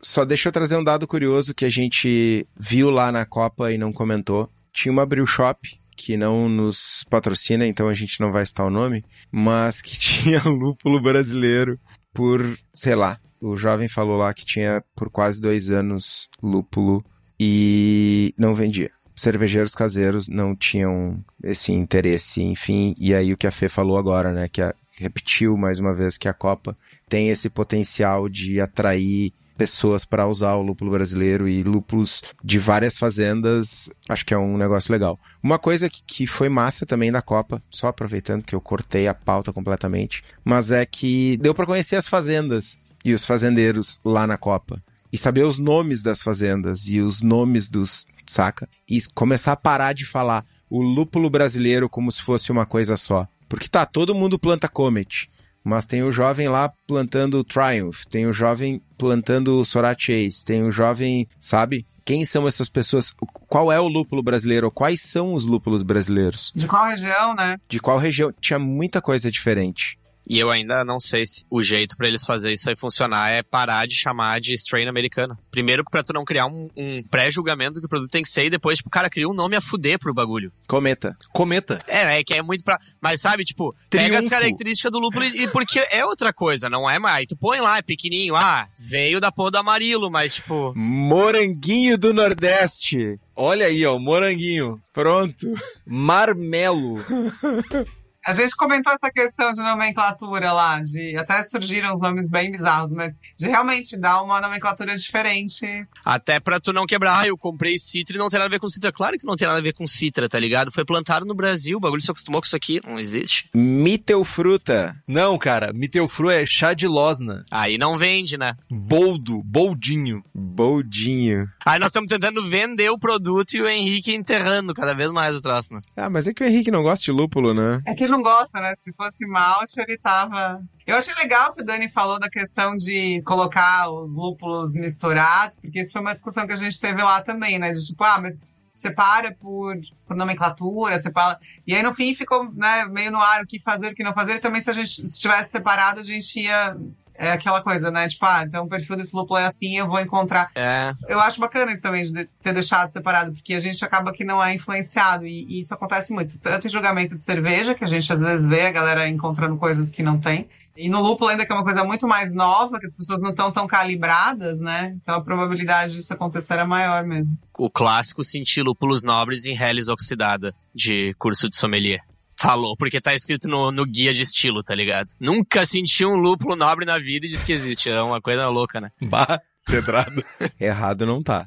Só 0.00 0.24
deixa 0.24 0.48
eu 0.48 0.52
trazer 0.52 0.76
um 0.76 0.84
dado 0.84 1.06
curioso 1.06 1.54
que 1.54 1.64
a 1.64 1.70
gente 1.70 2.46
viu 2.56 2.90
lá 2.90 3.10
na 3.10 3.24
Copa 3.24 3.72
e 3.72 3.78
não 3.78 3.92
comentou. 3.92 4.50
Tinha 4.72 4.92
uma 4.92 5.06
brew 5.06 5.26
shop 5.26 5.80
que 5.96 6.16
não 6.16 6.48
nos 6.48 7.04
patrocina, 7.08 7.66
então 7.66 7.88
a 7.88 7.94
gente 7.94 8.20
não 8.20 8.32
vai 8.32 8.44
citar 8.44 8.66
o 8.66 8.70
nome, 8.70 9.04
mas 9.30 9.80
que 9.80 9.96
tinha 9.98 10.42
lúpulo 10.44 11.00
brasileiro 11.00 11.78
por, 12.12 12.40
sei 12.72 12.94
lá, 12.94 13.18
o 13.40 13.56
jovem 13.56 13.88
falou 13.88 14.16
lá 14.16 14.32
que 14.34 14.44
tinha 14.44 14.82
por 14.94 15.10
quase 15.10 15.40
dois 15.40 15.70
anos 15.70 16.28
lúpulo 16.42 17.04
e 17.38 18.34
não 18.38 18.54
vendia. 18.54 18.90
Cervejeiros 19.16 19.74
caseiros 19.74 20.28
não 20.28 20.56
tinham 20.56 21.24
esse 21.42 21.72
interesse, 21.72 22.42
enfim, 22.42 22.94
e 22.98 23.14
aí 23.14 23.32
o 23.32 23.36
que 23.36 23.46
a 23.46 23.50
Fê 23.50 23.68
falou 23.68 23.96
agora, 23.96 24.32
né, 24.32 24.48
que 24.48 24.60
a, 24.60 24.74
repetiu 24.98 25.56
mais 25.56 25.78
uma 25.78 25.94
vez 25.94 26.18
que 26.18 26.28
a 26.28 26.34
Copa 26.34 26.76
tem 27.08 27.28
esse 27.28 27.48
potencial 27.48 28.28
de 28.28 28.60
atrair 28.60 29.32
pessoas 29.56 30.04
para 30.04 30.26
usar 30.26 30.54
o 30.54 30.62
lúpulo 30.62 30.90
brasileiro 30.90 31.48
e 31.48 31.62
lúpulos 31.62 32.22
de 32.42 32.58
várias 32.58 32.98
fazendas, 32.98 33.90
acho 34.08 34.26
que 34.26 34.34
é 34.34 34.38
um 34.38 34.56
negócio 34.56 34.92
legal. 34.92 35.18
Uma 35.42 35.58
coisa 35.58 35.88
que, 35.88 36.02
que 36.04 36.26
foi 36.26 36.48
massa 36.48 36.84
também 36.84 37.12
da 37.12 37.22
Copa, 37.22 37.62
só 37.70 37.88
aproveitando 37.88 38.42
que 38.42 38.54
eu 38.54 38.60
cortei 38.60 39.06
a 39.06 39.14
pauta 39.14 39.52
completamente, 39.52 40.22
mas 40.44 40.70
é 40.70 40.84
que 40.84 41.36
deu 41.36 41.54
para 41.54 41.66
conhecer 41.66 41.96
as 41.96 42.08
fazendas 42.08 42.78
e 43.04 43.12
os 43.12 43.24
fazendeiros 43.24 44.00
lá 44.04 44.26
na 44.26 44.36
Copa 44.36 44.82
e 45.12 45.18
saber 45.18 45.44
os 45.44 45.58
nomes 45.58 46.02
das 46.02 46.20
fazendas 46.20 46.88
e 46.88 47.00
os 47.00 47.22
nomes 47.22 47.68
dos, 47.68 48.04
saca? 48.26 48.68
E 48.88 48.98
começar 49.14 49.52
a 49.52 49.56
parar 49.56 49.92
de 49.92 50.04
falar 50.04 50.44
o 50.68 50.82
lúpulo 50.82 51.30
brasileiro 51.30 51.88
como 51.88 52.10
se 52.10 52.20
fosse 52.20 52.50
uma 52.50 52.66
coisa 52.66 52.96
só. 52.96 53.28
Porque 53.48 53.68
tá, 53.68 53.86
todo 53.86 54.14
mundo 54.14 54.38
planta 54.38 54.66
Comet, 54.66 55.30
mas 55.64 55.86
tem 55.86 56.02
o 56.02 56.12
jovem 56.12 56.48
lá 56.48 56.70
plantando 56.86 57.42
Triumph, 57.42 58.04
tem 58.04 58.26
o 58.26 58.32
jovem 58.32 58.82
plantando 58.98 59.64
Sorat 59.64 59.98
Chase, 59.98 60.44
tem 60.44 60.62
o 60.62 60.70
jovem, 60.70 61.26
sabe? 61.40 61.86
Quem 62.04 62.22
são 62.24 62.46
essas 62.46 62.68
pessoas? 62.68 63.14
Qual 63.48 63.72
é 63.72 63.80
o 63.80 63.88
lúpulo 63.88 64.22
brasileiro? 64.22 64.70
Quais 64.70 65.00
são 65.00 65.32
os 65.32 65.46
lúpulos 65.46 65.82
brasileiros? 65.82 66.52
De 66.54 66.66
qual 66.66 66.86
região, 66.86 67.34
né? 67.34 67.56
De 67.66 67.80
qual 67.80 67.96
região? 67.96 68.30
Tinha 68.38 68.58
muita 68.58 69.00
coisa 69.00 69.30
diferente. 69.30 69.98
E 70.28 70.38
eu 70.38 70.50
ainda 70.50 70.84
não 70.84 70.98
sei 70.98 71.26
se 71.26 71.44
o 71.50 71.62
jeito 71.62 71.96
para 71.96 72.08
eles 72.08 72.24
fazer 72.24 72.52
isso 72.52 72.68
aí 72.68 72.76
funcionar 72.76 73.30
é 73.30 73.42
parar 73.42 73.86
de 73.86 73.94
chamar 73.94 74.40
de 74.40 74.54
strain 74.54 74.88
americano. 74.88 75.36
Primeiro 75.50 75.84
pra 75.84 76.02
tu 76.02 76.12
não 76.12 76.24
criar 76.24 76.46
um, 76.46 76.68
um 76.76 77.02
pré-julgamento 77.02 77.74
do 77.74 77.80
que 77.80 77.86
o 77.86 77.88
produto 77.88 78.10
tem 78.10 78.22
que 78.22 78.30
ser 78.30 78.46
e 78.46 78.50
depois, 78.50 78.78
tipo, 78.78 78.90
cara, 78.90 79.10
cria 79.10 79.28
um 79.28 79.34
nome 79.34 79.56
a 79.56 79.60
fuder 79.60 79.98
pro 79.98 80.14
bagulho. 80.14 80.52
Cometa. 80.66 81.14
Cometa. 81.32 81.80
É, 81.86 82.18
é 82.18 82.24
que 82.24 82.34
é 82.34 82.42
muito 82.42 82.64
pra. 82.64 82.78
Mas 83.00 83.20
sabe, 83.20 83.44
tipo, 83.44 83.74
Triunfo. 83.90 84.10
pega 84.10 84.24
as 84.24 84.28
características 84.30 84.90
do 84.90 84.98
lúpulo 84.98 85.24
e, 85.24 85.44
e 85.44 85.48
porque 85.48 85.78
é 85.90 86.04
outra 86.04 86.32
coisa, 86.32 86.70
não 86.70 86.88
é 86.88 86.98
mais. 86.98 87.26
Tu 87.26 87.36
põe 87.36 87.60
lá, 87.60 87.78
é 87.78 87.82
pequenininho, 87.82 88.34
ah, 88.36 88.68
veio 88.78 89.20
da 89.20 89.30
porra 89.30 89.50
do 89.52 89.58
amarilo, 89.58 90.10
mas 90.10 90.34
tipo. 90.34 90.72
Moranguinho 90.76 91.98
do 91.98 92.14
Nordeste. 92.14 93.18
Olha 93.36 93.66
aí, 93.66 93.84
ó, 93.84 93.98
moranguinho. 93.98 94.80
Pronto. 94.92 95.54
Marmelo. 95.86 96.94
A 98.26 98.32
gente 98.32 98.56
comentou 98.56 98.90
essa 98.90 99.10
questão 99.10 99.52
de 99.52 99.60
nomenclatura 99.60 100.50
lá, 100.50 100.80
de 100.80 101.14
até 101.18 101.42
surgiram 101.42 101.94
os 101.94 102.00
nomes 102.00 102.30
bem 102.30 102.50
bizarros, 102.50 102.92
mas 102.94 103.18
de 103.38 103.48
realmente 103.48 103.98
dar 103.98 104.22
uma 104.22 104.40
nomenclatura 104.40 104.96
diferente. 104.96 105.86
Até 106.02 106.40
pra 106.40 106.58
tu 106.58 106.72
não 106.72 106.86
quebrar, 106.86 107.20
ah, 107.20 107.26
eu 107.26 107.36
comprei 107.36 107.78
citra 107.78 108.16
e 108.16 108.18
não 108.18 108.30
tem 108.30 108.38
nada 108.38 108.48
a 108.48 108.50
ver 108.50 108.60
com 108.60 108.68
citra. 108.68 108.90
Claro 108.90 109.18
que 109.18 109.26
não 109.26 109.36
tem 109.36 109.46
nada 109.46 109.58
a 109.58 109.62
ver 109.62 109.74
com 109.74 109.86
citra, 109.86 110.26
tá 110.26 110.38
ligado? 110.38 110.72
Foi 110.72 110.86
plantado 110.86 111.26
no 111.26 111.34
Brasil, 111.34 111.76
o 111.76 111.80
bagulho 111.80 112.00
se 112.00 112.10
acostumou 112.10 112.40
com 112.40 112.46
isso 112.46 112.56
aqui, 112.56 112.80
não 112.86 112.98
existe. 112.98 113.50
Mitelfruta. 113.54 114.96
Não, 115.06 115.36
cara, 115.36 115.70
Miteufru 115.74 116.30
é 116.30 116.46
chá 116.46 116.72
de 116.72 116.86
losna. 116.86 117.44
Aí 117.50 117.76
não 117.76 117.98
vende, 117.98 118.38
né? 118.38 118.54
Boldo, 118.70 119.42
boldinho. 119.44 120.24
Boldinho. 120.34 121.46
Aí 121.64 121.78
nós 121.78 121.88
estamos 121.88 122.08
tentando 122.08 122.42
vender 122.48 122.88
o 122.88 122.98
produto 122.98 123.52
e 123.54 123.60
o 123.60 123.68
Henrique 123.68 124.14
enterrando 124.14 124.72
cada 124.72 124.94
vez 124.94 125.10
mais 125.12 125.36
o 125.36 125.42
troço, 125.42 125.74
né? 125.74 125.80
Ah, 125.94 126.08
mas 126.08 126.26
é 126.26 126.32
que 126.32 126.42
o 126.42 126.46
Henrique 126.46 126.70
não 126.70 126.82
gosta 126.82 127.04
de 127.04 127.12
lúpulo, 127.12 127.52
né? 127.52 127.82
É 127.86 127.94
que 127.94 128.04
ele 128.04 128.13
não 128.14 128.22
gosta, 128.22 128.60
né? 128.60 128.74
Se 128.74 128.92
fosse 128.92 129.26
malte, 129.26 129.80
ele 129.80 129.98
tava. 129.98 130.62
Eu 130.86 130.96
achei 130.96 131.14
legal 131.14 131.52
que 131.52 131.62
o 131.62 131.64
Dani 131.64 131.88
falou 131.88 132.18
da 132.20 132.28
questão 132.28 132.74
de 132.76 133.22
colocar 133.22 133.90
os 133.90 134.16
lúpulos 134.16 134.74
misturados, 134.74 135.56
porque 135.56 135.80
isso 135.80 135.92
foi 135.92 136.00
uma 136.00 136.12
discussão 136.12 136.46
que 136.46 136.52
a 136.52 136.56
gente 136.56 136.80
teve 136.80 137.02
lá 137.02 137.20
também, 137.20 137.58
né? 137.58 137.72
De 137.72 137.84
tipo, 137.84 138.04
ah, 138.04 138.20
mas 138.20 138.42
separa 138.68 139.34
por, 139.40 139.76
por 140.06 140.16
nomenclatura, 140.16 140.98
separa. 140.98 141.38
E 141.66 141.74
aí 141.74 141.82
no 141.82 141.92
fim 141.92 142.14
ficou 142.14 142.52
né, 142.52 142.86
meio 142.86 143.10
no 143.10 143.20
ar 143.20 143.42
o 143.42 143.46
que 143.46 143.58
fazer, 143.58 143.92
o 143.92 143.94
que 143.94 144.04
não 144.04 144.12
fazer. 144.12 144.36
E 144.36 144.40
também 144.40 144.60
se 144.60 144.70
a 144.70 144.72
gente 144.72 145.08
se 145.08 145.20
tivesse 145.20 145.50
separado, 145.50 146.00
a 146.00 146.04
gente 146.04 146.40
ia. 146.40 146.76
É 147.16 147.32
aquela 147.32 147.62
coisa, 147.62 147.90
né? 147.90 148.08
Tipo, 148.08 148.26
ah, 148.26 148.44
então 148.46 148.64
o 148.64 148.68
perfil 148.68 148.96
desse 148.96 149.14
lúpulo 149.14 149.38
é 149.38 149.46
assim, 149.46 149.76
eu 149.76 149.86
vou 149.86 150.00
encontrar. 150.00 150.50
É. 150.54 150.92
Eu 151.08 151.20
acho 151.20 151.40
bacana 151.40 151.72
isso 151.72 151.82
também, 151.82 152.02
de 152.02 152.24
ter 152.42 152.52
deixado 152.52 152.88
separado, 152.88 153.32
porque 153.32 153.54
a 153.54 153.60
gente 153.60 153.84
acaba 153.84 154.12
que 154.12 154.24
não 154.24 154.42
é 154.42 154.54
influenciado, 154.54 155.26
e, 155.26 155.44
e 155.44 155.60
isso 155.60 155.72
acontece 155.72 156.12
muito. 156.12 156.38
Tanto 156.38 156.66
em 156.66 156.70
julgamento 156.70 157.14
de 157.14 157.22
cerveja, 157.22 157.74
que 157.74 157.84
a 157.84 157.88
gente 157.88 158.12
às 158.12 158.20
vezes 158.20 158.46
vê 158.46 158.66
a 158.66 158.72
galera 158.72 159.08
encontrando 159.08 159.56
coisas 159.56 159.90
que 159.90 160.02
não 160.02 160.18
tem, 160.18 160.48
e 160.76 160.88
no 160.88 161.00
lúpulo 161.00 161.30
ainda 161.30 161.46
que 161.46 161.52
é 161.52 161.54
uma 161.54 161.62
coisa 161.62 161.84
muito 161.84 162.08
mais 162.08 162.34
nova, 162.34 162.80
que 162.80 162.86
as 162.86 162.96
pessoas 162.96 163.20
não 163.20 163.30
estão 163.30 163.52
tão 163.52 163.66
calibradas, 163.66 164.60
né? 164.60 164.96
Então 165.00 165.14
a 165.14 165.20
probabilidade 165.20 165.94
disso 165.94 166.12
acontecer 166.12 166.58
é 166.58 166.64
maior 166.64 167.04
mesmo. 167.04 167.38
O 167.56 167.70
clássico 167.70 168.24
sentir 168.24 168.62
lúpulos 168.62 169.04
nobres 169.04 169.44
em 169.44 169.56
Helles 169.56 169.88
oxidada, 169.88 170.52
de 170.74 171.14
curso 171.16 171.48
de 171.48 171.56
sommelier. 171.56 172.00
Falou, 172.38 172.76
porque 172.76 173.00
tá 173.00 173.14
escrito 173.14 173.48
no, 173.48 173.70
no 173.70 173.84
guia 173.84 174.12
de 174.12 174.22
estilo, 174.22 174.62
tá 174.62 174.74
ligado? 174.74 175.10
Nunca 175.20 175.64
senti 175.66 176.04
um 176.04 176.16
lúpulo 176.16 176.56
nobre 176.56 176.84
na 176.84 176.98
vida 176.98 177.26
e 177.26 177.28
diz 177.28 177.42
que 177.42 177.52
existe. 177.52 177.88
É 177.90 178.02
uma 178.02 178.20
coisa 178.20 178.46
louca, 178.48 178.80
né? 178.80 178.90
Bah, 179.00 179.40
pedrado. 179.66 180.24
Errado 180.60 181.06
não 181.06 181.22
tá. 181.22 181.46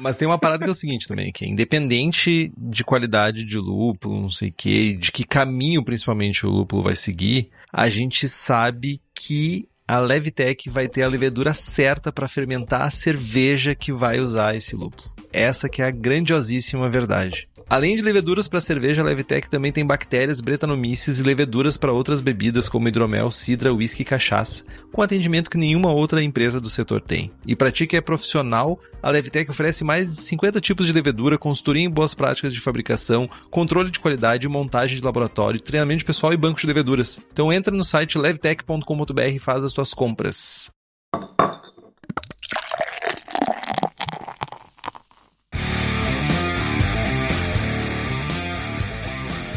Mas 0.00 0.16
tem 0.16 0.28
uma 0.28 0.38
parada 0.38 0.62
que 0.62 0.68
é 0.68 0.72
o 0.72 0.76
seguinte 0.76 1.08
também, 1.08 1.32
que 1.32 1.44
é 1.44 1.48
independente 1.48 2.52
de 2.56 2.84
qualidade 2.84 3.44
de 3.44 3.58
lúpulo, 3.58 4.22
não 4.22 4.30
sei 4.30 4.48
o 4.48 4.52
que, 4.52 4.94
de 4.94 5.10
que 5.10 5.24
caminho 5.24 5.84
principalmente 5.84 6.46
o 6.46 6.50
lúpulo 6.50 6.84
vai 6.84 6.94
seguir, 6.94 7.50
a 7.72 7.88
gente 7.88 8.28
sabe 8.28 9.00
que 9.12 9.68
a 9.88 9.98
Levitec 9.98 10.68
vai 10.68 10.86
ter 10.86 11.02
a 11.02 11.08
levedura 11.08 11.54
certa 11.54 12.12
para 12.12 12.28
fermentar 12.28 12.82
a 12.82 12.90
cerveja 12.90 13.74
que 13.74 13.90
vai 13.90 14.20
usar 14.20 14.54
esse 14.54 14.76
lúpulo. 14.76 15.08
Essa 15.32 15.68
que 15.68 15.80
é 15.80 15.86
a 15.86 15.90
grandiosíssima 15.90 16.88
verdade. 16.90 17.48
Além 17.70 17.94
de 17.94 18.02
leveduras 18.02 18.48
para 18.48 18.62
cerveja, 18.62 19.02
a 19.02 19.04
Levitec 19.04 19.50
também 19.50 19.70
tem 19.70 19.84
bactérias, 19.84 20.40
bretanomices 20.40 21.20
e 21.20 21.22
leveduras 21.22 21.76
para 21.76 21.92
outras 21.92 22.22
bebidas 22.22 22.66
como 22.66 22.88
hidromel, 22.88 23.30
cidra, 23.30 23.74
uísque 23.74 24.00
e 24.00 24.06
cachaça, 24.06 24.64
com 24.90 25.02
atendimento 25.02 25.50
que 25.50 25.58
nenhuma 25.58 25.92
outra 25.92 26.22
empresa 26.22 26.62
do 26.62 26.70
setor 26.70 27.02
tem. 27.02 27.30
E 27.46 27.54
para 27.54 27.70
ti 27.70 27.86
que 27.86 27.94
é 27.94 28.00
profissional, 28.00 28.80
a 29.02 29.10
Levitec 29.10 29.50
oferece 29.50 29.84
mais 29.84 30.08
de 30.08 30.16
50 30.22 30.62
tipos 30.62 30.86
de 30.86 30.94
levedura, 30.94 31.36
consultoria 31.36 31.84
em 31.84 31.90
boas 31.90 32.14
práticas 32.14 32.54
de 32.54 32.60
fabricação, 32.60 33.28
controle 33.50 33.90
de 33.90 34.00
qualidade, 34.00 34.48
montagem 34.48 34.96
de 34.96 35.04
laboratório, 35.04 35.60
treinamento 35.60 35.98
de 35.98 36.04
pessoal 36.06 36.32
e 36.32 36.38
banco 36.38 36.58
de 36.58 36.66
leveduras. 36.66 37.20
Então 37.30 37.52
entra 37.52 37.76
no 37.76 37.84
site 37.84 38.16
levtech.com.br 38.16 39.20
e 39.28 39.38
faz 39.38 39.62
as 39.62 39.74
tuas 39.74 39.92
compras. 39.92 40.70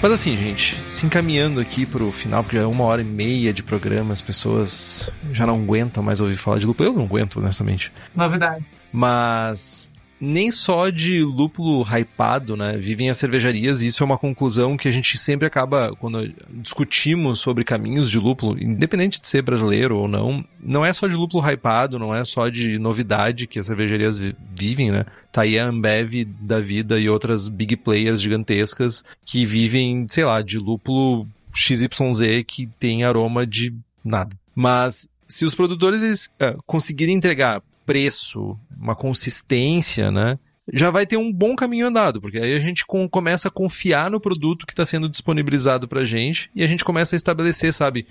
Mas 0.02 0.12
assim, 0.14 0.36
gente, 0.36 0.76
se 0.90 1.06
encaminhando 1.06 1.60
aqui 1.60 1.86
pro 1.86 2.12
final, 2.12 2.44
porque 2.44 2.58
já 2.58 2.64
é 2.64 2.66
uma 2.66 2.84
hora 2.86 3.02
e 3.02 3.06
meia 3.06 3.54
de 3.54 3.62
programa, 3.62 4.12
as 4.12 4.20
pessoas 4.20 5.08
já 5.32 5.46
não 5.46 5.62
aguentam 5.62 6.02
mais 6.02 6.20
ouvir 6.20 6.38
falar 6.38 6.58
de 6.58 6.66
lúpulo. 6.66 6.90
Eu 6.90 6.94
não 6.94 7.04
aguento, 7.04 7.38
honestamente. 7.38 7.92
Novidade. 8.16 8.66
Mas 8.92 9.91
nem 10.22 10.52
só 10.52 10.90
de 10.90 11.24
lúpulo 11.24 11.82
hypado, 11.84 12.56
né, 12.56 12.78
vivem 12.78 13.10
as 13.10 13.18
cervejarias, 13.18 13.82
e 13.82 13.88
isso 13.88 14.04
é 14.04 14.06
uma 14.06 14.18
conclusão 14.18 14.78
que 14.78 14.88
a 14.88 14.92
gente 14.92 15.18
sempre 15.18 15.48
acaba, 15.48 15.96
quando 15.96 16.32
discutimos 16.50 17.40
sobre 17.40 17.64
caminhos 17.64 18.10
de 18.10 18.20
lúpulo, 18.20 18.62
independente 18.62 19.20
de 19.20 19.28
ser 19.28 19.42
brasileiro 19.42 19.98
ou 19.98 20.08
não, 20.08 20.46
não 20.62 20.86
é 20.86 20.94
só 20.94 21.08
de 21.08 21.16
lúpulo 21.16 21.44
hypado, 21.44 21.98
não 21.98 22.14
é 22.14 22.24
só 22.24 22.48
de 22.50 22.78
novidade 22.78 23.48
que 23.48 23.58
as 23.58 23.66
cervejarias 23.66 24.20
vi- 24.20 24.36
vivem, 24.56 24.92
né, 24.92 25.06
tá 25.32 25.42
aí 25.42 25.58
a 25.58 25.66
Ambev 25.68 26.24
da 26.40 26.60
vida 26.60 27.00
e 27.00 27.10
outras 27.10 27.50
big 27.50 27.76
players 27.78 28.22
gigantescas 28.22 29.04
que 29.26 29.44
vivem, 29.44 30.06
sei 30.08 30.24
lá, 30.24 30.42
de 30.44 30.60
lúpulo 30.60 31.28
XYZ 31.54 32.44
que 32.46 32.68
tem 32.80 33.04
aroma 33.04 33.46
de 33.46 33.74
nada. 34.04 34.36
Mas 34.54 35.10
se 35.28 35.46
os 35.46 35.56
produtores 35.56 36.04
eles, 36.04 36.30
ah, 36.40 36.56
conseguirem 36.66 37.16
entregar 37.16 37.62
preço, 37.92 38.58
uma 38.80 38.96
consistência, 38.96 40.12
né? 40.12 40.40
Já 40.74 40.90
vai 40.90 41.06
ter 41.06 41.18
um 41.18 41.34
bom 41.34 41.56
caminho 41.56 41.88
andado, 41.88 42.22
porque 42.22 42.38
aí 42.40 42.56
a 42.56 42.60
gente 42.60 42.86
com- 42.86 43.10
começa 43.10 43.48
a 43.48 43.52
confiar 43.52 44.10
no 44.10 44.20
produto 44.22 44.66
que 44.66 44.72
está 44.72 44.86
sendo 44.86 45.10
disponibilizado 45.10 45.88
pra 45.88 46.04
gente 46.06 46.50
e 46.56 46.64
a 46.64 46.68
gente 46.68 46.86
começa 46.86 47.16
a 47.16 47.18
estabelecer, 47.18 47.74
sabe, 47.74 48.06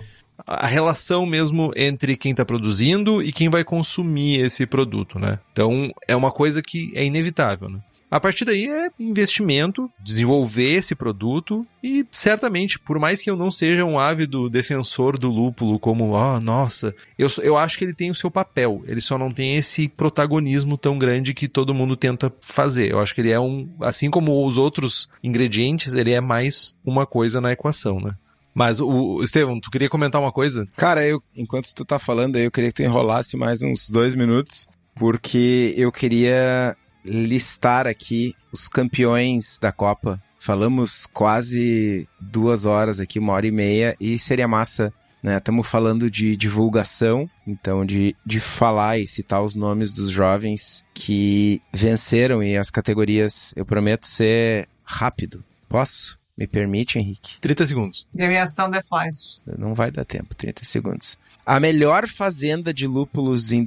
a 0.45 0.67
relação 0.67 1.25
mesmo 1.25 1.71
entre 1.75 2.15
quem 2.15 2.31
está 2.31 2.45
produzindo 2.45 3.23
e 3.23 3.31
quem 3.31 3.49
vai 3.49 3.63
consumir 3.63 4.39
esse 4.41 4.65
produto, 4.67 5.17
né? 5.17 5.39
Então 5.51 5.91
é 6.07 6.15
uma 6.15 6.29
coisa 6.31 6.61
que 6.61 6.91
é 6.93 7.03
inevitável, 7.03 7.69
né? 7.69 7.79
A 8.11 8.19
partir 8.19 8.43
daí 8.43 8.67
é 8.67 8.89
investimento, 8.99 9.89
desenvolver 10.03 10.73
esse 10.73 10.93
produto 10.93 11.65
e 11.81 12.05
certamente, 12.11 12.77
por 12.77 12.99
mais 12.99 13.21
que 13.21 13.29
eu 13.29 13.37
não 13.37 13.49
seja 13.49 13.85
um 13.85 13.97
ávido 13.97 14.49
defensor 14.49 15.17
do 15.17 15.29
lúpulo, 15.29 15.79
como, 15.79 16.17
ah, 16.17 16.37
nossa, 16.41 16.93
eu, 17.17 17.29
eu 17.41 17.55
acho 17.55 17.77
que 17.77 17.85
ele 17.85 17.93
tem 17.93 18.11
o 18.11 18.15
seu 18.15 18.29
papel, 18.29 18.83
ele 18.85 18.99
só 18.99 19.17
não 19.17 19.31
tem 19.31 19.55
esse 19.55 19.87
protagonismo 19.87 20.77
tão 20.77 20.97
grande 20.97 21.33
que 21.33 21.47
todo 21.47 21.73
mundo 21.73 21.95
tenta 21.95 22.33
fazer. 22.41 22.91
Eu 22.91 22.99
acho 22.99 23.15
que 23.15 23.21
ele 23.21 23.31
é 23.31 23.39
um, 23.39 23.69
assim 23.79 24.09
como 24.09 24.45
os 24.45 24.57
outros 24.57 25.07
ingredientes, 25.23 25.93
ele 25.93 26.11
é 26.11 26.19
mais 26.19 26.75
uma 26.83 27.05
coisa 27.05 27.39
na 27.39 27.53
equação, 27.53 28.01
né? 28.01 28.13
Mas 28.53 28.81
o 28.81 29.21
Estevão, 29.23 29.57
tu 29.57 29.71
queria 29.71 29.89
comentar 29.89 30.19
uma 30.19 30.33
coisa? 30.33 30.67
Cara, 30.75 31.07
eu, 31.07 31.23
enquanto 31.33 31.73
tu 31.73 31.85
tá 31.85 31.97
falando 31.97 32.35
aí, 32.35 32.43
eu 32.43 32.51
queria 32.51 32.69
que 32.69 32.75
tu 32.75 32.83
enrolasse 32.83 33.37
mais 33.37 33.61
uns 33.63 33.89
dois 33.89 34.13
minutos, 34.13 34.67
porque 34.95 35.73
eu 35.77 35.89
queria 35.93 36.75
listar 37.03 37.87
aqui 37.87 38.35
os 38.51 38.67
campeões 38.67 39.57
da 39.59 39.71
Copa. 39.71 40.21
Falamos 40.39 41.05
quase 41.13 42.07
duas 42.19 42.65
horas 42.65 42.99
aqui, 42.99 43.19
uma 43.19 43.33
hora 43.33 43.45
e 43.45 43.51
meia, 43.51 43.95
e 43.99 44.17
seria 44.17 44.47
massa, 44.47 44.91
né? 45.21 45.37
Estamos 45.37 45.67
falando 45.67 46.09
de 46.09 46.35
divulgação, 46.35 47.29
então 47.45 47.85
de, 47.85 48.15
de 48.25 48.39
falar 48.39 48.97
e 48.97 49.07
citar 49.07 49.43
os 49.43 49.55
nomes 49.55 49.93
dos 49.93 50.09
jovens 50.09 50.83
que 50.93 51.61
venceram 51.71 52.41
e 52.41 52.57
as 52.57 52.71
categorias, 52.71 53.53
eu 53.55 53.65
prometo 53.65 54.07
ser 54.07 54.67
rápido. 54.83 55.43
Posso? 55.69 56.19
Me 56.35 56.47
permite, 56.47 56.97
Henrique? 56.97 57.39
30 57.39 57.67
segundos. 57.67 58.07
Premiação 58.11 58.71
The 58.71 58.81
Flash. 58.81 59.43
Não 59.59 59.75
vai 59.75 59.91
dar 59.91 60.05
tempo, 60.05 60.33
30 60.33 60.65
segundos. 60.65 61.17
A 61.45 61.59
melhor 61.59 62.07
fazenda 62.07 62.73
de 62.73 62.87
lúpulos 62.87 63.51
em 63.51 63.63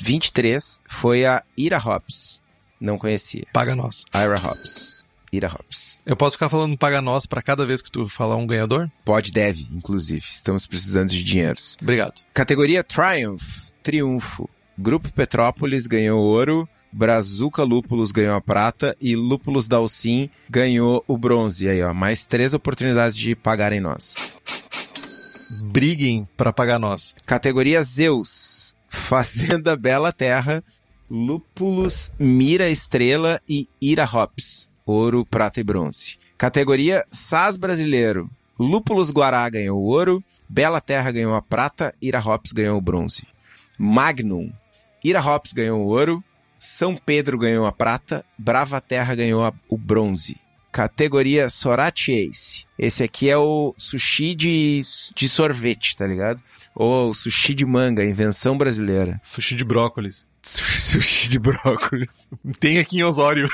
2023 0.00 0.80
foi 0.88 1.24
a 1.24 1.42
Ira 1.56 1.78
Hops. 1.78 2.40
Não 2.80 2.98
conhecia. 2.98 3.46
Paga 3.52 3.74
nós. 3.74 4.04
Ira 4.14 4.34
Hops. 4.40 4.96
Ira 5.32 5.48
Hops. 5.48 6.00
Eu 6.06 6.16
posso 6.16 6.36
ficar 6.36 6.48
falando 6.48 6.78
paga 6.78 7.02
nós 7.02 7.26
pra 7.26 7.42
cada 7.42 7.66
vez 7.66 7.82
que 7.82 7.90
tu 7.90 8.08
falar 8.08 8.36
um 8.36 8.46
ganhador? 8.46 8.90
Pode, 9.04 9.32
deve, 9.32 9.66
inclusive. 9.72 10.24
Estamos 10.30 10.66
precisando 10.66 11.10
de 11.10 11.22
dinheiros. 11.22 11.76
Obrigado. 11.82 12.22
Categoria 12.32 12.82
Triumph. 12.84 13.72
Triunfo. 13.82 14.48
Grupo 14.78 15.12
Petrópolis 15.12 15.86
ganhou 15.86 16.20
ouro. 16.20 16.68
Brazuca 16.90 17.62
Lúpulos 17.62 18.12
ganhou 18.12 18.34
a 18.34 18.40
prata 18.40 18.96
e 18.98 19.14
Lúpulos 19.14 19.68
Dalcin 19.68 20.30
ganhou 20.48 21.04
o 21.06 21.18
bronze. 21.18 21.66
E 21.66 21.68
aí, 21.68 21.82
ó, 21.82 21.92
mais 21.92 22.24
três 22.24 22.54
oportunidades 22.54 23.14
de 23.16 23.34
pagarem 23.34 23.80
nós. 23.80 24.14
briguem 25.70 26.26
pra 26.36 26.52
pagar 26.52 26.78
nós. 26.78 27.14
Categoria 27.26 27.82
Zeus. 27.82 28.67
Fazenda 28.98 29.74
Bela 29.76 30.12
Terra, 30.12 30.62
Lúpulos 31.10 32.12
Mira 32.18 32.68
Estrela 32.68 33.40
e 33.48 33.66
Ira 33.80 34.04
Hops. 34.04 34.68
Ouro, 34.84 35.24
prata 35.24 35.60
e 35.60 35.64
bronze. 35.64 36.18
Categoria 36.36 37.04
SAS 37.10 37.56
Brasileiro. 37.56 38.28
Lúpulos 38.58 39.10
Guará 39.10 39.48
ganhou 39.48 39.78
o 39.80 39.84
ouro, 39.86 40.22
Bela 40.48 40.80
Terra 40.80 41.10
ganhou 41.10 41.34
a 41.34 41.40
prata, 41.40 41.94
Ira 42.02 42.20
Hops 42.20 42.52
ganhou 42.52 42.76
o 42.76 42.80
bronze. 42.82 43.26
Magnum. 43.78 44.52
Ira 45.02 45.22
Hops 45.24 45.52
ganhou 45.52 45.80
o 45.80 45.86
ouro, 45.88 46.22
São 46.58 46.96
Pedro 46.96 47.38
ganhou 47.38 47.64
a 47.66 47.72
prata, 47.72 48.24
Brava 48.36 48.80
Terra 48.80 49.14
ganhou 49.14 49.44
a- 49.44 49.52
o 49.68 49.78
bronze. 49.78 50.36
Categoria 50.78 51.50
Sorachi 51.50 52.12
Ace. 52.12 52.64
Esse 52.78 53.02
aqui 53.02 53.28
é 53.28 53.36
o 53.36 53.74
sushi 53.76 54.32
de, 54.32 54.80
de 55.12 55.28
sorvete, 55.28 55.96
tá 55.96 56.06
ligado? 56.06 56.40
Ou 56.72 57.12
sushi 57.12 57.52
de 57.52 57.66
manga, 57.66 58.04
invenção 58.04 58.56
brasileira. 58.56 59.20
Sushi 59.26 59.56
de 59.56 59.64
brócolis. 59.64 60.28
Sushi 60.40 61.30
de 61.30 61.38
brócolis. 61.40 62.30
Tem 62.60 62.78
aqui 62.78 62.98
em 62.98 63.02
Osório. 63.02 63.48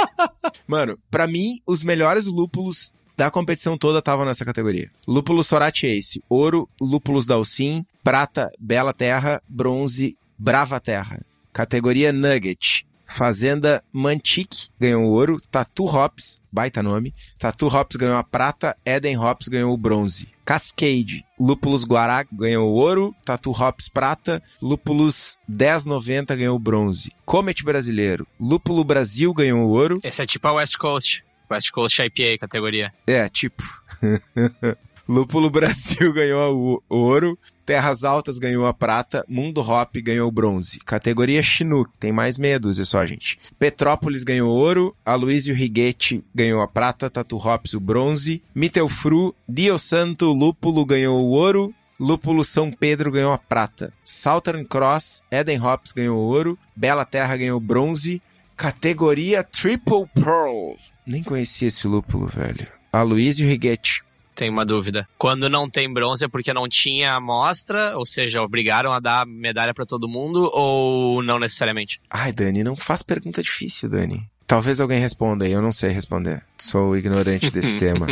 Mano, 0.66 0.98
pra 1.10 1.26
mim, 1.26 1.60
os 1.66 1.82
melhores 1.82 2.24
lúpulos 2.24 2.94
da 3.14 3.30
competição 3.30 3.76
toda 3.76 3.98
estavam 3.98 4.24
nessa 4.24 4.46
categoria. 4.46 4.90
Lúpulo 5.06 5.44
Sorati 5.44 5.86
Ace, 5.86 6.24
ouro, 6.30 6.66
lúpulos 6.80 7.26
Dalcin, 7.26 7.84
prata, 8.02 8.50
Bela 8.58 8.94
Terra, 8.94 9.42
bronze, 9.46 10.16
Brava 10.38 10.80
Terra. 10.80 11.20
Categoria 11.52 12.10
Nugget. 12.10 12.86
Fazenda 13.04 13.82
Mantique 13.92 14.68
ganhou 14.80 15.04
o 15.04 15.10
ouro, 15.10 15.40
Tatu 15.50 15.84
Hops, 15.84 16.40
baita 16.50 16.82
nome. 16.82 17.12
Tatu 17.38 17.66
Hops 17.68 17.96
ganhou 17.96 18.16
a 18.16 18.24
prata, 18.24 18.76
Eden 18.84 19.18
Hops 19.18 19.48
ganhou 19.48 19.72
o 19.72 19.76
bronze. 19.76 20.28
Cascade, 20.44 21.24
Lúpulos 21.40 21.84
Guará 21.84 22.24
ganhou 22.32 22.70
o 22.70 22.74
ouro, 22.74 23.14
Tatu 23.24 23.50
Hops 23.50 23.88
prata, 23.88 24.42
Lúpulos 24.60 25.38
1090 25.48 26.36
ganhou 26.36 26.56
o 26.56 26.58
bronze. 26.58 27.12
Comet 27.24 27.62
Brasileiro, 27.64 28.26
Lúpulo 28.38 28.84
Brasil 28.84 29.32
ganhou 29.32 29.66
o 29.66 29.70
ouro, 29.70 30.00
Esse 30.02 30.22
é 30.22 30.26
tipo 30.26 30.46
a 30.48 30.52
West 30.54 30.76
Coast. 30.76 31.24
West 31.50 31.70
Coast 31.70 32.02
IPA 32.02 32.38
categoria. 32.40 32.92
é, 33.06 33.28
tipo. 33.28 33.62
Lúpulo 35.08 35.50
Brasil 35.50 36.12
ganhou 36.14 36.82
o 36.88 36.96
ouro, 36.96 37.38
Terras 37.64 38.04
Altas 38.04 38.38
ganhou 38.38 38.66
a 38.66 38.74
prata, 38.74 39.24
Mundo 39.28 39.60
Hop 39.60 39.96
ganhou 39.96 40.28
o 40.28 40.32
bronze. 40.32 40.78
Categoria 40.80 41.42
Chinook, 41.42 41.90
tem 41.98 42.12
mais 42.12 42.36
meia 42.36 42.60
dúzia 42.60 42.84
só, 42.84 43.04
gente. 43.06 43.38
Petrópolis 43.58 44.22
ganhou 44.22 44.50
ouro, 44.50 44.94
Aloysio 45.04 45.54
Righetti 45.54 46.22
ganhou 46.34 46.60
a 46.60 46.68
prata, 46.68 47.08
Tatu 47.08 47.36
Hops 47.36 47.74
o 47.74 47.80
bronze, 47.80 48.42
Mitelfru, 48.54 49.34
Dio 49.48 49.78
Santo 49.78 50.32
Lúpulo 50.32 50.84
ganhou 50.84 51.20
o 51.20 51.30
ouro, 51.30 51.74
Lúpulo 51.98 52.44
São 52.44 52.70
Pedro 52.70 53.10
ganhou 53.10 53.32
a 53.32 53.38
prata. 53.38 53.92
Southern 54.04 54.64
Cross, 54.64 55.22
Eden 55.30 55.60
Hops 55.60 55.92
ganhou 55.92 56.18
ouro, 56.18 56.58
Bela 56.76 57.04
Terra 57.04 57.36
ganhou 57.36 57.60
bronze. 57.60 58.20
Categoria 58.56 59.42
Triple 59.42 60.06
Pearl. 60.14 60.76
Nem 61.06 61.22
conhecia 61.22 61.68
esse 61.68 61.88
lúpulo, 61.88 62.26
velho. 62.28 62.68
Aloysio 62.92 63.48
Righetti. 63.48 64.02
Tem 64.34 64.50
uma 64.50 64.64
dúvida. 64.64 65.08
Quando 65.16 65.48
não 65.48 65.70
tem 65.70 65.92
bronze 65.92 66.24
é 66.24 66.28
porque 66.28 66.52
não 66.52 66.68
tinha 66.68 67.12
amostra, 67.14 67.96
ou 67.96 68.04
seja, 68.04 68.42
obrigaram 68.42 68.92
a 68.92 68.98
dar 68.98 69.24
medalha 69.26 69.72
pra 69.72 69.86
todo 69.86 70.08
mundo 70.08 70.50
ou 70.52 71.22
não 71.22 71.38
necessariamente? 71.38 72.00
Ai, 72.10 72.32
Dani, 72.32 72.64
não 72.64 72.74
faz 72.74 73.02
pergunta 73.02 73.42
difícil, 73.42 73.88
Dani. 73.88 74.28
Talvez 74.46 74.80
alguém 74.80 74.98
responda 74.98 75.44
aí, 75.44 75.52
eu 75.52 75.62
não 75.62 75.70
sei 75.70 75.90
responder. 75.90 76.42
Sou 76.58 76.96
ignorante 76.96 77.50
desse 77.50 77.76
tema. 77.78 78.06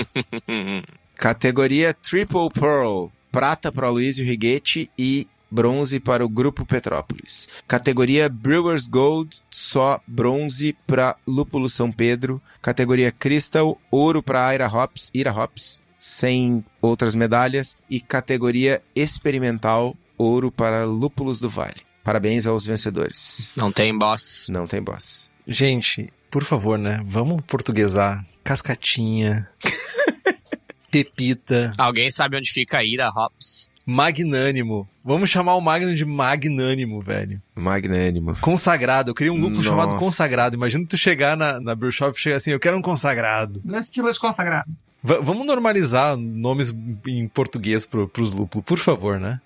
Categoria 1.17 1.93
Triple 1.93 2.49
Pearl. 2.55 3.07
Prata 3.31 3.73
para 3.73 3.87
Aloysio 3.87 4.25
Righetti 4.25 4.91
e 4.99 5.27
bronze 5.51 6.01
para 6.01 6.25
o 6.25 6.29
Grupo 6.29 6.65
Petrópolis. 6.65 7.49
Categoria 7.69 8.29
Brewers 8.29 8.87
Gold, 8.87 9.39
só 9.51 10.01
bronze 10.07 10.75
para 10.87 11.17
Lúpulo 11.27 11.69
São 11.69 11.93
Pedro. 11.93 12.41
Categoria 12.63 13.13
Crystal, 13.13 13.79
ouro 13.91 14.23
para 14.23 14.53
Ira 14.55 14.67
Hops, 14.67 15.11
Ira 15.13 15.33
Hops, 15.33 15.82
sem 16.03 16.65
outras 16.81 17.15
medalhas. 17.15 17.77
E 17.89 18.01
categoria 18.01 18.83
Experimental, 18.93 19.97
ouro 20.19 20.51
para 20.51 20.85
Lúpulos 20.85 21.39
do 21.39 21.49
Vale. 21.49 21.77
Parabéns 22.03 22.45
aos 22.45 22.67
vencedores. 22.67 23.53
Não 23.55 23.71
tem 23.71 23.97
boss. 23.97 24.49
Não 24.51 24.67
tem 24.67 24.83
boss. 24.83 25.31
Gente, 25.47 26.13
por 26.29 26.43
favor, 26.43 26.77
né? 26.77 27.01
Vamos 27.07 27.41
portuguesar. 27.47 28.27
Cascatinha. 28.43 29.49
Pepita. 30.91 31.73
Alguém 31.79 32.11
sabe 32.11 32.37
onde 32.37 32.51
fica 32.51 32.79
a 32.79 32.85
Ira 32.85 33.09
Hops? 33.09 33.71
Magnânimo. 33.87 34.89
Vamos 35.05 35.31
chamar 35.31 35.55
o 35.55 35.61
Magno 35.61 35.95
de 35.95 36.05
Magnânimo, 36.05 37.01
velho. 37.01 37.41
Magnânimo. 37.55 38.37
Consagrado. 38.41 39.13
Eu 39.13 39.15
queria 39.15 39.33
um 39.33 39.37
lúpulo 39.37 39.57
Nossa. 39.57 39.69
chamado 39.69 39.97
Consagrado. 39.97 40.57
Imagina 40.57 40.85
tu 40.85 40.97
chegar 40.97 41.37
na, 41.37 41.61
na 41.61 41.77
brew 41.77 41.93
shop 41.93 42.19
e 42.19 42.21
chegar 42.21 42.37
assim, 42.37 42.51
eu 42.51 42.61
quero 42.61 42.77
um 42.77 42.83
consagrado. 42.83 43.61
Dois 43.65 43.89
quilos 43.89 44.15
de 44.15 44.21
consagrado. 44.21 44.71
Va- 45.03 45.21
vamos 45.21 45.47
normalizar 45.47 46.17
nomes 46.17 46.73
em 47.07 47.27
português 47.29 47.85
pro, 47.87 48.09
pros 48.09 48.33
lúpulos, 48.33 48.65
por 48.65 48.79
favor, 48.79 49.19
né? 49.19 49.41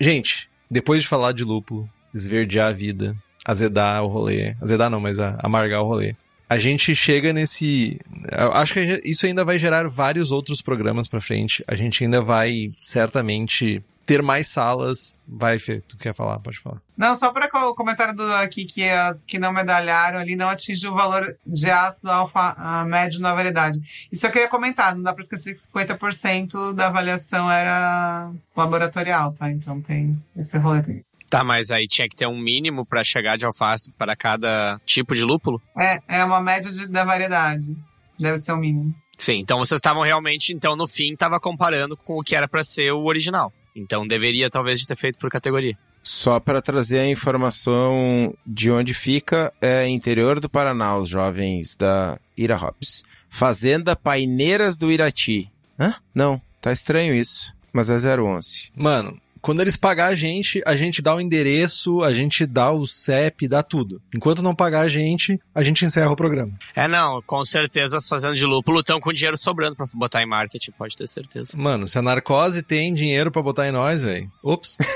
Gente, 0.00 0.48
depois 0.70 1.02
de 1.02 1.08
falar 1.08 1.32
de 1.32 1.44
lúpulo, 1.44 1.88
esverdear 2.14 2.68
a 2.68 2.72
vida, 2.72 3.16
azedar 3.44 4.02
o 4.04 4.08
rolê, 4.08 4.54
azedar 4.60 4.90
não, 4.90 5.00
mas 5.00 5.18
a- 5.18 5.36
amargar 5.42 5.82
o 5.82 5.86
rolê, 5.86 6.14
a 6.48 6.58
gente 6.58 6.94
chega 6.94 7.32
nesse. 7.32 7.98
Acho 8.30 8.74
que 8.74 9.00
isso 9.04 9.26
ainda 9.26 9.44
vai 9.44 9.58
gerar 9.58 9.88
vários 9.88 10.30
outros 10.30 10.62
programas 10.62 11.08
pra 11.08 11.20
frente. 11.20 11.64
A 11.66 11.74
gente 11.74 12.04
ainda 12.04 12.22
vai, 12.22 12.70
certamente, 12.80 13.82
ter 14.08 14.22
mais 14.22 14.48
salas. 14.48 15.14
Vai, 15.28 15.58
Fê, 15.58 15.82
tu 15.82 15.98
quer 15.98 16.14
falar? 16.14 16.38
Pode 16.38 16.58
falar. 16.58 16.80
Não, 16.96 17.14
só 17.14 17.30
para 17.30 17.46
o 17.68 17.74
comentário 17.74 18.14
do 18.16 18.24
aqui 18.36 18.64
que 18.64 18.82
as 18.88 19.22
que 19.22 19.38
não 19.38 19.52
medalharam 19.52 20.18
ali 20.18 20.34
não 20.34 20.48
atingiu 20.48 20.92
o 20.92 20.94
valor 20.94 21.36
de 21.46 21.70
ácido 21.70 22.10
alfa 22.10 22.54
ah, 22.56 22.84
médio 22.86 23.20
na 23.20 23.34
variedade. 23.34 23.78
Isso 24.10 24.26
eu 24.26 24.30
queria 24.30 24.48
comentar, 24.48 24.96
não 24.96 25.02
dá 25.02 25.12
para 25.12 25.22
esquecer 25.22 25.52
que 25.52 25.58
50% 25.58 26.72
da 26.72 26.86
avaliação 26.86 27.50
era 27.50 28.32
laboratorial, 28.56 29.32
tá? 29.34 29.50
Então 29.50 29.80
tem 29.82 30.18
esse 30.34 30.56
rolê. 30.58 30.80
também. 30.80 31.04
Tá, 31.28 31.44
mas 31.44 31.70
aí 31.70 31.86
tinha 31.86 32.08
que 32.08 32.16
ter 32.16 32.26
um 32.26 32.38
mínimo 32.38 32.86
pra 32.86 33.04
chegar 33.04 33.36
de 33.36 33.44
alface 33.44 33.92
para 33.92 34.16
cada 34.16 34.78
tipo 34.86 35.14
de 35.14 35.22
lúpulo? 35.22 35.60
É, 35.78 35.98
é 36.08 36.24
uma 36.24 36.40
média 36.40 36.70
de- 36.72 36.86
da 36.86 37.04
variedade. 37.04 37.76
Deve 38.18 38.38
ser 38.38 38.52
o 38.52 38.56
mínimo. 38.56 38.94
Sim, 39.18 39.34
então 39.40 39.58
vocês 39.58 39.78
estavam 39.78 40.02
realmente, 40.02 40.52
então 40.54 40.74
no 40.76 40.86
fim, 40.86 41.14
tava 41.16 41.38
comparando 41.40 41.96
com 41.96 42.18
o 42.18 42.22
que 42.22 42.34
era 42.36 42.48
pra 42.48 42.64
ser 42.64 42.92
o 42.92 43.04
original. 43.04 43.52
Então 43.78 44.06
deveria 44.06 44.50
talvez 44.50 44.84
ter 44.84 44.96
feito 44.96 45.18
por 45.18 45.30
categoria. 45.30 45.78
Só 46.02 46.40
para 46.40 46.60
trazer 46.62 46.98
a 46.98 47.06
informação 47.06 48.34
de 48.46 48.70
onde 48.70 48.92
fica, 48.92 49.52
é 49.60 49.86
interior 49.88 50.40
do 50.40 50.48
Paraná, 50.48 50.96
os 50.96 51.08
jovens 51.08 51.76
da 51.76 52.18
Ira 52.36 52.56
Hops. 52.56 53.04
Fazenda 53.30 53.94
Paineiras 53.94 54.76
do 54.76 54.90
Irati. 54.90 55.50
Hã? 55.78 55.94
Não, 56.14 56.40
tá 56.60 56.72
estranho 56.72 57.14
isso. 57.14 57.54
Mas 57.72 57.90
é 57.90 57.94
011. 57.94 58.70
Mano, 58.74 59.20
quando 59.40 59.60
eles 59.60 59.76
pagar 59.76 60.06
a 60.06 60.14
gente, 60.14 60.62
a 60.66 60.76
gente 60.76 61.02
dá 61.02 61.14
o 61.14 61.20
endereço, 61.20 62.02
a 62.02 62.12
gente 62.12 62.46
dá 62.46 62.72
o 62.72 62.86
CEP, 62.86 63.48
dá 63.48 63.62
tudo. 63.62 64.00
Enquanto 64.14 64.42
não 64.42 64.54
pagar 64.54 64.80
a 64.80 64.88
gente, 64.88 65.40
a 65.54 65.62
gente 65.62 65.84
encerra 65.84 66.10
o 66.10 66.16
programa. 66.16 66.52
É, 66.74 66.88
não, 66.88 67.22
com 67.22 67.44
certeza 67.44 67.98
as 67.98 68.08
fazendas 68.08 68.38
de 68.38 68.44
lúpulo 68.44 68.80
estão 68.80 69.00
com 69.00 69.12
dinheiro 69.12 69.36
sobrando 69.36 69.76
pra 69.76 69.86
botar 69.92 70.22
em 70.22 70.26
marketing, 70.26 70.72
pode 70.72 70.96
ter 70.96 71.08
certeza. 71.08 71.56
Mano, 71.56 71.88
se 71.88 71.98
a 71.98 72.02
narcose 72.02 72.62
tem 72.62 72.94
dinheiro 72.94 73.30
pra 73.30 73.42
botar 73.42 73.68
em 73.68 73.72
nós, 73.72 74.02
velho. 74.02 74.30
Ops. 74.42 74.78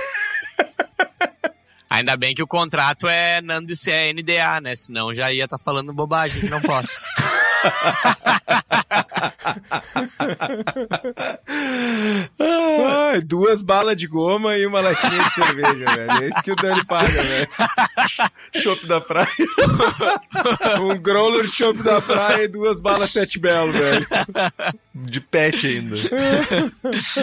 Ainda 1.90 2.16
bem 2.16 2.34
que 2.34 2.42
o 2.42 2.46
contrato 2.46 3.06
é 3.06 3.38
é 3.38 4.12
NDA, 4.14 4.60
né? 4.62 4.74
Senão 4.74 5.14
já 5.14 5.30
ia 5.30 5.44
estar 5.44 5.58
falando 5.58 5.92
bobagem, 5.92 6.40
que 6.40 6.48
não 6.48 6.62
posso. 6.62 6.94
Ai, 12.38 13.20
duas 13.20 13.62
balas 13.62 13.96
de 13.96 14.06
goma 14.06 14.56
e 14.56 14.66
uma 14.66 14.80
latinha 14.80 15.22
de 15.24 15.34
cerveja, 15.34 15.94
velho. 15.94 16.10
É 16.22 16.28
isso 16.28 16.42
que 16.42 16.52
o 16.52 16.56
Dani 16.56 16.84
paga, 16.84 17.22
velho. 17.22 17.48
Chopp 18.62 18.86
da 18.86 19.00
praia. 19.00 19.28
Um 20.80 20.96
growler 20.98 21.46
chopp 21.46 21.82
da 21.82 22.00
praia 22.00 22.44
e 22.44 22.48
duas 22.48 22.80
balas 22.80 23.12
pet 23.12 23.38
belo, 23.38 23.72
velho. 23.72 24.06
De 24.94 25.20
pet 25.20 25.66
ainda. 25.66 25.96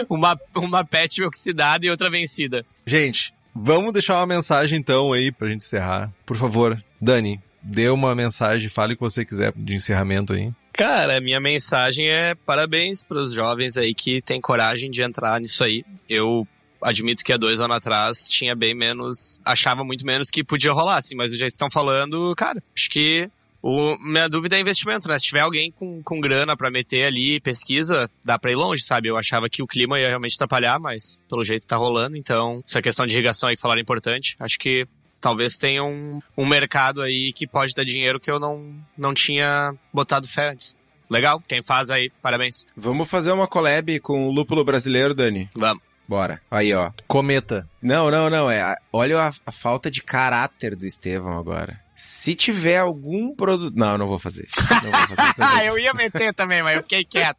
uma, 0.08 0.38
uma 0.54 0.84
pet 0.84 1.22
oxidada 1.22 1.86
e 1.86 1.90
outra 1.90 2.10
vencida. 2.10 2.64
Gente, 2.86 3.32
vamos 3.54 3.92
deixar 3.92 4.16
uma 4.16 4.26
mensagem 4.26 4.78
então 4.78 5.12
aí 5.12 5.30
pra 5.30 5.48
gente 5.48 5.64
encerrar. 5.64 6.10
Por 6.24 6.36
favor, 6.36 6.82
Dani, 7.00 7.40
dê 7.62 7.88
uma 7.88 8.14
mensagem, 8.14 8.68
fale 8.68 8.94
o 8.94 8.96
que 8.96 9.02
você 9.02 9.24
quiser 9.24 9.52
de 9.56 9.74
encerramento 9.74 10.32
aí. 10.32 10.52
Cara, 10.80 11.20
minha 11.20 11.38
mensagem 11.38 12.08
é 12.08 12.34
parabéns 12.34 13.02
pros 13.02 13.34
jovens 13.34 13.76
aí 13.76 13.92
que 13.94 14.22
têm 14.22 14.40
coragem 14.40 14.90
de 14.90 15.02
entrar 15.02 15.38
nisso 15.38 15.62
aí. 15.62 15.84
Eu 16.08 16.48
admito 16.80 17.22
que 17.22 17.34
há 17.34 17.36
dois 17.36 17.60
anos 17.60 17.76
atrás 17.76 18.26
tinha 18.26 18.56
bem 18.56 18.74
menos. 18.74 19.38
Achava 19.44 19.84
muito 19.84 20.06
menos 20.06 20.30
que 20.30 20.42
podia 20.42 20.72
rolar, 20.72 20.96
assim, 20.96 21.14
mas 21.14 21.32
do 21.32 21.36
jeito 21.36 21.50
que 21.50 21.56
estão 21.56 21.70
falando, 21.70 22.34
cara, 22.34 22.62
acho 22.74 22.88
que 22.88 23.30
O, 23.62 23.94
minha 23.98 24.26
dúvida 24.26 24.56
é 24.56 24.60
investimento, 24.60 25.06
né? 25.06 25.18
Se 25.18 25.26
tiver 25.26 25.40
alguém 25.40 25.70
com, 25.70 26.02
com 26.02 26.18
grana 26.18 26.56
para 26.56 26.70
meter 26.70 27.04
ali, 27.04 27.38
pesquisa, 27.40 28.10
dá 28.24 28.38
pra 28.38 28.50
ir 28.50 28.54
longe, 28.54 28.82
sabe? 28.82 29.08
Eu 29.08 29.18
achava 29.18 29.50
que 29.50 29.62
o 29.62 29.66
clima 29.66 30.00
ia 30.00 30.08
realmente 30.08 30.36
atrapalhar, 30.36 30.78
mas 30.80 31.20
pelo 31.28 31.44
jeito 31.44 31.66
tá 31.66 31.76
rolando. 31.76 32.16
Então, 32.16 32.62
essa 32.66 32.80
questão 32.80 33.06
de 33.06 33.12
irrigação 33.12 33.50
aí 33.50 33.56
que 33.56 33.60
falaram 33.60 33.80
é 33.80 33.82
importante. 33.82 34.34
Acho 34.40 34.58
que 34.58 34.86
talvez 35.20 35.58
tenha 35.58 35.84
um, 35.84 36.20
um 36.36 36.46
mercado 36.46 37.02
aí 37.02 37.32
que 37.32 37.46
pode 37.46 37.74
dar 37.74 37.84
dinheiro 37.84 38.18
que 38.18 38.30
eu 38.30 38.40
não, 38.40 38.74
não 38.96 39.14
tinha 39.14 39.74
botado 39.92 40.26
fé 40.26 40.50
antes. 40.50 40.76
Legal, 41.08 41.42
quem 41.46 41.60
faz 41.60 41.90
aí, 41.90 42.10
parabéns. 42.22 42.64
Vamos 42.76 43.08
fazer 43.10 43.32
uma 43.32 43.48
collab 43.48 43.98
com 44.00 44.28
o 44.28 44.30
lúpulo 44.30 44.64
brasileiro, 44.64 45.14
Dani? 45.14 45.50
Vamos. 45.56 45.82
Bora. 46.06 46.40
Aí, 46.50 46.74
ó. 46.74 46.90
Cometa. 47.06 47.68
Não, 47.80 48.10
não, 48.10 48.28
não. 48.28 48.50
É, 48.50 48.76
olha 48.92 49.20
a, 49.20 49.32
a 49.46 49.52
falta 49.52 49.88
de 49.90 50.02
caráter 50.02 50.74
do 50.74 50.84
Estevão 50.84 51.38
agora. 51.38 51.80
Se 52.02 52.34
tiver 52.34 52.78
algum 52.78 53.34
produto. 53.34 53.76
Não, 53.76 53.98
não 53.98 54.08
vou 54.08 54.18
fazer. 54.18 54.46
Não 54.82 54.90
vou 54.90 55.16
fazer. 55.16 55.34
ah, 55.38 55.62
eu 55.62 55.78
ia 55.78 55.92
meter 55.92 56.32
também, 56.32 56.62
mas 56.62 56.76
eu 56.78 56.82
fiquei 56.82 57.04
quieto. 57.04 57.36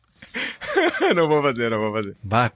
não 1.15 1.27
vou 1.27 1.41
fazer, 1.41 1.71
não 1.71 1.79
vou 1.79 1.91
fazer. 1.91 2.15
Bah, 2.21 2.51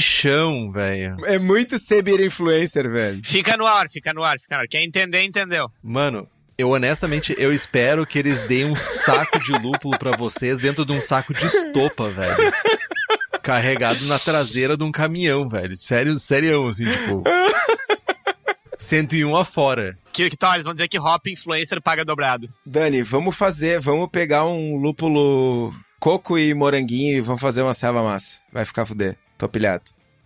chão, 0.00 0.72
velho. 0.72 1.16
É 1.26 1.38
muito 1.38 1.78
ser 1.78 2.08
influencer, 2.08 2.90
velho. 2.90 3.20
Fica 3.22 3.58
no 3.58 3.66
ar, 3.66 3.90
fica 3.90 4.14
no 4.14 4.24
ar, 4.24 4.38
fica 4.38 4.56
no 4.56 4.62
ar. 4.62 4.66
Quer 4.68 4.82
entender, 4.82 5.22
entendeu. 5.22 5.70
Mano, 5.82 6.26
eu 6.56 6.70
honestamente, 6.70 7.34
eu 7.36 7.52
espero 7.52 8.06
que 8.06 8.18
eles 8.18 8.46
deem 8.46 8.64
um 8.64 8.74
saco 8.74 9.38
de 9.40 9.52
lúpulo 9.52 9.98
para 9.98 10.16
vocês 10.16 10.56
dentro 10.56 10.86
de 10.86 10.92
um 10.92 11.00
saco 11.00 11.34
de 11.34 11.44
estopa, 11.44 12.08
velho 12.08 12.52
carregado 13.42 14.02
na 14.06 14.18
traseira 14.18 14.74
de 14.74 14.82
um 14.82 14.90
caminhão, 14.90 15.46
velho. 15.46 15.76
Sério, 15.76 16.18
sério, 16.18 16.66
assim, 16.66 16.86
tipo. 16.86 17.22
101 18.78 19.36
afora. 19.36 19.98
Que, 20.14 20.30
que 20.30 20.36
tal? 20.36 20.54
Eles 20.54 20.64
vão 20.64 20.72
dizer 20.72 20.86
que 20.86 20.96
Hop 20.96 21.26
Influencer 21.26 21.82
paga 21.82 22.04
dobrado. 22.04 22.48
Dani, 22.64 23.02
vamos 23.02 23.34
fazer, 23.34 23.80
vamos 23.80 24.08
pegar 24.12 24.46
um 24.46 24.76
lúpulo 24.76 25.74
coco 25.98 26.38
e 26.38 26.54
moranguinho 26.54 27.16
e 27.16 27.20
vamos 27.20 27.42
fazer 27.42 27.62
uma 27.62 27.74
selva 27.74 28.00
massa. 28.00 28.38
Vai 28.52 28.64
ficar 28.64 28.86
fuder. 28.86 29.18
Tô 29.36 29.48
pilhado. 29.48 29.82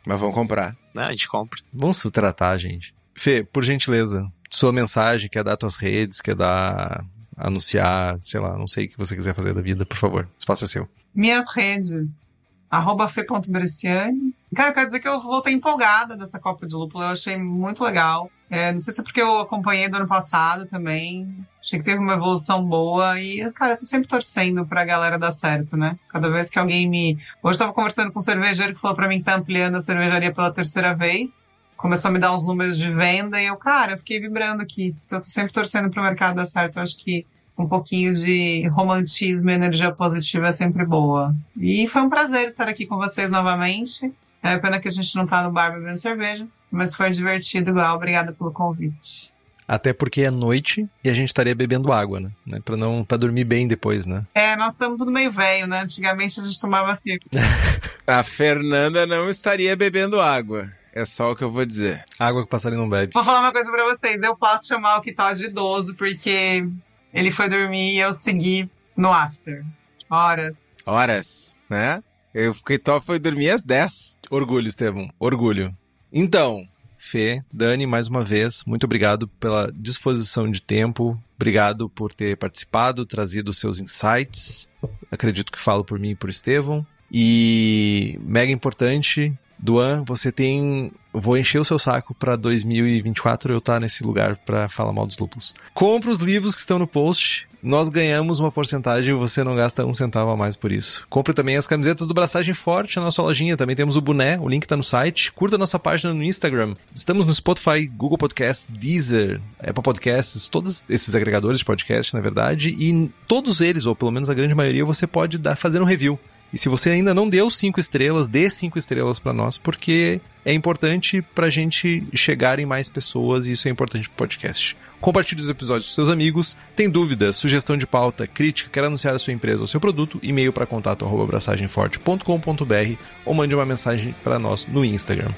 Mas 0.07 0.21
vamos 0.21 0.35
comprar. 0.35 0.77
Não, 0.93 1.05
a 1.05 1.11
gente 1.11 1.27
compra. 1.27 1.59
Vamos 1.73 1.97
se 1.97 2.11
tratar, 2.11 2.59
gente. 2.59 2.95
Fê, 3.17 3.43
por 3.43 3.65
gentileza, 3.65 4.31
sua 4.51 4.73
mensagem, 4.73 5.31
quer 5.31 5.43
dar 5.43 5.57
tuas 5.57 5.77
redes, 5.77 6.21
quer 6.21 6.35
dar 6.35 7.03
anunciar, 7.35 8.19
sei 8.21 8.41
lá, 8.41 8.59
não 8.59 8.69
sei 8.69 8.85
o 8.85 8.89
que 8.91 8.99
você 8.99 9.17
quiser 9.17 9.35
fazer 9.35 9.55
da 9.55 9.63
vida, 9.63 9.87
por 9.87 9.97
favor. 9.97 10.25
O 10.27 10.39
espaço 10.39 10.65
é 10.65 10.69
seu. 10.69 10.87
Minhas 11.15 11.47
redes 11.57 12.43
arroba 12.71 13.09
fe.bresciani. 13.09 14.35
Cara, 14.55 14.69
eu 14.69 14.75
quero 14.75 14.87
dizer 14.87 15.01
que 15.01 15.09
eu 15.09 15.19
voltei 15.23 15.55
empolgada 15.55 16.15
dessa 16.15 16.39
Copa 16.39 16.67
de 16.67 16.75
Lúpulo, 16.75 17.05
eu 17.05 17.09
achei 17.09 17.39
muito 17.39 17.83
legal. 17.83 18.31
É, 18.51 18.71
não 18.71 18.79
sei 18.79 18.95
se 18.95 19.01
é 19.01 19.05
porque 19.05 19.21
eu 19.21 19.41
acompanhei 19.41 19.89
do 19.89 19.97
ano 19.97 20.07
passado 20.07 20.67
também. 20.67 21.29
Achei 21.61 21.79
que 21.79 21.85
teve 21.85 21.99
uma 21.99 22.15
evolução 22.15 22.65
boa 22.65 23.21
e, 23.21 23.53
cara, 23.53 23.73
eu 23.75 23.79
tô 23.79 23.85
sempre 23.85 24.09
torcendo 24.09 24.65
pra 24.65 24.85
galera 24.85 25.19
dar 25.19 25.31
certo, 25.31 25.77
né? 25.77 25.99
Cada 26.09 26.31
vez 26.31 26.49
que 26.49 26.59
alguém 26.59 26.89
me. 26.89 27.19
Hoje 27.43 27.57
eu 27.57 27.59
tava 27.59 27.73
conversando 27.73 28.11
com 28.11 28.19
um 28.19 28.23
cervejeiro 28.23 28.75
que 28.75 28.81
falou 28.81 28.97
pra 28.97 29.07
mim 29.07 29.19
que 29.19 29.25
tá 29.25 29.37
ampliando 29.37 29.77
a 29.77 29.81
cervejaria 29.81 30.33
pela 30.33 30.53
terceira 30.53 30.95
vez. 30.95 31.55
Começou 31.77 32.09
a 32.09 32.13
me 32.13 32.19
dar 32.19 32.35
uns 32.35 32.47
números 32.47 32.79
de 32.79 32.91
venda 32.91 33.41
e 33.41 33.47
eu, 33.47 33.57
cara, 33.57 33.93
eu 33.93 33.99
fiquei 33.99 34.19
vibrando 34.19 34.63
aqui. 34.63 34.97
Então 35.05 35.19
eu 35.19 35.23
tô 35.23 35.29
sempre 35.29 35.53
torcendo 35.53 35.91
pro 35.91 36.03
mercado 36.03 36.37
dar 36.37 36.47
certo. 36.47 36.77
Eu 36.77 36.83
acho 36.83 36.97
que 36.97 37.27
um 37.57 37.67
pouquinho 37.67 38.15
de 38.15 38.67
romantismo 38.69 39.51
e 39.51 39.55
energia 39.55 39.93
positiva 39.93 40.49
é 40.49 40.53
sempre 40.53 40.87
boa. 40.87 41.35
E 41.57 41.87
foi 41.89 42.03
um 42.03 42.09
prazer 42.09 42.47
estar 42.47 42.69
aqui 42.69 42.87
com 42.87 42.97
vocês 42.97 43.31
novamente. 43.31 44.13
É 44.43 44.57
pena 44.59 44.79
que 44.79 44.89
a 44.89 44.91
gente 44.91 45.15
não 45.17 45.27
tá 45.27 45.43
no 45.43 45.51
bar 45.51 45.73
bebendo 45.73 45.97
cerveja, 45.97 46.47
mas 46.71 46.95
foi 46.95 47.11
divertido 47.11 47.71
igual. 47.71 47.97
Obrigada 47.97 48.33
pelo 48.33 48.53
convite. 48.53 49.33
Até 49.67 49.93
porque 49.93 50.23
é 50.23 50.31
noite 50.31 50.89
e 51.05 51.11
a 51.11 51.13
gente 51.13 51.29
estaria 51.29 51.55
bebendo 51.55 51.93
água, 51.93 52.21
né? 52.21 52.31
né? 52.47 52.59
Pra 52.65 52.75
não 52.75 53.05
para 53.05 53.19
dormir 53.19 53.45
bem 53.45 53.69
depois, 53.69 54.07
né? 54.07 54.25
É, 54.35 54.57
nós 54.57 54.73
estamos 54.73 54.97
tudo 54.97 55.13
meio 55.13 55.31
velho, 55.31 55.67
né? 55.67 55.81
Antigamente 55.83 56.41
a 56.41 56.45
gente 56.45 56.59
tomava 56.59 56.91
assim. 56.91 57.19
a 58.07 58.23
Fernanda 58.23 59.07
não 59.07 59.29
estaria 59.29 59.77
bebendo 59.77 60.19
água. 60.19 60.67
É 60.95 61.05
só 61.05 61.33
o 61.33 61.37
que 61.37 61.45
eu 61.45 61.51
vou 61.51 61.67
dizer. 61.67 62.03
Água 62.19 62.41
que 62.41 62.47
o 62.47 62.51
passarinho 62.51 62.81
não 62.81 62.89
bebe. 62.89 63.13
Vou 63.13 63.23
falar 63.23 63.41
uma 63.41 63.53
coisa 63.53 63.71
para 63.71 63.85
vocês. 63.85 64.23
Eu 64.23 64.35
posso 64.35 64.67
chamar 64.67 64.97
o 64.97 65.03
que 65.03 65.13
tá 65.13 65.35
de 65.35 65.45
idoso, 65.45 65.95
porque 65.97 66.67
ele 67.13 67.31
foi 67.31 67.49
dormir 67.51 67.95
e 67.95 67.99
eu 67.99 68.15
segui 68.15 68.71
no 68.97 69.13
after. 69.13 69.65
Horas. 70.09 70.57
Horas, 70.87 71.55
né? 71.69 72.03
Eu 72.35 72.55
fiquei 72.55 72.79
top, 72.79 73.05
foi 73.05 73.19
dormir 73.19 73.51
às 73.51 73.63
10. 73.63 74.19
Orgulho, 74.31 74.69
Estevam. 74.69 75.11
Orgulho. 75.19 75.75
Então, 76.13 76.67
Fê, 76.99 77.43
Dani, 77.53 77.87
mais 77.87 78.09
uma 78.09 78.23
vez, 78.23 78.65
muito 78.67 78.85
obrigado 78.85 79.29
pela 79.29 79.71
disposição 79.73 80.51
de 80.51 80.61
tempo. 80.61 81.19
Obrigado 81.37 81.89
por 81.89 82.13
ter 82.13 82.37
participado, 82.37 83.07
trazido 83.07 83.53
seus 83.53 83.81
insights. 83.81 84.69
Acredito 85.11 85.53
que 85.53 85.61
falo 85.61 85.85
por 85.85 85.99
mim 85.99 86.11
e 86.11 86.17
por 86.17 86.29
Estevão. 86.29 86.85
E 87.11 88.19
mega 88.21 88.53
importante, 88.53 89.33
Duan, 89.59 90.05
você 90.05 90.31
tem. 90.31 90.93
Vou 91.13 91.37
encher 91.37 91.59
o 91.59 91.65
seu 91.65 91.79
saco 91.79 92.15
para 92.15 92.37
2024 92.37 93.53
eu 93.53 93.59
estar 93.59 93.75
tá 93.75 93.81
nesse 93.81 94.05
lugar 94.05 94.37
para 94.37 94.69
falar 94.69 94.93
mal 94.93 95.07
dos 95.07 95.19
lúpulos. 95.19 95.55
Compre 95.75 96.11
os 96.11 96.21
livros 96.21 96.55
que 96.55 96.61
estão 96.61 96.79
no 96.79 96.87
post. 96.87 97.49
Nós 97.61 97.89
ganhamos 97.89 98.39
uma 98.39 98.53
porcentagem 98.53 99.13
e 99.13 99.19
você 99.19 99.43
não 99.43 99.57
gasta 99.57 99.85
um 99.85 99.93
centavo 99.93 100.31
a 100.31 100.37
mais 100.37 100.55
por 100.55 100.71
isso. 100.71 101.05
Compre 101.11 101.35
também 101.35 101.57
as 101.57 101.67
camisetas 101.67 102.07
do 102.07 102.15
Braçagem 102.15 102.55
Forte 102.55 102.97
na 102.99 103.03
nossa 103.03 103.21
lojinha. 103.21 103.57
Também 103.57 103.75
temos 103.75 103.97
o 103.97 104.01
boné, 104.01 104.39
o 104.39 104.49
link 104.49 104.63
está 104.63 104.77
no 104.77 104.85
site. 104.85 105.33
Curta 105.33 105.59
nossa 105.59 105.77
página 105.77 106.15
no 106.15 106.23
Instagram. 106.23 106.77
Estamos 106.93 107.27
no 107.27 107.35
Spotify, 107.35 107.85
Google 107.87 108.17
Podcasts, 108.17 108.71
Deezer, 108.71 109.41
Apple 109.59 109.83
Podcasts, 109.83 110.47
todos 110.47 110.85
esses 110.89 111.17
agregadores 111.17 111.59
de 111.59 111.65
podcast, 111.65 112.15
na 112.15 112.21
verdade. 112.21 112.77
E 112.79 113.11
todos 113.27 113.61
eles, 113.61 113.87
ou 113.87 113.97
pelo 113.97 114.13
menos 114.13 114.31
a 114.31 114.35
grande 114.35 114.55
maioria, 114.55 114.85
você 114.85 115.05
pode 115.05 115.37
dar, 115.37 115.57
fazer 115.57 115.83
um 115.83 115.85
review. 115.85 116.17
E 116.53 116.59
se 116.59 116.69
você 116.69 116.91
ainda 116.91 117.13
não 117.13 117.29
deu 117.29 117.51
cinco 117.51 117.79
estrelas, 117.79 118.29
dê 118.29 118.49
cinco 118.49 118.79
estrelas 118.79 119.19
para 119.19 119.33
nós, 119.33 119.59
porque 119.59 120.21
é 120.45 120.53
importante 120.53 121.21
para 121.21 121.47
a 121.47 121.51
gente 121.51 122.03
chegar 122.15 122.59
em 122.59 122.65
mais 122.65 122.89
pessoas 122.89 123.47
e 123.47 123.53
isso 123.53 123.69
é 123.69 123.71
importante 123.71 124.09
para 124.09 124.15
o 124.15 124.19
podcast. 124.19 124.77
Compartilhe 125.01 125.41
os 125.41 125.51
episódios 125.51 125.89
com 125.89 125.95
seus 125.95 126.09
amigos. 126.09 126.57
Tem 126.75 126.89
dúvida, 126.89 127.33
sugestão 127.33 127.77
de 127.77 127.87
pauta, 127.87 128.27
crítica, 128.27 128.71
quer 128.73 128.85
anunciar 128.85 129.15
a 129.15 129.19
sua 129.19 129.33
empresa 129.33 129.61
ou 129.61 129.67
seu 129.67 129.81
produto? 129.81 130.19
E-mail 130.23 130.53
para 130.53 130.67
contato 130.67 131.05
abraçagemforte.com.br 131.07 132.95
ou 133.25 133.35
mande 133.35 133.55
uma 133.55 133.67
mensagem 133.67 134.15
para 134.25 134.39
nós 134.39 134.67
no 134.67 134.85
Instagram. 134.85 135.31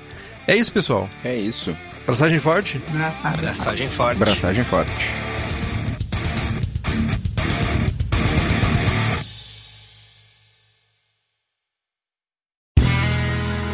É 0.46 0.56
isso, 0.56 0.72
pessoal. 0.72 1.08
É 1.24 1.36
isso. 1.36 1.76
Braçagem 2.06 2.38
forte? 2.38 2.80
Braçagem 3.36 3.88
forte. 3.88 4.18
Braçagem 4.18 4.64
forte. 4.64 4.90